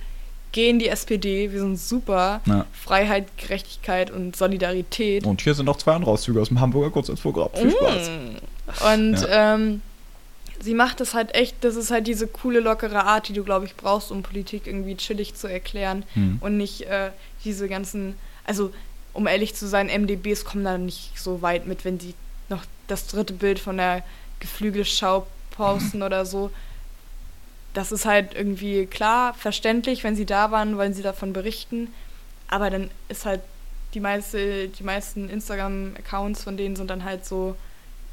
geh 0.52 0.70
in 0.70 0.80
die 0.80 0.88
SPD, 0.88 1.52
wir 1.52 1.60
sind 1.60 1.78
super. 1.78 2.41
Ja. 2.46 2.66
Freiheit, 2.72 3.26
Gerechtigkeit 3.38 4.10
und 4.12 4.36
Solidarität. 4.36 5.26
Und 5.26 5.41
hier 5.41 5.54
sind 5.54 5.66
noch 5.66 5.78
zwei 5.78 5.93
andere 5.93 6.12
Auszüge 6.12 6.39
aus 6.39 6.48
dem 6.50 6.60
Hamburger 6.62 6.91
Kurzzeitprogramm. 6.91 7.50
Viel 7.54 7.72
Spaß. 7.72 8.10
Und 8.82 9.26
ähm, 9.30 9.82
sie 10.60 10.74
macht 10.74 11.00
das 11.00 11.14
halt 11.14 11.36
echt, 11.36 11.64
das 11.64 11.76
ist 11.76 11.92
halt 11.92 12.08
diese 12.08 12.28
coole, 12.28 12.60
lockere 12.60 13.04
Art, 13.06 13.28
die 13.28 13.34
du, 13.34 13.44
glaube 13.44 13.66
ich, 13.66 13.76
brauchst, 13.76 14.12
um 14.12 14.24
Politik 14.24 14.68
irgendwie 14.68 14.96
chillig 14.96 15.36
zu 15.36 15.48
erklären 15.48 16.04
Hm. 16.14 16.38
und 16.42 16.58
nicht 16.58 16.82
äh, 16.84 17.12
diese 17.44 17.68
ganzen, 17.68 18.16
also 18.46 18.74
um 19.14 19.28
ehrlich 19.28 19.56
zu 19.56 19.68
sein, 19.68 19.88
MDBs 19.88 20.44
kommen 20.46 20.64
da 20.64 20.78
nicht 20.78 21.12
so 21.20 21.42
weit 21.42 21.68
mit, 21.68 21.86
wenn 21.86 22.00
sie 22.00 22.14
noch 22.50 22.64
das 22.88 23.08
dritte 23.08 23.34
Bild 23.34 23.60
von 23.60 23.78
der 23.78 24.04
Geflügelschau 24.40 25.26
posten 25.52 26.04
oder 26.08 26.26
so. 26.26 26.52
Das 27.74 27.92
ist 27.92 28.06
halt 28.06 28.34
irgendwie 28.34 28.86
klar, 28.86 29.34
verständlich, 29.34 30.04
wenn 30.04 30.16
sie 30.16 30.26
da 30.26 30.52
waren, 30.52 30.78
wollen 30.78 30.94
sie 30.94 31.02
davon 31.02 31.34
berichten, 31.34 31.90
aber 32.48 32.70
dann 32.70 32.90
ist 33.10 33.26
halt 33.26 33.42
die 33.94 34.00
meiste, 34.00 34.68
die 34.68 34.84
meisten 34.84 35.30
Instagram-Accounts 35.30 36.44
von 36.44 36.58
denen 36.58 36.76
sind 36.76 36.90
dann 36.90 37.04
halt 37.04 37.26
so 37.26 37.56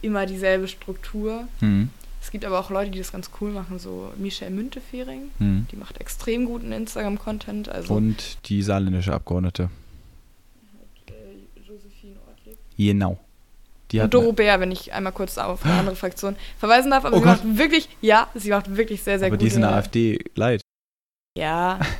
immer 0.02 0.26
dieselbe 0.26 0.68
Struktur. 0.68 1.46
Hm. 1.60 1.88
Es 2.20 2.30
gibt 2.30 2.44
aber 2.44 2.60
auch 2.60 2.70
Leute, 2.70 2.90
die 2.92 2.98
das 2.98 3.10
ganz 3.10 3.30
cool 3.40 3.50
machen, 3.50 3.78
so 3.80 4.12
Michelle 4.16 4.50
Müntefering, 4.52 5.30
Hm. 5.38 5.66
die 5.72 5.76
macht 5.76 5.98
extrem 6.00 6.44
guten 6.44 6.70
Instagram-Content. 6.72 7.68
Also 7.68 7.94
Und 7.94 8.38
die 8.48 8.62
saarländische 8.62 9.12
Abgeordnete. 9.12 9.70
äh, 11.08 11.60
Josephine 11.66 12.16
Ortlieb. 12.28 12.56
Genau. 12.76 13.18
Die 13.90 14.00
Und 14.00 14.14
Doro 14.14 14.32
Bär, 14.32 14.58
wenn 14.60 14.70
ich 14.70 14.92
einmal 14.92 15.12
kurz 15.12 15.36
auf 15.36 15.64
eine 15.64 15.74
andere 15.74 15.96
Fraktion 15.96 16.36
verweisen 16.58 16.90
darf. 16.90 17.04
Aber 17.04 17.16
Oh 17.16 17.20
sie 17.20 17.24
Gott. 17.26 17.44
macht 17.44 17.58
wirklich, 17.58 17.88
ja, 18.00 18.28
sie 18.34 18.50
macht 18.50 18.74
wirklich 18.76 19.02
sehr, 19.02 19.18
sehr 19.18 19.26
aber 19.26 19.36
gute. 19.36 19.44
die 19.44 19.48
ist 19.48 19.56
in 19.56 19.62
der 19.62 19.72
AfD 19.74 20.18
leid. 20.34 20.60
Ja. 21.36 21.78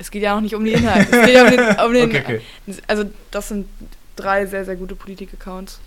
Es 0.00 0.12
geht 0.12 0.22
ja 0.22 0.36
auch 0.36 0.40
nicht 0.40 0.54
um 0.54 0.64
die 0.64 0.70
Inhalte. 0.70 1.10
Es 1.10 1.26
geht 1.26 1.34
ja 1.34 1.42
um 1.44 1.50
den, 1.50 1.60
um 1.86 1.92
den 1.92 2.04
Okay, 2.22 2.40
okay. 2.68 2.76
Also 2.86 3.10
das 3.32 3.48
sind 3.48 3.66
drei 4.14 4.46
sehr, 4.46 4.64
sehr 4.64 4.76
gute 4.76 4.94
Politik-Accounts. 4.94 5.80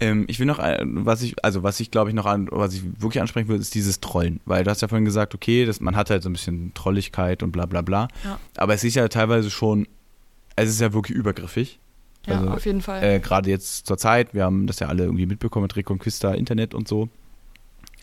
Ähm, 0.00 0.24
ich 0.28 0.38
will 0.38 0.46
noch, 0.46 0.58
was 0.58 1.22
ich, 1.22 1.44
also 1.44 1.62
was 1.62 1.78
ich 1.80 1.90
glaube 1.90 2.10
ich 2.10 2.14
noch 2.14 2.26
an, 2.26 2.48
was 2.50 2.74
ich 2.74 2.82
wirklich 3.00 3.20
ansprechen 3.20 3.48
will, 3.48 3.58
ist 3.58 3.74
dieses 3.74 4.00
Trollen. 4.00 4.40
Weil 4.44 4.64
du 4.64 4.70
hast 4.70 4.82
ja 4.82 4.88
vorhin 4.88 5.04
gesagt, 5.04 5.34
okay, 5.34 5.64
das, 5.64 5.80
man 5.80 5.96
hat 5.96 6.10
halt 6.10 6.22
so 6.22 6.28
ein 6.28 6.32
bisschen 6.32 6.74
Trolligkeit 6.74 7.42
und 7.42 7.52
bla 7.52 7.66
bla 7.66 7.82
bla. 7.82 8.08
Ja. 8.24 8.38
Aber 8.56 8.74
es 8.74 8.84
ist 8.84 8.94
ja 8.94 9.06
teilweise 9.08 9.50
schon, 9.50 9.86
es 10.56 10.68
ist 10.68 10.80
ja 10.80 10.92
wirklich 10.92 11.16
übergriffig. 11.16 11.78
Ja, 12.26 12.38
Also, 12.38 12.50
auf 12.50 12.66
jeden 12.66 12.80
Fall. 12.80 13.02
Äh, 13.02 13.20
Gerade 13.20 13.50
jetzt 13.50 13.86
zur 13.86 13.98
Zeit, 13.98 14.34
wir 14.34 14.44
haben 14.44 14.66
das 14.66 14.78
ja 14.80 14.88
alle 14.88 15.04
irgendwie 15.04 15.26
mitbekommen 15.26 15.64
mit 15.64 15.76
Reconquista, 15.76 16.32
Internet 16.34 16.74
und 16.74 16.88
so. 16.88 17.08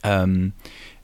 Ähm, 0.03 0.53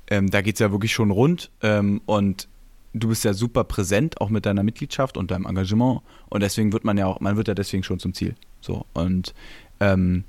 ähm, 0.08 0.30
da 0.30 0.42
geht 0.42 0.56
es 0.56 0.60
ja 0.60 0.72
wirklich 0.72 0.94
schon 0.94 1.12
rund 1.12 1.52
ähm, 1.62 2.02
und 2.06 2.48
du 2.94 3.10
bist 3.10 3.24
ja 3.26 3.34
super 3.34 3.64
präsent, 3.64 4.22
auch 4.22 4.30
mit 4.30 4.46
deiner 4.46 4.64
Mitgliedschaft 4.64 5.18
und 5.18 5.32
deinem 5.32 5.46
Engagement 5.46 6.02
und 6.30 6.42
deswegen 6.42 6.72
wird 6.72 6.86
man 6.86 6.98
ja 6.98 7.08
auch, 7.08 7.20
man 7.20 7.36
wird 7.36 7.48
ja 7.48 7.54
deswegen 7.54 7.84
schon 7.84 8.00
zum 8.00 8.14
Ziel. 8.14 8.36
So 8.62 8.86
und 8.94 9.34
ähm, 9.80 10.24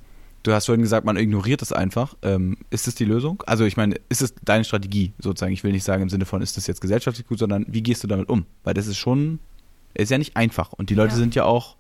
du 0.47 0.53
hast 0.55 0.67
vorhin 0.67 0.83
gesagt, 0.83 1.05
man 1.05 1.17
ignoriert 1.17 1.63
es 1.63 1.73
einfach. 1.73 2.17
Ähm, 2.23 2.57
ist 2.71 2.87
es 2.89 2.95
die 2.95 3.05
Lösung? 3.05 3.43
Also 3.47 3.65
ich 3.65 3.77
meine, 3.77 3.97
ist 4.09 4.23
es 4.23 4.35
deine 4.45 4.65
Strategie 4.65 5.13
sozusagen? 5.19 5.53
Ich 5.53 5.65
will 5.65 5.73
nicht 5.73 5.85
sagen 5.85 6.03
im 6.03 6.09
Sinne 6.09 6.25
von, 6.27 6.43
ist 6.43 6.57
das 6.57 6.67
jetzt 6.67 6.81
gesellschaftlich 6.81 7.27
gut, 7.27 7.39
sondern 7.39 7.67
wie 7.69 7.83
gehst 7.83 8.03
du 8.05 8.09
damit 8.09 8.29
um? 8.29 8.47
Weil 8.65 8.75
das 8.75 8.87
ist 8.87 8.97
schon, 8.97 9.41
ist 9.95 10.11
ja 10.11 10.19
nicht 10.19 10.37
einfach 10.37 10.73
und 10.73 10.91
die 10.91 10.95
Leute 10.95 11.13
Ja. 11.13 11.17
sind 11.19 11.35
ja 11.35 11.45
auch 11.45 11.77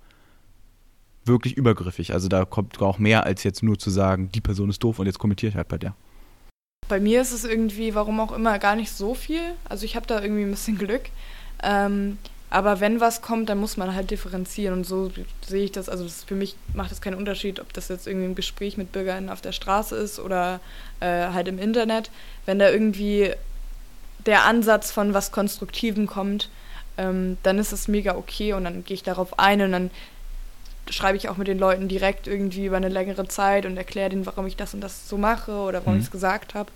wirklich 1.24 1.56
übergriffig. 1.56 2.12
Also 2.12 2.28
da 2.28 2.44
kommt 2.44 2.80
auch 2.80 2.98
mehr 2.98 3.24
als 3.24 3.42
jetzt 3.44 3.62
nur 3.62 3.78
zu 3.78 3.90
sagen, 3.90 4.30
die 4.32 4.40
Person 4.40 4.70
ist 4.70 4.82
doof 4.82 4.98
und 4.98 5.06
jetzt 5.06 5.18
kommentiere 5.18 5.50
ich 5.50 5.56
halt 5.56 5.68
bei 5.68 5.78
der. 5.78 5.94
Bei 6.88 7.00
mir 7.00 7.20
ist 7.20 7.32
es 7.32 7.44
irgendwie, 7.44 7.94
warum 7.96 8.20
auch 8.20 8.30
immer, 8.32 8.58
gar 8.60 8.76
nicht 8.76 8.92
so 8.92 9.14
viel. 9.14 9.40
Also 9.68 9.84
ich 9.84 9.96
habe 9.96 10.06
da 10.06 10.22
irgendwie 10.22 10.42
ein 10.42 10.50
bisschen 10.50 10.78
Glück. 10.78 11.02
Ähm, 11.62 12.18
aber 12.56 12.80
wenn 12.80 13.00
was 13.00 13.20
kommt, 13.20 13.50
dann 13.50 13.58
muss 13.58 13.76
man 13.76 13.94
halt 13.94 14.10
differenzieren. 14.10 14.72
Und 14.78 14.84
so 14.84 15.12
sehe 15.46 15.64
ich 15.64 15.72
das. 15.72 15.90
Also 15.90 16.04
das 16.04 16.24
für 16.24 16.34
mich 16.34 16.56
macht 16.72 16.90
es 16.90 17.02
keinen 17.02 17.18
Unterschied, 17.18 17.60
ob 17.60 17.70
das 17.74 17.88
jetzt 17.88 18.06
irgendwie 18.06 18.24
im 18.24 18.34
Gespräch 18.34 18.78
mit 18.78 18.92
Bürgern 18.92 19.28
auf 19.28 19.42
der 19.42 19.52
Straße 19.52 19.94
ist 19.94 20.18
oder 20.18 20.60
äh, 21.00 21.06
halt 21.34 21.48
im 21.48 21.58
Internet. 21.58 22.10
Wenn 22.46 22.58
da 22.58 22.70
irgendwie 22.70 23.30
der 24.24 24.46
Ansatz 24.46 24.90
von 24.90 25.12
was 25.12 25.32
Konstruktivem 25.32 26.06
kommt, 26.06 26.48
ähm, 26.96 27.36
dann 27.42 27.58
ist 27.58 27.72
es 27.72 27.88
mega 27.88 28.16
okay 28.16 28.54
und 28.54 28.64
dann 28.64 28.86
gehe 28.86 28.94
ich 28.94 29.02
darauf 29.02 29.38
ein 29.38 29.60
und 29.60 29.72
dann 29.72 29.90
schreibe 30.88 31.18
ich 31.18 31.28
auch 31.28 31.36
mit 31.36 31.48
den 31.48 31.58
Leuten 31.58 31.88
direkt 31.88 32.26
irgendwie 32.26 32.64
über 32.64 32.78
eine 32.78 32.88
längere 32.88 33.28
Zeit 33.28 33.66
und 33.66 33.76
erkläre 33.76 34.08
denen, 34.08 34.24
warum 34.24 34.46
ich 34.46 34.56
das 34.56 34.72
und 34.72 34.80
das 34.80 35.10
so 35.10 35.18
mache 35.18 35.52
oder 35.52 35.80
warum 35.80 35.94
Mhm. 35.94 35.98
ich 36.00 36.06
es 36.06 36.10
gesagt 36.10 36.54
habe. 36.54 36.72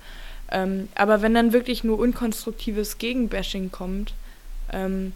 Ähm, 0.52 0.88
aber 0.94 1.22
wenn 1.22 1.32
dann 1.32 1.54
wirklich 1.54 1.84
nur 1.84 1.98
unkonstruktives 1.98 2.98
Gegenbashing 2.98 3.70
kommt, 3.72 4.12
ähm, 4.72 5.12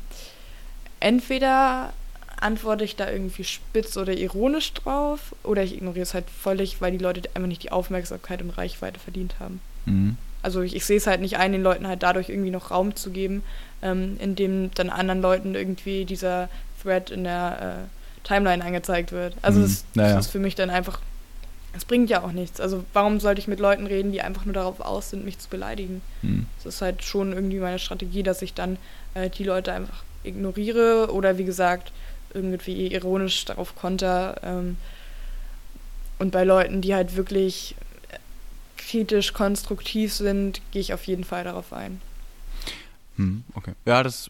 entweder 1.04 1.92
antworte 2.40 2.84
ich 2.84 2.96
da 2.96 3.10
irgendwie 3.10 3.44
spitz 3.44 3.96
oder 3.96 4.12
ironisch 4.12 4.72
drauf 4.74 5.34
oder 5.44 5.62
ich 5.62 5.74
ignoriere 5.74 6.02
es 6.02 6.14
halt 6.14 6.24
völlig, 6.28 6.80
weil 6.80 6.92
die 6.92 6.98
Leute 6.98 7.22
einfach 7.34 7.46
nicht 7.48 7.62
die 7.62 7.72
Aufmerksamkeit 7.72 8.42
und 8.42 8.50
Reichweite 8.50 8.98
verdient 8.98 9.36
haben. 9.38 9.60
Mhm. 9.86 10.16
Also 10.42 10.60
ich, 10.62 10.74
ich 10.76 10.84
sehe 10.84 10.96
es 10.98 11.06
halt 11.06 11.20
nicht 11.20 11.36
ein, 11.38 11.52
den 11.52 11.62
Leuten 11.62 11.86
halt 11.86 12.02
dadurch 12.02 12.28
irgendwie 12.28 12.50
noch 12.50 12.70
Raum 12.70 12.96
zu 12.96 13.10
geben, 13.10 13.42
ähm, 13.82 14.16
indem 14.20 14.70
dann 14.74 14.90
anderen 14.90 15.22
Leuten 15.22 15.54
irgendwie 15.54 16.04
dieser 16.04 16.48
Thread 16.82 17.10
in 17.10 17.24
der 17.24 17.86
äh, 17.88 18.26
Timeline 18.26 18.62
angezeigt 18.64 19.12
wird. 19.12 19.34
Also 19.40 19.60
Mhm. 19.60 19.62
das, 19.64 19.84
Naja. 19.94 20.16
das 20.16 20.26
ist 20.26 20.32
für 20.32 20.38
mich 20.38 20.54
dann 20.54 20.68
einfach, 20.70 21.00
es 21.74 21.84
bringt 21.86 22.10
ja 22.10 22.22
auch 22.22 22.32
nichts. 22.32 22.60
Also 22.60 22.84
warum 22.92 23.20
sollte 23.20 23.40
ich 23.40 23.48
mit 23.48 23.58
Leuten 23.60 23.86
reden, 23.86 24.12
die 24.12 24.20
einfach 24.20 24.44
nur 24.44 24.54
darauf 24.54 24.80
aus 24.80 25.10
sind, 25.10 25.24
mich 25.24 25.38
zu 25.38 25.48
beleidigen? 25.48 26.02
Mhm. 26.22 26.46
Das 26.62 26.74
ist 26.74 26.82
halt 26.82 27.02
schon 27.04 27.32
irgendwie 27.32 27.58
meine 27.58 27.78
Strategie, 27.78 28.22
dass 28.22 28.42
ich 28.42 28.52
dann 28.52 28.76
äh, 29.14 29.30
die 29.30 29.44
Leute 29.44 29.72
einfach 29.72 30.02
ignoriere 30.24 31.12
oder 31.12 31.38
wie 31.38 31.44
gesagt 31.44 31.92
irgendwie 32.32 32.88
ironisch 32.88 33.44
darauf 33.44 33.76
konter. 33.76 34.40
Ähm, 34.42 34.76
und 36.18 36.30
bei 36.30 36.44
Leuten, 36.44 36.80
die 36.80 36.94
halt 36.94 37.16
wirklich 37.16 37.74
kritisch, 38.76 39.32
konstruktiv 39.32 40.12
sind, 40.12 40.60
gehe 40.72 40.80
ich 40.80 40.92
auf 40.92 41.04
jeden 41.04 41.24
Fall 41.24 41.44
darauf 41.44 41.72
ein. 41.72 42.00
Hm, 43.16 43.44
okay. 43.54 43.72
Ja, 43.84 44.02
das. 44.02 44.28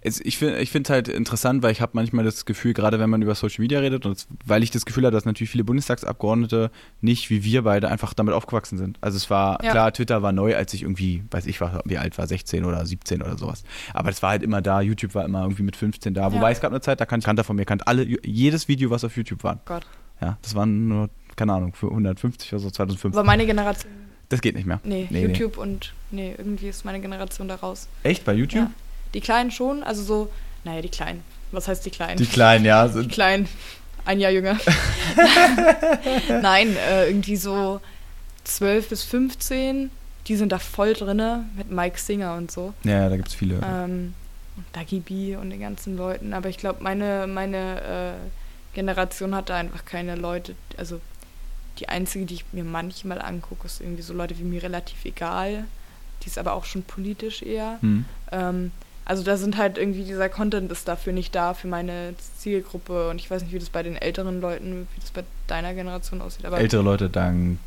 Es, 0.00 0.20
ich 0.20 0.38
finde 0.38 0.58
ich 0.58 0.74
es 0.74 0.90
halt 0.90 1.08
interessant, 1.08 1.62
weil 1.62 1.72
ich 1.72 1.80
habe 1.80 1.92
manchmal 1.94 2.24
das 2.24 2.44
Gefühl, 2.44 2.72
gerade 2.74 2.98
wenn 2.98 3.10
man 3.10 3.22
über 3.22 3.34
Social 3.34 3.62
Media 3.62 3.80
redet, 3.80 4.04
und 4.06 4.16
das, 4.16 4.26
weil 4.44 4.62
ich 4.62 4.70
das 4.70 4.84
Gefühl 4.86 5.04
habe, 5.04 5.14
dass 5.14 5.24
natürlich 5.24 5.50
viele 5.50 5.64
Bundestagsabgeordnete 5.64 6.70
nicht 7.00 7.30
wie 7.30 7.44
wir 7.44 7.62
beide 7.62 7.88
einfach 7.88 8.14
damit 8.14 8.34
aufgewachsen 8.34 8.78
sind. 8.78 8.98
Also 9.00 9.16
es 9.16 9.30
war, 9.30 9.62
Ja. 9.64 9.70
klar, 9.70 9.92
Twitter 9.92 10.22
war 10.22 10.32
neu, 10.32 10.56
als 10.56 10.74
ich 10.74 10.82
irgendwie, 10.82 11.22
weiß 11.30 11.46
ich, 11.46 11.60
war, 11.60 11.80
wie 11.84 11.98
alt 11.98 12.16
war, 12.18 12.26
16 12.26 12.64
oder 12.64 12.84
17 12.84 13.22
oder 13.22 13.36
sowas. 13.38 13.64
Aber 13.94 14.10
das 14.10 14.22
war 14.22 14.30
halt 14.30 14.42
immer 14.42 14.62
da, 14.62 14.80
YouTube 14.80 15.14
war 15.14 15.24
immer 15.24 15.42
irgendwie 15.42 15.62
mit 15.62 15.76
15 15.76 16.14
da. 16.14 16.32
Wobei 16.32 16.46
Ja. 16.46 16.50
es 16.50 16.60
gab 16.60 16.72
eine 16.72 16.80
Zeit, 16.80 17.00
da 17.00 17.06
kannte 17.06 17.24
Kanter 17.24 17.44
von 17.44 17.56
mir, 17.56 17.64
kannte 17.64 17.86
alle, 17.86 18.04
jedes 18.26 18.68
Video, 18.68 18.90
was 18.90 19.04
auf 19.04 19.16
YouTube 19.16 19.42
war. 19.44 19.60
Gott. 19.64 19.86
Ja, 20.20 20.38
das 20.42 20.54
waren 20.54 20.88
nur, 20.88 21.10
keine 21.36 21.52
Ahnung, 21.52 21.74
für 21.74 21.88
150 21.90 22.52
oder 22.52 22.60
so, 22.60 22.70
2005. 22.70 23.14
Aber 23.16 23.24
meine 23.24 23.44
Generation, 23.46 23.90
Das 24.28 24.40
geht 24.40 24.54
nicht 24.54 24.66
mehr. 24.66 24.80
nee, 24.84 25.06
Nee, 25.10 25.26
YouTube 25.26 25.58
und, 25.58 25.92
nee, 26.10 26.34
irgendwie 26.38 26.68
ist 26.68 26.84
meine 26.84 27.00
Generation 27.00 27.48
da 27.48 27.56
raus. 27.56 27.88
Echt, 28.02 28.24
bei 28.24 28.32
YouTube? 28.34 28.62
Ja. 28.62 28.70
Die 29.14 29.20
Kleinen 29.20 29.50
schon, 29.50 29.82
also 29.82 30.02
so, 30.02 30.32
naja, 30.64 30.80
die 30.80 30.88
Kleinen. 30.88 31.22
Was 31.50 31.68
heißt 31.68 31.84
die 31.84 31.90
Kleinen? 31.90 32.16
Die 32.16 32.26
Kleinen, 32.26 32.64
ja. 32.64 32.86
Die 32.86 32.94
Sind, 32.94 33.12
Kleinen, 33.12 33.48
ein 34.04 34.20
Jahr 34.20 34.30
jünger. 34.30 34.58
Nein, 36.42 36.76
äh, 36.76 37.08
irgendwie 37.08 37.36
so 37.36 37.80
12 38.44 38.88
bis 38.88 39.02
15, 39.04 39.90
die 40.26 40.36
sind 40.36 40.52
da 40.52 40.58
voll 40.58 40.94
drinne 40.94 41.44
mit 41.56 41.70
Mike 41.70 41.98
Singer 41.98 42.34
und 42.36 42.50
so. 42.50 42.74
ja, 42.84 43.08
da 43.08 43.16
gibt 43.16 43.28
es 43.28 43.34
viele. 43.34 43.60
Ähm, 43.64 44.14
und 44.56 44.66
Dagi 44.72 45.00
B 45.00 45.36
und 45.36 45.50
den 45.50 45.60
ganzen 45.60 45.96
Leuten. 45.96 46.32
Aber 46.34 46.48
ich 46.48 46.58
glaube, 46.58 46.82
meine, 46.82 47.26
meine 47.26 47.80
äh, 47.80 48.74
Generation 48.74 49.34
hat 49.34 49.48
da 49.48 49.56
einfach 49.56 49.84
keine 49.84 50.16
Leute. 50.16 50.54
Also 50.76 51.00
die 51.78 51.88
einzige, 51.88 52.26
die 52.26 52.34
ich 52.34 52.44
mir 52.52 52.64
manchmal 52.64 53.20
angucke, 53.20 53.66
ist 53.66 53.80
irgendwie 53.80 54.02
so 54.02 54.12
Leute 54.12 54.38
wie 54.38 54.44
mir 54.44 54.62
relativ 54.62 55.04
egal. 55.04 55.64
Die 56.22 56.26
ist 56.28 56.38
aber 56.38 56.52
auch 56.52 56.64
schon 56.64 56.82
politisch 56.82 57.42
eher. 57.42 57.78
Hm. 57.80 58.04
Ähm, 58.30 58.72
also 59.04 59.22
da 59.22 59.36
sind 59.36 59.56
halt 59.56 59.78
irgendwie, 59.78 60.04
dieser 60.04 60.28
Content 60.28 60.70
ist 60.70 60.86
dafür 60.86 61.12
nicht 61.12 61.34
da 61.34 61.54
für 61.54 61.66
meine 61.66 62.14
Zielgruppe. 62.38 63.10
Und 63.10 63.20
ich 63.20 63.30
weiß 63.30 63.42
nicht, 63.42 63.52
wie 63.52 63.58
das 63.58 63.70
bei 63.70 63.82
den 63.82 63.96
älteren 63.96 64.40
Leuten, 64.40 64.86
wie 64.94 65.00
das 65.00 65.10
bei 65.10 65.24
deiner 65.48 65.74
Generation 65.74 66.20
aussieht. 66.20 66.44
Aber 66.46 66.58
Ältere 66.58 66.82
Leute, 66.82 67.10
danke. 67.10 67.58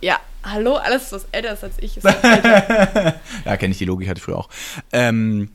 ja, 0.00 0.18
hallo, 0.44 0.76
alles, 0.76 1.10
was 1.12 1.26
älter 1.32 1.52
ist 1.52 1.64
als 1.64 1.74
ich, 1.80 1.96
ist 1.96 2.04
halt 2.22 2.22
älter. 2.24 3.20
ja, 3.44 3.56
kenne 3.56 3.72
ich 3.72 3.78
die 3.78 3.84
Logik, 3.84 4.08
hatte 4.08 4.18
ich 4.18 4.24
früher 4.24 4.38
auch. 4.38 4.48
Ähm, 4.92 5.50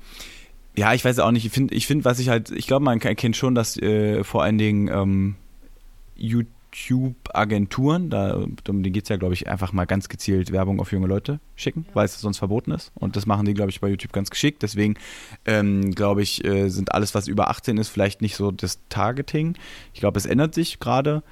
ja, 0.75 0.93
ich 0.93 1.03
weiß 1.03 1.19
auch 1.19 1.31
nicht. 1.31 1.45
Ich 1.45 1.51
finde, 1.51 1.73
ich 1.73 1.87
find, 1.87 2.05
was 2.05 2.19
ich 2.19 2.29
halt, 2.29 2.51
ich 2.51 2.67
glaube, 2.67 2.83
man 2.83 2.99
erkennt 2.99 3.35
schon, 3.35 3.55
dass 3.55 3.77
äh, 3.77 4.23
vor 4.23 4.43
allen 4.43 4.57
Dingen 4.57 4.87
ähm, 4.89 5.35
YouTube-Agenturen, 6.73 8.09
da 8.09 8.35
um 8.67 8.83
die 8.83 8.91
geht 8.91 9.03
es 9.03 9.09
ja, 9.09 9.17
glaube 9.17 9.33
ich, 9.33 9.47
einfach 9.47 9.73
mal 9.73 9.85
ganz 9.85 10.09
gezielt 10.09 10.51
Werbung 10.51 10.79
auf 10.79 10.91
junge 10.91 11.07
Leute 11.07 11.39
schicken, 11.55 11.85
weil 11.93 12.05
es 12.05 12.19
sonst 12.19 12.37
verboten 12.37 12.71
ist. 12.71 12.91
Und 12.95 13.15
das 13.15 13.25
machen 13.25 13.45
die, 13.45 13.53
glaube 13.53 13.69
ich, 13.71 13.79
bei 13.81 13.89
YouTube 13.89 14.11
ganz 14.13 14.29
geschickt. 14.29 14.61
Deswegen, 14.63 14.95
ähm, 15.45 15.91
glaube 15.95 16.21
ich, 16.21 16.43
äh, 16.45 16.69
sind 16.69 16.93
alles, 16.93 17.15
was 17.15 17.27
über 17.27 17.49
18 17.49 17.77
ist, 17.77 17.89
vielleicht 17.89 18.21
nicht 18.21 18.35
so 18.35 18.51
das 18.51 18.79
Targeting. 18.89 19.55
Ich 19.93 19.99
glaube, 19.99 20.17
es 20.17 20.25
ändert 20.25 20.53
sich 20.53 20.79
gerade. 20.79 21.23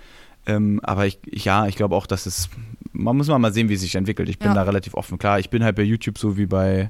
Ähm, 0.46 0.80
aber 0.84 1.06
ich, 1.06 1.20
ja, 1.26 1.68
ich 1.68 1.76
glaube 1.76 1.96
auch, 1.96 2.08
dass 2.08 2.26
es, 2.26 2.50
man 2.94 3.18
muss 3.18 3.28
mal 3.28 3.54
sehen, 3.54 3.68
wie 3.70 3.74
es 3.74 3.82
sich 3.82 3.96
entwickelt. 3.96 4.30
Ich 4.30 4.40
bin 4.40 4.48
Ja. 4.50 4.54
da 4.54 4.64
relativ 4.64 4.94
offen. 4.94 5.18
Klar, 5.18 5.40
ich 5.40 5.50
bin 5.50 5.64
halt 5.64 5.76
bei 5.76 5.84
YouTube 5.84 6.18
so 6.18 6.38
wie 6.38 6.46
bei, 6.46 6.90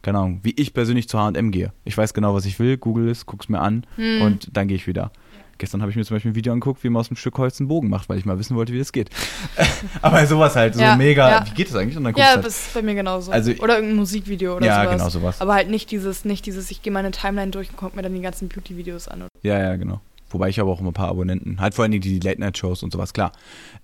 keine 0.00 0.18
Ahnung, 0.18 0.40
wie 0.42 0.54
ich 0.56 0.72
persönlich 0.72 1.06
zu 1.08 1.18
H&M 1.18 1.50
gehe. 1.50 1.72
Ich 1.84 1.98
weiß 1.98 2.14
genau, 2.14 2.34
was 2.34 2.46
ich 2.46 2.58
will, 2.58 2.78
google 2.78 3.10
es, 3.10 3.26
guck's 3.26 3.48
mir 3.50 3.60
an 3.60 3.86
Hm. 3.96 4.22
und 4.22 4.56
dann 4.56 4.68
gehe 4.68 4.76
ich 4.76 4.86
wieder. 4.86 5.12
Gestern 5.58 5.80
habe 5.82 5.90
ich 5.90 5.96
mir 5.96 6.04
zum 6.04 6.16
Beispiel 6.16 6.32
ein 6.32 6.34
Video 6.34 6.52
angeguckt, 6.52 6.82
wie 6.84 6.88
man 6.88 7.00
aus 7.00 7.08
einem 7.10 7.16
Stück 7.16 7.36
Holz 7.38 7.60
einen 7.60 7.68
Bogen 7.68 7.88
macht, 7.88 8.08
weil 8.08 8.18
ich 8.18 8.24
mal 8.24 8.38
wissen 8.38 8.56
wollte, 8.56 8.72
wie 8.72 8.78
das 8.78 8.92
geht. 8.92 9.10
aber 10.02 10.26
sowas 10.26 10.56
halt, 10.56 10.74
so 10.74 10.80
Ja, 10.80 10.96
mega, 10.96 11.30
ja. 11.30 11.46
wie 11.46 11.50
geht 11.54 11.68
das 11.68 11.76
eigentlich? 11.76 11.96
Und 11.96 12.04
dann 12.04 12.12
guckst 12.12 12.24
Ja, 12.26 12.32
du 12.32 12.36
halt, 12.36 12.46
das 12.46 12.66
ist 12.66 12.74
bei 12.74 12.82
mir 12.82 12.94
genauso. 12.94 13.30
Also- 13.32 13.52
oder 13.62 13.74
irgendein 13.76 13.96
Musikvideo 13.96 14.56
oder 14.56 14.66
ja, 14.66 14.82
sowas. 14.84 14.96
genau 14.96 15.08
sowas. 15.08 15.40
Aber 15.40 15.54
halt 15.54 15.70
nicht 15.70 15.90
dieses, 15.90 16.24
nicht 16.24 16.46
dieses, 16.46 16.70
ich 16.70 16.82
gehe 16.82 16.92
meine 16.92 17.10
Timeline 17.10 17.50
durch 17.50 17.70
und 17.70 17.76
gucke 17.76 17.96
mir 17.96 18.02
dann 18.02 18.14
die 18.14 18.20
ganzen 18.20 18.48
Beauty-Videos 18.48 19.08
an. 19.08 19.24
Ja, 19.42 19.58
ja, 19.58 19.76
genau. 19.76 20.00
Wobei 20.30 20.48
ich 20.48 20.58
habe 20.58 20.68
auch 20.70 20.80
immer 20.80 20.90
ein 20.90 20.94
paar 20.94 21.08
Abonnenten. 21.08 21.60
Halt 21.60 21.74
vor 21.74 21.84
allen 21.84 21.92
Dingen 21.92 22.02
die 22.02 22.18
Late-Night-Shows 22.18 22.82
und 22.82 22.92
sowas, 22.92 23.12
klar. 23.12 23.30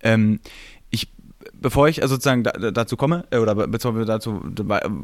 Ähm, 0.02 0.40
ich, 0.90 1.08
bevor 1.54 1.88
ich 1.88 2.02
also 2.02 2.14
sozusagen 2.16 2.42
da, 2.42 2.50
dazu 2.72 2.96
komme, 2.96 3.24
äh, 3.30 3.38
oder 3.38 3.54
be- 3.54 3.68
bevor 3.68 3.96
wir 3.96 4.04
dazu 4.04 4.42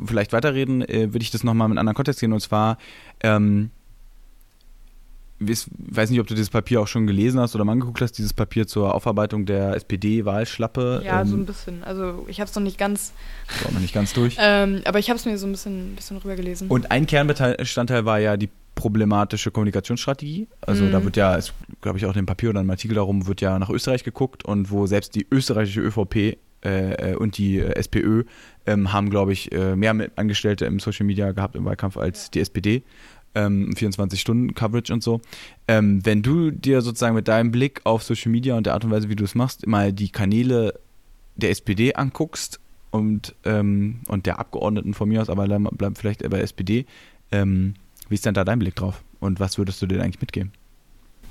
vielleicht 0.06 0.32
weiterreden, 0.32 0.82
äh, 0.82 1.12
würde 1.12 1.22
ich 1.22 1.30
das 1.30 1.44
nochmal 1.44 1.68
mit 1.68 1.74
einem 1.78 1.80
anderen 1.86 1.94
Kontext 1.96 2.18
gehen. 2.20 2.32
Und 2.32 2.40
zwar, 2.40 2.78
ähm, 3.20 3.70
ich 5.38 5.66
weiß 5.78 6.10
nicht, 6.10 6.20
ob 6.20 6.26
du 6.26 6.34
dieses 6.34 6.50
Papier 6.50 6.80
auch 6.80 6.86
schon 6.86 7.06
gelesen 7.06 7.40
hast 7.40 7.54
oder 7.54 7.64
mal 7.64 7.72
angeguckt 7.72 8.00
hast, 8.00 8.12
dieses 8.12 8.32
Papier 8.32 8.66
zur 8.66 8.94
Aufarbeitung 8.94 9.44
der 9.46 9.74
SPD-Wahlschlappe. 9.74 11.02
Ja, 11.04 11.24
so 11.24 11.34
ein 11.36 11.40
ähm, 11.40 11.46
bisschen. 11.46 11.84
Also 11.84 12.24
ich 12.28 12.40
habe 12.40 12.48
es 12.48 12.54
noch 12.54 12.62
nicht 12.62 12.78
ganz, 12.78 13.12
war 13.64 13.72
noch 13.72 13.80
nicht 13.80 13.94
ganz 13.94 14.12
durch. 14.12 14.36
ähm, 14.40 14.80
aber 14.84 14.98
ich 14.98 15.08
habe 15.10 15.18
es 15.18 15.24
mir 15.26 15.36
so 15.38 15.46
ein 15.46 15.52
bisschen, 15.52 15.94
bisschen 15.94 16.16
rübergelesen. 16.18 16.68
Und 16.68 16.90
ein 16.90 17.06
Kernbestandteil 17.06 18.04
war 18.04 18.18
ja 18.18 18.36
die 18.36 18.48
problematische 18.74 19.50
Kommunikationsstrategie. 19.50 20.48
Also 20.60 20.84
Mhm. 20.84 20.92
da 20.92 21.04
wird 21.04 21.16
ja, 21.16 21.38
glaube 21.80 21.98
ich 21.98 22.04
auch 22.06 22.10
in 22.10 22.16
dem 22.16 22.26
Papier 22.26 22.50
oder 22.50 22.60
im 22.60 22.70
Artikel 22.70 22.94
darum, 22.94 23.26
wird 23.26 23.40
ja 23.40 23.58
nach 23.58 23.70
Österreich 23.70 24.04
geguckt 24.04 24.44
und 24.44 24.70
wo 24.70 24.86
selbst 24.86 25.14
die 25.14 25.26
österreichische 25.30 25.80
ÖVP 25.80 26.36
äh, 26.64 27.12
äh, 27.12 27.16
und 27.16 27.38
die 27.38 27.58
äh, 27.58 27.72
SPÖ 27.74 28.24
ähm, 28.66 28.92
haben, 28.92 29.08
glaube 29.10 29.32
ich, 29.32 29.52
äh, 29.52 29.76
mehr 29.76 29.94
Angestellte 30.16 30.66
im 30.66 30.78
Social 30.78 31.06
Media 31.06 31.32
gehabt 31.32 31.54
im 31.54 31.64
Wahlkampf 31.64 31.96
als 31.96 32.30
die 32.30 32.40
SPD. 32.40 32.82
Ähm, 33.36 33.74
24-Stunden-Coverage 33.76 34.92
und 34.94 35.02
so. 35.02 35.20
Ähm, 35.68 36.04
wenn 36.06 36.22
du 36.22 36.50
dir 36.50 36.80
sozusagen 36.80 37.14
mit 37.14 37.28
deinem 37.28 37.52
Blick 37.52 37.82
auf 37.84 38.02
Social 38.02 38.32
Media 38.32 38.56
und 38.56 38.64
der 38.64 38.72
Art 38.72 38.84
und 38.84 38.90
Weise, 38.90 39.10
wie 39.10 39.16
du 39.16 39.24
es 39.24 39.34
machst, 39.34 39.66
mal 39.66 39.92
die 39.92 40.08
Kanäle 40.08 40.72
der 41.36 41.50
SPD 41.50 41.94
anguckst 41.94 42.60
und, 42.90 43.34
ähm, 43.44 44.00
und 44.08 44.24
der 44.24 44.38
Abgeordneten 44.38 44.94
von 44.94 45.08
mir 45.08 45.20
aus, 45.20 45.28
aber 45.28 45.46
bleibt 45.46 45.98
vielleicht 45.98 46.28
bei 46.28 46.40
SPD, 46.40 46.86
ähm, 47.30 47.74
wie 48.08 48.14
ist 48.14 48.24
denn 48.24 48.32
da 48.34 48.44
dein 48.44 48.58
Blick 48.58 48.74
drauf? 48.74 49.02
Und 49.20 49.38
was 49.38 49.58
würdest 49.58 49.82
du 49.82 49.86
denen 49.86 50.00
eigentlich 50.00 50.20
mitgeben? 50.20 50.52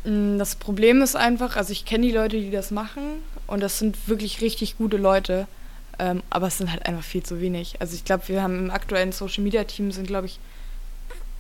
Mm, 0.06 0.38
Das 0.38 0.56
Problem 0.56 1.02
ist 1.02 1.16
einfach, 1.16 1.56
also 1.56 1.72
ich 1.72 1.86
kenne 1.86 2.06
die 2.06 2.14
Leute, 2.14 2.40
die 2.40 2.52
das 2.52 2.70
machen 2.70 3.02
und 3.48 3.62
das 3.62 3.80
sind 3.80 4.08
wirklich 4.08 4.42
richtig 4.42 4.78
gute 4.78 4.98
Leute, 4.98 5.48
ähm, 5.98 6.22
aber 6.30 6.48
es 6.48 6.58
sind 6.60 6.72
halt 6.72 6.86
einfach 6.86 7.04
viel 7.04 7.24
zu 7.24 7.42
wenig. 7.42 7.76
Also 7.80 7.96
ich 7.96 8.06
glaube, 8.06 8.28
wir 8.28 8.44
haben 8.44 8.60
im 8.60 8.70
aktuellen 8.72 9.12
Social 9.12 9.44
Media 9.44 9.64
Team 9.64 9.92
sind, 9.92 10.08
glaube 10.08 10.28
ich, 10.28 10.40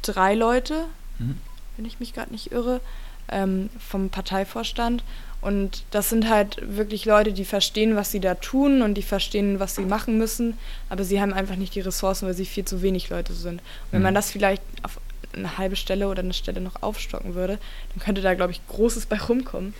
drei 0.05 0.33
Leute, 0.35 0.85
Mhm. 1.19 1.37
wenn 1.77 1.85
ich 1.85 1.99
mich 1.99 2.13
gerade 2.13 2.31
nicht 2.31 2.51
irre, 2.51 2.81
ähm, 3.29 3.69
vom 3.79 4.09
Parteivorstand. 4.09 5.03
Und 5.41 5.83
das 5.91 6.09
sind 6.09 6.27
halt 6.29 6.57
wirklich 6.75 7.05
Leute, 7.05 7.31
die 7.31 7.45
verstehen, 7.45 7.95
was 7.95 8.11
sie 8.11 8.19
da 8.19 8.33
tun 8.35 8.81
und 8.81 8.95
die 8.95 9.03
verstehen, 9.03 9.59
was 9.59 9.75
sie 9.75 9.83
machen 9.85 10.17
müssen, 10.17 10.57
aber 10.89 11.03
sie 11.03 11.21
haben 11.21 11.33
einfach 11.33 11.55
nicht 11.55 11.75
die 11.75 11.81
Ressourcen, 11.81 12.25
weil 12.27 12.33
sie 12.33 12.45
viel 12.45 12.65
zu 12.65 12.81
wenig 12.81 13.09
Leute 13.09 13.33
sind. 13.33 13.59
Und 13.59 13.61
wenn 13.91 13.99
Mhm. 13.99 14.03
man 14.05 14.15
das 14.15 14.31
vielleicht 14.31 14.61
auf 14.83 14.99
eine 15.33 15.57
halbe 15.57 15.75
Stelle 15.75 16.07
oder 16.07 16.21
eine 16.21 16.33
Stelle 16.33 16.61
noch 16.61 16.81
aufstocken 16.81 17.35
würde, 17.35 17.59
dann 17.93 17.99
könnte 18.03 18.21
da, 18.21 18.33
glaube 18.33 18.53
ich, 18.53 18.61
Großes 18.67 19.05
bei 19.05 19.19
rumkommen. 19.19 19.73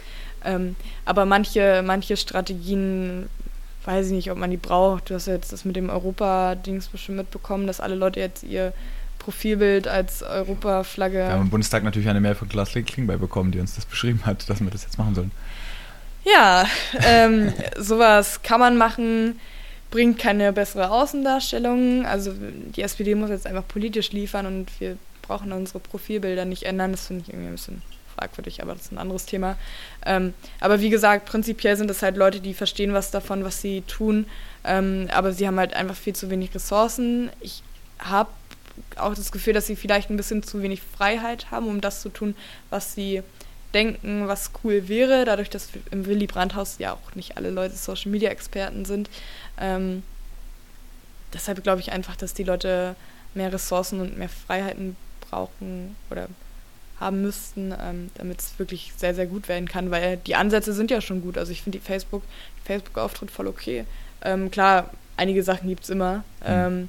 Ähm, 0.43 0.75
aber 1.05 1.25
manche, 1.25 1.81
manche 1.83 2.15
Strategien 2.17 3.27
weiß 3.85 4.07
ich 4.07 4.11
nicht, 4.13 4.31
ob 4.31 4.37
man 4.37 4.51
die 4.51 4.57
braucht. 4.57 5.09
Du 5.09 5.15
hast 5.15 5.27
ja 5.27 5.33
jetzt 5.33 5.51
das 5.53 5.65
mit 5.65 5.75
dem 5.75 5.89
Europa-Dings 5.89 6.87
bestimmt 6.89 7.17
mitbekommen, 7.17 7.65
dass 7.67 7.79
alle 7.79 7.95
Leute 7.95 8.19
jetzt 8.19 8.43
ihr 8.43 8.73
Profilbild 9.25 9.87
als 9.87 10.21
Europa-Flagge. 10.21 11.17
Wir 11.17 11.29
haben 11.29 11.41
im 11.41 11.49
Bundestag 11.49 11.83
natürlich 11.83 12.07
eine 12.07 12.21
Mail 12.21 12.35
von 12.35 12.47
Klaas 12.47 12.69
Klingbeil 12.69 13.17
bekommen, 13.17 13.51
die 13.51 13.59
uns 13.59 13.73
das 13.73 13.85
beschrieben 13.85 14.21
hat, 14.23 14.47
dass 14.47 14.61
wir 14.61 14.69
das 14.69 14.83
jetzt 14.83 14.99
machen 14.99 15.15
sollen. 15.15 15.31
Ja, 16.23 16.67
ähm, 17.03 17.51
sowas 17.75 18.43
kann 18.43 18.59
man 18.59 18.77
machen, 18.77 19.39
bringt 19.89 20.19
keine 20.19 20.53
bessere 20.53 20.91
Außendarstellung. 20.91 22.05
Also 22.05 22.33
die 22.37 22.83
SPD 22.83 23.15
muss 23.15 23.31
jetzt 23.31 23.47
einfach 23.47 23.67
politisch 23.67 24.11
liefern 24.11 24.45
und 24.45 24.67
wir 24.79 24.95
brauchen 25.23 25.51
unsere 25.53 25.79
Profilbilder 25.79 26.45
nicht 26.45 26.63
ändern. 26.63 26.91
Das 26.91 27.07
finde 27.07 27.23
ich 27.23 27.29
irgendwie 27.29 27.47
ein 27.47 27.55
bisschen 27.55 27.81
fragwürdig, 28.15 28.61
aber 28.61 28.73
das 28.73 28.83
ist 28.83 28.91
ein 28.91 28.99
anderes 28.99 29.25
Thema. 29.25 29.57
Ähm, 30.05 30.35
aber 30.59 30.81
wie 30.81 30.91
gesagt, 30.91 31.25
prinzipiell 31.25 31.77
sind 31.77 31.89
es 31.89 32.03
halt 32.03 32.15
Leute, 32.15 32.41
die 32.41 32.53
verstehen 32.53 32.93
was 32.93 33.09
davon, 33.09 33.43
was 33.43 33.59
sie 33.59 33.81
tun, 33.87 34.27
ähm, 34.63 35.07
aber 35.11 35.33
sie 35.33 35.47
haben 35.47 35.57
halt 35.57 35.73
einfach 35.73 35.95
viel 35.95 36.13
zu 36.13 36.29
wenig 36.29 36.53
Ressourcen. 36.53 37.31
Ich 37.41 37.63
habe 37.97 38.29
auch 38.97 39.13
das 39.13 39.31
Gefühl, 39.31 39.53
dass 39.53 39.67
sie 39.67 39.75
vielleicht 39.75 40.09
ein 40.09 40.17
bisschen 40.17 40.43
zu 40.43 40.61
wenig 40.61 40.81
Freiheit 40.81 41.51
haben, 41.51 41.67
um 41.67 41.81
das 41.81 42.01
zu 42.01 42.09
tun, 42.09 42.35
was 42.69 42.93
sie 42.93 43.23
denken, 43.73 44.27
was 44.27 44.51
cool 44.63 44.87
wäre, 44.87 45.25
dadurch, 45.25 45.49
dass 45.49 45.69
im 45.91 46.05
Willy 46.05 46.27
Brandt-Haus 46.27 46.77
ja 46.79 46.93
auch 46.93 47.15
nicht 47.15 47.37
alle 47.37 47.49
Leute 47.49 47.75
Social-Media-Experten 47.75 48.85
sind. 48.85 49.09
Ähm, 49.59 50.03
deshalb 51.33 51.61
glaube 51.61 51.81
ich 51.81 51.91
einfach, 51.91 52.15
dass 52.15 52.33
die 52.33 52.43
Leute 52.43 52.95
mehr 53.33 53.51
Ressourcen 53.51 53.99
und 53.99 54.17
mehr 54.17 54.29
Freiheiten 54.29 54.95
brauchen 55.29 55.95
oder 56.09 56.29
haben 56.99 57.21
müssten, 57.21 57.73
ähm, 57.77 58.09
damit 58.15 58.39
es 58.39 58.57
wirklich 58.57 58.93
sehr, 58.95 59.13
sehr 59.13 59.25
gut 59.25 59.49
werden 59.49 59.67
kann, 59.67 59.91
weil 59.91 60.17
die 60.17 60.35
Ansätze 60.35 60.71
sind 60.73 60.91
ja 60.91 61.01
schon 61.01 61.21
gut. 61.21 61.37
Also 61.37 61.51
ich 61.51 61.61
finde 61.61 61.79
die 61.79 61.85
Facebook, 61.85 62.23
Facebook-Auftritt 62.63 63.29
voll 63.29 63.47
okay. 63.47 63.85
Ähm, 64.21 64.49
klar, 64.49 64.89
einige 65.17 65.43
Sachen 65.43 65.67
gibt 65.67 65.83
es 65.83 65.89
immer. 65.89 66.23
Mhm. 66.47 66.87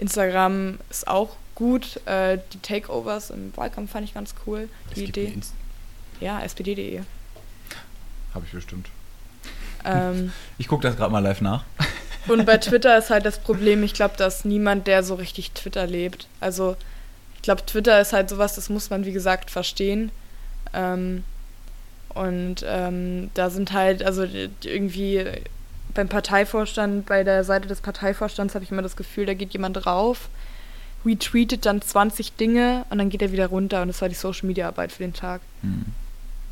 Instagram 0.00 0.78
ist 0.90 1.06
auch 1.06 1.36
gut. 1.54 2.00
Äh, 2.06 2.38
die 2.52 2.58
Takeovers 2.58 3.30
im 3.30 3.56
Wahlkampf 3.56 3.92
fand 3.92 4.04
ich 4.04 4.14
ganz 4.14 4.34
cool. 4.46 4.68
Die 4.96 5.04
Idee. 5.04 5.34
Ja, 6.20 6.40
spd.de. 6.46 7.02
Habe 8.34 8.46
ich 8.46 8.52
bestimmt. 8.52 8.88
Ähm, 9.84 10.32
ich 10.58 10.68
gucke 10.68 10.82
das 10.82 10.96
gerade 10.96 11.12
mal 11.12 11.20
live 11.20 11.40
nach. 11.40 11.64
Und 12.28 12.46
bei 12.46 12.56
Twitter 12.58 12.96
ist 12.98 13.10
halt 13.10 13.24
das 13.24 13.38
Problem, 13.38 13.82
ich 13.82 13.94
glaube, 13.94 14.16
dass 14.16 14.44
niemand, 14.44 14.86
der 14.86 15.02
so 15.02 15.14
richtig 15.14 15.52
Twitter 15.52 15.86
lebt. 15.86 16.26
Also 16.40 16.76
ich 17.36 17.42
glaube, 17.42 17.64
Twitter 17.64 18.00
ist 18.00 18.12
halt 18.12 18.28
sowas, 18.28 18.54
das 18.54 18.68
muss 18.68 18.90
man, 18.90 19.04
wie 19.04 19.12
gesagt, 19.12 19.50
verstehen. 19.50 20.12
Ähm, 20.72 21.24
und 22.10 22.64
ähm, 22.66 23.30
da 23.34 23.50
sind 23.50 23.72
halt, 23.72 24.02
also 24.02 24.26
irgendwie 24.64 25.24
beim 25.94 26.08
Parteivorstand, 26.08 27.06
bei 27.06 27.24
der 27.24 27.44
Seite 27.44 27.68
des 27.68 27.80
Parteivorstands 27.80 28.54
habe 28.54 28.64
ich 28.64 28.70
immer 28.70 28.82
das 28.82 28.96
Gefühl, 28.96 29.26
da 29.26 29.34
geht 29.34 29.52
jemand 29.52 29.84
drauf, 29.84 30.28
retweetet 31.04 31.66
dann 31.66 31.82
20 31.82 32.36
Dinge 32.36 32.84
und 32.90 32.98
dann 32.98 33.10
geht 33.10 33.22
er 33.22 33.32
wieder 33.32 33.48
runter 33.48 33.82
und 33.82 33.88
das 33.88 34.00
war 34.00 34.08
die 34.08 34.14
Social 34.14 34.46
Media 34.46 34.68
Arbeit 34.68 34.92
für 34.92 35.02
den 35.02 35.14
Tag. 35.14 35.40
Hm. 35.62 35.86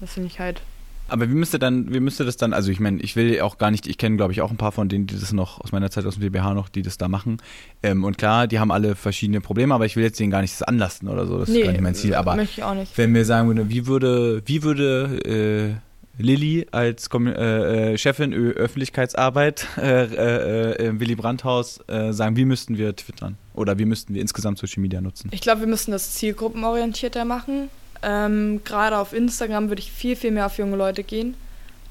Das 0.00 0.12
finde 0.12 0.28
ich 0.28 0.38
halt 0.38 0.62
aber 1.08 1.28
wie 1.30 1.34
müsste 1.34 1.58
dann, 1.58 1.92
wie 1.92 2.00
müsste 2.00 2.24
das 2.24 2.36
dann, 2.36 2.52
also 2.52 2.70
ich 2.70 2.80
meine, 2.80 3.00
ich 3.00 3.16
will 3.16 3.40
auch 3.40 3.56
gar 3.56 3.70
nicht, 3.70 3.86
ich 3.86 3.96
kenne 3.96 4.16
glaube 4.16 4.32
ich 4.32 4.42
auch 4.42 4.50
ein 4.50 4.58
paar 4.58 4.72
von 4.72 4.90
denen, 4.90 5.06
die 5.06 5.18
das 5.18 5.32
noch 5.32 5.60
aus 5.60 5.72
meiner 5.72 5.90
Zeit 5.90 6.04
aus 6.04 6.18
dem 6.18 6.22
DBH 6.22 6.52
noch, 6.52 6.68
die 6.68 6.82
das 6.82 6.98
da 6.98 7.08
machen. 7.08 7.38
Ähm, 7.82 8.04
und 8.04 8.18
klar, 8.18 8.46
die 8.46 8.58
haben 8.58 8.70
alle 8.70 8.94
verschiedene 8.94 9.40
Probleme, 9.40 9.74
aber 9.74 9.86
ich 9.86 9.96
will 9.96 10.04
jetzt 10.04 10.20
denen 10.20 10.30
gar 10.30 10.42
nichts 10.42 10.62
anlasten 10.62 11.08
oder 11.08 11.26
so. 11.26 11.38
Das 11.38 11.48
nee, 11.48 11.60
ist 11.60 11.64
gar 11.64 11.72
nicht 11.72 11.80
mein 11.80 11.94
Ziel. 11.94 12.14
Aber 12.14 12.36
möchte 12.36 12.60
ich 12.60 12.64
auch 12.64 12.74
nicht. 12.74 12.96
wenn 12.98 13.12
mir 13.12 13.24
sagen 13.24 13.48
würde, 13.48 13.70
wie 13.70 13.86
würde, 13.86 14.42
wie 14.44 14.62
würde 14.62 15.78
äh, 15.78 15.87
Lilly 16.18 16.66
als 16.72 17.08
Kom 17.10 17.26
äh, 17.26 17.92
äh 17.92 17.98
Chefin 17.98 18.32
Ö 18.32 18.50
Öffentlichkeitsarbeit 18.50 19.66
äh, 19.78 20.04
äh, 20.04 20.72
äh, 20.72 20.86
im 20.86 21.00
Willy 21.00 21.14
Brandt-Haus 21.14 21.80
sagen, 22.10 22.36
wie 22.36 22.44
müssten 22.44 22.76
wir 22.76 22.94
twittern? 22.94 23.36
Oder 23.54 23.78
wie 23.78 23.84
müssten 23.84 24.14
wir 24.14 24.20
insgesamt 24.20 24.58
Social 24.58 24.82
Media 24.82 25.00
nutzen? 25.00 25.28
Ich 25.32 25.40
glaube, 25.40 25.60
wir 25.60 25.68
müssen 25.68 25.90
das 25.90 26.14
zielgruppenorientierter 26.14 27.24
machen. 27.24 27.70
Ähm, 28.02 28.60
Gerade 28.64 28.98
auf 28.98 29.12
Instagram 29.12 29.68
würde 29.68 29.80
ich 29.80 29.90
viel, 29.90 30.16
viel 30.16 30.30
mehr 30.30 30.46
auf 30.46 30.58
junge 30.58 30.76
Leute 30.76 31.02
gehen. 31.02 31.34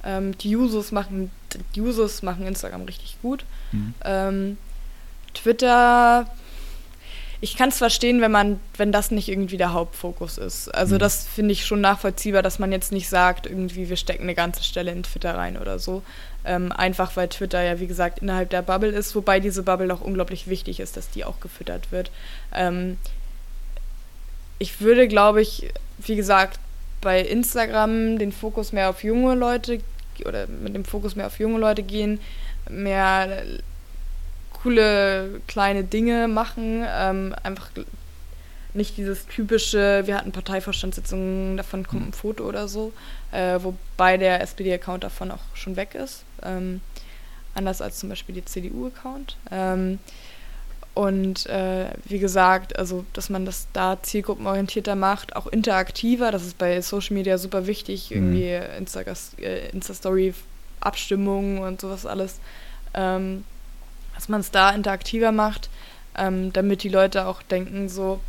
Ähm, 0.04 0.38
die 0.38 0.56
Users 0.56 0.92
machen, 0.92 1.32
die 1.76 1.82
Users 1.82 2.24
machen 2.24 2.46
Instagram 2.48 2.84
richtig 2.84 3.18
gut. 3.22 3.44
Mhm. 3.72 3.94
Ähm, 4.06 4.58
Twitter, 5.34 6.28
ich 7.40 7.56
kann 7.56 7.70
es 7.70 7.78
verstehen, 7.78 8.20
wenn 8.22 8.32
man, 8.32 8.60
wenn 8.78 8.92
das 8.92 9.12
nicht 9.12 9.30
irgendwie 9.30 9.58
der 9.58 9.74
Hauptfokus 9.74 10.38
ist. 10.38 10.74
Also 10.74 10.96
mhm. 10.96 11.00
das 11.00 11.28
finde 11.28 11.52
ich 11.52 11.66
schon 11.66 11.82
nachvollziehbar, 11.82 12.42
dass 12.42 12.58
man 12.58 12.72
jetzt 12.72 12.92
nicht 12.92 13.10
sagt, 13.10 13.46
irgendwie 13.46 13.90
wir 13.90 13.98
stecken 13.98 14.24
eine 14.24 14.36
ganze 14.36 14.64
Stelle 14.64 14.92
in 14.92 15.04
Twitter 15.04 15.36
rein 15.36 15.58
oder 15.58 15.78
so. 15.78 16.02
Ähm, 16.46 16.72
einfach 16.72 17.16
weil 17.16 17.28
Twitter 17.28 17.62
ja 17.62 17.80
wie 17.80 17.88
gesagt 17.88 18.20
innerhalb 18.20 18.50
der 18.50 18.62
Bubble 18.62 18.90
ist, 18.90 19.16
wobei 19.16 19.40
diese 19.40 19.64
Bubble 19.64 19.94
auch 19.94 20.02
unglaublich 20.02 20.48
wichtig 20.48 20.80
ist, 20.80 20.98
dass 20.98 21.10
die 21.10 21.26
auch 21.26 21.40
gefüttert 21.40 21.92
wird. 21.92 22.10
Ähm, 22.54 22.98
ich 24.60 24.82
würde, 24.82 25.08
glaube 25.08 25.42
ich, 25.42 25.70
wie 26.00 26.16
gesagt, 26.16 26.60
bei 27.02 27.22
Instagram 27.22 28.18
den 28.18 28.32
Fokus 28.32 28.72
mehr 28.72 28.90
auf 28.90 29.04
junge 29.04 29.36
Leute 29.36 29.80
oder 30.26 30.48
mit 30.48 30.74
dem 30.74 30.86
Fokus 30.86 31.16
mehr 31.16 31.28
auf 31.28 31.40
junge 31.40 31.60
Leute 31.60 31.84
gehen, 31.84 32.20
mehr 32.70 33.44
coole 34.62 35.42
kleine 35.48 35.84
Dinge 35.84 36.28
machen, 36.28 36.86
ähm, 36.88 37.36
einfach 37.44 37.70
nicht 38.74 38.98
dieses 38.98 39.26
typische, 39.26 40.04
wir 40.06 40.18
hatten 40.18 40.32
Parteivorstandssitzungen, 40.32 41.58
davon 41.58 41.88
kommt 41.88 42.10
ein 42.10 42.14
Foto 42.14 42.44
oder 42.46 42.68
so, 42.68 42.94
äh, 43.32 43.60
wobei 43.62 44.18
der 44.18 44.42
SPD-Account 44.42 45.04
davon 45.04 45.32
auch 45.32 45.44
schon 45.54 45.76
weg 45.76 45.96
ist, 45.96 46.24
ähm, 46.44 46.82
anders 47.56 47.82
als 47.82 47.98
zum 48.00 48.10
Beispiel 48.10 48.36
die 48.36 48.46
CDU-Account. 48.46 49.38
Ähm, 49.52 50.00
und 50.94 51.46
äh, 51.46 51.90
wie 52.06 52.18
gesagt, 52.18 52.78
also 52.80 53.06
dass 53.14 53.30
man 53.30 53.46
das 53.46 53.68
da 53.72 54.02
zielgruppenorientierter 54.02 54.96
macht, 54.96 55.36
auch 55.36 55.46
interaktiver, 55.46 56.32
das 56.32 56.44
ist 56.44 56.58
bei 56.58 56.82
Social 56.82 57.14
Media 57.16 57.38
super 57.38 57.68
wichtig, 57.68 58.10
mhm. 58.10 58.16
irgendwie 58.16 58.78
Insta, 58.78 59.02
äh, 59.40 59.70
Insta-Story, 59.70 60.34
Abstimmungen 60.80 61.60
und 61.60 61.82
sowas 61.82 62.06
alles, 62.06 62.40
ähm, 62.96 63.44
dass 64.18 64.30
man 64.30 64.42
es 64.42 64.50
da 64.50 64.72
interaktiver 64.72 65.32
macht, 65.32 65.70
ähm, 66.18 66.52
damit 66.52 66.82
die 66.82 66.90
Leute 66.90 67.28
auch 67.28 67.44
denken, 67.44 67.88
so, 67.88 68.20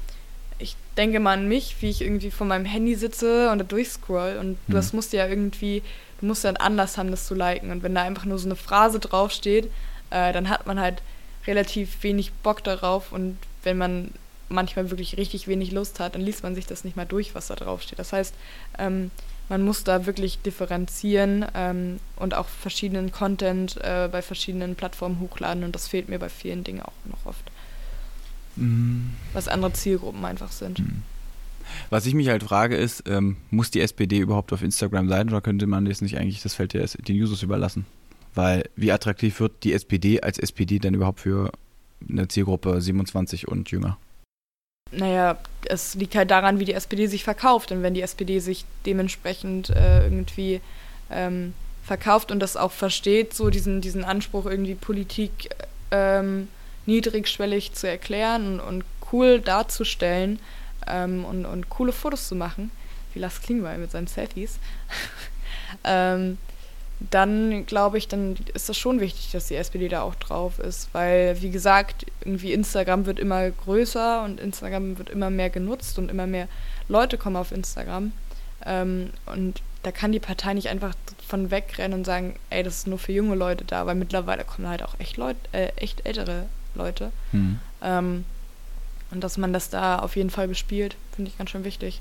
ich 0.59 0.76
denke 0.99 1.18
mal 1.18 1.32
an 1.32 1.49
mich, 1.49 1.76
wie 1.80 1.89
ich 1.89 2.03
irgendwie 2.03 2.30
vor 2.30 2.47
meinem 2.47 2.66
Handy 2.66 2.95
sitze 2.95 3.51
und 3.51 3.59
da 3.59 3.64
durchscroll 3.64 4.36
und 4.39 4.59
mhm. 4.68 4.72
das 4.72 4.93
musst 4.93 5.14
ja 5.14 5.26
irgendwie, 5.26 5.82
du 6.20 6.26
musst 6.26 6.45
ja 6.45 6.51
einen 6.51 6.59
Anlass 6.59 6.99
haben, 6.99 7.11
das 7.11 7.26
zu 7.26 7.34
liken 7.34 7.72
und 7.72 7.82
wenn 7.82 7.95
da 7.95 8.03
einfach 8.03 8.26
nur 8.26 8.39
so 8.39 8.47
eine 8.47 8.57
Phrase 8.57 9.01
draufsteht, 9.01 9.70
äh, 10.11 10.32
dann 10.34 10.51
hat 10.51 10.66
man 10.66 10.78
halt 10.78 11.01
relativ 11.47 12.03
wenig 12.03 12.32
Bock 12.32 12.62
darauf 12.62 13.11
und 13.11 13.39
wenn 13.62 13.78
man 13.78 14.11
manchmal 14.51 14.91
wirklich 14.91 15.16
richtig 15.16 15.49
wenig 15.49 15.72
Lust 15.72 16.01
hat, 16.01 16.14
dann 16.14 16.22
liest 16.22 16.43
man 16.43 16.55
sich 16.55 16.66
das 16.66 16.84
nicht 16.84 16.99
mal 16.99 17.07
durch, 17.07 17.34
was 17.34 17.47
da 17.47 17.55
drauf 17.55 17.80
steht. 17.80 17.99
Das 17.99 18.12
heißt, 18.12 18.34
ähm, 18.78 19.11
man 19.49 19.62
muss 19.62 19.84
da 19.84 20.07
wirklich 20.07 20.40
differenzieren 20.42 21.46
ähm, 21.55 22.01
und 22.16 22.34
auch 22.34 22.49
verschiedenen 22.49 23.12
Content 23.12 23.76
äh, 23.78 24.09
bei 24.11 24.22
verschiedenen 24.22 24.74
Plattformen 24.74 25.20
hochladen 25.20 25.64
und 25.64 25.74
das 25.74 25.88
fehlt 25.88 26.09
mir 26.09 26.18
bei 26.18 26.28
vielen 26.28 26.64
Dingen 26.64 26.82
auch 26.82 26.92
noch 27.05 27.26
oft. 27.26 27.51
Mhm. 28.57 29.11
Was 29.32 29.49
andere 29.49 29.72
Zielgruppen 29.72 30.24
einfach 30.24 30.53
sind. 30.53 30.80
Mhm. 30.80 31.03
Was 31.90 32.07
ich 32.07 32.14
mich 32.14 32.28
halt 32.28 32.42
frage 32.42 32.76
ist, 32.76 33.09
ähm, 33.09 33.36
muss 33.51 33.70
die 33.70 33.80
SPD 33.80 34.18
überhaupt 34.18 34.53
auf 34.53 34.62
Instagram 34.62 35.09
sein 35.09 35.28
oder 35.28 35.40
könnte 35.40 35.66
man 35.66 35.84
das 35.84 36.01
nicht 36.01 36.16
eigentlich 36.16 36.43
das 36.43 36.55
Feld 36.55 36.72
der, 36.72 36.86
den 36.86 37.22
Users 37.22 37.43
überlassen? 37.43 37.86
Weil 38.35 38.64
wie 38.77 38.93
attraktiv 38.93 39.40
wird 39.40 39.64
die 39.64 39.72
SPD 39.72 40.20
als 40.20 40.39
SPD 40.39 40.78
denn 40.78 40.94
überhaupt 40.94 41.20
für 41.20 41.52
eine 42.09 42.28
Zielgruppe 42.28 42.81
27 42.81 43.48
und 43.48 43.70
jünger? 43.70 43.98
Naja, 44.90 45.39
es 45.66 45.94
liegt 45.94 46.15
halt 46.15 46.31
daran, 46.31 46.59
wie 46.59 46.65
die 46.65 46.74
SPD 46.74 47.06
sich 47.06 47.24
verkauft. 47.24 47.73
Und 47.73 47.82
wenn 47.82 47.94
die 47.94 48.02
SPD 48.02 48.39
sich 48.40 48.65
dementsprechend 48.86 49.70
äh, 49.70 50.05
irgendwie 50.05 50.60
ähm, 51.10 51.55
verkauft 51.85 52.31
und 52.31 52.40
das 52.40 52.56
auch 52.56 52.73
versteht, 52.73 53.35
so 53.35 53.51
diesen, 53.51 53.81
diesen 53.81 54.05
Anspruch, 54.05 54.47
irgendwie 54.47 54.74
Politik 54.74 55.51
ähm, 55.90 56.48
niedrigschwellig 56.86 57.73
zu 57.73 57.89
erklären 57.89 58.60
und, 58.60 58.60
und 58.60 58.85
cool 59.12 59.40
darzustellen 59.40 60.39
ähm, 60.86 61.24
und, 61.24 61.47
und 61.47 61.69
coole 61.69 61.93
Fotos 61.93 62.28
zu 62.28 62.35
machen, 62.35 62.70
wie 63.12 63.20
Lars 63.20 63.40
Klingbeil 63.43 63.78
mit 63.78 63.90
seinen 63.90 64.06
Selfies, 64.06 64.59
ähm, 65.85 66.39
dann 67.00 67.64
glaube 67.66 67.98
ich, 67.98 68.08
dann 68.08 68.36
ist 68.54 68.68
das 68.68 68.76
schon 68.76 69.00
wichtig, 69.00 69.30
dass 69.32 69.46
die 69.46 69.54
SPD 69.54 69.88
da 69.88 70.02
auch 70.02 70.16
drauf 70.16 70.58
ist, 70.58 70.88
weil 70.92 71.40
wie 71.40 71.50
gesagt, 71.50 72.06
irgendwie 72.20 72.52
Instagram 72.52 73.06
wird 73.06 73.20
immer 73.20 73.50
größer 73.50 74.24
und 74.24 74.40
Instagram 74.40 74.98
wird 74.98 75.10
immer 75.10 75.30
mehr 75.30 75.50
genutzt 75.50 75.98
und 75.98 76.10
immer 76.10 76.26
mehr 76.26 76.48
Leute 76.88 77.16
kommen 77.16 77.36
auf 77.36 77.52
Instagram 77.52 78.12
ähm, 78.66 79.10
und 79.26 79.62
da 79.84 79.92
kann 79.92 80.10
die 80.10 80.18
Partei 80.18 80.54
nicht 80.54 80.68
einfach 80.68 80.94
von 81.26 81.52
wegrennen 81.52 82.00
und 82.00 82.04
sagen, 82.04 82.34
ey, 82.50 82.64
das 82.64 82.78
ist 82.78 82.86
nur 82.88 82.98
für 82.98 83.12
junge 83.12 83.36
Leute 83.36 83.64
da, 83.64 83.86
weil 83.86 83.94
mittlerweile 83.94 84.44
kommen 84.44 84.66
halt 84.66 84.82
auch 84.82 84.98
echt 84.98 85.16
Leute, 85.16 85.38
äh, 85.52 85.68
echt 85.76 86.04
ältere 86.04 86.46
Leute 86.74 87.12
mhm. 87.30 87.60
ähm, 87.80 88.24
und 89.12 89.22
dass 89.22 89.38
man 89.38 89.52
das 89.52 89.70
da 89.70 90.00
auf 90.00 90.16
jeden 90.16 90.30
Fall 90.30 90.48
bespielt, 90.48 90.96
finde 91.14 91.30
ich 91.30 91.38
ganz 91.38 91.50
schön 91.50 91.64
wichtig. 91.64 92.00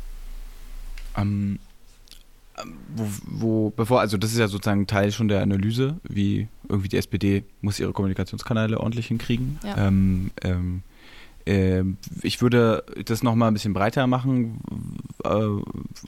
Um 1.16 1.24
ähm, 1.24 1.60
wo, 2.96 3.08
wo, 3.26 3.70
bevor, 3.70 4.00
also 4.00 4.18
das 4.18 4.32
ist 4.32 4.40
ja 4.40 4.48
sozusagen 4.48 4.88
Teil 4.88 5.12
schon 5.12 5.28
der 5.28 5.42
Analyse, 5.42 5.98
wie 6.04 6.48
irgendwie 6.68 6.90
die 6.90 6.98
SPD 6.98 7.44
muss 7.62 7.80
ihre 7.80 7.94
Kommunikationskanäle 7.94 8.80
ordentlich 8.80 9.08
hinkriegen. 9.08 9.60
Ja. 9.64 9.88
Ähm, 9.88 10.32
ähm, 10.44 10.84
äh, 11.46 11.84
ich 12.24 12.42
würde 12.42 12.84
das 13.06 13.24
nochmal 13.24 13.50
ein 13.50 13.54
bisschen 13.54 13.74
breiter 13.74 14.08
machen, 14.08 14.60
äh, 15.24 15.30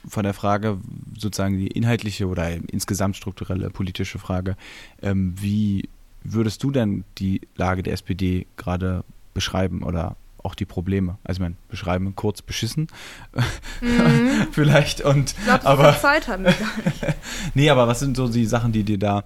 von 0.06 0.22
der 0.22 0.34
Frage, 0.34 0.78
sozusagen 1.16 1.58
die 1.58 1.68
inhaltliche 1.68 2.26
oder 2.26 2.50
insgesamt 2.50 3.16
strukturelle 3.16 3.70
politische 3.70 4.18
Frage, 4.18 4.56
ähm, 5.02 5.34
wie 5.40 5.88
würdest 6.22 6.62
du 6.62 6.70
denn 6.70 7.04
die 7.18 7.40
Lage 7.56 7.82
der 7.82 7.94
SPD 7.94 8.46
gerade 8.56 9.04
beschreiben 9.32 9.82
oder 9.82 10.16
auch 10.42 10.54
die 10.54 10.64
Probleme? 10.64 11.18
Also 11.24 11.38
ich 11.38 11.40
meine, 11.40 11.56
beschreiben 11.68 12.14
kurz 12.14 12.42
beschissen 12.42 12.88
vielleicht 14.52 15.00
und 15.00 15.34
Ich 15.38 15.44
glaube, 15.44 15.62
so 15.62 15.68
aber 15.68 15.98
Zeit 15.98 16.28
haben 16.28 16.44
wir 16.44 16.52
gar 16.52 16.76
nicht. 16.84 17.16
nee, 17.54 17.70
aber 17.70 17.86
was 17.86 18.00
sind 18.00 18.16
so 18.16 18.28
die 18.28 18.46
Sachen, 18.46 18.72
die 18.72 18.84
dir 18.84 18.98
da, 18.98 19.24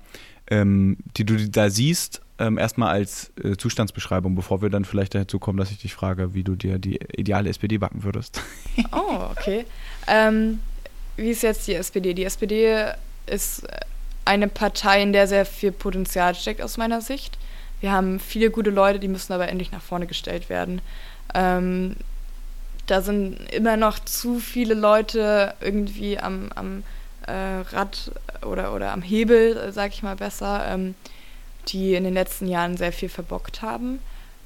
ähm, 0.48 0.96
die 1.16 1.24
du 1.24 1.48
da 1.48 1.70
siehst, 1.70 2.20
ähm, 2.38 2.58
erstmal 2.58 2.90
als 2.90 3.32
äh, 3.42 3.56
Zustandsbeschreibung, 3.56 4.34
bevor 4.34 4.60
wir 4.60 4.70
dann 4.70 4.84
vielleicht 4.84 5.14
dazu 5.14 5.38
kommen, 5.38 5.58
dass 5.58 5.70
ich 5.70 5.78
dich 5.78 5.94
frage, 5.94 6.34
wie 6.34 6.42
du 6.42 6.56
dir 6.56 6.78
die 6.78 6.98
ideale 7.16 7.48
SPD 7.48 7.78
backen 7.78 8.02
würdest. 8.02 8.40
Oh, 8.90 9.28
okay. 9.30 9.66
Ähm, 10.08 10.58
wie 11.16 11.30
ist 11.30 11.42
jetzt 11.42 11.68
die 11.68 11.74
SPD? 11.74 12.12
Die 12.12 12.24
SPD 12.24 12.92
ist 13.26 13.66
eine 14.24 14.48
Partei, 14.48 15.02
in 15.02 15.12
der 15.12 15.28
sehr 15.28 15.46
viel 15.46 15.70
Potenzial 15.70 16.34
steckt 16.34 16.60
aus 16.60 16.76
meiner 16.76 17.00
Sicht. 17.00 17.38
Wir 17.85 17.93
haben 17.93 18.19
viele 18.19 18.51
gute 18.51 18.70
Leute, 18.70 18.98
die 18.98 19.09
müssen 19.09 19.35
aber 19.35 19.47
endlich 19.47 19.70
nach 19.70 19.82
vorne 19.82 20.06
gestellt 20.06 20.48
werden. 20.48 20.81
Ähm, 21.35 21.97
da 22.86 23.02
sind 23.02 23.36
immer 23.52 23.77
noch 23.77 23.98
zu 23.98 24.39
viele 24.39 24.73
Leute 24.73 25.52
irgendwie 25.61 26.19
am, 26.19 26.51
am 26.55 26.82
äh, 27.27 27.61
Rad 27.77 28.11
oder, 28.40 28.73
oder 28.74 28.90
am 28.93 29.02
Hebel, 29.02 29.70
sag 29.70 29.93
ich 29.93 30.02
mal 30.02 30.16
besser, 30.16 30.65
ähm, 30.66 30.94
die 31.69 31.94
in 31.94 32.05
den 32.05 32.15
letzten 32.15 32.48
Jahren 32.48 32.78
sehr 32.78 32.90
viel 32.90 33.11
verbockt 33.11 33.61
haben. 33.61 33.98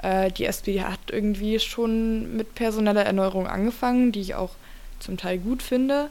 Äh, 0.03 0.33
die 0.33 0.47
SPD 0.47 0.83
hat 0.83 0.99
irgendwie 1.13 1.61
schon 1.61 2.37
mit 2.37 2.57
personeller 2.57 3.05
Erneuerung 3.05 3.47
angefangen, 3.47 4.11
die 4.11 4.21
ich 4.21 4.35
auch 4.35 4.57
zum 4.99 5.17
Teil 5.17 5.39
gut 5.39 5.63
finde. 5.63 6.11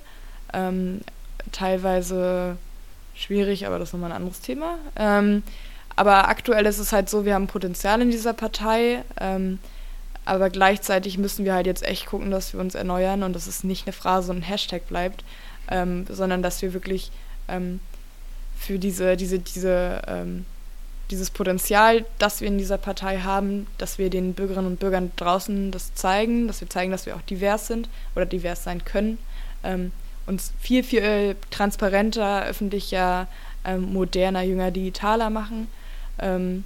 Ähm, 0.54 1.02
teilweise 1.52 2.56
schwierig, 3.16 3.68
aber 3.68 3.80
das 3.80 3.90
ist 3.90 3.94
nochmal 3.94 4.12
ein 4.12 4.16
anderes 4.16 4.40
Thema. 4.40 4.78
Ähm, 4.96 5.44
aber 5.98 6.30
aktuell 6.30 6.68
ist 6.68 6.78
es 6.78 6.94
halt 6.94 7.10
so, 7.10 7.26
wir 7.26 7.34
haben 7.34 7.48
Potenzial 7.48 8.00
in 8.02 8.12
dieser 8.12 8.34
Partei, 8.34 9.04
ähm, 9.20 9.58
aber 10.26 10.52
gleichzeitig 10.52 11.18
müssen 11.18 11.44
wir 11.44 11.56
halt 11.56 11.66
jetzt 11.66 11.84
echt 11.84 12.06
gucken, 12.06 12.30
dass 12.30 12.54
wir 12.54 12.60
uns 12.60 12.76
erneuern 12.76 13.24
und 13.24 13.34
dass 13.34 13.48
es 13.48 13.64
nicht 13.64 13.88
eine 13.88 13.94
Phrase 13.94 14.32
und 14.32 14.38
ein 14.38 14.44
Hashtag 14.44 14.88
bleibt, 14.88 15.24
ähm, 15.70 16.06
sondern 16.08 16.44
dass 16.44 16.62
wir 16.62 16.74
wirklich 16.74 17.12
ähm, 17.48 17.80
für 18.56 18.78
diese, 18.78 19.18
diese, 19.18 19.40
diese, 19.40 20.04
ähm, 20.08 20.46
dieses 21.10 21.32
Potenzial, 21.32 22.06
das 22.20 22.42
wir 22.42 22.48
in 22.48 22.60
dieser 22.60 22.78
Partei 22.78 23.20
haben, 23.20 23.66
dass 23.80 23.98
wir 23.98 24.12
den 24.12 24.36
Bürgerinnen 24.36 24.68
und 24.68 24.80
Bürgern 24.80 25.12
draußen 25.16 25.72
das 25.72 25.96
zeigen, 25.96 26.48
dass 26.48 26.62
wir 26.62 26.70
zeigen, 26.70 26.92
dass 26.92 27.08
wir 27.08 27.16
auch 27.16 27.22
divers 27.24 27.66
sind 27.66 27.90
oder 28.16 28.28
divers 28.28 28.64
sein 28.64 28.86
können, 28.86 29.18
ähm, 29.64 29.92
uns 30.28 30.54
viel, 30.60 30.84
viel 30.84 31.38
transparenter, 31.50 32.46
öffentlicher, 32.46 33.28
ähm, 33.66 33.94
moderner, 33.94 34.44
jünger, 34.44 34.70
digitaler 34.70 35.32
machen. 35.32 35.68
Ähm, 36.20 36.64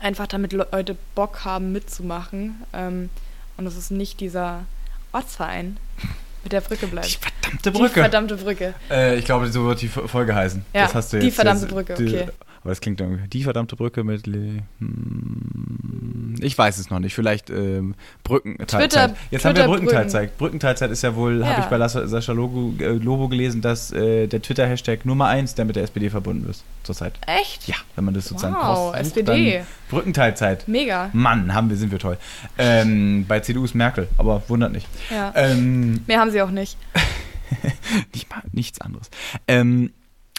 einfach 0.00 0.26
damit 0.26 0.52
Leute 0.52 0.96
Bock 1.14 1.44
haben 1.44 1.72
mitzumachen 1.72 2.62
ähm, 2.72 3.10
und 3.56 3.66
es 3.66 3.76
nicht 3.90 4.20
dieser 4.20 4.64
Ortsverein 5.12 5.76
mit 6.44 6.52
der 6.52 6.60
Brücke 6.60 6.86
bleibt. 6.86 7.08
Die 7.08 7.16
verdammte 7.18 7.70
Die 7.72 7.78
Brücke. 7.78 8.00
verdammte 8.00 8.36
Brücke. 8.36 8.74
äh, 8.90 9.16
ich 9.18 9.24
glaube, 9.24 9.50
so 9.50 9.64
wird 9.64 9.80
die 9.82 9.88
Folge 9.88 10.34
heißen. 10.34 10.64
Ja, 10.72 10.82
das 10.82 10.94
hast 10.94 11.12
du 11.12 11.18
die 11.18 11.26
jetzt, 11.26 11.34
verdammte 11.36 11.64
das- 11.66 11.74
Brücke, 11.74 11.94
die- 11.94 12.06
okay. 12.08 12.28
Aber 12.68 12.72
das 12.72 12.82
klingt 12.82 13.00
irgendwie. 13.00 13.26
Die 13.28 13.44
verdammte 13.44 13.76
Brücke 13.76 14.04
mit. 14.04 14.26
Le 14.26 14.58
hm, 14.80 16.34
ich 16.38 16.58
weiß 16.58 16.76
es 16.76 16.90
noch 16.90 16.98
nicht. 16.98 17.14
Vielleicht 17.14 17.48
ähm, 17.48 17.94
Brückenteilzeit. 18.24 18.90
Twitter- 18.90 19.16
Jetzt 19.30 19.46
haben 19.46 19.56
wir. 19.56 19.64
Brückenteilzeit. 19.64 20.36
Brückenteilzeit 20.36 20.90
ist 20.90 21.00
ja 21.02 21.16
wohl, 21.16 21.46
habe 21.46 21.60
Ja. 21.62 21.64
ich 21.64 21.70
bei 21.70 21.88
Sascha 21.88 22.32
Lobo, 22.32 22.74
äh, 22.78 22.88
Lobo 22.88 23.28
gelesen, 23.28 23.62
dass 23.62 23.90
äh, 23.90 24.26
der 24.26 24.42
Twitter-Hashtag 24.42 25.06
Nummer 25.06 25.28
1, 25.28 25.54
der 25.54 25.64
mit 25.64 25.76
der 25.76 25.84
SPD 25.84 26.10
verbunden 26.10 26.46
ist 26.50 26.62
zurzeit. 26.82 27.14
Echt? 27.26 27.66
Ja, 27.68 27.76
wenn 27.96 28.04
man 28.04 28.12
das 28.12 28.26
sozusagen 28.26 28.54
Wow, 28.54 28.92
cross 28.92 29.00
SPD. 29.00 29.62
Brückenteilzeit. 29.88 30.68
Mega. 30.68 31.08
Mann, 31.14 31.54
haben 31.54 31.70
wir, 31.70 31.76
sind 31.78 31.90
wir 31.90 31.98
toll. 31.98 32.18
Ähm, 32.58 33.24
bei 33.26 33.40
CDU 33.40 33.64
ist 33.64 33.74
Merkel, 33.74 34.08
aber 34.18 34.42
wundert 34.48 34.72
nicht. 34.72 34.86
Ja. 35.10 35.32
Ähm, 35.34 36.02
Mehr 36.06 36.20
haben 36.20 36.30
sie 36.30 36.42
auch 36.42 36.50
nicht. 36.50 36.76
nicht 38.12 38.28
mal 38.28 38.42
nichts 38.52 38.78
anderes. 38.82 39.08
Ähm, 39.46 39.90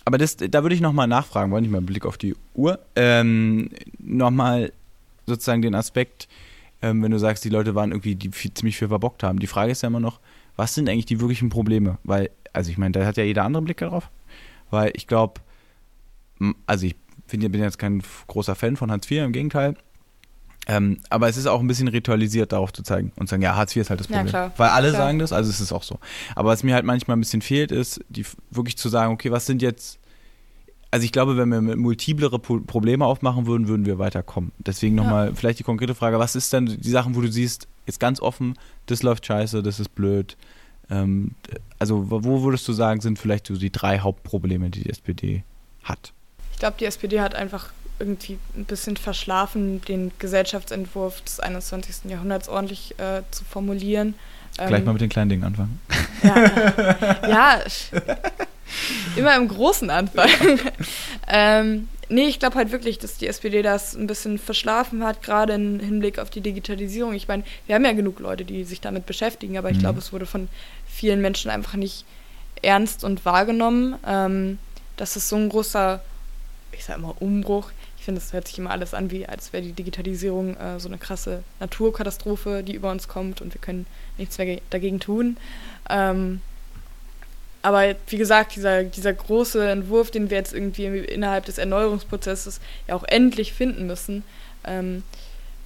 aber 0.10 0.18
das, 0.18 0.38
da 0.38 0.64
würde 0.64 0.73
ich 0.73 0.81
nochmal 0.81 1.06
nachfragen 1.06 1.52
wollen, 1.52 1.64
ich 1.64 1.69
mal 1.69 1.77
einen 1.77 1.86
Blick 1.86 2.03
auf 2.03 2.18
die 2.18 2.36
Uhr. 2.56 2.80
Ähm, 2.95 3.69
nochmal 3.99 4.73
sozusagen 5.27 5.61
den 5.61 5.76
Aspekt, 5.76 6.27
ähm, 6.81 7.03
wenn 7.03 7.11
du 7.11 7.19
sagst, 7.19 7.45
die 7.45 7.49
Leute 7.49 7.76
waren 7.76 7.91
irgendwie, 7.91 8.15
die 8.15 8.31
viel, 8.31 8.52
ziemlich 8.52 8.76
viel 8.76 8.88
verbockt 8.88 9.22
haben. 9.22 9.38
Die 9.38 9.45
Frage 9.45 9.72
ist 9.72 9.84
ja 9.84 9.88
immer 9.88 9.99
noch, 9.99 10.19
was 10.56 10.73
sind 10.73 10.90
eigentlich 10.90 11.06
die 11.06 11.19
wirklichen 11.22 11.49
Probleme? 11.49 11.99
Weil, 12.03 12.31
also 12.53 12.72
ich 12.72 12.80
meine, 12.80 12.94
da 12.94 13.06
hat 13.06 13.18
ja 13.18 13.23
jeder 13.23 13.44
andere 13.44 13.61
Blick 13.61 13.77
darauf. 13.77 14.10
Weil 14.72 14.91
ich 14.95 15.06
glaube, 15.06 15.41
also 16.65 16.88
ich 16.88 16.95
bin, 17.30 17.41
bin 17.52 17.61
jetzt 17.61 17.77
kein 17.77 18.02
großer 18.26 18.56
Fan 18.56 18.77
von 18.77 18.90
Hartz 18.90 19.11
IV, 19.11 19.19
im 19.26 19.31
Gegenteil. 19.31 19.76
Ähm, 20.68 20.98
aber 21.11 21.30
es 21.30 21.38
ist 21.38 21.45
auch 21.45 21.60
ein 21.60 21.68
bisschen 21.68 21.88
ritualisiert, 21.88 22.52
darauf 22.52 22.73
zu 22.73 22.81
zeigen 22.84 23.11
und 23.15 23.30
sagen, 23.30 23.41
ja, 23.44 23.56
Hartz 23.56 23.76
IV 23.76 23.81
ist 23.81 23.90
halt 23.91 23.99
das 23.99 24.07
Ja, 24.10 24.18
Problem. 24.18 24.30
klar. 24.31 24.52
Weil 24.57 24.69
alle 24.69 24.90
Klar. 24.90 25.02
sagen 25.02 25.19
das, 25.19 25.31
also 25.31 25.52
es 25.52 25.61
ist 25.61 25.72
auch 25.72 25.84
so. 25.84 25.99
Aber 26.36 26.49
was 26.49 26.64
mir 26.64 26.73
halt 26.73 26.86
manchmal 26.86 27.15
ein 27.18 27.19
bisschen 27.19 27.41
fehlt, 27.44 27.72
ist, 27.72 28.02
die 28.10 28.26
wirklich 28.49 28.76
zu 28.77 28.90
sagen, 28.90 29.14
okay, 29.14 29.31
was 29.31 29.45
sind 29.45 29.61
jetzt. 29.61 29.99
Also 30.91 31.06
ich 31.06 31.11
glaube, 31.11 31.38
wenn 31.38 31.49
wir 31.49 31.61
multiplere 31.76 32.40
Probleme 32.40 33.06
aufmachen 33.06 33.45
würden, 33.45 33.68
würden 33.68 33.86
wir 33.86 33.99
weiterkommen. 33.99 34.52
Deswegen 34.57 34.98
Ja. 34.98 35.03
nochmal 35.03 35.36
vielleicht 35.36 35.60
die 35.60 35.64
konkrete 35.64 35.94
Frage, 35.94 36.18
was 36.18 36.36
ist 36.36 36.52
denn 36.52 36.66
die 36.66 36.90
Sachen, 36.90 37.16
wo 37.16 37.22
du 37.22 37.32
siehst, 37.32 37.68
jetzt 37.86 37.99
ganz 37.99 38.20
offen, 38.20 38.57
das 38.88 39.03
läuft 39.03 39.26
scheiße, 39.26 39.61
das 39.61 39.80
ist 39.80 39.94
blöd. 39.95 40.36
Ähm, 40.90 41.32
also 41.78 42.10
wo 42.10 42.24
wo 42.24 42.44
würdest 42.44 42.68
du 42.68 42.74
sagen, 42.74 43.02
sind 43.02 43.20
vielleicht 43.20 43.48
so 43.48 43.56
die 43.56 43.72
drei 43.72 43.99
Hauptprobleme, 43.99 44.70
die 44.72 44.84
die 44.84 44.90
SPD 44.90 45.44
hat? 45.84 46.11
Ich 46.53 46.60
glaube, 46.60 46.78
die 46.80 46.86
SPD 46.86 47.22
hat 47.22 47.36
einfach 47.36 47.70
irgendwie 47.99 48.40
ein 48.56 48.66
bisschen 48.66 48.98
verschlafen, 48.98 49.82
den 49.82 50.11
Gesellschaftsentwurf 50.20 51.22
des 51.22 51.40
21. 51.40 52.10
Jahrhunderts 52.10 52.49
ordentlich 52.49 52.98
äh, 52.98 53.22
zu 53.30 53.44
formulieren. 53.44 54.16
Gleich 54.57 54.80
Ähm, 54.80 54.86
mal 54.86 54.94
mit 54.94 55.02
den 55.02 55.10
kleinen 55.10 55.30
Dingen 55.30 55.44
anfangen. 55.44 55.80
Ja, 56.24 57.28
ja 57.30 57.60
immer 59.16 59.36
im 59.36 59.48
Großen 59.48 59.90
anfangen. 59.90 60.60
ähm, 61.28 61.88
nee, 62.10 62.26
ich 62.28 62.40
glaube 62.40 62.56
halt 62.56 62.72
wirklich, 62.72 62.98
dass 63.00 63.18
die 63.18 63.28
SPD 63.28 63.62
das 63.62 63.96
ein 63.96 64.08
bisschen 64.08 64.38
verschlafen 64.38 65.04
hat, 65.04 65.22
gerade 65.24 65.54
im 65.54 65.80
Hinblick 65.80 66.20
auf 66.20 66.30
die 66.30 66.41
Digitalisierung. 66.41 67.14
Ich 67.14 67.28
meine, 67.28 67.44
wir 67.68 67.76
haben 67.76 67.86
ja 67.86 67.94
genug 67.94 68.20
Leute, 68.20 68.46
die 68.46 68.64
sich 68.64 68.82
damit 68.82 69.06
beschäftigen, 69.06 69.58
aber 69.58 69.70
ich 69.70 69.78
Mhm. 69.78 69.82
glaube, 69.82 70.00
es 70.00 70.12
wurde 70.14 70.26
von 70.26 70.48
vielen 70.88 71.22
Menschen 71.22 71.52
einfach 71.52 71.76
nicht 71.76 72.06
ernst 72.62 73.04
und 73.04 73.26
wahrgenommen. 73.26 73.96
Ähm, 74.06 74.58
das 74.98 75.16
ist 75.16 75.30
so 75.30 75.36
ein 75.38 75.50
großer, 75.50 76.02
ich 76.72 76.84
sag 76.86 76.98
immer 76.98 77.16
Umbruch. 77.22 77.72
Ich 77.98 78.06
finde, 78.06 78.22
es 78.22 78.34
hört 78.34 78.48
sich 78.48 78.58
immer 78.58 78.72
alles 78.72 78.94
an, 78.94 79.12
wie 79.12 79.26
als 79.28 79.52
wäre 79.54 79.62
die 79.64 79.74
Digitalisierung 79.74 80.56
äh, 80.58 80.80
so 80.80 80.88
eine 80.88 80.98
krasse 80.98 81.44
Naturkatastrophe, 81.60 82.64
die 82.64 82.74
über 82.74 82.91
uns 82.91 83.08
kommt 83.08 83.41
und 83.41 83.54
wir 83.54 83.62
können 83.62 83.86
nichts 84.18 84.38
mehr 84.38 84.48
ge- 84.48 84.62
dagegen 84.70 85.00
tun. 85.00 85.38
Ähm, 85.90 86.41
aber 87.61 87.95
wie 88.07 88.18
gesagt, 88.18 88.56
dieser, 88.56 88.84
dieser 88.84 89.14
große 89.14 89.69
Entwurf, 89.69 90.11
den 90.11 90.30
wir 90.30 90.38
jetzt 90.38 90.53
irgendwie 90.53 90.86
innerhalb 90.86 91.45
des 91.45 91.57
Erneuerungsprozesses 91.57 92.61
ja 92.88 92.95
auch 92.95 93.03
endlich 93.03 93.53
finden 93.53 93.86
müssen, 93.88 94.23
ähm, 94.64 95.03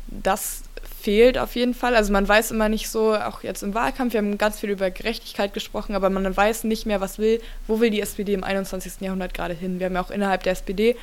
das 0.08 0.64
fehlt 1.02 1.38
auf 1.38 1.56
jeden 1.56 1.74
Fall. 1.74 1.96
Also 1.96 2.14
man 2.14 2.28
weiß 2.28 2.52
immer 2.52 2.70
nicht 2.70 2.90
so, 2.90 3.16
auch 3.16 3.44
jetzt 3.44 3.62
im 3.62 3.74
Wahlkampf, 3.74 4.14
wir 4.14 4.20
haben 4.20 4.38
ganz 4.38 4.60
viel 4.60 4.70
über 4.70 4.90
Gerechtigkeit 4.90 5.54
gesprochen, 5.54 5.96
aber 5.96 6.10
man 6.10 6.36
weiß 6.36 6.64
nicht 6.64 6.86
mehr, 6.86 7.02
was 7.02 7.20
will, 7.20 7.42
wo 7.68 7.80
will 7.80 7.90
die 7.90 8.02
SPD 8.02 8.34
im 8.34 8.44
21. 8.44 9.02
Jahrhundert 9.02 9.34
gerade 9.34 9.54
hin. 9.54 9.80
Wir 9.80 9.88
haben 9.88 9.96
ja 9.96 10.02
auch 10.02 10.12
innerhalb 10.12 10.44
der 10.44 10.54
SPD 10.54 10.96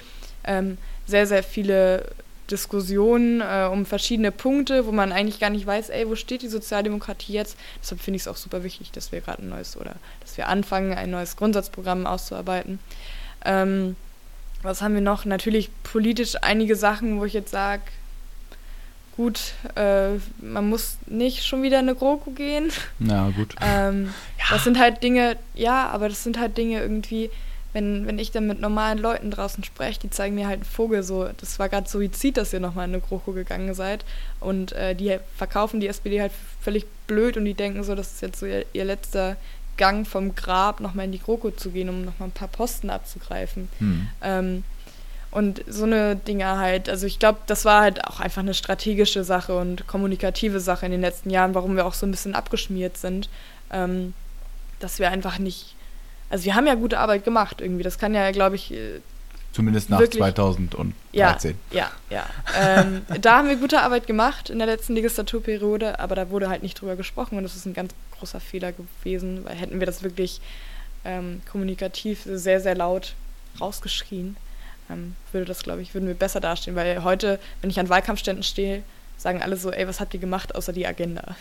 ähm, 0.45 0.79
sehr, 1.07 1.27
sehr 1.27 1.43
viele 1.43 2.07
Diskussionen 2.51 3.41
äh, 3.41 3.69
um 3.71 3.87
verschiedene 3.87 4.33
Punkte, 4.33 4.87
wo 4.87 4.93
man 4.93 5.13
eigentlich 5.13 5.41
gar 5.41 5.51
nicht 5.51 5.67
weiß, 5.67 5.91
ey, 5.91 6.09
wo 6.09 6.17
steht 6.17 6.43
die 6.43 6.49
Sozialdemokratie 6.49 7.33
jetzt? 7.33 7.57
Deshalb 7.83 8.01
finde 8.01 8.17
ich 8.17 8.23
es 8.23 8.29
auch 8.29 8.37
super 8.37 8.65
wichtig, 8.65 8.93
dass 8.93 9.13
wir 9.13 9.21
gerade 9.21 9.43
ein 9.43 9.49
neues 9.49 9.77
oder 9.77 9.95
dass 10.21 10.37
wir 10.37 10.49
anfangen, 10.49 10.93
ein 10.93 11.11
neues 11.11 11.37
Grundsatzprogramm 11.37 12.07
auszuarbeiten. 12.07 12.79
Ähm, 13.45 13.97
was 14.63 14.83
haben 14.83 14.95
wir 14.95 15.01
noch? 15.01 15.25
Natürlich 15.25 15.71
politisch 15.83 16.35
einige 16.43 16.77
Sachen, 16.77 17.21
wo 17.21 17.25
ich 17.25 17.33
jetzt 17.33 17.51
sage, 17.51 17.83
gut, 19.17 19.55
äh, 19.77 20.17
man 20.41 20.69
muss 20.69 20.99
nicht 21.07 21.45
schon 21.45 21.63
wieder 21.63 21.79
in 21.79 21.89
eine 21.89 21.95
GroKo 21.95 22.31
gehen. 22.31 22.71
Na 22.99 23.31
gut. 23.31 23.55
Ähm, 23.61 24.13
Das 24.51 24.65
sind 24.65 24.81
halt 24.81 25.05
Dinge, 25.05 25.37
ja, 25.55 25.89
aber 25.91 26.09
das 26.09 26.25
sind 26.25 26.37
halt 26.41 26.59
Dinge 26.59 26.81
irgendwie, 26.81 27.31
wenn, 27.73 28.07
wenn 28.07 28.19
ich 28.19 28.31
dann 28.31 28.47
mit 28.47 28.61
normalen 28.61 28.99
Leuten 28.99 29.31
draußen 29.31 29.63
spreche, 29.65 30.01
die 30.01 30.11
zeigen 30.11 30.35
mir 30.35 30.47
halt 30.47 30.61
einen 30.61 30.65
Vogel 30.65 31.03
so, 31.03 31.29
das 31.37 31.59
war 31.59 31.69
gerade 31.69 31.89
Suizid, 31.89 32.37
dass 32.37 32.53
ihr 32.53 32.61
nochmal 32.61 32.89
in 32.89 32.95
eine 32.95 33.03
GroKo 33.03 33.33
gegangen 33.33 33.75
seid. 33.75 34.05
Und 34.41 34.73
äh, 34.73 34.95
die 34.95 35.19
verkaufen 35.37 35.81
die 35.81 35.89
SPD 35.89 36.21
halt 36.21 36.33
völlig 36.61 36.87
blöd 37.07 37.37
und 37.37 37.45
die 37.45 37.55
denken 37.55 37.85
so, 37.85 37.95
das 37.95 38.13
ist 38.13 38.23
jetzt 38.23 38.41
so 38.41 38.47
ihr, 38.47 38.65
ihr 38.73 38.85
letzter 38.85 39.37
Gang 39.77 40.07
vom 40.07 40.35
Grab 40.35 40.81
nochmal 40.81 41.07
in 41.07 41.13
die 41.13 41.21
GroKo 41.21 41.53
zu 41.53 41.71
gehen, 41.71 41.89
um 41.89 42.05
nochmal 42.05 42.29
ein 42.29 42.33
paar 42.33 42.49
Posten 42.49 42.91
abzugreifen. 42.91 43.69
Hm. 43.79 44.09
Ähm, 44.23 44.65
und 45.31 45.63
so 45.69 45.85
eine 45.85 46.17
Dinge 46.17 46.59
halt, 46.59 46.89
also 46.89 47.07
ich 47.07 47.21
glaube, 47.21 47.39
das 47.47 47.65
war 47.65 47.83
halt 47.83 48.05
auch 48.05 48.19
einfach 48.19 48.43
eine 48.43 48.55
strategische 48.55 49.23
Sache 49.23 49.57
und 49.57 49.87
kommunikative 49.87 50.59
Sache 50.59 50.87
in 50.87 50.93
den 50.93 51.01
letzten 51.01 51.31
Jahren, 51.31 51.55
warum 51.55 51.77
wir 51.77 51.87
auch 51.87 51.95
so 51.95 52.05
ein 52.05 52.11
bisschen 52.11 52.35
abgeschmiert 52.35 52.97
sind, 52.97 53.29
ähm, 53.73 54.13
dass 54.81 54.99
wir 54.99 55.11
einfach 55.11 55.39
nicht, 55.39 55.77
also 56.31 56.45
wir 56.45 56.55
haben 56.55 56.67
ja 56.67 56.75
gute 56.75 56.99
Arbeit 56.99 57.25
gemacht 57.25 57.61
irgendwie, 57.61 57.83
das 57.83 57.99
kann 57.99 58.15
ja, 58.15 58.31
glaube 58.31 58.57
ich, 58.57 58.73
äh, 58.73 59.01
Zumindest 59.53 59.91
nach 59.91 59.99
Wirklich? 59.99 60.21
2013. 60.21 60.95
ja, 61.73 61.91
ja, 62.09 62.25
ja. 62.25 62.27
Ähm, 62.57 63.03
da 63.21 63.39
haben 63.39 63.49
wir 63.49 63.57
gute 63.57 63.83
Arbeit 63.83 64.07
gemacht 64.07 64.49
in 64.49 64.59
der 64.59 64.67
letzten 64.69 64.95
Legislaturperiode, 64.95 65.99
aber 65.99 66.15
da 66.15 66.31
wurde 66.31 66.49
halt 66.49 66.63
nicht 66.63 66.81
drüber 66.81 66.95
gesprochen 66.95 67.37
und 67.37 67.43
das 67.43 67.57
ist 67.57 67.67
ein 67.67 67.75
ganz 67.75 67.93
großer 68.17 68.39
Fehler 68.39 68.73
gewesen, 68.73 69.45
weil 69.45 69.57
hätten 69.57 69.81
wir 69.81 69.87
das 69.87 70.05
wirklich 70.05 70.41
ähm, 71.05 71.43
kommunikativ 71.51 72.23
sehr, 72.25 72.61
sehr 72.61 72.77
laut 72.77 73.15
rausgeschrien, 73.61 74.37
ähm, 74.89 75.17
würde 75.33 75.47
das, 75.47 75.65
glaube 75.65 75.83
ich, 75.83 75.95
würden 75.95 76.07
wir 76.07 76.15
besser 76.15 76.41
dastehen, 76.41 76.77
weil 76.77 77.03
heute, 77.03 77.41
wenn 77.61 77.71
ich 77.71 77.81
an 77.81 77.89
Wahlkampfständen 77.89 78.45
stehe, 78.45 78.85
sagen 79.17 79.43
alle 79.43 79.57
so, 79.57 79.73
ey, 79.73 79.87
was 79.89 79.99
habt 79.99 80.15
ihr 80.15 80.21
gemacht 80.21 80.55
außer 80.55 80.73
die 80.73 80.87
Agenda? 80.87 81.35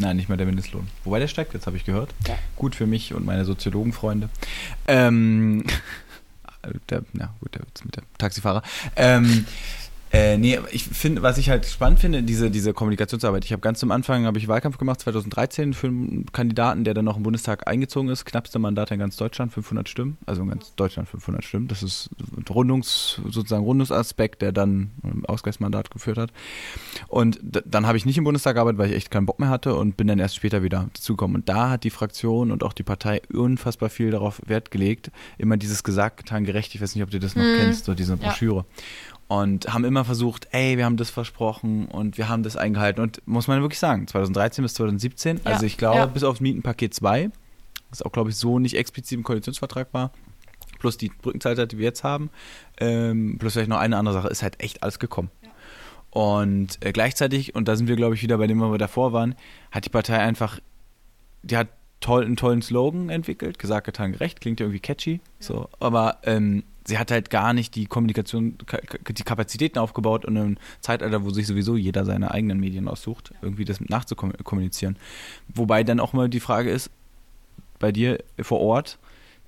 Nein, 0.00 0.16
nicht 0.16 0.30
mal 0.30 0.36
der 0.38 0.46
Mindestlohn. 0.46 0.88
Wobei 1.04 1.18
der 1.18 1.28
steigt 1.28 1.52
jetzt, 1.52 1.66
habe 1.66 1.76
ich 1.76 1.84
gehört. 1.84 2.14
Ja. 2.26 2.38
Gut 2.56 2.74
für 2.74 2.86
mich 2.86 3.12
und 3.12 3.26
meine 3.26 3.44
Soziologenfreunde. 3.44 4.30
Ähm, 4.88 5.64
der, 6.88 7.02
na 7.12 7.34
gut, 7.40 7.54
der 7.54 7.62
mit 7.84 7.96
dem 7.96 8.04
Taxifahrer. 8.16 8.62
Ähm, 8.96 9.44
äh, 10.12 10.36
nee, 10.36 10.58
ich 10.72 10.84
finde, 10.84 11.22
was 11.22 11.38
ich 11.38 11.50
halt 11.50 11.66
spannend 11.66 12.00
finde, 12.00 12.24
diese, 12.24 12.50
diese 12.50 12.72
Kommunikationsarbeit. 12.72 13.44
Ich 13.44 13.52
habe 13.52 13.60
ganz 13.60 13.80
am 13.84 13.92
Anfang 13.92 14.24
habe 14.24 14.38
ich 14.38 14.48
Wahlkampf 14.48 14.76
gemacht, 14.76 15.00
2013, 15.00 15.72
für 15.72 15.86
einen 15.86 16.26
Kandidaten, 16.32 16.82
der 16.82 16.94
dann 16.94 17.04
noch 17.04 17.16
im 17.16 17.22
Bundestag 17.22 17.68
eingezogen 17.68 18.08
ist. 18.08 18.24
Knappste 18.24 18.58
Mandat 18.58 18.90
in 18.90 18.98
ganz 18.98 19.16
Deutschland, 19.16 19.52
500 19.52 19.88
Stimmen. 19.88 20.18
Also 20.26 20.42
in 20.42 20.48
ganz 20.48 20.74
Deutschland 20.74 21.08
500 21.08 21.44
Stimmen. 21.44 21.68
Das 21.68 21.84
ist 21.84 22.10
Rundungs, 22.48 23.20
sozusagen 23.24 23.62
Rundungsaspekt, 23.62 24.42
der 24.42 24.50
dann 24.50 24.90
ein 25.04 25.24
Ausgleichsmandat 25.26 25.92
geführt 25.92 26.18
hat. 26.18 26.32
Und 27.06 27.38
dann 27.42 27.86
habe 27.86 27.96
ich 27.96 28.04
nicht 28.04 28.18
im 28.18 28.24
Bundestag 28.24 28.54
gearbeitet, 28.54 28.78
weil 28.78 28.90
ich 28.90 28.96
echt 28.96 29.12
keinen 29.12 29.26
Bock 29.26 29.38
mehr 29.38 29.48
hatte 29.48 29.76
und 29.76 29.96
bin 29.96 30.08
dann 30.08 30.18
erst 30.18 30.34
später 30.34 30.64
wieder 30.64 30.88
dazugekommen. 30.92 31.36
Und 31.36 31.48
da 31.48 31.70
hat 31.70 31.84
die 31.84 31.90
Fraktion 31.90 32.50
und 32.50 32.64
auch 32.64 32.72
die 32.72 32.82
Partei 32.82 33.22
unfassbar 33.32 33.90
viel 33.90 34.10
darauf 34.10 34.42
Wert 34.44 34.72
gelegt. 34.72 35.12
Immer 35.38 35.56
dieses 35.56 35.84
gesagt, 35.84 36.16
getan, 36.16 36.44
gerecht. 36.44 36.74
Ich 36.74 36.80
weiß 36.80 36.96
nicht, 36.96 37.04
ob 37.04 37.10
du 37.10 37.20
das 37.20 37.36
noch 37.36 37.44
kennst, 37.44 37.84
so 37.84 37.94
diese 37.94 38.18
Ja. 38.20 38.64
Und 39.30 39.72
haben 39.72 39.84
immer 39.84 40.04
versucht, 40.04 40.48
ey, 40.50 40.76
wir 40.76 40.84
haben 40.84 40.96
das 40.96 41.08
versprochen 41.08 41.86
und 41.86 42.18
wir 42.18 42.28
haben 42.28 42.42
das 42.42 42.56
eingehalten. 42.56 43.00
Und 43.00 43.22
muss 43.28 43.46
man 43.46 43.60
wirklich 43.60 43.78
sagen, 43.78 44.08
2013 44.08 44.64
bis 44.64 44.74
2017, 44.74 45.36
Ja, 45.36 45.52
also 45.52 45.66
ich 45.66 45.76
glaube, 45.76 45.98
ja. 45.98 46.06
bis 46.06 46.24
auf 46.24 46.40
Mietenpaket 46.40 46.92
2, 46.92 47.30
das 47.90 48.02
auch, 48.02 48.10
glaube 48.10 48.30
ich, 48.30 48.36
so 48.36 48.58
nicht 48.58 48.76
explizit 48.76 49.16
im 49.16 49.22
Koalitionsvertrag 49.22 49.86
war, 49.92 50.10
plus 50.80 50.96
die 50.96 51.10
Brückenzeit, 51.10 51.70
die 51.70 51.78
wir 51.78 51.84
jetzt 51.84 52.02
haben, 52.02 52.30
ähm, 52.80 53.36
plus 53.38 53.52
vielleicht 53.52 53.68
noch 53.68 53.78
eine 53.78 53.98
andere 53.98 54.14
Sache, 54.14 54.26
ist 54.26 54.42
halt 54.42 54.60
echt 54.60 54.82
alles 54.82 54.98
gekommen. 54.98 55.30
Und 56.10 56.84
äh, 56.84 56.90
gleichzeitig, 56.90 57.54
und 57.54 57.68
da 57.68 57.76
sind 57.76 57.86
wir, 57.86 57.94
glaube 57.94 58.16
ich, 58.16 58.22
wieder 58.24 58.36
bei 58.36 58.48
dem, 58.48 58.60
wo 58.60 58.72
wir 58.72 58.78
davor 58.78 59.12
waren, 59.12 59.36
hat 59.70 59.84
die 59.84 59.90
Partei 59.90 60.18
einfach, 60.18 60.58
die 61.44 61.56
hat 61.56 61.68
toll, 62.00 62.24
einen 62.24 62.34
tollen 62.34 62.62
Slogan 62.62 63.10
entwickelt, 63.10 63.60
gesagt, 63.60 63.86
getan, 63.86 64.10
gerecht, 64.10 64.40
klingt 64.40 64.58
ja 64.58 64.66
irgendwie 64.66 64.80
catchy, 64.80 65.20
so, 65.38 65.68
aber 65.78 66.18
ähm, 66.24 66.64
sie 66.86 66.98
hat 66.98 67.10
halt 67.10 67.30
gar 67.30 67.52
nicht 67.52 67.74
die 67.74 67.86
Kommunikation, 67.86 68.56
ka- 68.66 68.78
ka- 68.78 69.12
die 69.12 69.22
Kapazitäten 69.22 69.78
aufgebaut 69.78 70.24
und 70.24 70.36
im 70.36 70.56
Zeitalter, 70.80 71.24
wo 71.24 71.30
sich 71.30 71.46
sowieso 71.46 71.76
jeder 71.76 72.04
seine 72.04 72.30
eigenen 72.30 72.58
Medien 72.60 72.88
aussucht, 72.88 73.32
irgendwie 73.42 73.64
das 73.64 73.80
nachzukommunizieren. 73.80 74.96
Wobei 75.54 75.84
dann 75.84 76.00
auch 76.00 76.12
mal 76.12 76.28
die 76.28 76.40
Frage 76.40 76.70
ist, 76.70 76.90
bei 77.78 77.92
dir 77.92 78.18
vor 78.40 78.60
Ort, 78.60 78.98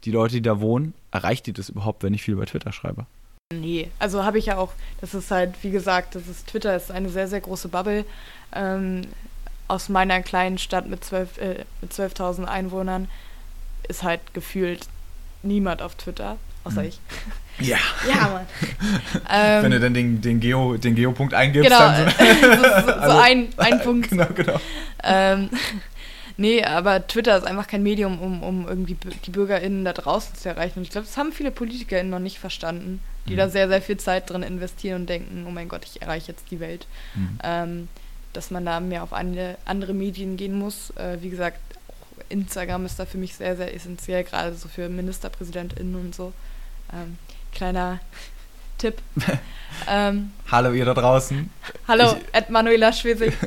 die 0.04 0.10
Leute, 0.10 0.34
die 0.36 0.42
da 0.42 0.60
wohnen, 0.60 0.94
erreicht 1.10 1.46
die 1.46 1.52
das 1.52 1.68
überhaupt, 1.68 2.02
wenn 2.02 2.14
ich 2.14 2.22
viel 2.22 2.34
über 2.34 2.46
Twitter 2.46 2.72
schreibe? 2.72 3.06
Nee, 3.52 3.90
also 3.98 4.24
habe 4.24 4.38
ich 4.38 4.46
ja 4.46 4.56
auch, 4.56 4.72
das 5.00 5.12
ist 5.14 5.30
halt, 5.30 5.54
wie 5.62 5.70
gesagt, 5.70 6.14
das 6.14 6.26
ist 6.26 6.46
Twitter 6.48 6.74
ist 6.74 6.90
eine 6.90 7.10
sehr, 7.10 7.28
sehr 7.28 7.40
große 7.42 7.68
Bubble. 7.68 8.04
Ähm, 8.54 9.02
aus 9.68 9.88
meiner 9.90 10.22
kleinen 10.22 10.58
Stadt 10.58 10.88
mit 10.88 11.04
12 11.04 11.38
äh, 11.38 11.64
mit 11.82 11.92
12.000 11.92 12.44
Einwohnern 12.44 13.08
ist 13.88 14.02
halt 14.02 14.20
gefühlt 14.34 14.86
niemand 15.42 15.82
auf 15.82 15.94
Twitter, 15.94 16.36
außer 16.64 16.82
Mhm. 16.82 16.88
ich. 16.88 17.00
Ja. 17.60 17.76
Ja, 18.08 18.28
Mann. 18.28 18.46
ähm, 19.30 19.62
Wenn 19.62 19.70
du 19.72 19.80
dann 19.80 19.94
den, 19.94 20.20
den, 20.20 20.40
Geo, 20.40 20.76
den 20.76 20.94
Geopunkt 20.94 21.34
eingibst, 21.34 21.68
genau, 21.70 21.80
dann 21.80 22.08
so, 22.08 22.14
so, 22.46 22.56
so, 22.56 22.62
so 22.62 22.92
Also- 23.00 23.18
ein, 23.18 23.48
ein 23.58 23.80
Punkt. 23.80 24.10
genau, 24.10 24.26
genau. 24.34 24.60
Ähm, 25.04 25.50
nee, 26.36 26.64
aber 26.64 27.06
Twitter 27.06 27.36
ist 27.36 27.46
einfach 27.46 27.66
kein 27.66 27.82
Medium, 27.82 28.18
um, 28.20 28.42
um 28.42 28.66
irgendwie 28.68 28.96
die 29.26 29.30
BürgerInnen 29.30 29.84
da 29.84 29.92
draußen 29.92 30.34
zu 30.34 30.48
erreichen. 30.48 30.78
Und 30.78 30.84
ich 30.84 30.90
glaube, 30.90 31.06
das 31.06 31.16
haben 31.16 31.32
viele 31.32 31.50
PolitikerInnen 31.50 32.10
noch 32.10 32.18
nicht 32.18 32.38
verstanden, 32.38 33.00
die 33.28 33.34
Mhm. 33.34 33.38
da 33.38 33.48
sehr, 33.48 33.68
sehr 33.68 33.82
viel 33.82 33.96
Zeit 33.98 34.30
drin 34.30 34.42
investieren 34.42 35.02
und 35.02 35.08
denken, 35.10 35.44
oh 35.46 35.50
mein 35.50 35.68
Gott, 35.68 35.82
ich 35.84 36.02
erreiche 36.02 36.32
jetzt 36.32 36.50
die 36.50 36.58
Welt. 36.60 36.86
Mhm. 37.14 37.38
Ähm, 37.44 37.88
dass 38.32 38.50
man 38.50 38.64
da 38.64 38.80
mehr 38.80 39.02
auf 39.02 39.12
eine, 39.12 39.58
andere 39.66 39.92
Medien 39.92 40.38
gehen 40.38 40.58
muss. 40.58 40.90
Äh, 40.96 41.18
wie 41.20 41.28
gesagt, 41.28 41.58
auch 41.88 42.24
Instagram 42.30 42.86
ist 42.86 42.98
da 42.98 43.04
für 43.04 43.18
mich 43.18 43.34
sehr, 43.34 43.56
sehr 43.56 43.74
essentiell, 43.74 44.24
gerade 44.24 44.54
so 44.54 44.68
für 44.68 44.88
MinisterpräsidentInnen 44.88 45.94
und 45.96 46.14
so. 46.14 46.32
Ähm, 46.92 47.16
kleiner 47.54 48.00
Tipp. 48.78 49.00
ähm, 49.88 50.32
Hallo 50.50 50.72
ihr 50.72 50.84
da 50.84 50.94
draußen. 50.94 51.48
hallo, 51.88 52.16
Ich- 52.18 52.34
Ed 52.34 52.50
Manuela 52.50 52.92
Schwesig. 52.92 53.32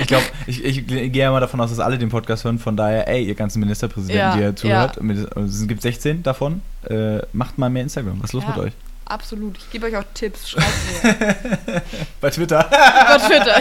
Ich 0.00 0.08
glaube, 0.08 0.24
ich, 0.48 0.64
ich 0.64 0.84
gehe 0.88 1.12
ja 1.12 1.30
mal 1.30 1.38
davon 1.38 1.60
aus, 1.60 1.70
dass 1.70 1.78
alle 1.78 1.96
den 1.96 2.08
Podcast 2.08 2.42
hören. 2.42 2.58
Von 2.58 2.76
daher, 2.76 3.06
ey, 3.06 3.22
ihr 3.24 3.36
ganzen 3.36 3.60
Ministerpräsidenten, 3.60 4.18
Ja, 4.18 4.32
die 4.34 4.40
ihr 4.40 4.46
ja. 4.46 4.56
zuhört, 4.90 5.00
mit- 5.00 5.36
es 5.36 5.68
gibt 5.68 5.80
16 5.80 6.24
davon, 6.24 6.60
äh, 6.90 7.18
macht 7.32 7.56
mal 7.56 7.70
mehr 7.70 7.84
Instagram. 7.84 8.18
Was 8.20 8.30
ist 8.30 8.32
los 8.32 8.42
Ja. 8.42 8.48
mit 8.50 8.58
euch? 8.58 8.72
Absolut. 9.04 9.56
Ich 9.58 9.70
gebe 9.70 9.86
euch 9.86 9.96
auch 9.96 10.02
Tipps. 10.12 10.50
Schreibt 10.50 11.04
mir. 11.04 11.82
Bei 12.20 12.30
Twitter. 12.30 12.66
Über 12.66 13.18
Twitter. 13.28 13.60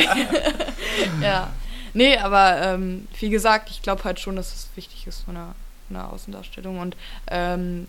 ja. 1.22 1.52
Nee, 1.94 2.18
aber 2.18 2.60
ähm, 2.74 3.08
wie 3.20 3.30
gesagt, 3.30 3.70
ich 3.70 3.84
glaube 3.84 4.04
halt 4.04 4.20
schon, 4.20 4.36
dass 4.36 4.48
es 4.48 4.68
wichtig 4.76 5.06
ist 5.06 5.22
von 5.26 5.38
einer, 5.38 5.54
von 5.88 5.98
einer 5.98 6.12
Außendarstellung. 6.12 6.80
Und 6.80 6.98
ähm, 7.28 7.86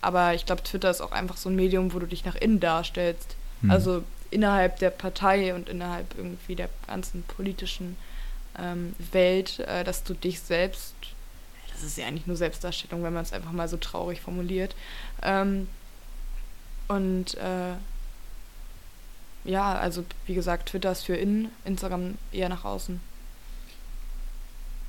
aber 0.00 0.34
ich 0.34 0.46
glaube, 0.46 0.62
Twitter 0.62 0.90
ist 0.90 1.00
auch 1.00 1.12
einfach 1.12 1.36
so 1.36 1.48
ein 1.48 1.56
Medium, 1.56 1.92
wo 1.92 1.98
du 1.98 2.06
dich 2.06 2.24
nach 2.24 2.36
innen 2.36 2.60
darstellst. 2.60 3.36
Hm. 3.62 3.70
Also 3.70 4.04
innerhalb 4.30 4.78
der 4.78 4.90
Partei 4.90 5.54
und 5.54 5.68
innerhalb 5.68 6.16
irgendwie 6.16 6.54
der 6.54 6.68
ganzen 6.86 7.22
politischen 7.24 7.96
ähm, 8.58 8.94
Welt, 9.12 9.60
äh, 9.60 9.84
dass 9.84 10.04
du 10.04 10.14
dich 10.14 10.40
selbst, 10.40 10.94
das 11.72 11.82
ist 11.82 11.96
ja 11.98 12.06
eigentlich 12.06 12.26
nur 12.26 12.36
Selbstdarstellung, 12.36 13.02
wenn 13.02 13.14
man 13.14 13.22
es 13.22 13.32
einfach 13.32 13.52
mal 13.52 13.68
so 13.68 13.76
traurig 13.76 14.20
formuliert. 14.20 14.74
Ähm, 15.22 15.68
und 16.88 17.34
äh, 17.36 17.74
ja, 19.44 19.74
also 19.74 20.04
wie 20.26 20.34
gesagt, 20.34 20.68
Twitter 20.68 20.92
ist 20.92 21.04
für 21.04 21.16
innen, 21.16 21.50
Instagram 21.64 22.18
eher 22.32 22.48
nach 22.48 22.64
außen. 22.64 23.00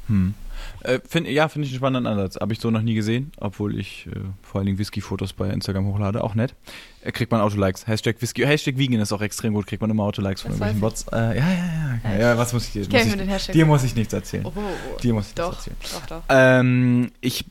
Hm. 0.10 0.34
Äh, 0.82 1.00
find, 1.08 1.28
ja, 1.28 1.48
finde 1.48 1.66
ich 1.68 1.74
einen 1.74 1.78
spannenden 1.80 2.12
Ansatz. 2.12 2.36
Habe 2.40 2.52
ich 2.54 2.60
so 2.60 2.70
noch 2.70 2.82
nie 2.82 2.94
gesehen, 2.94 3.32
obwohl 3.38 3.80
ich 3.80 4.08
äh, 4.08 4.20
vor 4.44 4.60
allen 4.60 4.66
Dingen 4.66 4.78
Whisky-Fotos 4.78 5.34
bei 5.34 5.50
Instagram 5.50 5.86
hochlade. 5.86 6.24
Auch 6.24 6.36
nett. 6.36 6.54
Äh, 7.02 7.12
kriegt 7.12 7.32
man 7.32 7.42
Autolikes. 7.42 7.88
Hashtag 7.88 8.22
Whisky. 8.22 8.44
Hashtag 8.44 8.78
Vegan 8.78 9.00
ist 9.00 9.14
auch 9.14 9.22
extrem 9.22 9.54
gut. 9.54 9.68
Kriegt 9.68 9.82
man 9.82 9.90
immer 9.90 10.04
Autolikes 10.04 10.42
von 10.42 10.52
Das 10.52 10.60
irgendwelchen 10.60 10.82
Bots. 10.82 11.06
Äh, 11.12 11.18
ja, 11.18 11.34
ja, 11.34 12.00
ja, 12.04 12.12
ja. 12.12 12.20
Ja, 12.20 12.38
was 12.38 12.52
muss 12.54 12.66
ich 12.68 12.74
dir? 12.74 12.82
Ich 12.82 12.90
muss 12.90 13.16
den 13.18 13.28
Hashtag. 13.30 13.54
dir 13.54 13.66
muss 13.66 13.84
ich 13.84 13.96
nichts 13.96 14.14
erzählen. 14.14 14.46
Oh, 14.46 14.52
Dir 15.02 15.14
muss 15.14 15.30
ich 15.30 15.36
nichts 15.36 15.36
doch, 15.36 15.54
erzählen. 15.56 15.78
doch, 15.94 16.06
doch. 16.08 16.24
Ähm, 16.30 17.12
ich 17.22 17.46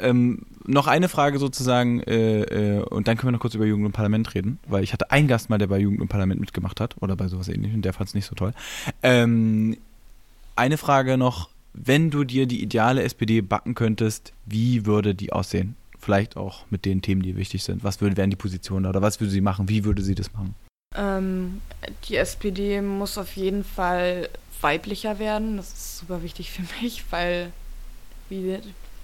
ähm, 0.00 0.42
noch 0.66 0.86
eine 0.86 1.08
Frage 1.08 1.38
sozusagen 1.38 2.00
äh, 2.02 2.42
äh, 2.42 2.82
und 2.82 3.08
dann 3.08 3.16
können 3.16 3.28
wir 3.28 3.32
noch 3.32 3.40
kurz 3.40 3.54
über 3.54 3.64
Jugend 3.64 3.86
und 3.86 3.92
Parlament 3.92 4.34
reden, 4.34 4.58
weil 4.66 4.84
ich 4.84 4.92
hatte 4.92 5.10
einen 5.10 5.26
Gast 5.28 5.48
mal, 5.50 5.58
der 5.58 5.66
bei 5.66 5.78
Jugend 5.78 6.00
und 6.00 6.08
Parlament 6.08 6.40
mitgemacht 6.40 6.80
hat 6.80 6.96
oder 7.00 7.16
bei 7.16 7.28
sowas 7.28 7.48
ähnlichem, 7.48 7.82
der 7.82 7.92
fand 7.94 8.08
es 8.08 8.14
nicht 8.14 8.26
so 8.26 8.34
toll. 8.34 8.52
Ähm, 9.02 9.78
eine 10.56 10.76
Frage 10.76 11.16
noch, 11.16 11.48
wenn 11.72 12.10
du 12.10 12.24
dir 12.24 12.46
die 12.46 12.62
ideale 12.62 13.02
SPD 13.02 13.40
backen 13.40 13.74
könntest, 13.74 14.32
wie 14.46 14.86
würde 14.86 15.14
die 15.14 15.32
aussehen? 15.32 15.76
Vielleicht 16.00 16.36
auch 16.36 16.64
mit 16.70 16.84
den 16.84 17.02
Themen, 17.02 17.22
die 17.22 17.36
wichtig 17.36 17.64
sind. 17.64 17.82
Was 17.84 18.00
würde, 18.00 18.16
wären 18.16 18.30
die 18.30 18.36
Positionen 18.36 18.86
oder 18.86 19.02
was 19.02 19.20
würde 19.20 19.30
sie 19.30 19.40
machen? 19.40 19.68
Wie 19.68 19.84
würde 19.84 20.02
sie 20.02 20.14
das 20.14 20.32
machen? 20.32 20.54
Ähm, 20.96 21.60
die 22.08 22.16
SPD 22.16 22.80
muss 22.80 23.18
auf 23.18 23.36
jeden 23.36 23.64
Fall 23.64 24.28
weiblicher 24.60 25.18
werden. 25.18 25.56
Das 25.56 25.68
ist 25.72 25.98
super 25.98 26.22
wichtig 26.22 26.50
für 26.50 26.62
mich, 26.82 27.04
weil. 27.10 27.52
Wie, 28.30 28.58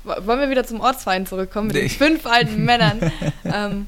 wollen 0.05 0.41
wir 0.41 0.51
wieder 0.51 0.65
zum 0.65 0.81
Ortsverein 0.81 1.27
zurückkommen 1.27 1.69
mit 1.69 1.77
Nee. 1.77 1.83
den 1.83 1.91
fünf 1.91 2.27
alten 2.27 2.65
Männern? 2.65 3.11
ähm, 3.45 3.87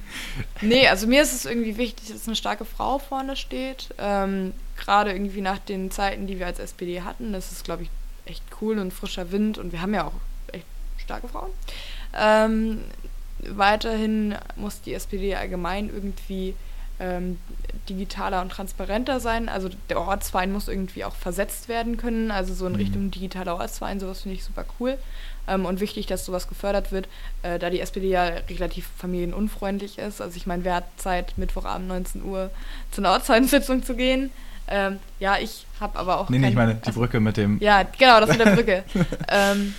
nee, 0.62 0.88
also 0.88 1.06
mir 1.06 1.22
ist 1.22 1.32
es 1.34 1.44
irgendwie 1.44 1.76
wichtig, 1.76 2.08
dass 2.12 2.26
eine 2.26 2.36
starke 2.36 2.64
Frau 2.64 2.98
vorne 2.98 3.36
steht. 3.36 3.88
Ähm, 3.98 4.52
Gerade 4.78 5.12
irgendwie 5.12 5.40
nach 5.42 5.58
den 5.58 5.90
Zeiten, 5.90 6.26
die 6.26 6.38
wir 6.38 6.46
als 6.46 6.58
SPD 6.58 7.02
hatten. 7.02 7.32
Das 7.32 7.52
ist, 7.52 7.64
glaube 7.64 7.84
ich, 7.84 7.90
echt 8.26 8.42
cool 8.60 8.78
und 8.78 8.92
frischer 8.92 9.30
Wind 9.32 9.58
und 9.58 9.72
wir 9.72 9.80
haben 9.80 9.94
ja 9.94 10.06
auch 10.06 10.12
echt 10.52 10.66
starke 10.98 11.28
Frauen. 11.28 11.50
Ähm, 12.14 12.80
weiterhin 13.40 14.34
muss 14.56 14.80
die 14.80 14.94
SPD 14.94 15.34
allgemein 15.34 15.88
irgendwie 15.88 16.54
ähm, 16.98 17.38
digitaler 17.88 18.40
und 18.40 18.50
transparenter 18.50 19.20
sein. 19.20 19.48
Also 19.50 19.68
der 19.90 20.00
Ortsverein 20.00 20.50
muss 20.52 20.66
irgendwie 20.68 21.04
auch 21.04 21.14
versetzt 21.14 21.68
werden 21.68 21.98
können, 21.98 22.30
also 22.30 22.54
so 22.54 22.66
in 22.66 22.72
Mhm. 22.72 22.78
Richtung 22.78 23.10
digitaler 23.10 23.56
Ortsverein, 23.56 24.00
sowas 24.00 24.22
finde 24.22 24.36
ich 24.36 24.44
super 24.44 24.64
cool. 24.80 24.98
Ähm, 25.46 25.66
und 25.66 25.80
wichtig, 25.80 26.06
dass 26.06 26.24
sowas 26.24 26.48
gefördert 26.48 26.90
wird, 26.92 27.06
äh, 27.42 27.58
da 27.58 27.70
die 27.70 27.80
SPD 27.80 28.08
ja 28.08 28.24
relativ 28.48 28.88
familienunfreundlich 28.96 29.98
ist. 29.98 30.20
Also 30.20 30.36
ich 30.36 30.46
meine, 30.46 30.64
wer 30.64 30.76
hat 30.76 30.84
Zeit, 30.96 31.34
Mittwochabend 31.36 31.86
19 31.88 32.24
Uhr 32.24 32.50
zu 32.90 33.00
einer 33.00 33.12
Ortsvereinssitzung 33.12 33.84
zu 33.84 33.94
gehen? 33.94 34.30
Ähm, 34.68 34.98
ja, 35.20 35.38
ich 35.38 35.64
habe 35.80 35.98
aber 35.98 36.18
auch 36.20 36.28
Nee, 36.28 36.38
nee, 36.38 36.48
ich 36.48 36.54
meine 36.54 36.74
die 36.74 36.90
Brücke 36.90 37.20
mit 37.20 37.36
dem. 37.36 37.58
ja, 37.60 37.82
genau, 37.84 38.20
das 38.20 38.30
mit 38.30 38.40
der 38.40 38.54
Brücke. 38.56 38.84
ähm, 39.28 39.74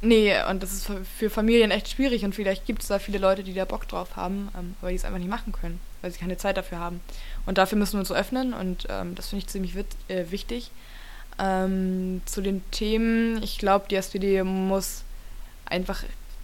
nee, 0.00 0.34
und 0.48 0.62
das 0.62 0.72
ist 0.72 0.90
für- 1.18 1.30
Familien 1.30 1.70
echt 1.70 1.88
schwierig 1.90 2.24
und 2.24 2.34
vielleicht 2.34 2.64
gibt 2.66 2.82
es 2.82 2.88
da 2.88 2.98
viele 2.98 3.18
Leute, 3.18 3.42
die 3.44 3.52
da 3.54 3.64
Bock 3.64 3.86
drauf 3.88 4.16
haben, 4.16 4.48
ähm, 4.58 4.74
aber 4.80 4.90
die 4.90 4.96
es 4.96 5.04
einfach 5.04 5.18
nicht 5.18 5.28
machen 5.30 5.52
können, 5.52 5.78
weil 6.00 6.10
sie 6.10 6.18
keine 6.18 6.36
Zeit 6.38 6.56
dafür 6.56 6.78
haben. 6.78 7.00
Und 7.46 7.58
dafür 7.58 7.76
müssen 7.78 7.94
wir 7.94 8.00
uns 8.00 8.12
öffnen 8.12 8.54
und 8.54 8.86
ähm, 8.88 9.14
das 9.14 9.28
finde 9.28 9.44
ich 9.44 9.48
ziemlich 9.48 9.74
äh, 10.08 10.30
wichtig. 10.30 10.70
Ähm, 11.38 12.20
zu 12.26 12.40
den 12.40 12.62
Themen, 12.70 13.42
ich 13.42 13.58
glaube, 13.58 13.86
die 13.90 13.96
SPD 13.96 14.42
muss 14.42 15.02
einfach 15.66 16.02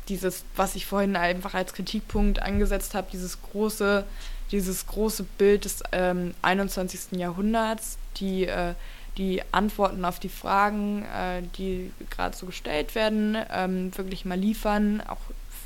dieses, 0.08 0.44
was 0.56 0.74
ich 0.74 0.86
vorhin 0.86 1.14
einfach 1.16 1.52
als 1.54 1.74
Kritikpunkt 1.74 2.40
angesetzt 2.40 2.94
habe, 2.94 3.08
dieses 3.12 3.38
große, 3.42 4.04
dieses 4.50 4.86
große 4.86 5.24
Bild 5.36 5.64
des 5.64 5.82
ähm, 5.92 6.34
21. 6.42 7.18
Jahrhunderts, 7.18 7.98
die, 8.16 8.46
äh, 8.46 8.74
die 9.16 9.42
Antworten 9.52 10.04
auf 10.04 10.18
die 10.18 10.28
Fragen, 10.28 11.04
äh, 11.04 11.42
die 11.56 11.92
gerade 12.10 12.36
so 12.36 12.46
gestellt 12.46 12.94
werden, 12.94 13.36
ähm, 13.52 13.96
wirklich 13.96 14.24
mal 14.24 14.38
liefern, 14.38 15.02
auch 15.06 15.20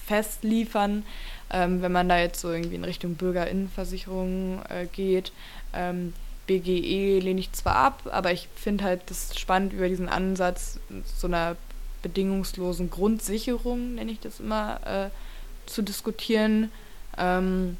fest 0.06 0.42
liefern. 0.42 1.04
Ähm, 1.50 1.82
wenn 1.82 1.92
man 1.92 2.08
da 2.08 2.18
jetzt 2.18 2.40
so 2.40 2.50
irgendwie 2.50 2.76
in 2.76 2.84
Richtung 2.84 3.14
Bürgerinnenversicherung 3.14 4.62
äh, 4.70 4.86
geht. 4.86 5.32
Ähm, 5.74 6.14
BGE 6.46 7.20
lehne 7.20 7.40
ich 7.40 7.52
zwar 7.52 7.76
ab, 7.76 8.02
aber 8.10 8.32
ich 8.32 8.48
finde 8.56 8.84
halt 8.84 9.02
das 9.06 9.38
spannend 9.38 9.72
über 9.72 9.88
diesen 9.88 10.08
Ansatz 10.08 10.80
so 11.16 11.26
einer 11.26 11.56
bedingungslosen 12.02 12.90
Grundsicherung, 12.90 13.94
nenne 13.94 14.10
ich 14.10 14.20
das 14.20 14.40
immer, 14.40 14.80
äh, 14.84 15.10
zu 15.66 15.82
diskutieren. 15.82 16.72
Ähm, 17.16 17.76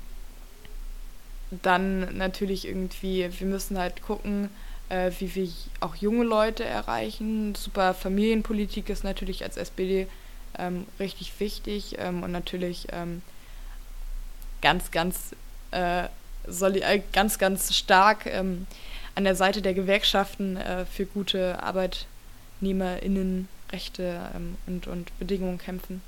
dann 1.62 2.16
natürlich 2.16 2.66
irgendwie, 2.66 3.28
wir 3.38 3.46
müssen 3.46 3.78
halt 3.78 4.02
gucken, 4.02 4.48
äh, 4.88 5.10
wie 5.18 5.34
wir 5.34 5.48
auch 5.80 5.96
junge 5.96 6.24
Leute 6.24 6.64
erreichen. 6.64 7.54
Super 7.54 7.94
Familienpolitik 7.94 8.88
ist 8.88 9.04
natürlich 9.04 9.44
als 9.44 9.56
SPD 9.56 10.06
ähm, 10.58 10.86
richtig 10.98 11.38
wichtig 11.40 11.96
ähm, 11.98 12.22
und 12.22 12.32
natürlich 12.32 12.86
ähm, 12.92 13.22
ganz, 14.60 14.90
ganz, 14.90 15.34
äh, 15.72 16.04
äh, 16.04 17.02
ganz, 17.12 17.38
ganz 17.38 17.74
stark 17.74 18.26
ähm, 18.26 18.66
an 19.14 19.24
der 19.24 19.34
Seite 19.34 19.60
der 19.60 19.74
Gewerkschaften 19.74 20.56
äh, 20.56 20.86
für 20.86 21.04
gute 21.04 21.62
ArbeitnehmerInnenrechte 21.62 24.30
ähm, 24.34 24.56
und, 24.66 24.86
und 24.86 25.18
Bedingungen 25.18 25.58
kämpfen. 25.58 26.00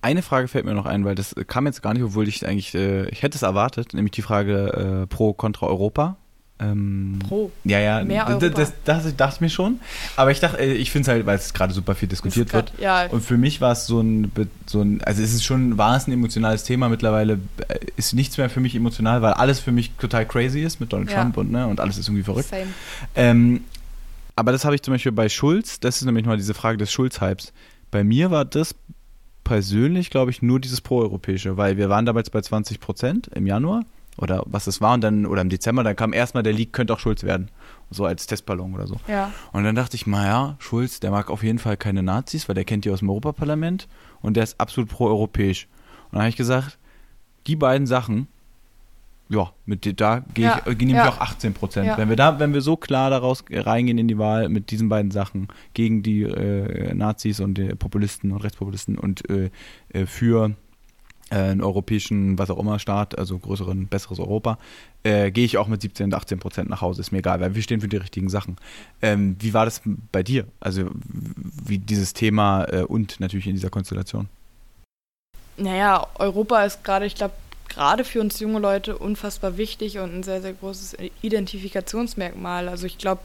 Eine 0.00 0.22
Frage 0.22 0.46
fällt 0.48 0.64
mir 0.64 0.74
noch 0.74 0.86
ein, 0.86 1.04
weil 1.04 1.14
das 1.16 1.34
kam 1.48 1.66
jetzt 1.66 1.82
gar 1.82 1.92
nicht, 1.92 2.02
obwohl 2.04 2.28
ich 2.28 2.46
eigentlich, 2.46 2.74
äh, 2.74 3.08
ich 3.08 3.22
hätte 3.22 3.36
es 3.36 3.42
erwartet, 3.42 3.94
nämlich 3.94 4.12
die 4.12 4.22
Frage 4.22 5.02
äh, 5.02 5.06
pro 5.06 5.32
kontra 5.32 5.66
Europa. 5.66 6.16
Ähm, 6.60 7.20
Pro. 7.28 7.52
Ja, 7.64 7.78
ja, 7.78 8.02
Mehr 8.04 8.26
Europa. 8.26 8.48
Das, 8.48 8.72
das 8.84 9.16
dachte 9.16 9.34
ich 9.36 9.40
mir 9.40 9.50
schon. 9.50 9.78
Aber 10.16 10.30
ich 10.32 10.40
dachte, 10.40 10.58
äh, 10.58 10.72
ich 10.72 10.90
finde 10.90 11.02
es 11.02 11.08
halt, 11.14 11.24
weil 11.26 11.36
es 11.36 11.52
gerade 11.54 11.72
super 11.72 11.94
viel 11.94 12.08
diskutiert 12.08 12.48
Ist 12.48 12.52
wird. 12.54 12.72
grad- 12.72 12.80
Ja, 12.80 13.06
Und 13.06 13.22
für 13.24 13.36
mich 13.36 13.60
war 13.60 13.72
es 13.72 13.86
so 13.86 14.00
ein, 14.00 14.30
so 14.66 14.82
ein, 14.82 15.00
also 15.04 15.22
es 15.22 15.32
ist 15.34 15.44
schon, 15.44 15.78
war 15.78 15.96
es 15.96 16.06
ein 16.08 16.12
emotionales 16.12 16.64
Thema. 16.64 16.88
Mittlerweile 16.88 17.34
äh, 17.68 17.78
ist 17.96 18.12
nichts 18.12 18.38
mehr 18.38 18.50
für 18.50 18.58
mich 18.60 18.74
emotional, 18.74 19.22
weil 19.22 19.34
alles 19.34 19.60
für 19.60 19.70
mich 19.72 19.92
total 20.00 20.26
crazy 20.26 20.60
ist 20.60 20.80
mit 20.80 20.92
Donald 20.92 21.10
Ja. 21.10 21.22
Trump 21.22 21.36
und, 21.36 21.50
ne, 21.52 21.66
und 21.66 21.80
alles 21.80 21.96
ist 21.98 22.08
irgendwie 22.08 22.24
verrückt. 22.24 22.48
same. 22.48 22.66
Ähm, 23.14 23.62
aber 24.34 24.50
das 24.52 24.64
habe 24.64 24.74
ich 24.74 24.82
zum 24.82 24.94
Beispiel 24.94 25.12
bei 25.12 25.28
Schulz, 25.28 25.78
das 25.80 25.96
ist 25.98 26.04
nämlich 26.04 26.24
mal 26.26 26.36
diese 26.36 26.54
Frage 26.54 26.78
des 26.78 26.90
Schulz-Hypes. 26.92 27.52
Bei 27.92 28.02
mir 28.04 28.30
war 28.32 28.44
das 28.44 28.74
persönlich, 29.48 30.10
glaube 30.10 30.30
ich, 30.30 30.42
nur 30.42 30.60
dieses 30.60 30.82
Proeuropäische, 30.82 31.56
weil 31.56 31.78
wir 31.78 31.88
waren 31.88 32.04
damals 32.04 32.28
bei 32.28 32.42
20 32.42 32.80
Prozent 32.80 33.28
im 33.28 33.46
Januar 33.46 33.82
oder 34.18 34.42
was 34.44 34.66
es 34.66 34.82
war 34.82 34.92
und 34.92 35.00
dann, 35.00 35.24
oder 35.24 35.40
im 35.40 35.48
Dezember, 35.48 35.82
dann 35.82 35.96
kam 35.96 36.12
erstmal 36.12 36.42
der 36.42 36.52
Leak, 36.52 36.74
könnte 36.74 36.92
auch 36.92 36.98
Schulz 36.98 37.22
werden. 37.22 37.50
So 37.90 38.04
als 38.04 38.26
Testballon 38.26 38.74
oder 38.74 38.86
so. 38.86 38.96
Ja. 39.08 39.32
Und 39.52 39.64
dann 39.64 39.74
dachte 39.74 39.96
ich, 39.96 40.06
naja, 40.06 40.56
Schulz, 40.58 41.00
der 41.00 41.10
mag 41.10 41.30
auf 41.30 41.42
jeden 41.42 41.58
Fall 41.58 41.78
keine 41.78 42.02
Nazis, 42.02 42.46
weil 42.46 42.56
der 42.56 42.66
kennt 42.66 42.84
die 42.84 42.90
aus 42.90 42.98
dem 42.98 43.08
Europaparlament 43.08 43.88
und 44.20 44.36
der 44.36 44.44
ist 44.44 44.60
absolut 44.60 44.90
proeuropäisch. 44.90 45.66
Und 46.10 46.16
dann 46.16 46.20
habe 46.20 46.28
ich 46.28 46.36
gesagt, 46.36 46.76
die 47.46 47.56
beiden 47.56 47.86
Sachen, 47.86 48.28
ja, 49.30 49.52
mit 49.66 50.00
da 50.00 50.24
gehe 50.34 50.46
Ja, 50.46 50.62
ich, 50.64 50.72
äh, 50.72 50.84
nehme 50.84 50.98
ja. 50.98 51.08
ich 51.08 51.14
auch 51.14 51.20
18 51.20 51.54
Prozent. 51.54 51.86
Ja. 51.86 51.98
Wenn 51.98 52.08
wir 52.08 52.16
da, 52.16 52.38
wenn 52.38 52.54
wir 52.54 52.62
so 52.62 52.76
klar 52.76 53.10
daraus 53.10 53.44
reingehen 53.50 53.98
in 53.98 54.08
die 54.08 54.18
Wahl 54.18 54.48
mit 54.48 54.70
diesen 54.70 54.88
beiden 54.88 55.10
Sachen 55.10 55.48
gegen 55.74 56.02
die 56.02 56.22
äh, 56.22 56.94
Nazis 56.94 57.40
und 57.40 57.54
die 57.54 57.68
Populisten 57.74 58.32
und 58.32 58.42
Rechtspopulisten 58.42 58.98
und 58.98 59.28
äh, 59.28 59.50
äh, 59.90 60.06
für 60.06 60.54
äh, 61.30 61.36
einen 61.36 61.60
europäischen, 61.60 62.38
was 62.38 62.50
auch 62.50 62.58
immer, 62.58 62.78
Staat, 62.78 63.18
also 63.18 63.38
größeren, 63.38 63.86
besseres 63.88 64.18
Europa, 64.18 64.58
äh, 65.02 65.30
gehe 65.30 65.44
ich 65.44 65.58
auch 65.58 65.68
mit 65.68 65.82
17 65.82 66.06
und 66.06 66.14
18 66.14 66.38
Prozent 66.38 66.70
nach 66.70 66.80
Hause. 66.80 67.02
Ist 67.02 67.12
mir 67.12 67.18
egal, 67.18 67.40
weil 67.40 67.54
wir 67.54 67.62
stehen 67.62 67.82
für 67.82 67.88
die 67.88 67.98
richtigen 67.98 68.30
Sachen. 68.30 68.56
Ähm, 69.02 69.36
wie 69.40 69.52
war 69.52 69.66
das 69.66 69.82
bei 70.10 70.22
dir? 70.22 70.46
Also 70.58 70.88
wie 70.94 71.78
dieses 71.78 72.14
Thema 72.14 72.64
äh, 72.64 72.82
und 72.82 73.20
natürlich 73.20 73.46
in 73.46 73.54
dieser 73.54 73.68
Konstellation? 73.68 74.28
Naja, 75.58 76.06
Europa 76.14 76.62
ist 76.62 76.82
gerade, 76.82 77.04
ich 77.04 77.16
glaube, 77.16 77.34
gerade 77.68 78.04
für 78.04 78.20
uns 78.20 78.40
junge 78.40 78.58
Leute 78.58 78.98
unfassbar 78.98 79.56
wichtig 79.56 79.98
und 79.98 80.14
ein 80.14 80.22
sehr, 80.22 80.42
sehr 80.42 80.52
großes 80.52 80.96
Identifikationsmerkmal. 81.22 82.68
Also 82.68 82.86
ich 82.86 82.98
glaube, 82.98 83.22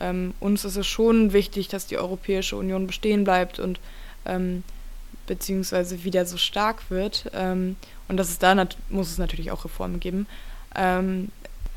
ähm, 0.00 0.34
uns 0.40 0.64
ist 0.64 0.76
es 0.76 0.86
schon 0.86 1.32
wichtig, 1.32 1.68
dass 1.68 1.86
die 1.86 1.98
Europäische 1.98 2.56
Union 2.56 2.86
bestehen 2.86 3.24
bleibt 3.24 3.58
und 3.58 3.80
ähm, 4.24 4.62
beziehungsweise 5.26 6.04
wieder 6.04 6.26
so 6.26 6.36
stark 6.36 6.90
wird. 6.90 7.30
Ähm, 7.34 7.76
und 8.08 8.16
dass 8.16 8.30
es 8.30 8.38
da 8.38 8.54
muss 8.88 9.10
es 9.10 9.18
natürlich 9.18 9.50
auch 9.50 9.64
Reformen 9.64 10.00
geben. 10.00 10.26
Ähm, 10.74 11.30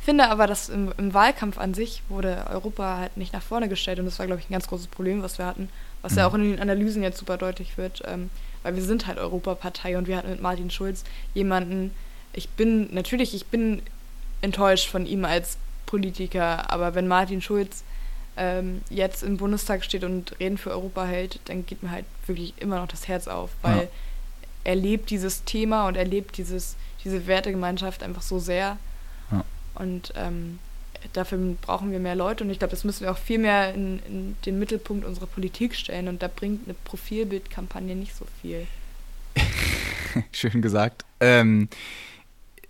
finde 0.03 0.29
aber, 0.29 0.47
dass 0.47 0.69
im, 0.69 0.91
im 0.97 1.13
Wahlkampf 1.13 1.57
an 1.57 1.73
sich 1.73 2.01
wurde 2.09 2.45
Europa 2.49 2.97
halt 2.97 3.17
nicht 3.17 3.33
nach 3.33 3.41
vorne 3.41 3.69
gestellt 3.69 3.99
und 3.99 4.05
das 4.05 4.19
war, 4.19 4.25
glaube 4.25 4.41
ich, 4.41 4.49
ein 4.49 4.53
ganz 4.53 4.67
großes 4.67 4.87
Problem, 4.87 5.21
was 5.21 5.37
wir 5.37 5.45
hatten, 5.45 5.69
was 6.01 6.15
ja 6.15 6.23
Mhm. 6.23 6.29
auch 6.29 6.35
in 6.35 6.51
den 6.51 6.59
Analysen 6.59 7.03
jetzt 7.03 7.19
super 7.19 7.37
deutlich 7.37 7.77
wird, 7.77 8.01
ähm, 8.05 8.29
weil 8.63 8.75
wir 8.75 8.83
sind 8.83 9.07
halt 9.07 9.17
Europapartei 9.17 9.97
und 9.97 10.07
wir 10.07 10.17
hatten 10.17 10.29
mit 10.31 10.41
Martin 10.41 10.71
Schulz 10.71 11.03
jemanden, 11.33 11.91
ich 12.33 12.49
bin, 12.49 12.93
natürlich, 12.93 13.33
ich 13.35 13.45
bin 13.45 13.81
enttäuscht 14.41 14.89
von 14.89 15.05
ihm 15.05 15.25
als 15.25 15.57
Politiker, 15.85 16.71
aber 16.71 16.95
wenn 16.95 17.07
Martin 17.07 17.41
Schulz 17.41 17.83
ähm, 18.35 18.81
jetzt 18.89 19.21
im 19.21 19.37
Bundestag 19.37 19.83
steht 19.83 20.03
und 20.03 20.39
Reden 20.39 20.57
für 20.57 20.71
Europa 20.71 21.05
hält, 21.05 21.39
dann 21.45 21.65
geht 21.65 21.83
mir 21.83 21.91
halt 21.91 22.05
wirklich 22.25 22.53
immer 22.57 22.79
noch 22.79 22.87
das 22.87 23.07
Herz 23.07 23.27
auf, 23.27 23.51
weil 23.61 23.83
Ja. 23.83 23.87
er 24.63 24.75
lebt 24.75 25.11
dieses 25.11 25.43
Thema 25.43 25.87
und 25.87 25.95
er 25.95 26.05
lebt 26.05 26.37
dieses, 26.37 26.75
diese 27.03 27.27
Wertegemeinschaft 27.27 28.01
einfach 28.01 28.23
so 28.23 28.39
sehr. 28.39 28.77
Ja. 29.31 29.43
Und 29.75 30.13
ähm, 30.15 30.57
dafür 31.11 31.37
brauchen 31.61 31.91
wir 31.91 31.99
mehr 31.99 32.15
Leute 32.15 32.43
und 32.43 32.49
ich 32.49 32.59
glaube, 32.59 32.71
das 32.71 32.83
müssen 32.83 33.01
wir 33.01 33.11
auch 33.11 33.17
viel 33.17 33.39
mehr 33.39 33.73
in, 33.73 33.99
in 34.07 34.35
den 34.45 34.59
Mittelpunkt 34.59 35.05
unserer 35.05 35.27
Politik 35.27 35.75
stellen 35.75 36.07
und 36.07 36.21
da 36.21 36.27
bringt 36.27 36.65
eine 36.65 36.75
Profilbildkampagne 36.85 37.95
nicht 37.95 38.15
so 38.15 38.25
viel. 38.41 38.65
Schön 40.31 40.61
gesagt. 40.61 41.05
Ähm, 41.19 41.69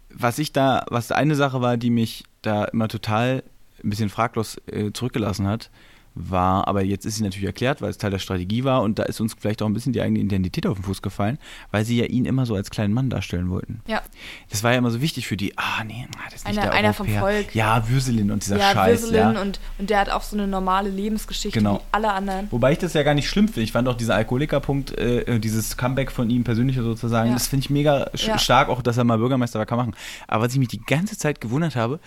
was 0.09 0.39
ich 0.39 0.53
da, 0.53 0.85
was 0.89 1.11
eine 1.11 1.35
Sache 1.35 1.61
war, 1.61 1.77
die 1.77 1.89
mich 1.89 2.23
da 2.41 2.65
immer 2.65 2.87
total 2.87 3.43
ein 3.83 3.89
bisschen 3.89 4.09
fraglos 4.09 4.61
äh, 4.67 4.91
zurückgelassen 4.93 5.47
hat, 5.47 5.69
war, 6.15 6.67
aber 6.67 6.83
jetzt 6.83 7.05
ist 7.05 7.15
sie 7.15 7.23
natürlich 7.23 7.45
erklärt, 7.47 7.81
weil 7.81 7.89
es 7.89 7.97
Teil 7.97 8.11
der 8.11 8.19
Strategie 8.19 8.63
war 8.63 8.81
und 8.83 8.99
da 8.99 9.03
ist 9.03 9.19
uns 9.19 9.35
vielleicht 9.39 9.61
auch 9.61 9.65
ein 9.67 9.73
bisschen 9.73 9.93
die 9.93 10.01
eigene 10.01 10.19
Identität 10.19 10.67
auf 10.67 10.77
den 10.77 10.83
Fuß 10.83 11.01
gefallen, 11.01 11.39
weil 11.71 11.85
sie 11.85 11.97
ja 11.97 12.05
ihn 12.05 12.25
immer 12.25 12.45
so 12.45 12.55
als 12.55 12.69
kleinen 12.69 12.93
Mann 12.93 13.09
darstellen 13.09 13.49
wollten. 13.49 13.81
Ja. 13.87 14.01
Das 14.49 14.63
war 14.63 14.71
ja 14.71 14.77
immer 14.77 14.91
so 14.91 15.01
wichtig 15.01 15.27
für 15.27 15.37
die, 15.37 15.57
ah 15.57 15.83
nee, 15.85 16.07
ah, 16.15 16.21
das 16.25 16.35
ist 16.41 16.47
nicht 16.47 16.57
Einer- 16.59 16.69
der 16.69 16.77
einer 16.79 16.93
vom. 16.93 17.07
Volk. 17.07 17.53
Ja, 17.55 17.87
Würselin 17.89 18.31
und 18.31 18.43
dieser 18.45 18.57
ja, 18.57 18.71
Scheiß. 18.73 19.01
Würselin 19.03 19.33
ja. 19.35 19.41
und, 19.41 19.59
und 19.77 19.89
der 19.89 19.99
hat 19.99 20.09
auch 20.09 20.21
so 20.23 20.35
eine 20.35 20.47
normale 20.47 20.89
Lebensgeschichte 20.89 21.57
Genau. 21.59 21.77
wie 21.77 21.81
alle 21.91 22.11
anderen. 22.11 22.47
Wobei 22.51 22.71
ich 22.73 22.77
das 22.79 22.93
ja 22.93 23.03
gar 23.03 23.13
nicht 23.13 23.27
schlimm 23.29 23.47
finde. 23.47 23.61
Ich 23.61 23.71
fand 23.71 23.87
auch 23.87 23.95
dieser 23.97 24.15
Alkoholiker-Punkt, 24.15 24.97
äh, 24.97 25.39
dieses 25.39 25.77
Comeback 25.77 26.11
von 26.11 26.29
ihm 26.29 26.43
persönlich 26.43 26.75
sozusagen, 26.77 27.29
Ja. 27.29 27.33
das 27.35 27.47
finde 27.47 27.63
ich 27.65 27.69
mega 27.69 28.09
Ja. 28.15 28.37
stark, 28.37 28.69
auch 28.69 28.81
dass 28.81 28.97
er 28.97 29.03
mal 29.03 29.17
Bürgermeister 29.17 29.59
war, 29.59 29.65
kann 29.65 29.77
machen. 29.77 29.95
Aber 30.27 30.45
was 30.45 30.53
ich 30.53 30.59
mich 30.59 30.67
die 30.69 30.81
ganze 30.81 31.17
Zeit 31.17 31.41
gewundert 31.41 31.75
habe, 31.75 31.99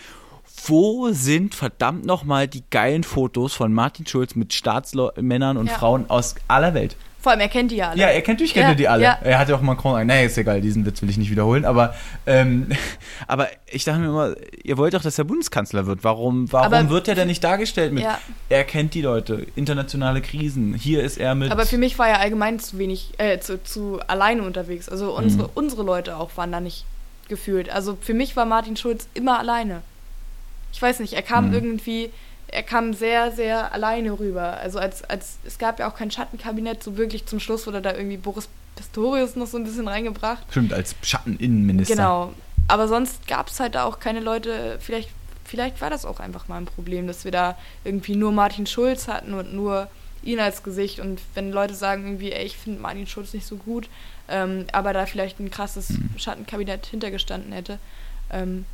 wo 0.68 1.10
sind 1.12 1.54
verdammt 1.54 2.04
nochmal 2.06 2.48
die 2.48 2.64
geilen 2.70 3.02
Fotos 3.04 3.54
von 3.54 3.72
Martin 3.72 4.06
Schulz 4.06 4.34
mit 4.34 4.52
Staatsmännern 4.54 5.56
und 5.56 5.66
Ja. 5.68 5.74
Frauen 5.74 6.08
aus 6.10 6.34
aller 6.48 6.74
Welt? 6.74 6.96
Vor 7.20 7.32
allem, 7.32 7.40
er 7.40 7.48
kennt 7.48 7.72
die 7.72 7.76
ja 7.76 7.88
alle. 7.90 8.00
Ja, 8.00 8.06
er 8.06 8.22
kennt, 8.22 8.36
natürlich 8.38 8.54
kennt 8.54 8.68
Ja, 8.68 8.74
die 8.76 8.86
alle. 8.86 9.02
ja. 9.02 9.18
Er 9.20 9.40
hat 9.40 9.48
ja 9.48 9.56
auch 9.56 9.60
Macron 9.60 10.06
nee, 10.06 10.26
ist 10.26 10.38
egal, 10.38 10.60
diesen 10.60 10.86
Witz 10.86 11.02
will 11.02 11.10
ich 11.10 11.16
nicht 11.16 11.28
wiederholen. 11.30 11.64
Aber, 11.64 11.92
ähm, 12.24 12.68
aber 13.26 13.48
ich 13.66 13.82
dachte 13.84 13.98
mir 13.98 14.06
immer, 14.06 14.34
ihr 14.62 14.76
wollt 14.78 14.94
doch, 14.94 15.02
dass 15.02 15.18
er 15.18 15.24
Bundeskanzler 15.24 15.86
wird. 15.86 16.04
Warum, 16.04 16.52
warum 16.52 16.72
Aber- 16.72 16.88
wird 16.88 17.08
er 17.08 17.16
denn 17.16 17.26
nicht 17.26 17.42
dargestellt 17.42 17.92
mit, 17.92 18.04
Ja. 18.04 18.20
er 18.48 18.62
kennt 18.62 18.94
die 18.94 19.02
Leute, 19.02 19.44
internationale 19.56 20.20
Krisen, 20.22 20.74
hier 20.74 21.02
ist 21.02 21.18
er 21.18 21.34
mit... 21.34 21.50
Aber 21.50 21.66
für 21.66 21.78
mich 21.78 21.98
war 21.98 22.06
er 22.08 22.20
allgemein 22.20 22.60
zu 22.60 22.78
wenig, 22.78 23.12
äh, 23.18 23.40
zu, 23.40 23.60
zu 23.64 23.98
alleine 24.06 24.42
unterwegs. 24.42 24.88
Also 24.88 25.16
unsere, 25.16 25.44
Mhm. 25.44 25.50
unsere 25.54 25.82
Leute 25.82 26.16
auch 26.18 26.30
waren 26.36 26.52
da 26.52 26.60
nicht 26.60 26.84
gefühlt. 27.28 27.70
Also 27.70 27.98
für 28.00 28.14
mich 28.14 28.36
war 28.36 28.46
Martin 28.46 28.76
Schulz 28.76 29.08
immer 29.14 29.40
alleine. 29.40 29.82
Ich 30.76 30.82
weiß 30.82 31.00
nicht, 31.00 31.14
er 31.14 31.22
kam 31.22 31.48
Mhm. 31.48 31.54
irgendwie, 31.54 32.10
er 32.48 32.62
kam 32.62 32.92
sehr, 32.92 33.32
sehr 33.32 33.72
alleine 33.72 34.18
rüber. 34.18 34.58
Also 34.58 34.78
als, 34.78 35.02
als, 35.04 35.38
es 35.46 35.56
gab 35.56 35.78
ja 35.80 35.88
auch 35.90 35.96
kein 35.96 36.10
Schattenkabinett, 36.10 36.82
so 36.82 36.98
wirklich 36.98 37.24
zum 37.24 37.40
Schluss 37.40 37.66
wurde 37.66 37.80
da 37.80 37.94
irgendwie 37.94 38.18
Boris 38.18 38.50
Pistorius 38.76 39.36
noch 39.36 39.46
so 39.46 39.56
ein 39.56 39.64
bisschen 39.64 39.88
reingebracht. 39.88 40.44
Stimmt, 40.50 40.74
als 40.74 40.94
Schatteninnenminister. 41.02 41.94
Genau. 41.96 42.32
Aber 42.68 42.88
sonst 42.88 43.26
gab 43.26 43.48
es 43.48 43.58
halt 43.58 43.74
da 43.74 43.84
auch 43.84 44.00
keine 44.00 44.20
Leute, 44.20 44.76
vielleicht, 44.80 45.08
vielleicht 45.46 45.80
war 45.80 45.88
das 45.88 46.04
auch 46.04 46.20
einfach 46.20 46.46
mal 46.48 46.58
ein 46.58 46.66
Problem, 46.66 47.06
dass 47.06 47.24
wir 47.24 47.32
da 47.32 47.56
irgendwie 47.84 48.16
nur 48.16 48.32
Martin 48.32 48.66
Schulz 48.66 49.08
hatten 49.08 49.32
und 49.32 49.54
nur 49.54 49.88
ihn 50.22 50.40
als 50.40 50.62
Gesicht. 50.62 51.00
Und 51.00 51.22
wenn 51.34 51.52
Leute 51.52 51.72
sagen 51.74 52.04
irgendwie, 52.04 52.32
ey, 52.32 52.44
ich 52.44 52.58
finde 52.58 52.82
Martin 52.82 53.06
Schulz 53.06 53.32
nicht 53.32 53.46
so 53.46 53.56
gut, 53.56 53.88
ähm, 54.28 54.66
aber 54.72 54.92
da 54.92 55.06
vielleicht 55.06 55.40
ein 55.40 55.50
krasses 55.50 55.88
Mhm. 55.88 56.10
Schattenkabinett 56.18 56.84
hintergestanden 56.84 57.52
hätte, 57.52 57.78
ähm, 58.30 58.66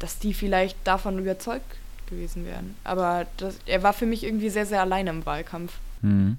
dass 0.00 0.18
die 0.18 0.34
vielleicht 0.34 0.76
davon 0.84 1.18
überzeugt 1.18 1.76
gewesen 2.08 2.44
wären. 2.44 2.74
Aber 2.82 3.26
das, 3.36 3.54
er 3.66 3.84
war 3.84 3.92
für 3.92 4.06
mich 4.06 4.24
irgendwie 4.24 4.50
sehr, 4.50 4.66
sehr 4.66 4.80
alleine 4.80 5.10
im 5.10 5.24
Wahlkampf. 5.24 5.72
Mhm. 6.02 6.38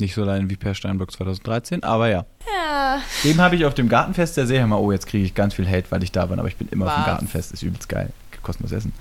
Nicht 0.00 0.14
so 0.14 0.22
allein 0.22 0.50
wie 0.50 0.56
Per 0.56 0.74
Steinbrück 0.74 1.12
2013, 1.12 1.82
aber 1.84 2.08
ja. 2.08 2.26
Ja. 2.52 3.00
Dem 3.22 3.40
habe 3.40 3.54
ich 3.56 3.64
auf 3.64 3.74
dem 3.74 3.88
Gartenfest 3.88 4.36
der 4.36 4.66
mal, 4.66 4.76
oh, 4.76 4.90
jetzt 4.92 5.06
kriege 5.06 5.24
ich 5.24 5.34
ganz 5.34 5.54
viel 5.54 5.66
Hate, 5.68 5.86
weil 5.90 6.02
ich 6.02 6.10
da 6.12 6.26
bin, 6.26 6.38
aber 6.38 6.48
ich 6.48 6.56
bin 6.56 6.68
immer 6.68 6.86
auf 6.86 6.92
dem 6.94 6.98
Was? 7.00 7.06
Gartenfest, 7.06 7.52
ist 7.52 7.62
übelst 7.62 7.88
geil. 7.88 8.10
Kostenlos 8.42 8.72
Essen. 8.72 8.92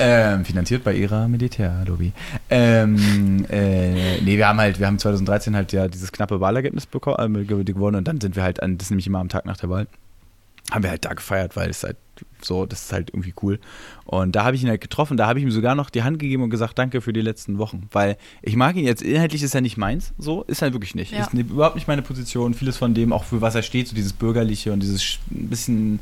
ähm, 0.00 0.44
finanziert 0.44 0.82
bei 0.82 0.92
ihrer 0.94 1.28
Militärlobby. 1.28 2.12
Ähm, 2.50 3.46
äh, 3.48 4.20
nee, 4.22 4.36
wir 4.36 4.48
haben 4.48 4.58
halt, 4.58 4.80
wir 4.80 4.88
haben 4.88 4.98
2013 4.98 5.54
halt 5.54 5.72
ja 5.72 5.86
dieses 5.86 6.10
knappe 6.10 6.40
Wahlergebnis 6.40 6.86
bekommen, 6.86 7.36
äh, 7.36 7.44
ge- 7.44 7.62
gewonnen 7.62 7.96
und 7.98 8.08
dann 8.08 8.20
sind 8.20 8.34
wir 8.34 8.42
halt 8.42 8.60
an, 8.60 8.78
das 8.78 8.86
ist 8.86 8.90
nämlich 8.90 9.06
immer 9.06 9.20
am 9.20 9.28
Tag 9.28 9.46
nach 9.46 9.56
der 9.56 9.70
Wahl, 9.70 9.86
haben 10.70 10.82
wir 10.82 10.90
halt 10.90 11.04
da 11.04 11.12
gefeiert, 11.12 11.56
weil 11.56 11.70
es 11.70 11.82
halt 11.82 11.96
so, 12.40 12.66
das 12.66 12.84
ist 12.84 12.92
halt 12.92 13.10
irgendwie 13.10 13.34
cool. 13.42 13.58
Und 14.04 14.36
da 14.36 14.44
habe 14.44 14.54
ich 14.54 14.62
ihn 14.62 14.68
halt 14.68 14.80
getroffen, 14.80 15.16
da 15.16 15.26
habe 15.26 15.38
ich 15.38 15.44
ihm 15.44 15.50
sogar 15.50 15.74
noch 15.74 15.90
die 15.90 16.02
Hand 16.02 16.18
gegeben 16.18 16.42
und 16.44 16.50
gesagt, 16.50 16.78
danke 16.78 17.00
für 17.00 17.12
die 17.12 17.20
letzten 17.20 17.58
Wochen. 17.58 17.88
Weil 17.90 18.16
ich 18.42 18.54
mag 18.56 18.76
ihn 18.76 18.84
jetzt, 18.84 19.02
inhaltlich 19.02 19.42
ist 19.42 19.54
er 19.54 19.60
nicht 19.60 19.76
meins, 19.76 20.12
so, 20.18 20.42
ist 20.44 20.62
er 20.62 20.72
wirklich 20.72 20.94
nicht. 20.94 21.12
Ja. 21.12 21.20
Ist 21.22 21.32
überhaupt 21.34 21.74
nicht 21.74 21.88
meine 21.88 22.02
Position, 22.02 22.54
vieles 22.54 22.76
von 22.76 22.94
dem, 22.94 23.12
auch 23.12 23.24
für 23.24 23.40
was 23.40 23.54
er 23.54 23.62
steht, 23.62 23.88
so 23.88 23.94
dieses 23.94 24.12
Bürgerliche 24.12 24.72
und 24.72 24.80
dieses 24.80 25.18
ein 25.30 25.48
bisschen, 25.48 26.00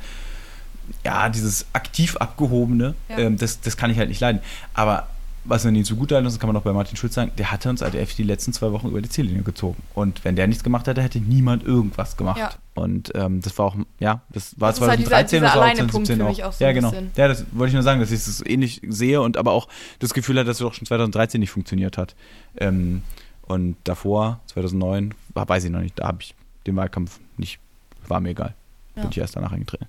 ja, 1.05 1.29
dieses 1.31 1.67
aktiv 1.73 2.17
abgehobene, 2.17 2.95
Ja. 3.09 3.19
ähm, 3.19 3.37
das, 3.39 3.61
das 3.61 3.77
kann 3.77 3.91
ich 3.91 3.99
halt 3.99 4.09
nicht 4.09 4.21
leiden. 4.21 4.41
Aber 4.75 5.09
was 5.45 5.65
man 5.65 5.75
ihm 5.75 5.85
zugutehalten 5.85 6.25
muss, 6.25 6.35
das 6.35 6.41
kann 6.41 6.49
man 6.49 6.57
auch 6.57 6.63
bei 6.63 6.73
Martin 6.73 6.97
Schulz 6.97 7.15
sagen, 7.15 7.33
der 7.39 7.51
hatte 7.51 7.71
uns 7.71 7.83
als 7.83 7.95
die 8.17 8.23
letzten 8.23 8.53
zwei 8.53 8.73
Wochen 8.73 8.89
über 8.89 9.01
die 9.01 9.09
Ziellinie 9.09 9.43
gezogen. 9.43 9.83
Und 9.95 10.25
wenn 10.25 10.37
der 10.37 10.47
nichts 10.47 10.63
gemacht 10.63 10.87
hätte, 10.87 11.03
hätte 11.03 11.19
niemand 11.19 11.65
irgendwas 11.65 12.17
gemacht. 12.17 12.39
Ja. 12.39 12.51
Und 12.75 13.11
ähm, 13.15 13.41
das 13.41 13.57
war 13.59 13.67
auch, 13.67 13.77
ja, 13.99 14.23
das 14.31 14.59
war 14.61 14.71
Das 14.71 14.81
ist 14.81 14.87
halt 14.89 14.99
dieser- 15.01 15.11
2013 15.11 15.37
dieser 15.39 15.47
das 15.47 15.55
war 15.55 15.61
auch 15.61 15.65
alleine 15.65 15.89
Punkt 15.89 16.07
2017 16.07 16.19
für 16.19 16.45
auch. 16.45 16.49
auch 16.49 16.53
so 16.53 16.65
ja, 16.65 16.73
genau. 16.73 16.91
bisschen. 16.91 17.11
Ja, 17.17 17.29
das 17.29 17.45
wollte 17.53 17.69
ich 17.69 17.75
nur 17.75 17.83
sagen, 17.83 18.01
dass 18.01 18.11
ich 18.11 18.25
das 18.25 18.45
ähnlich 18.47 18.81
sehe 18.87 19.21
und 19.23 19.37
aber 19.37 19.53
auch 19.53 19.69
das 19.99 20.13
Gefühl 20.15 20.37
hatte, 20.37 20.47
dass 20.47 20.57
es 20.59 20.63
doch 20.63 20.75
schon 20.75 20.87
2013 20.87 21.41
nicht 21.41 21.51
funktioniert 21.51 21.97
hat. 21.99 22.15
Ähm, 22.59 23.03
und 23.43 23.77
davor, 23.85 24.41
2009, 24.47 25.15
war, 25.35 25.49
weiß 25.49 25.65
ich 25.65 25.71
noch 25.71 25.81
nicht, 25.81 25.99
da 25.99 26.07
habe 26.07 26.19
ich 26.23 26.35
den 26.67 26.77
Wahlkampf 26.77 27.19
nicht, 27.37 27.59
war 28.07 28.21
mir 28.21 28.31
egal. 28.31 28.55
Ja. 28.95 29.03
Bin 29.03 29.11
ich 29.11 29.19
erst 29.19 29.37
danach 29.37 29.53
eingetreten. 29.53 29.87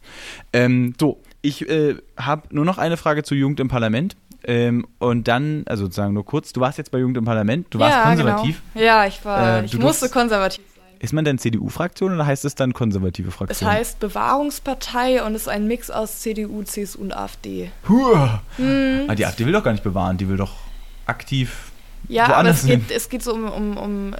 Ähm, 0.53 0.93
so, 0.99 1.19
ich 1.41 1.67
äh, 1.69 1.95
habe 2.17 2.43
nur 2.51 2.65
noch 2.65 2.77
eine 2.77 2.97
Frage 2.97 3.23
zu 3.23 3.35
Jugend 3.35 3.59
im 3.59 3.67
Parlament. 3.67 4.15
Ähm, 4.43 4.87
und 4.99 5.27
dann, 5.27 5.63
also 5.67 5.83
sozusagen 5.85 6.13
nur 6.13 6.25
kurz, 6.25 6.51
du 6.53 6.61
warst 6.61 6.77
jetzt 6.77 6.91
bei 6.91 6.97
Jugend 6.99 7.17
im 7.17 7.25
Parlament, 7.25 7.67
du 7.69 7.79
warst 7.79 7.95
ja, 7.97 8.03
konservativ. 8.05 8.61
Genau. 8.73 8.85
Ja, 8.85 9.05
ich 9.05 9.23
war, 9.23 9.61
Äh, 9.61 9.65
ich 9.65 9.77
musste 9.77 10.05
durfst- 10.07 10.11
konservativ 10.13 10.63
sein. 10.75 10.85
Ist 10.99 11.13
man 11.13 11.25
denn 11.25 11.37
CDU-Fraktion 11.39 12.13
oder 12.13 12.25
heißt 12.25 12.45
es 12.45 12.55
dann 12.55 12.73
konservative 12.73 13.29
Es 13.29 13.35
Fraktion? 13.35 13.69
heißt 13.71 13.99
Bewahrungspartei 13.99 15.23
und 15.23 15.35
ist 15.35 15.47
ein 15.47 15.67
Mix 15.67 15.89
aus 15.89 16.19
CDU, 16.21 16.63
CSU 16.63 17.01
und 17.01 17.15
AfD. 17.15 17.71
Puh. 17.83 18.15
Hm. 18.57 19.05
Ah, 19.07 19.15
die 19.15 19.25
AfD 19.25 19.45
will 19.45 19.53
doch 19.53 19.63
gar 19.63 19.71
nicht 19.71 19.83
bewahren, 19.83 20.17
die 20.17 20.27
will 20.29 20.37
doch 20.37 20.53
aktiv. 21.05 21.71
Ja, 22.07 22.25
aber 22.25 22.35
woanders 22.35 22.61
es 22.61 22.65
geht, 22.67 22.79
hin. 22.87 22.95
es 22.95 23.09
geht 23.09 23.23
so 23.23 23.33
um, 23.33 23.45
um, 23.49 23.77
um 23.77 24.15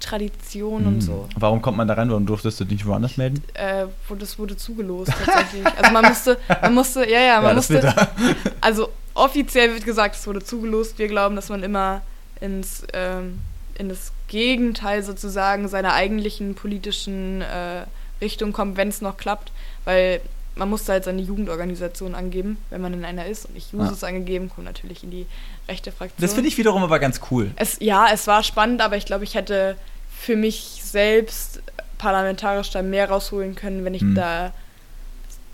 Tradition 0.00 0.80
Hm. 0.84 0.86
und 0.94 1.00
so. 1.00 1.28
Warum 1.36 1.62
kommt 1.62 1.78
man 1.78 1.88
da 1.88 1.94
rein? 1.94 2.10
Warum 2.10 2.26
durftest 2.26 2.60
du 2.60 2.64
dich 2.64 2.78
nicht 2.78 2.86
woanders 2.86 3.16
melden? 3.16 3.42
Äh, 3.54 3.86
das 4.18 4.38
wurde 4.38 4.56
zugelost 4.56 5.12
tatsächlich. 5.24 5.64
Also 5.78 5.90
man 5.92 6.04
musste, 6.06 6.38
man 6.62 6.74
musste, 6.74 7.10
ja, 7.10 7.20
ja, 7.20 7.40
man 7.40 7.56
das 7.56 7.70
musste. 7.70 7.86
da. 7.94 8.08
Also 8.60 8.90
offiziell 9.16 9.72
wird 9.74 9.84
gesagt, 9.84 10.16
es 10.16 10.26
wurde 10.26 10.42
zugelost. 10.42 10.98
Wir 10.98 11.08
glauben, 11.08 11.36
dass 11.36 11.48
man 11.48 11.62
immer 11.62 12.02
ins, 12.40 12.84
ähm, 12.92 13.40
in 13.78 13.88
das 13.88 14.12
Gegenteil 14.28 15.02
sozusagen 15.02 15.68
seiner 15.68 15.92
eigentlichen 15.94 16.54
politischen 16.54 17.42
äh, 17.42 17.84
Richtung 18.20 18.52
kommt, 18.52 18.76
wenn 18.76 18.88
es 18.88 19.00
noch 19.00 19.16
klappt. 19.16 19.52
Weil 19.84 20.20
man 20.54 20.70
musste 20.70 20.92
halt 20.92 21.04
seine 21.04 21.20
Jugendorganisation 21.22 22.14
angeben, 22.14 22.56
wenn 22.70 22.80
man 22.80 22.94
in 22.94 23.04
einer 23.04 23.26
ist. 23.26 23.46
Und 23.46 23.56
ich 23.56 23.72
Ja. 23.72 23.80
Jusos 23.80 24.02
angegeben, 24.04 24.50
kommt 24.50 24.66
natürlich 24.66 25.02
in 25.04 25.10
die 25.10 25.26
rechte 25.68 25.92
Fraktion. 25.92 26.20
Das 26.20 26.34
finde 26.34 26.48
ich 26.48 26.56
wiederum 26.58 26.82
aber 26.82 26.98
ganz 26.98 27.20
cool. 27.30 27.50
Es, 27.56 27.76
ja, 27.80 28.06
es 28.12 28.26
war 28.26 28.42
spannend, 28.42 28.80
aber 28.80 28.96
ich 28.96 29.04
glaube, 29.06 29.24
ich 29.24 29.34
hätte 29.34 29.76
für 30.18 30.36
mich 30.36 30.80
selbst 30.82 31.60
parlamentarisch 31.98 32.70
da 32.70 32.82
mehr 32.82 33.08
rausholen 33.08 33.54
können, 33.54 33.84
wenn 33.84 33.94
ich 33.94 34.02
Hm. 34.02 34.14
da 34.14 34.52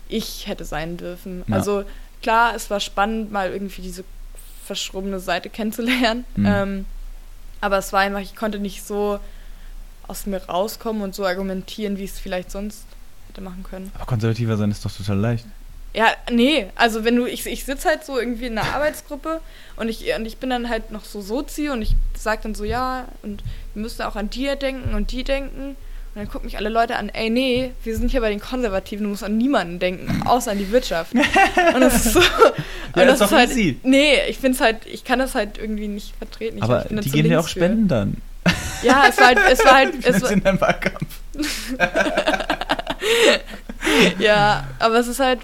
ich 0.09 0.47
hätte 0.47 0.65
sein 0.65 0.97
dürfen. 0.97 1.43
Ja. 1.47 1.55
Also 1.55 1.83
klar, 2.23 2.55
es 2.55 2.69
war 2.71 2.79
spannend, 2.79 3.31
mal 3.31 3.51
irgendwie 3.51 3.83
diese 3.83 4.03
verschrobene 4.65 5.19
Seite 5.19 5.49
kennenzulernen. 5.49 6.25
Hm. 6.35 6.45
Ähm, 6.45 6.85
aber 7.61 7.77
es 7.77 7.93
war 7.93 7.99
einfach, 7.99 8.21
ich 8.21 8.35
konnte 8.35 8.59
nicht 8.59 8.83
so 8.83 9.19
aus 10.07 10.25
mir 10.25 10.43
rauskommen 10.43 11.01
und 11.01 11.15
so 11.15 11.25
argumentieren, 11.25 11.97
wie 11.97 12.03
ich 12.03 12.11
es 12.11 12.19
vielleicht 12.19 12.51
sonst 12.51 12.85
hätte 13.27 13.41
machen 13.41 13.63
können. 13.63 13.91
Aber 13.95 14.05
konservativer 14.05 14.57
sein 14.57 14.71
ist 14.71 14.83
doch 14.83 14.91
total 14.91 15.17
leicht. 15.17 15.45
Ja, 15.93 16.07
nee, 16.31 16.67
also 16.75 17.05
wenn 17.05 17.15
du, 17.15 17.27
ich, 17.27 17.45
ich 17.45 17.65
sitze 17.65 17.87
halt 17.87 18.03
so 18.03 18.19
irgendwie 18.19 18.47
in 18.47 18.57
einer 18.57 18.73
Arbeitsgruppe 18.73 19.41
und 19.75 19.89
ich, 19.89 20.13
und 20.17 20.25
ich 20.25 20.37
bin 20.37 20.49
dann 20.49 20.67
halt 20.67 20.91
noch 20.91 21.05
so 21.05 21.21
Sozi 21.21 21.69
und 21.69 21.83
ich 21.83 21.95
sag 22.15 22.41
dann 22.41 22.55
so, 22.55 22.63
ja, 22.63 23.05
und 23.21 23.43
wir 23.75 23.83
müssen 23.83 24.01
auch 24.01 24.15
an 24.15 24.29
die 24.29 24.51
denken 24.59 24.95
und 24.95 25.11
die 25.11 25.23
denken. 25.23 25.75
Und 26.15 26.21
dann 26.21 26.29
gucken 26.29 26.45
mich 26.45 26.57
alle 26.57 26.69
Leute 26.69 26.95
an, 26.95 27.09
ey, 27.09 27.31
nee, 27.31 27.71
wir 27.83 27.97
sind 27.97 28.11
hier 28.11 28.21
bei 28.21 28.29
den 28.29 28.39
Konservativen, 28.39 29.03
du 29.03 29.09
musst 29.09 29.23
an 29.23 29.35
niemanden 29.35 29.79
denken, 29.79 30.21
außer 30.25 30.51
an 30.51 30.59
die 30.59 30.71
Wirtschaft. 30.71 31.13
und 31.15 31.81
das 31.81 32.05
ist 32.05 32.13
so. 32.13 32.19
und 32.19 32.25
das 32.93 33.13
ist 33.13 33.21
doch 33.21 33.31
halt, 33.31 33.49
easy. 33.49 33.79
Nee, 33.81 34.19
ich 34.29 34.37
find's 34.37 34.61
halt, 34.61 34.85
ich 34.85 35.03
kann 35.03 35.17
das 35.17 35.33
halt 35.33 35.57
irgendwie 35.57 35.87
nicht 35.87 36.15
vertreten. 36.15 36.57
Ich, 36.57 36.63
aber 36.63 36.85
die 36.89 37.09
gehen 37.09 37.25
ja 37.25 37.39
auch 37.39 37.45
für. 37.45 37.59
spenden 37.59 37.87
dann. 37.87 38.17
Ja, 38.83 39.05
es 39.09 39.17
war 39.17 39.27
halt, 39.27 39.39
es 39.51 39.65
war 39.65 39.73
halt, 39.73 39.93
es 40.05 40.21
war, 40.21 40.31
in 40.31 40.43
deinem 40.43 40.61
Wahlkampf. 40.61 41.21
Ja, 44.17 44.67
aber 44.79 44.99
es 44.99 45.07
ist 45.07 45.19
halt. 45.19 45.39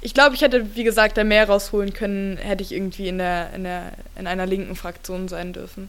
Ich 0.00 0.12
glaube, 0.12 0.34
ich 0.34 0.42
hätte, 0.42 0.76
wie 0.76 0.84
gesagt, 0.84 1.16
da 1.16 1.24
mehr 1.24 1.46
rausholen 1.46 1.94
können, 1.94 2.36
hätte 2.36 2.62
ich 2.62 2.72
irgendwie 2.72 3.08
in 3.08 3.18
der, 3.18 3.54
in 3.54 3.64
der, 3.64 3.92
in 4.18 4.26
einer 4.26 4.44
linken 4.44 4.76
Fraktion 4.76 5.28
sein 5.28 5.52
dürfen. 5.52 5.88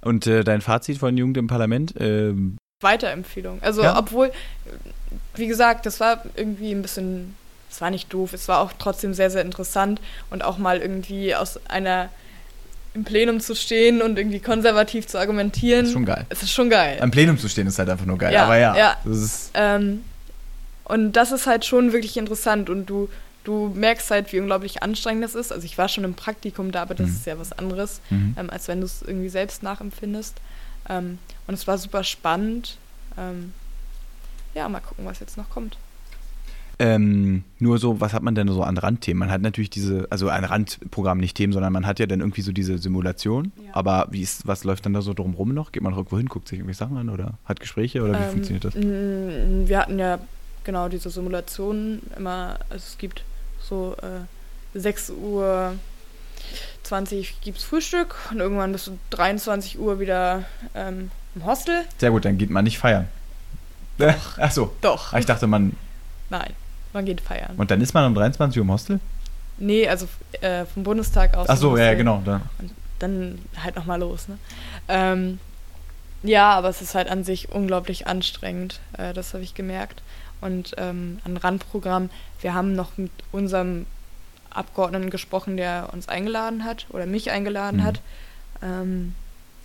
Und 0.00 0.26
äh, 0.26 0.42
dein 0.42 0.60
Fazit 0.60 0.98
von 0.98 1.16
Jugend 1.16 1.36
im 1.36 1.46
Parlament? 1.46 1.94
Ähm, 1.98 2.56
Weiterempfehlung. 2.84 3.58
Also, 3.62 3.82
Ja. 3.82 3.98
obwohl, 3.98 4.30
wie 5.34 5.48
gesagt, 5.48 5.86
das 5.86 5.98
war 5.98 6.22
irgendwie 6.36 6.70
ein 6.70 6.82
bisschen, 6.82 7.34
es 7.70 7.80
war 7.80 7.90
nicht 7.90 8.12
doof, 8.12 8.32
es 8.32 8.46
war 8.46 8.60
auch 8.60 8.72
trotzdem 8.78 9.12
sehr, 9.14 9.30
sehr 9.30 9.42
interessant 9.42 10.00
und 10.30 10.44
auch 10.44 10.58
mal 10.58 10.78
irgendwie 10.78 11.34
aus 11.34 11.58
einer 11.68 12.08
im 12.94 13.02
Plenum 13.02 13.40
zu 13.40 13.56
stehen 13.56 14.00
und 14.02 14.16
irgendwie 14.16 14.38
konservativ 14.38 15.08
zu 15.08 15.18
argumentieren. 15.18 15.86
ist 15.86 15.92
schon 15.92 16.04
geil. 16.06 16.24
Es 16.28 16.44
ist 16.44 16.52
schon 16.52 16.70
geil. 16.70 16.98
Am 17.00 17.10
Plenum 17.10 17.36
zu 17.36 17.48
stehen 17.48 17.66
ist 17.66 17.76
halt 17.80 17.88
einfach 17.88 18.06
nur 18.06 18.18
geil. 18.18 18.32
Ja, 18.32 18.44
aber 18.44 18.56
ja, 18.58 18.76
ja. 18.76 18.96
das 19.04 19.16
ist 19.18 19.50
Ähm, 19.54 20.04
und 20.84 21.14
das 21.14 21.32
ist 21.32 21.48
halt 21.48 21.64
schon 21.64 21.92
wirklich 21.92 22.16
interessant 22.16 22.70
und 22.70 22.86
du, 22.86 23.08
du 23.42 23.72
merkst 23.74 24.12
halt, 24.12 24.32
wie 24.32 24.38
unglaublich 24.38 24.84
anstrengend 24.84 25.24
das 25.24 25.34
ist. 25.34 25.50
Also 25.52 25.64
ich 25.64 25.76
war 25.76 25.88
schon 25.88 26.04
im 26.04 26.14
Praktikum 26.14 26.70
da, 26.70 26.82
aber 26.82 26.94
das 26.94 27.08
Mhm. 27.08 27.14
ist 27.16 27.26
ja 27.26 27.36
was 27.36 27.50
anderes, 27.52 28.00
Mhm. 28.10 28.36
ähm, 28.38 28.50
als 28.50 28.68
wenn 28.68 28.78
du 28.80 28.86
es 28.86 29.02
irgendwie 29.02 29.28
selbst 29.28 29.64
nachempfindest. 29.64 30.36
Ähm, 30.88 31.18
und 31.46 31.54
es 31.54 31.66
war 31.66 31.78
super 31.78 32.04
spannend. 32.04 32.78
Ähm, 33.18 33.52
ja, 34.54 34.68
mal 34.68 34.80
gucken, 34.80 35.04
was 35.04 35.20
jetzt 35.20 35.36
noch 35.36 35.50
kommt. 35.50 35.76
Ähm, 36.80 37.44
nur 37.60 37.78
so, 37.78 38.00
was 38.00 38.12
hat 38.12 38.22
man 38.24 38.34
denn 38.34 38.48
so 38.48 38.62
an 38.64 38.76
Randthemen? 38.76 39.20
Man 39.20 39.30
hat 39.30 39.40
natürlich 39.42 39.70
diese, 39.70 40.08
also 40.10 40.28
ein 40.28 40.42
Randprogramm, 40.44 41.18
nicht 41.18 41.36
Themen, 41.36 41.52
sondern 41.52 41.72
man 41.72 41.86
hat 41.86 42.00
ja 42.00 42.06
dann 42.06 42.18
irgendwie 42.18 42.40
so 42.42 42.50
diese 42.50 42.78
Simulation. 42.78 43.52
Ja. 43.64 43.70
Aber 43.74 44.08
wie 44.10 44.22
ist, 44.22 44.46
was 44.48 44.64
läuft 44.64 44.84
dann 44.84 44.92
da 44.92 45.00
so 45.00 45.14
drumrum 45.14 45.54
noch? 45.54 45.70
Geht 45.70 45.84
man 45.84 45.94
irgendwo 45.94 46.16
hin, 46.18 46.26
guckt 46.28 46.48
sich 46.48 46.58
irgendwie 46.58 46.74
Sachen 46.74 46.96
an 46.96 47.10
oder 47.10 47.34
hat 47.44 47.60
Gespräche 47.60 48.02
oder 48.02 48.14
wie 48.18 48.24
Ähm, 48.24 48.30
funktioniert 48.30 48.64
das? 48.64 48.74
m, 48.74 49.68
Wir 49.68 49.78
hatten 49.78 49.98
ja 50.00 50.18
genau 50.64 50.88
diese 50.88 51.10
Simulationen 51.10 52.02
immer, 52.16 52.58
also 52.70 52.84
es 52.88 52.98
gibt 52.98 53.22
so 53.60 53.94
äh, 54.02 54.78
6 54.78 55.10
Uhr 55.10 55.74
20 56.82 57.40
gibt 57.40 57.58
es 57.58 57.64
Frühstück 57.64 58.16
und 58.30 58.40
irgendwann 58.40 58.72
bist 58.72 58.88
du 58.88 58.98
23 59.10 59.78
Uhr 59.78 60.00
wieder 60.00 60.44
ähm, 60.74 61.10
im 61.34 61.44
Hostel. 61.44 61.84
Sehr 61.98 62.10
gut, 62.10 62.24
dann 62.24 62.38
geht 62.38 62.50
man 62.50 62.64
nicht 62.64 62.78
feiern. 62.78 63.08
Äh, 63.98 64.14
Ach 64.38 64.50
so. 64.50 64.74
Doch. 64.80 65.12
Ah, 65.12 65.18
Ich 65.18 65.26
dachte, 65.26 65.46
man. 65.46 65.76
Nein, 66.30 66.52
man 66.92 67.04
geht 67.04 67.20
feiern. 67.20 67.54
Und 67.56 67.70
dann 67.70 67.80
ist 67.80 67.94
man 67.94 68.04
um 68.06 68.14
23 68.14 68.58
Uhr 68.58 68.64
im 68.64 68.70
Hostel? 68.72 69.00
Nee, 69.58 69.86
also 69.88 70.08
äh, 70.40 70.64
vom 70.64 70.82
Bundestag 70.82 71.36
aus. 71.36 71.48
Ach 71.48 71.56
so, 71.56 71.76
ja, 71.76 71.94
genau. 71.94 72.20
Da. 72.24 72.40
Dann 72.98 73.38
halt 73.62 73.76
nochmal 73.76 74.00
los, 74.00 74.26
ne? 74.28 74.38
Ähm, 74.88 75.38
Ja, 76.22 76.52
aber 76.54 76.70
es 76.70 76.80
ist 76.82 76.94
halt 76.94 77.08
an 77.08 77.22
sich 77.22 77.50
unglaublich 77.52 78.06
anstrengend. 78.06 78.80
Äh, 78.98 79.12
das 79.12 79.32
habe 79.34 79.44
ich 79.44 79.54
gemerkt. 79.54 80.02
Und 80.40 80.72
ähm, 80.78 81.18
ein 81.24 81.36
Randprogramm, 81.36 82.10
wir 82.40 82.52
haben 82.54 82.72
noch 82.74 82.96
mit 82.98 83.12
unserem 83.30 83.86
Abgeordneten 84.50 85.10
gesprochen, 85.10 85.56
der 85.56 85.88
uns 85.92 86.08
eingeladen 86.08 86.64
hat 86.64 86.86
oder 86.90 87.06
mich 87.06 87.30
eingeladen 87.30 87.80
Mhm. 87.80 87.84
hat. 87.84 88.00
Ähm, 88.62 89.14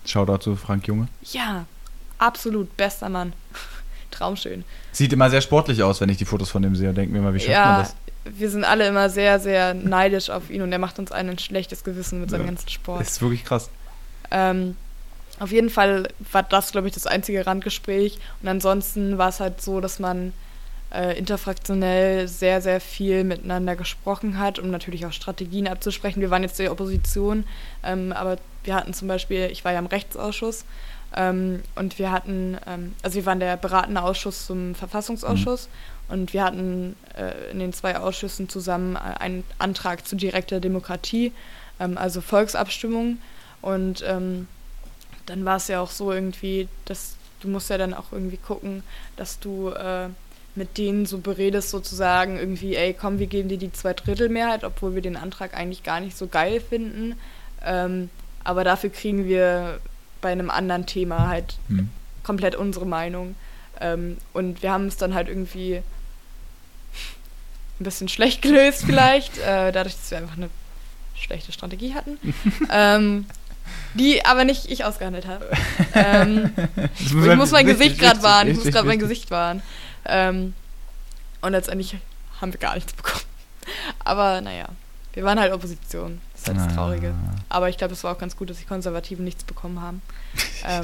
Shoutout 0.10 0.40
zu 0.40 0.56
Frank 0.56 0.88
Junge. 0.88 1.08
ja, 1.32 1.66
absolut 2.18 2.76
bester 2.78 3.10
Mann. 3.10 3.34
Traumschön. 4.12 4.64
Sieht 4.92 5.14
immer 5.14 5.30
sehr 5.30 5.42
sportlich 5.42 5.84
aus, 5.84 6.02
wenn 6.02 6.10
ich 6.10 6.18
die 6.18 6.26
Fotos 6.26 6.50
von 6.50 6.62
dem 6.62 6.76
sehe 6.76 6.90
und 6.90 6.96
denke 6.96 7.14
mir 7.14 7.22
mal, 7.22 7.34
wie 7.34 7.40
schafft 7.40 7.50
man 7.50 7.58
Ja, 7.58 7.80
das? 7.84 7.96
wir 8.26 8.50
sind 8.50 8.64
alle 8.64 8.88
immer 8.88 9.10
sehr, 9.10 9.40
sehr 9.40 9.74
neidisch 9.74 10.30
auf 10.30 10.50
ihn 10.50 10.62
und 10.62 10.72
er 10.72 10.80
macht 10.80 11.00
uns 11.00 11.12
allen 11.12 11.30
ein 11.30 11.40
schlechtes 11.40 11.84
Gewissen 11.84 12.20
mit 12.22 12.30
seinem 12.30 12.42
Ja. 12.42 12.48
ganzen 12.48 12.70
Sport. 12.70 13.02
Das 13.02 13.10
ist 13.12 13.22
wirklich 13.22 13.46
krass. 13.46 13.70
Ähm, 14.32 14.76
auf 15.40 15.52
jeden 15.52 15.70
Fall 15.70 16.10
war 16.32 16.44
das, 16.44 16.72
glaube 16.72 16.88
ich, 16.88 16.94
das 16.94 17.08
einzige 17.08 17.46
Randgespräch. 17.48 18.20
Und 18.42 18.50
ansonsten 18.50 19.18
war 19.18 19.30
es 19.30 19.40
halt 19.40 19.62
so, 19.62 19.80
dass 19.80 20.00
man 20.00 20.34
äh, 20.94 21.18
interfraktionell 21.18 22.28
sehr, 22.28 22.62
sehr 22.62 22.82
viel 22.82 23.24
miteinander 23.24 23.76
gesprochen 23.76 24.38
hat, 24.40 24.60
um 24.60 24.70
natürlich 24.72 25.06
auch 25.06 25.14
Strategien 25.14 25.68
abzusprechen. 25.68 26.20
Wir 26.20 26.30
waren 26.32 26.42
jetzt 26.44 26.60
die 26.60 26.68
Opposition, 26.68 27.46
ähm, 27.84 28.12
aber 28.12 28.38
wir 28.64 28.76
hatten 28.76 28.94
zum 28.94 29.08
Beispiel, 29.08 29.50
ich 29.52 29.64
war 29.66 29.72
ja 29.72 29.80
im 29.80 29.86
Rechtsausschuss, 29.86 30.66
ähm, 31.16 31.64
und 31.76 31.98
wir 31.98 32.12
hatten, 32.12 32.58
ähm, 32.68 32.94
also 33.02 33.16
wir 33.16 33.26
waren 33.26 33.40
der 33.40 33.58
beratende 33.58 34.02
Ausschuss 34.02 34.46
zum 34.46 34.76
Verfassungsausschuss 34.76 35.70
und 36.08 36.34
wir 36.34 36.44
hatten 36.44 36.96
äh, 37.18 37.52
in 37.52 37.60
den 37.60 37.74
zwei 37.74 37.98
Ausschüssen 37.98 38.48
zusammen 38.48 38.96
äh, 38.96 39.20
einen 39.20 39.44
Antrag 39.58 40.08
zu 40.08 40.16
direkter 40.16 40.60
Demokratie, 40.60 41.32
ähm, 41.80 41.98
also 41.98 42.22
Volksabstimmung. 42.22 43.18
Und 43.62 44.04
ähm, 44.08 44.48
dann 45.26 45.46
war 45.46 45.58
es 45.58 45.68
ja 45.68 45.82
auch 45.82 45.92
so 45.92 46.12
irgendwie, 46.12 46.68
dass 46.86 47.16
du 47.42 47.48
musst 47.48 47.70
ja 47.70 47.78
dann 47.78 47.94
auch 47.94 48.12
irgendwie 48.12 48.38
gucken, 48.38 48.84
dass 49.16 49.40
du 49.40 49.70
äh, 49.70 50.10
mit 50.56 50.78
denen 50.78 51.06
so 51.06 51.20
beredest 51.20 51.70
sozusagen 51.70 52.38
irgendwie, 52.38 52.76
ey, 52.76 52.94
komm, 52.94 53.20
wir 53.20 53.28
geben 53.28 53.50
dir 53.50 53.58
die 53.58 53.72
Zweidrittelmehrheit, 53.72 54.64
obwohl 54.64 54.94
wir 54.94 55.02
den 55.02 55.16
Antrag 55.16 55.56
eigentlich 55.56 55.84
gar 55.84 56.02
nicht 56.02 56.18
so 56.18 56.28
geil 56.28 56.60
finden. 56.60 57.16
Ähm, 57.66 58.10
aber 58.44 58.64
dafür 58.64 58.90
kriegen 58.90 59.26
wir 59.26 59.80
bei 60.22 60.32
einem 60.32 60.50
anderen 60.50 60.86
Thema 60.86 61.28
halt 61.28 61.58
Hm. 61.68 61.90
komplett 62.24 62.56
unsere 62.56 62.86
Meinung. 62.86 63.36
Ähm, 63.80 64.18
und 64.34 64.62
wir 64.62 64.72
haben 64.72 64.88
es 64.88 64.98
dann 64.98 65.14
halt 65.14 65.28
irgendwie 65.30 65.82
ein 67.80 67.84
bisschen 67.84 68.10
schlecht 68.10 68.42
gelöst 68.42 68.84
vielleicht, 68.86 69.38
äh, 69.40 69.72
dadurch, 69.72 69.96
dass 69.96 70.12
wir 70.12 70.18
einfach 70.18 70.38
eine 70.38 70.50
schlechte 71.16 71.52
Strategie 71.52 71.94
hatten. 71.94 72.18
ähm, 72.72 73.26
die 73.94 74.26
aber 74.26 74.44
nicht 74.46 74.70
ich 74.70 74.84
ausgehandelt 74.84 75.28
habe. 75.28 75.50
ähm, 75.94 76.52
ich 77.00 77.14
muss 77.14 77.52
mein 77.52 77.66
richtig, 77.66 77.78
Gesicht 77.78 78.00
gerade 78.00 78.22
wahren. 78.24 78.48
Ich 78.48 78.56
muss 78.58 78.66
gerade 78.66 78.88
mein. 78.88 79.00
Gesicht 79.00 79.32
wahren. 79.32 79.62
Ähm, 80.06 80.54
und 81.42 81.52
letztendlich 81.52 81.96
haben 82.42 82.52
wir 82.54 82.60
gar 82.60 82.76
nichts 82.76 82.94
bekommen. 82.94 83.24
Aber 84.04 84.42
naja, 84.42 84.66
wir 85.14 85.24
waren 85.24 85.40
halt 85.40 85.54
Opposition. 85.54 86.20
Das 86.46 86.54
ist 86.56 86.60
halt 86.60 86.70
das 86.70 86.74
Ah. 86.74 86.76
Traurige. 86.76 87.14
Aber 87.50 87.70
ich 87.70 87.78
glaube, 87.78 87.94
es 87.94 88.04
war 88.04 88.14
auch 88.14 88.18
ganz 88.18 88.36
gut, 88.36 88.50
dass 88.50 88.58
die 88.58 88.66
Konservativen 88.66 89.26
nichts 89.26 89.44
bekommen 89.44 89.82
haben. 89.82 90.02
ähm, 90.68 90.84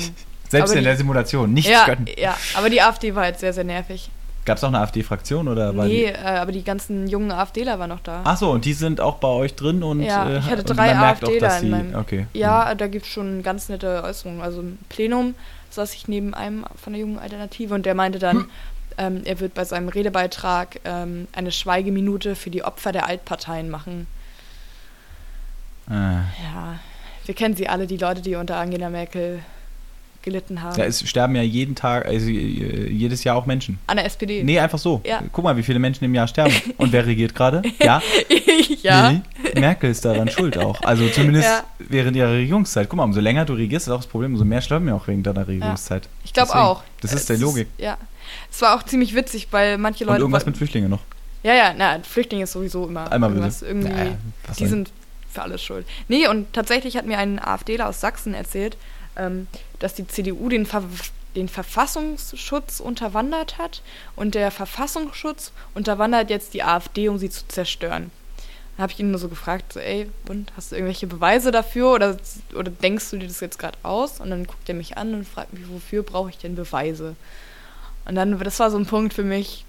Selbst 0.49 0.72
in 0.73 0.80
die- 0.80 0.84
der 0.86 0.98
Simulation. 0.98 1.53
Nichts 1.53 1.72
ja, 1.72 1.86
gönnen. 1.86 2.07
ja, 2.18 2.36
aber 2.56 2.69
die 2.69 2.82
AfD 2.82 3.15
war 3.15 3.23
halt 3.23 3.40
sehr, 3.40 3.53
sehr 3.53 3.64
nervig. 3.64 4.10
Gab 4.45 4.57
es 4.57 4.64
auch 4.64 4.68
eine 4.68 4.80
AfD-Fraktion 4.80 5.48
oder 5.48 5.73
nee, 5.73 6.03
äh, 6.06 6.18
aber 6.23 6.52
die 6.52 6.64
ganzen 6.64 7.07
jungen 7.07 7.32
AfDler 7.32 7.80
waren 7.80 7.90
noch 7.90 8.02
da. 8.02 8.22
Ach 8.26 8.38
so, 8.38 8.52
und 8.52 8.64
die 8.64 8.73
sind 8.73 9.02
auch 9.02 9.15
bei 9.15 9.27
euch 9.27 9.56
drin 9.56 9.82
und 9.82 10.02
Ja, 10.03 10.30
äh, 10.30 10.38
ich 10.38 10.45
hatte 10.45 10.64
drei 10.64 10.91
auch, 10.94 11.02
AfDler 11.02 11.40
dass 11.48 11.64
in 11.64 11.72
meinem- 11.72 11.95
okay. 11.95 12.27
Ja, 12.34 12.76
da 12.76 12.86
gibt 12.86 13.07
es 13.07 13.11
schon 13.11 13.41
ganz 13.41 13.69
nette 13.69 14.03
Äußerungen. 14.03 14.41
Also 14.44 14.60
im 14.61 14.77
Plenum 14.90 15.34
saß 15.72 15.95
ich 15.95 16.07
neben 16.07 16.36
einem 16.36 16.64
von 16.80 16.94
der 16.94 16.99
jungen 16.99 17.18
Alternative 17.18 17.73
und 17.73 17.88
der 17.88 17.95
meinte 17.95 18.19
dann, 18.19 18.45
ähm, 18.99 19.22
er 19.26 19.40
wird 19.40 19.56
bei 19.56 19.65
seinem 19.65 19.90
Redebeitrag 19.90 20.80
ähm, 20.86 21.27
eine 21.34 21.52
Schweigeminute 21.52 22.36
für 22.36 22.52
die 22.52 22.64
Opfer 22.64 22.91
der 22.91 23.07
Altparteien 23.07 23.72
machen. 23.72 24.06
Äh, 25.89 25.93
Ja, 25.93 26.79
wir 27.25 27.35
kennen 27.35 27.55
sie 27.55 27.67
alle, 27.67 27.87
die 27.87 27.97
Leute, 27.97 28.21
die 28.21 28.35
unter 28.35 28.57
Angela 28.57 28.89
Merkel 28.89 29.39
gelitten 30.21 30.63
haben. 30.63 30.75
da 30.75 30.83
ist, 30.85 31.07
sterben 31.07 31.35
ja 31.35 31.43
jeden 31.43 31.75
Tag, 31.75 32.07
also 32.07 32.27
äh, 32.27 32.89
jedes 32.89 33.23
Jahr 33.23 33.35
auch 33.35 33.45
Menschen. 33.45 33.77
An 33.85 33.97
der 33.97 34.07
SPD. 34.07 34.43
Nee, 34.43 34.57
einfach 34.59 34.79
so. 34.79 34.99
Ja. 35.05 35.21
Guck 35.31 35.43
mal, 35.43 35.55
wie 35.55 35.61
viele 35.61 35.77
Menschen 35.77 36.03
im 36.03 36.15
Jahr 36.15 36.27
sterben. 36.27 36.53
Und 36.77 36.91
wer 36.91 37.05
regiert 37.05 37.35
gerade? 37.35 37.61
Ja, 37.79 38.01
ja. 38.81 39.09
Lilly. 39.09 39.21
Merkel 39.59 39.91
ist 39.91 40.03
daran 40.03 40.27
schuld 40.29 40.57
auch. 40.57 40.81
Also 40.81 41.07
zumindest 41.09 41.45
Ja. 41.47 41.63
während 41.77 42.17
ihrer 42.17 42.31
Regierungszeit. 42.31 42.89
Guck 42.89 42.97
mal, 42.97 43.03
umso 43.03 43.19
länger 43.19 43.45
du 43.45 43.53
regierst, 43.53 43.85
ist 43.85 43.93
auch 43.93 43.97
das 43.97 44.07
Problem, 44.07 44.33
umso 44.33 44.45
mehr 44.45 44.61
sterben 44.61 44.87
ja 44.87 44.95
auch 44.95 45.07
wegen 45.07 45.21
deiner 45.21 45.47
Regierungszeit. 45.47 46.09
Ich 46.23 46.33
glaube 46.33 46.55
auch. 46.55 46.81
Das 47.01 47.13
ist 47.13 47.29
Es 47.29 47.37
die 47.37 47.43
Logik. 47.43 47.67
ja. 47.77 47.95
Es 48.51 48.59
war 48.63 48.75
auch 48.75 48.81
ziemlich 48.83 49.13
witzig, 49.13 49.49
weil 49.51 49.77
manche 49.77 50.03
Und 50.05 50.07
Leute. 50.09 50.21
irgendwas 50.21 50.41
wollten- 50.41 50.49
mit 50.49 50.57
Flüchtlingen 50.57 50.89
noch. 50.89 51.01
Ja, 51.43 51.53
ja, 51.53 51.73
na, 51.77 51.99
Flüchtlinge 52.01 52.45
ist 52.45 52.53
sowieso 52.53 52.87
immer 52.87 53.11
Einmal 53.11 53.29
irgendwas 53.29 53.59
bitte. 53.59 53.71
irgendwie. 53.71 54.15
Was 54.47 54.57
die 54.57 54.65
sind 54.65 54.89
für 55.35 55.43
alles 55.43 55.63
schuld. 55.63 55.85
Nee, 56.07 56.27
und 56.27 56.51
tatsächlich 56.53 56.97
hat 56.97 57.05
mir 57.05 57.17
ein 57.19 57.39
AfDler 57.39 57.87
aus 57.87 58.01
Sachsen 58.01 58.33
erzählt, 58.33 58.77
ähm, 59.15 59.47
dass 59.79 59.93
die 59.93 60.07
CDU 60.07 60.49
den, 60.49 60.65
Ver 60.65 60.83
den 61.35 61.49
Verfassungsschutz 61.49 62.79
unterwandert 62.79 63.57
hat 63.57 63.81
und 64.15 64.35
der 64.35 64.51
Verfassungsschutz 64.51 65.51
unterwandert 65.73 66.29
jetzt 66.29 66.53
die 66.53 66.63
AfD, 66.63 67.09
um 67.09 67.17
sie 67.17 67.29
zu 67.29 67.47
zerstören. 67.47 68.09
Dann 68.77 68.83
habe 68.83 68.93
ich 68.93 68.99
ihn 68.99 69.11
nur 69.11 69.19
so 69.19 69.29
gefragt, 69.29 69.73
so, 69.73 69.79
ey, 69.79 70.09
und 70.27 70.51
hast 70.57 70.71
du 70.71 70.75
irgendwelche 70.75 71.07
Beweise 71.07 71.51
dafür 71.51 71.93
oder, 71.93 72.17
oder 72.53 72.71
denkst 72.71 73.09
du 73.11 73.17
dir 73.17 73.27
das 73.27 73.39
jetzt 73.39 73.59
gerade 73.59 73.77
aus? 73.83 74.19
Und 74.19 74.29
dann 74.31 74.45
guckt 74.47 74.67
er 74.67 74.75
mich 74.75 74.97
an 74.97 75.13
und 75.13 75.27
fragt 75.27 75.53
mich, 75.53 75.63
wofür 75.69 76.03
brauche 76.03 76.29
ich 76.29 76.37
denn 76.37 76.55
Beweise? 76.55 77.15
Und 78.05 78.15
dann, 78.15 78.37
das 78.39 78.59
war 78.59 78.71
so 78.71 78.77
ein 78.77 78.85
Punkt 78.85 79.13
für 79.13 79.23
mich, 79.23 79.65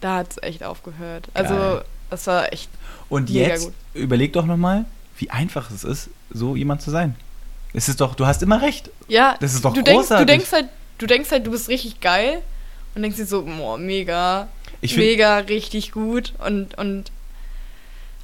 da 0.00 0.18
hat 0.18 0.32
es 0.32 0.42
echt 0.42 0.62
aufgehört. 0.64 1.28
Also, 1.34 1.54
Geil. 1.54 1.84
das 2.10 2.26
war 2.26 2.52
echt, 2.52 2.68
Und 3.08 3.30
jetzt 3.30 3.64
gut. 3.66 3.74
überleg 3.94 4.32
doch 4.34 4.44
nochmal, 4.46 4.84
wie 5.22 5.30
einfach 5.30 5.70
es 5.70 5.84
ist, 5.84 6.10
so 6.30 6.56
jemand 6.56 6.82
zu 6.82 6.90
sein. 6.90 7.14
Es 7.72 7.88
ist 7.88 8.00
doch, 8.00 8.14
du 8.14 8.26
hast 8.26 8.42
immer 8.42 8.60
recht. 8.60 8.90
ja. 9.08 9.36
Das 9.40 9.54
ist 9.54 9.64
doch 9.64 9.72
du 9.72 9.82
denkst, 9.82 10.00
großartig. 10.08 10.26
du 10.26 10.32
denkst 10.32 10.52
halt, 10.52 10.68
du 10.98 11.06
denkst 11.06 11.30
halt, 11.30 11.46
du 11.46 11.50
bist 11.52 11.68
richtig 11.68 12.00
geil 12.00 12.42
und 12.94 13.02
denkst 13.02 13.16
dir 13.16 13.24
so, 13.26 13.42
boah, 13.42 13.78
mega, 13.78 14.48
Ich 14.80 14.94
find- 14.94 15.06
mega, 15.06 15.38
richtig 15.38 15.92
gut 15.92 16.34
und, 16.44 16.76
und 16.76 17.10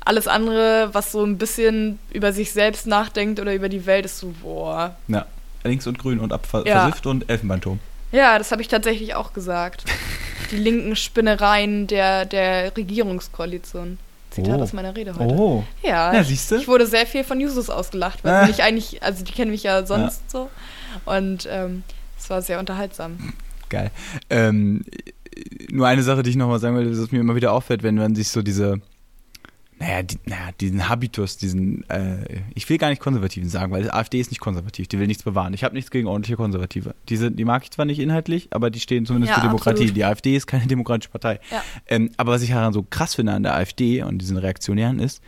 alles 0.05 0.27
andere, 0.27 0.91
was 0.93 1.13
so 1.13 1.25
ein 1.25 1.39
bisschen 1.39 1.99
über 2.13 2.33
sich 2.33 2.53
selbst 2.53 2.87
nachdenkt 2.87 3.41
oder 3.41 3.55
über 3.55 3.69
die 3.69 3.87
Welt, 3.87 4.05
ist 4.07 4.19
so, 4.19 4.35
boah. 4.43 4.97
Ja, 5.07 5.27
links 5.65 5.87
und 5.87 5.99
grün 5.99 6.19
und 6.21 6.33
abversifft 6.33 7.05
Ja. 7.05 7.11
und 7.11 7.29
Elfenbeinturm. 7.31 7.79
Ja, 8.11 8.39
das 8.39 8.51
habe 8.53 8.61
ich 8.63 8.69
tatsächlich 8.69 9.15
auch 9.15 9.33
gesagt. 9.33 9.85
Die 10.51 10.57
linken 10.57 10.97
Spinnereien 10.97 11.87
der, 11.87 12.25
der 12.25 12.75
Regierungskoalition. 12.77 13.99
Zitat 14.45 14.59
Oh. 14.61 14.63
aus 14.63 14.73
meiner 14.73 14.95
Rede 14.97 15.15
heute. 15.17 15.35
Oh. 15.35 15.65
Ja, 15.83 16.13
Ja, 16.15 16.21
ich- 16.21 16.29
siehste? 16.29 16.57
Ich 16.57 16.69
wurde 16.69 16.87
sehr 16.87 17.07
viel 17.07 17.25
von 17.25 17.41
Jusos 17.41 17.71
ausgelacht, 17.71 18.25
weil 18.25 18.33
Ah. 18.35 18.47
mich 18.47 18.63
eigentlich, 18.63 19.03
also 19.03 19.25
die 19.25 19.33
kennen 19.33 19.51
mich 19.51 19.63
ja 19.63 19.85
sonst 19.87 20.31
so. 20.31 20.49
Und 21.05 21.49
ähm, 21.51 21.83
es 22.19 22.29
war 22.31 22.43
sehr 22.43 22.59
unterhaltsam. 22.59 23.33
Geil. 23.69 23.91
Ähm, 24.31 24.85
nur 25.71 25.87
eine 25.87 26.03
Sache, 26.03 26.23
die 26.23 26.31
ich 26.31 26.37
nochmal 26.37 26.59
sagen 26.59 26.77
will, 26.77 26.95
dass 26.95 27.13
mir 27.13 27.21
immer 27.21 27.35
wieder 27.37 27.53
auffällt, 27.53 27.83
wenn 27.83 27.95
man 27.97 28.15
sich 28.15 28.29
so 28.29 28.43
diese, 28.43 28.81
naja, 29.79 30.03
die, 30.03 30.19
naja 30.27 30.51
diesen 30.61 30.89
Habitus, 30.89 31.37
diesen, 31.37 31.89
äh, 31.89 32.41
ich 32.55 32.69
will 32.69 32.79
gar 32.79 32.89
nicht 32.89 33.01
Konservativen 33.01 33.49
sagen, 33.49 33.73
weil 33.73 33.85
die 33.85 33.91
AfD 33.93 34.21
ist 34.21 34.31
nicht 34.31 34.41
konservativ, 34.41 34.89
die 34.89 34.99
will 34.99 35.07
nichts 35.07 35.23
bewahren. 35.23 35.55
Ich 35.55 35.63
habe 35.65 35.75
nichts 35.75 35.91
gegen 35.91 36.09
ordentliche 36.09 36.37
Konservative. 36.37 36.95
Die, 37.09 37.17
sind, 37.17 37.39
die 37.39 37.45
mag 37.45 37.63
ich 37.63 37.71
zwar 37.71 37.85
nicht 37.85 37.99
inhaltlich, 38.01 38.49
aber 38.51 38.71
die 38.71 38.81
stehen 38.81 39.07
zumindest 39.07 39.31
Ja, 39.31 39.37
für 39.37 39.43
Demokratie. 39.47 39.83
absolut. 39.83 39.97
Die 39.97 40.05
AfD 40.05 40.37
ist 40.37 40.47
keine 40.47 40.67
demokratische 40.69 41.11
Partei. 41.11 41.41
Ja. 41.51 41.63
Ähm, 41.87 42.11
aber 42.17 42.33
was 42.33 42.43
ich 42.43 42.51
daran 42.51 42.73
so 42.73 42.83
krass 42.83 43.15
finde 43.15 43.33
an 43.33 43.43
der 43.45 43.55
AfD 43.55 44.03
und 44.03 44.19
diesen 44.19 44.37
Reaktionären 44.37 44.99
ist, 44.99 45.23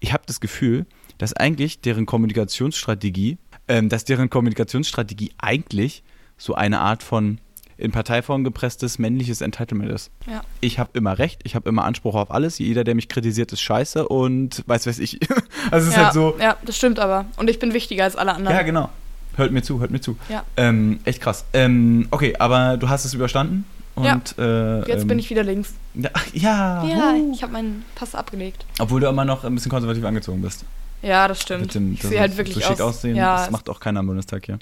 ich 0.00 0.12
habe 0.12 0.24
das 0.26 0.40
Gefühl, 0.40 0.86
dass 1.18 1.32
eigentlich 1.32 1.80
deren 1.80 2.04
Kommunikationsstrategie, 2.06 3.38
ähm, 3.68 3.88
dass 3.88 4.04
deren 4.04 4.28
Kommunikationsstrategie 4.30 5.32
eigentlich 5.38 6.02
so 6.36 6.54
eine 6.54 6.80
Art 6.80 7.02
von 7.02 7.38
in 7.84 7.92
Parteiform 7.92 8.42
gepresstes 8.44 8.98
männliches 8.98 9.40
Entitlement 9.40 9.92
ist. 9.92 10.10
Ja. 10.26 10.42
Ich 10.60 10.78
habe 10.78 10.90
immer 10.94 11.18
recht, 11.18 11.40
ich 11.44 11.54
habe 11.54 11.68
immer 11.68 11.84
Anspruch 11.84 12.14
auf 12.14 12.30
alles. 12.30 12.58
Jeder, 12.58 12.82
der 12.84 12.94
mich 12.94 13.08
kritisiert, 13.08 13.52
ist 13.52 13.60
scheiße 13.60 14.08
und 14.08 14.62
weiß 14.66 14.86
weiß 14.86 14.98
ich. 14.98 15.20
Also 15.70 15.84
es 15.88 15.94
ist 15.94 15.96
ja, 15.96 16.04
halt 16.04 16.14
so. 16.14 16.36
ja, 16.38 16.56
das 16.64 16.76
stimmt 16.76 16.98
aber. 16.98 17.24
Und 17.38 17.48
ich 17.48 17.58
bin 17.58 17.72
wichtiger 17.72 18.04
als 18.04 18.16
alle 18.16 18.34
anderen. 18.34 18.54
Ja, 18.56 18.62
genau. 18.62 18.90
Hört 19.36 19.50
mir 19.50 19.62
zu, 19.62 19.80
hört 19.80 19.90
mir 19.90 20.00
zu. 20.00 20.16
Ja. 20.28 20.44
Ähm, 20.58 21.00
echt 21.04 21.20
krass. 21.22 21.44
Ähm, 21.54 22.06
okay, 22.10 22.34
aber 22.38 22.76
du 22.76 22.88
hast 22.90 23.04
es 23.06 23.14
überstanden. 23.14 23.64
Und, 23.94 24.04
Ja. 24.04 24.20
äh, 24.38 24.78
Jetzt 24.88 25.02
ähm, 25.02 25.08
bin 25.08 25.18
ich 25.18 25.30
wieder 25.30 25.42
links. 25.42 25.72
Ja, 25.94 26.10
ja, 26.34 26.84
Ja, 26.84 27.14
ich 27.32 27.42
habe 27.42 27.52
meinen 27.52 27.84
Pass 27.94 28.14
abgelegt. 28.14 28.66
Obwohl 28.78 29.00
du 29.00 29.06
immer 29.08 29.24
noch 29.24 29.44
ein 29.44 29.54
bisschen 29.54 29.70
konservativ 29.70 30.04
angezogen 30.04 30.42
bist. 30.42 30.64
Ja, 31.00 31.28
das 31.28 31.40
stimmt. 31.40 31.62
Mit 31.62 31.74
dem- 31.74 31.92
ich 31.94 32.00
das 32.00 32.10
sehe 32.10 32.20
halt 32.20 32.36
wirklich 32.36 32.56
so 32.56 32.60
schick 32.60 32.80
aus. 32.80 32.96
aussehen. 32.96 33.16
Ja, 33.16 33.36
das 33.36 33.50
macht 33.50 33.68
auch 33.70 33.80
keiner 33.80 34.00
im 34.00 34.06
Bundestag 34.06 34.44
hier. 34.46 34.58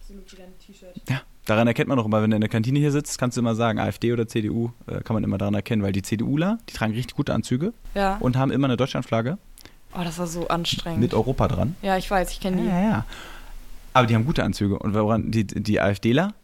absolut 0.00 0.32
wieder 0.32 0.44
ein 0.44 0.52
T-Shirt. 0.64 0.94
Ja, 1.08 1.20
daran 1.46 1.66
erkennt 1.66 1.88
man 1.88 1.98
doch 1.98 2.06
immer, 2.06 2.22
wenn 2.22 2.30
du 2.30 2.36
in 2.36 2.40
der 2.40 2.50
Kantine 2.50 2.78
hier 2.78 2.92
sitzt, 2.92 3.18
kannst 3.18 3.36
du 3.36 3.40
immer 3.40 3.54
sagen, 3.54 3.78
AfD 3.78 4.12
oder 4.12 4.26
CDU, 4.26 4.70
äh, 4.86 5.00
kann 5.02 5.14
man 5.14 5.24
immer 5.24 5.38
daran 5.38 5.54
erkennen, 5.54 5.82
weil 5.82 5.92
die 5.92 6.02
CDUler, 6.02 6.58
die 6.68 6.72
tragen 6.74 6.92
richtig 6.94 7.16
gute 7.16 7.34
Anzüge 7.34 7.72
Ja. 7.94 8.16
und 8.20 8.36
haben 8.36 8.50
immer 8.50 8.66
eine 8.66 8.76
Deutschlandflagge 8.76 9.38
Oh, 9.96 10.02
das 10.02 10.18
war 10.18 10.26
so 10.26 10.48
anstrengend. 10.48 11.00
mit 11.00 11.14
Europa 11.14 11.46
dran. 11.48 11.76
ja, 11.82 11.96
ich 11.96 12.10
weiß, 12.10 12.30
ich 12.32 12.40
kenne 12.40 12.62
die. 12.62 12.68
Ja, 12.68 12.80
ja, 12.80 12.88
ja. 12.90 13.04
Aber 13.92 14.06
die 14.08 14.14
haben 14.16 14.26
gute 14.26 14.42
Anzüge. 14.42 14.76
Und 14.78 14.92
woran 14.94 15.30
die, 15.30 15.46
die 15.46 15.80
AfDler 15.80 16.34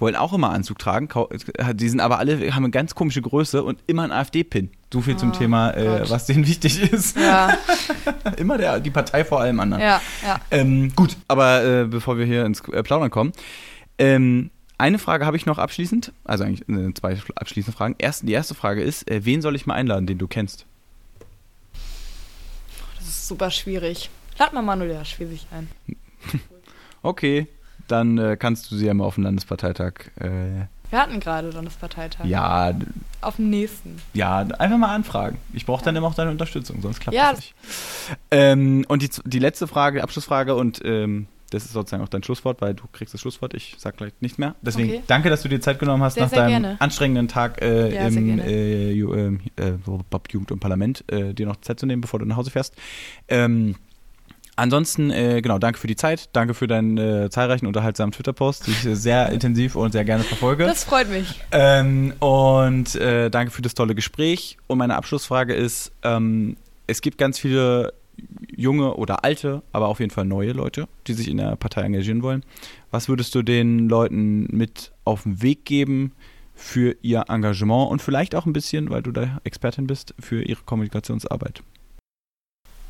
wollen 0.00 0.16
auch 0.16 0.32
immer 0.32 0.50
Anzug 0.50 0.78
tragen. 0.80 1.06
Kau- 1.08 1.28
Die 1.74 1.88
sind 1.88 2.00
aber 2.00 2.18
alle, 2.18 2.52
haben 2.52 2.64
eine 2.64 2.70
ganz 2.70 2.96
komische 2.96 3.22
Größe 3.22 3.62
und 3.62 3.78
immer 3.86 4.02
einen 4.02 4.10
AfD-Pin. 4.12 4.70
So 4.92 5.00
viel 5.02 5.16
zum 5.16 5.32
Thema, 5.32 5.70
äh, 5.70 6.10
was 6.10 6.26
denen 6.26 6.46
wichtig 6.48 6.82
ist. 6.92 7.16
Ja, 7.16 7.56
immer 8.38 8.58
der, 8.58 8.80
die 8.80 8.90
Partei 8.90 9.24
vor 9.24 9.40
allem 9.40 9.60
anderen. 9.60 9.82
ja, 9.82 10.00
ja. 10.26 10.40
Ähm, 10.50 10.92
gut, 10.96 11.16
aber 11.28 11.64
äh, 11.64 11.84
bevor 11.84 12.18
wir 12.18 12.26
hier 12.26 12.44
ins 12.44 12.60
äh, 12.68 12.82
Plaudern 12.82 13.10
kommen, 13.10 13.32
ähm, 13.98 14.50
eine 14.78 14.98
Frage 14.98 15.24
habe 15.24 15.36
ich 15.36 15.46
noch 15.46 15.58
abschließend, 15.58 16.12
also 16.24 16.44
eigentlich 16.44 16.68
äh, 16.68 16.92
zwei 16.94 17.16
abschließende 17.34 17.76
Fragen. 17.76 17.94
Erst, 17.98 18.28
die 18.28 18.32
erste 18.32 18.54
Frage 18.54 18.82
ist, 18.82 19.10
äh, 19.10 19.24
wen 19.24 19.40
soll 19.42 19.56
ich 19.56 19.66
mal 19.66 19.74
einladen, 19.74 20.06
den 20.06 20.18
du 20.18 20.26
kennst? 20.28 20.66
Das 22.98 23.06
ist 23.08 23.28
super 23.28 23.50
schwierig. 23.50 24.10
Lad 24.38 24.52
mal 24.52 24.62
Manuela 24.62 25.04
Schwesig 25.04 25.46
ein. 25.50 25.68
Okay, 27.02 27.46
dann 27.86 28.18
äh, 28.18 28.36
kannst 28.36 28.68
du 28.70 28.76
sie 28.76 28.86
ja 28.86 28.92
mal 28.94 29.04
auf 29.04 29.14
dem 29.14 29.22
Landesparteitag. 29.22 29.92
Äh, 30.18 30.66
Wir 30.90 30.98
hatten 31.00 31.20
gerade 31.20 31.50
Landesparteitag. 31.50 32.24
ja, 32.24 32.74
Auf 33.20 33.36
dem 33.36 33.48
nächsten. 33.48 34.02
ja, 34.12 34.38
einfach 34.38 34.76
mal 34.76 34.92
anfragen. 34.92 35.38
Ich 35.52 35.66
brauche 35.66 35.84
dann 35.84 35.94
immer 35.94 36.08
auch 36.08 36.14
deine 36.16 36.32
Unterstützung, 36.32 36.82
sonst 36.82 36.98
klappt 36.98 37.14
Ja, 37.16 37.30
das 37.30 37.38
nicht. 37.40 37.54
Ähm, 38.32 38.84
und 38.88 39.02
die, 39.02 39.10
die 39.24 39.38
letzte 39.38 39.68
Frage, 39.68 40.02
Abschlussfrage 40.02 40.56
und 40.56 40.80
ähm, 40.84 41.28
das 41.50 41.64
ist 41.64 41.72
sozusagen 41.72 42.02
auch 42.02 42.08
dein 42.08 42.22
Schlusswort, 42.22 42.60
weil 42.60 42.74
du 42.74 42.84
kriegst 42.92 43.14
das 43.14 43.20
Schlusswort, 43.20 43.54
ich 43.54 43.76
sag 43.78 43.96
gleich 43.96 44.12
nicht 44.20 44.38
mehr. 44.38 44.54
Deswegen 44.62 44.88
Okay. 44.90 45.02
danke, 45.06 45.30
dass 45.30 45.42
du 45.42 45.48
dir 45.48 45.60
Zeit 45.60 45.78
genommen 45.78 46.02
hast 46.02 46.14
Sehr, 46.14 46.24
nach 46.24 46.30
sehr 46.30 46.38
deinem 46.40 46.62
gerne. 46.62 46.80
anstrengenden 46.80 47.28
Tag 47.28 47.62
äh, 47.62 47.94
Ja, 47.94 48.08
im 48.08 48.40
äh, 48.40 48.90
Ju, 48.90 49.14
ähm, 49.14 49.40
äh, 49.56 49.72
Bob 50.10 50.28
Jugend 50.32 50.50
und 50.52 50.60
Parlament, 50.60 51.04
äh, 51.10 51.34
dir 51.34 51.46
noch 51.46 51.56
Zeit 51.60 51.78
zu 51.80 51.86
nehmen, 51.86 52.00
bevor 52.02 52.20
du 52.20 52.26
nach 52.26 52.36
Hause 52.36 52.50
fährst. 52.50 52.74
Ähm, 53.28 53.76
Ansonsten, 54.58 55.10
äh, 55.10 55.42
genau, 55.42 55.58
danke 55.58 55.78
für 55.78 55.86
die 55.86 55.96
Zeit, 55.96 56.30
danke 56.32 56.54
für 56.54 56.66
deinen 56.66 56.96
äh, 56.96 57.28
zahlreichen 57.28 57.66
unterhaltsamen 57.66 58.12
Twitter-Post, 58.12 58.66
die 58.66 58.70
ich 58.70 58.78
sehr 58.98 59.28
intensiv 59.28 59.76
und 59.76 59.92
sehr 59.92 60.04
gerne 60.06 60.24
verfolge. 60.24 60.64
Das 60.64 60.82
freut 60.82 61.10
mich. 61.10 61.42
Ähm, 61.52 62.14
und 62.20 62.94
äh, 62.94 63.28
danke 63.28 63.50
für 63.52 63.60
das 63.60 63.74
tolle 63.74 63.94
Gespräch. 63.94 64.56
Und 64.66 64.78
meine 64.78 64.96
Abschlussfrage 64.96 65.52
ist, 65.52 65.92
ähm, 66.02 66.56
es 66.86 67.02
gibt 67.02 67.18
ganz 67.18 67.38
viele 67.38 67.92
junge 68.56 68.94
oder 68.94 69.24
alte, 69.24 69.62
aber 69.72 69.88
auf 69.88 70.00
jeden 70.00 70.10
Fall 70.10 70.24
neue 70.24 70.52
Leute, 70.52 70.88
die 71.06 71.14
sich 71.14 71.28
in 71.28 71.36
der 71.36 71.56
Partei 71.56 71.82
engagieren 71.82 72.22
wollen. 72.22 72.44
Was 72.90 73.08
würdest 73.08 73.34
du 73.34 73.42
den 73.42 73.88
Leuten 73.88 74.46
mit 74.56 74.92
auf 75.04 75.24
den 75.24 75.42
Weg 75.42 75.64
geben 75.64 76.12
für 76.54 76.96
ihr 77.02 77.24
Engagement 77.28 77.90
und 77.90 78.00
vielleicht 78.00 78.34
auch 78.34 78.46
ein 78.46 78.52
bisschen, 78.52 78.90
weil 78.90 79.02
du 79.02 79.12
da 79.12 79.40
Expertin 79.44 79.86
bist, 79.86 80.14
für 80.18 80.42
ihre 80.42 80.62
Kommunikationsarbeit? 80.64 81.62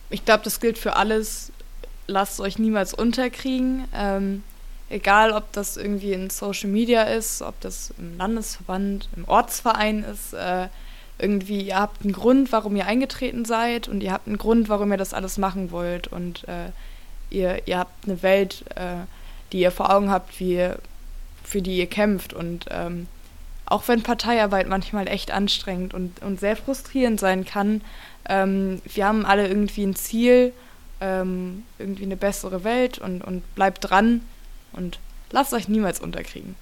Ich 0.09 0.24
glaube, 0.24 0.44
das 0.44 0.61
gilt 0.61 0.78
für 0.78 0.94
alles. 0.94 1.51
Lasst 2.07 2.40
euch 2.40 2.59
niemals 2.59 2.94
unterkriegen. 2.94 3.85
Ähm, 3.93 4.44
egal, 4.89 5.32
ob 5.32 5.53
das 5.53 5.77
irgendwie 5.77 6.12
in 6.12 6.31
Social 6.31 6.70
Media 6.70 7.03
ist, 7.03 7.43
ob 7.43 7.61
das 7.61 7.93
im 7.98 8.16
Landesverband, 8.16 9.09
im 9.16 9.24
Ortsverein 9.27 10.05
ist. 10.05 10.32
Äh, 10.32 10.69
irgendwie, 11.19 11.63
ihr 11.63 11.79
habt 11.79 12.03
einen 12.03 12.13
Grund, 12.13 12.53
warum 12.53 12.77
ihr 12.77 12.87
eingetreten 12.87 13.45
seid 13.45 13.89
und 13.89 14.03
ihr 14.03 14.13
habt 14.13 14.27
einen 14.27 14.39
Grund, 14.39 14.69
warum 14.69 14.91
ihr 14.93 14.99
das 14.99 15.15
alles 15.15 15.39
machen 15.39 15.71
wollt. 15.71 16.09
Und 16.09 16.47
äh, 16.49 16.71
ihr, 17.31 17.67
ihr 17.67 17.79
habt 17.79 18.07
eine 18.07 18.23
Welt, 18.23 18.65
äh, 18.75 19.05
die 19.53 19.61
ihr 19.61 19.71
vor 19.71 19.91
Augen 19.91 20.11
habt, 20.11 20.39
wie 20.41 20.55
ihr, 20.55 20.79
für 21.43 21.63
die 21.63 21.79
ihr 21.79 21.87
kämpft. 21.87 22.33
Und 22.35 22.67
ähm, 22.71 23.07
auch 23.65 23.89
wenn 23.89 24.03
Parteiarbeit 24.03 24.69
manchmal 24.69 25.09
echt 25.09 25.31
anstrengend 25.31 25.95
und, 25.95 26.23
und 26.23 26.39
sehr 26.39 26.57
frustrierend 26.57 27.19
sein 27.19 27.45
kann, 27.45 27.81
ähm, 28.29 28.83
wir 28.85 29.07
haben 29.07 29.25
alle 29.25 29.49
irgendwie 29.49 29.85
ein 29.85 29.97
Ziel, 29.97 30.53
ähm, 31.01 31.65
irgendwie 31.79 32.05
eine 32.05 32.17
bessere 32.17 32.65
Welt 32.65 32.99
und, 32.99 33.23
und 33.23 33.55
bleibt 33.55 33.89
dran 33.89 34.23
und 34.73 34.99
lasst 35.31 35.53
euch 35.53 35.69
niemals 35.69 36.01
unterkriegen. 36.01 36.57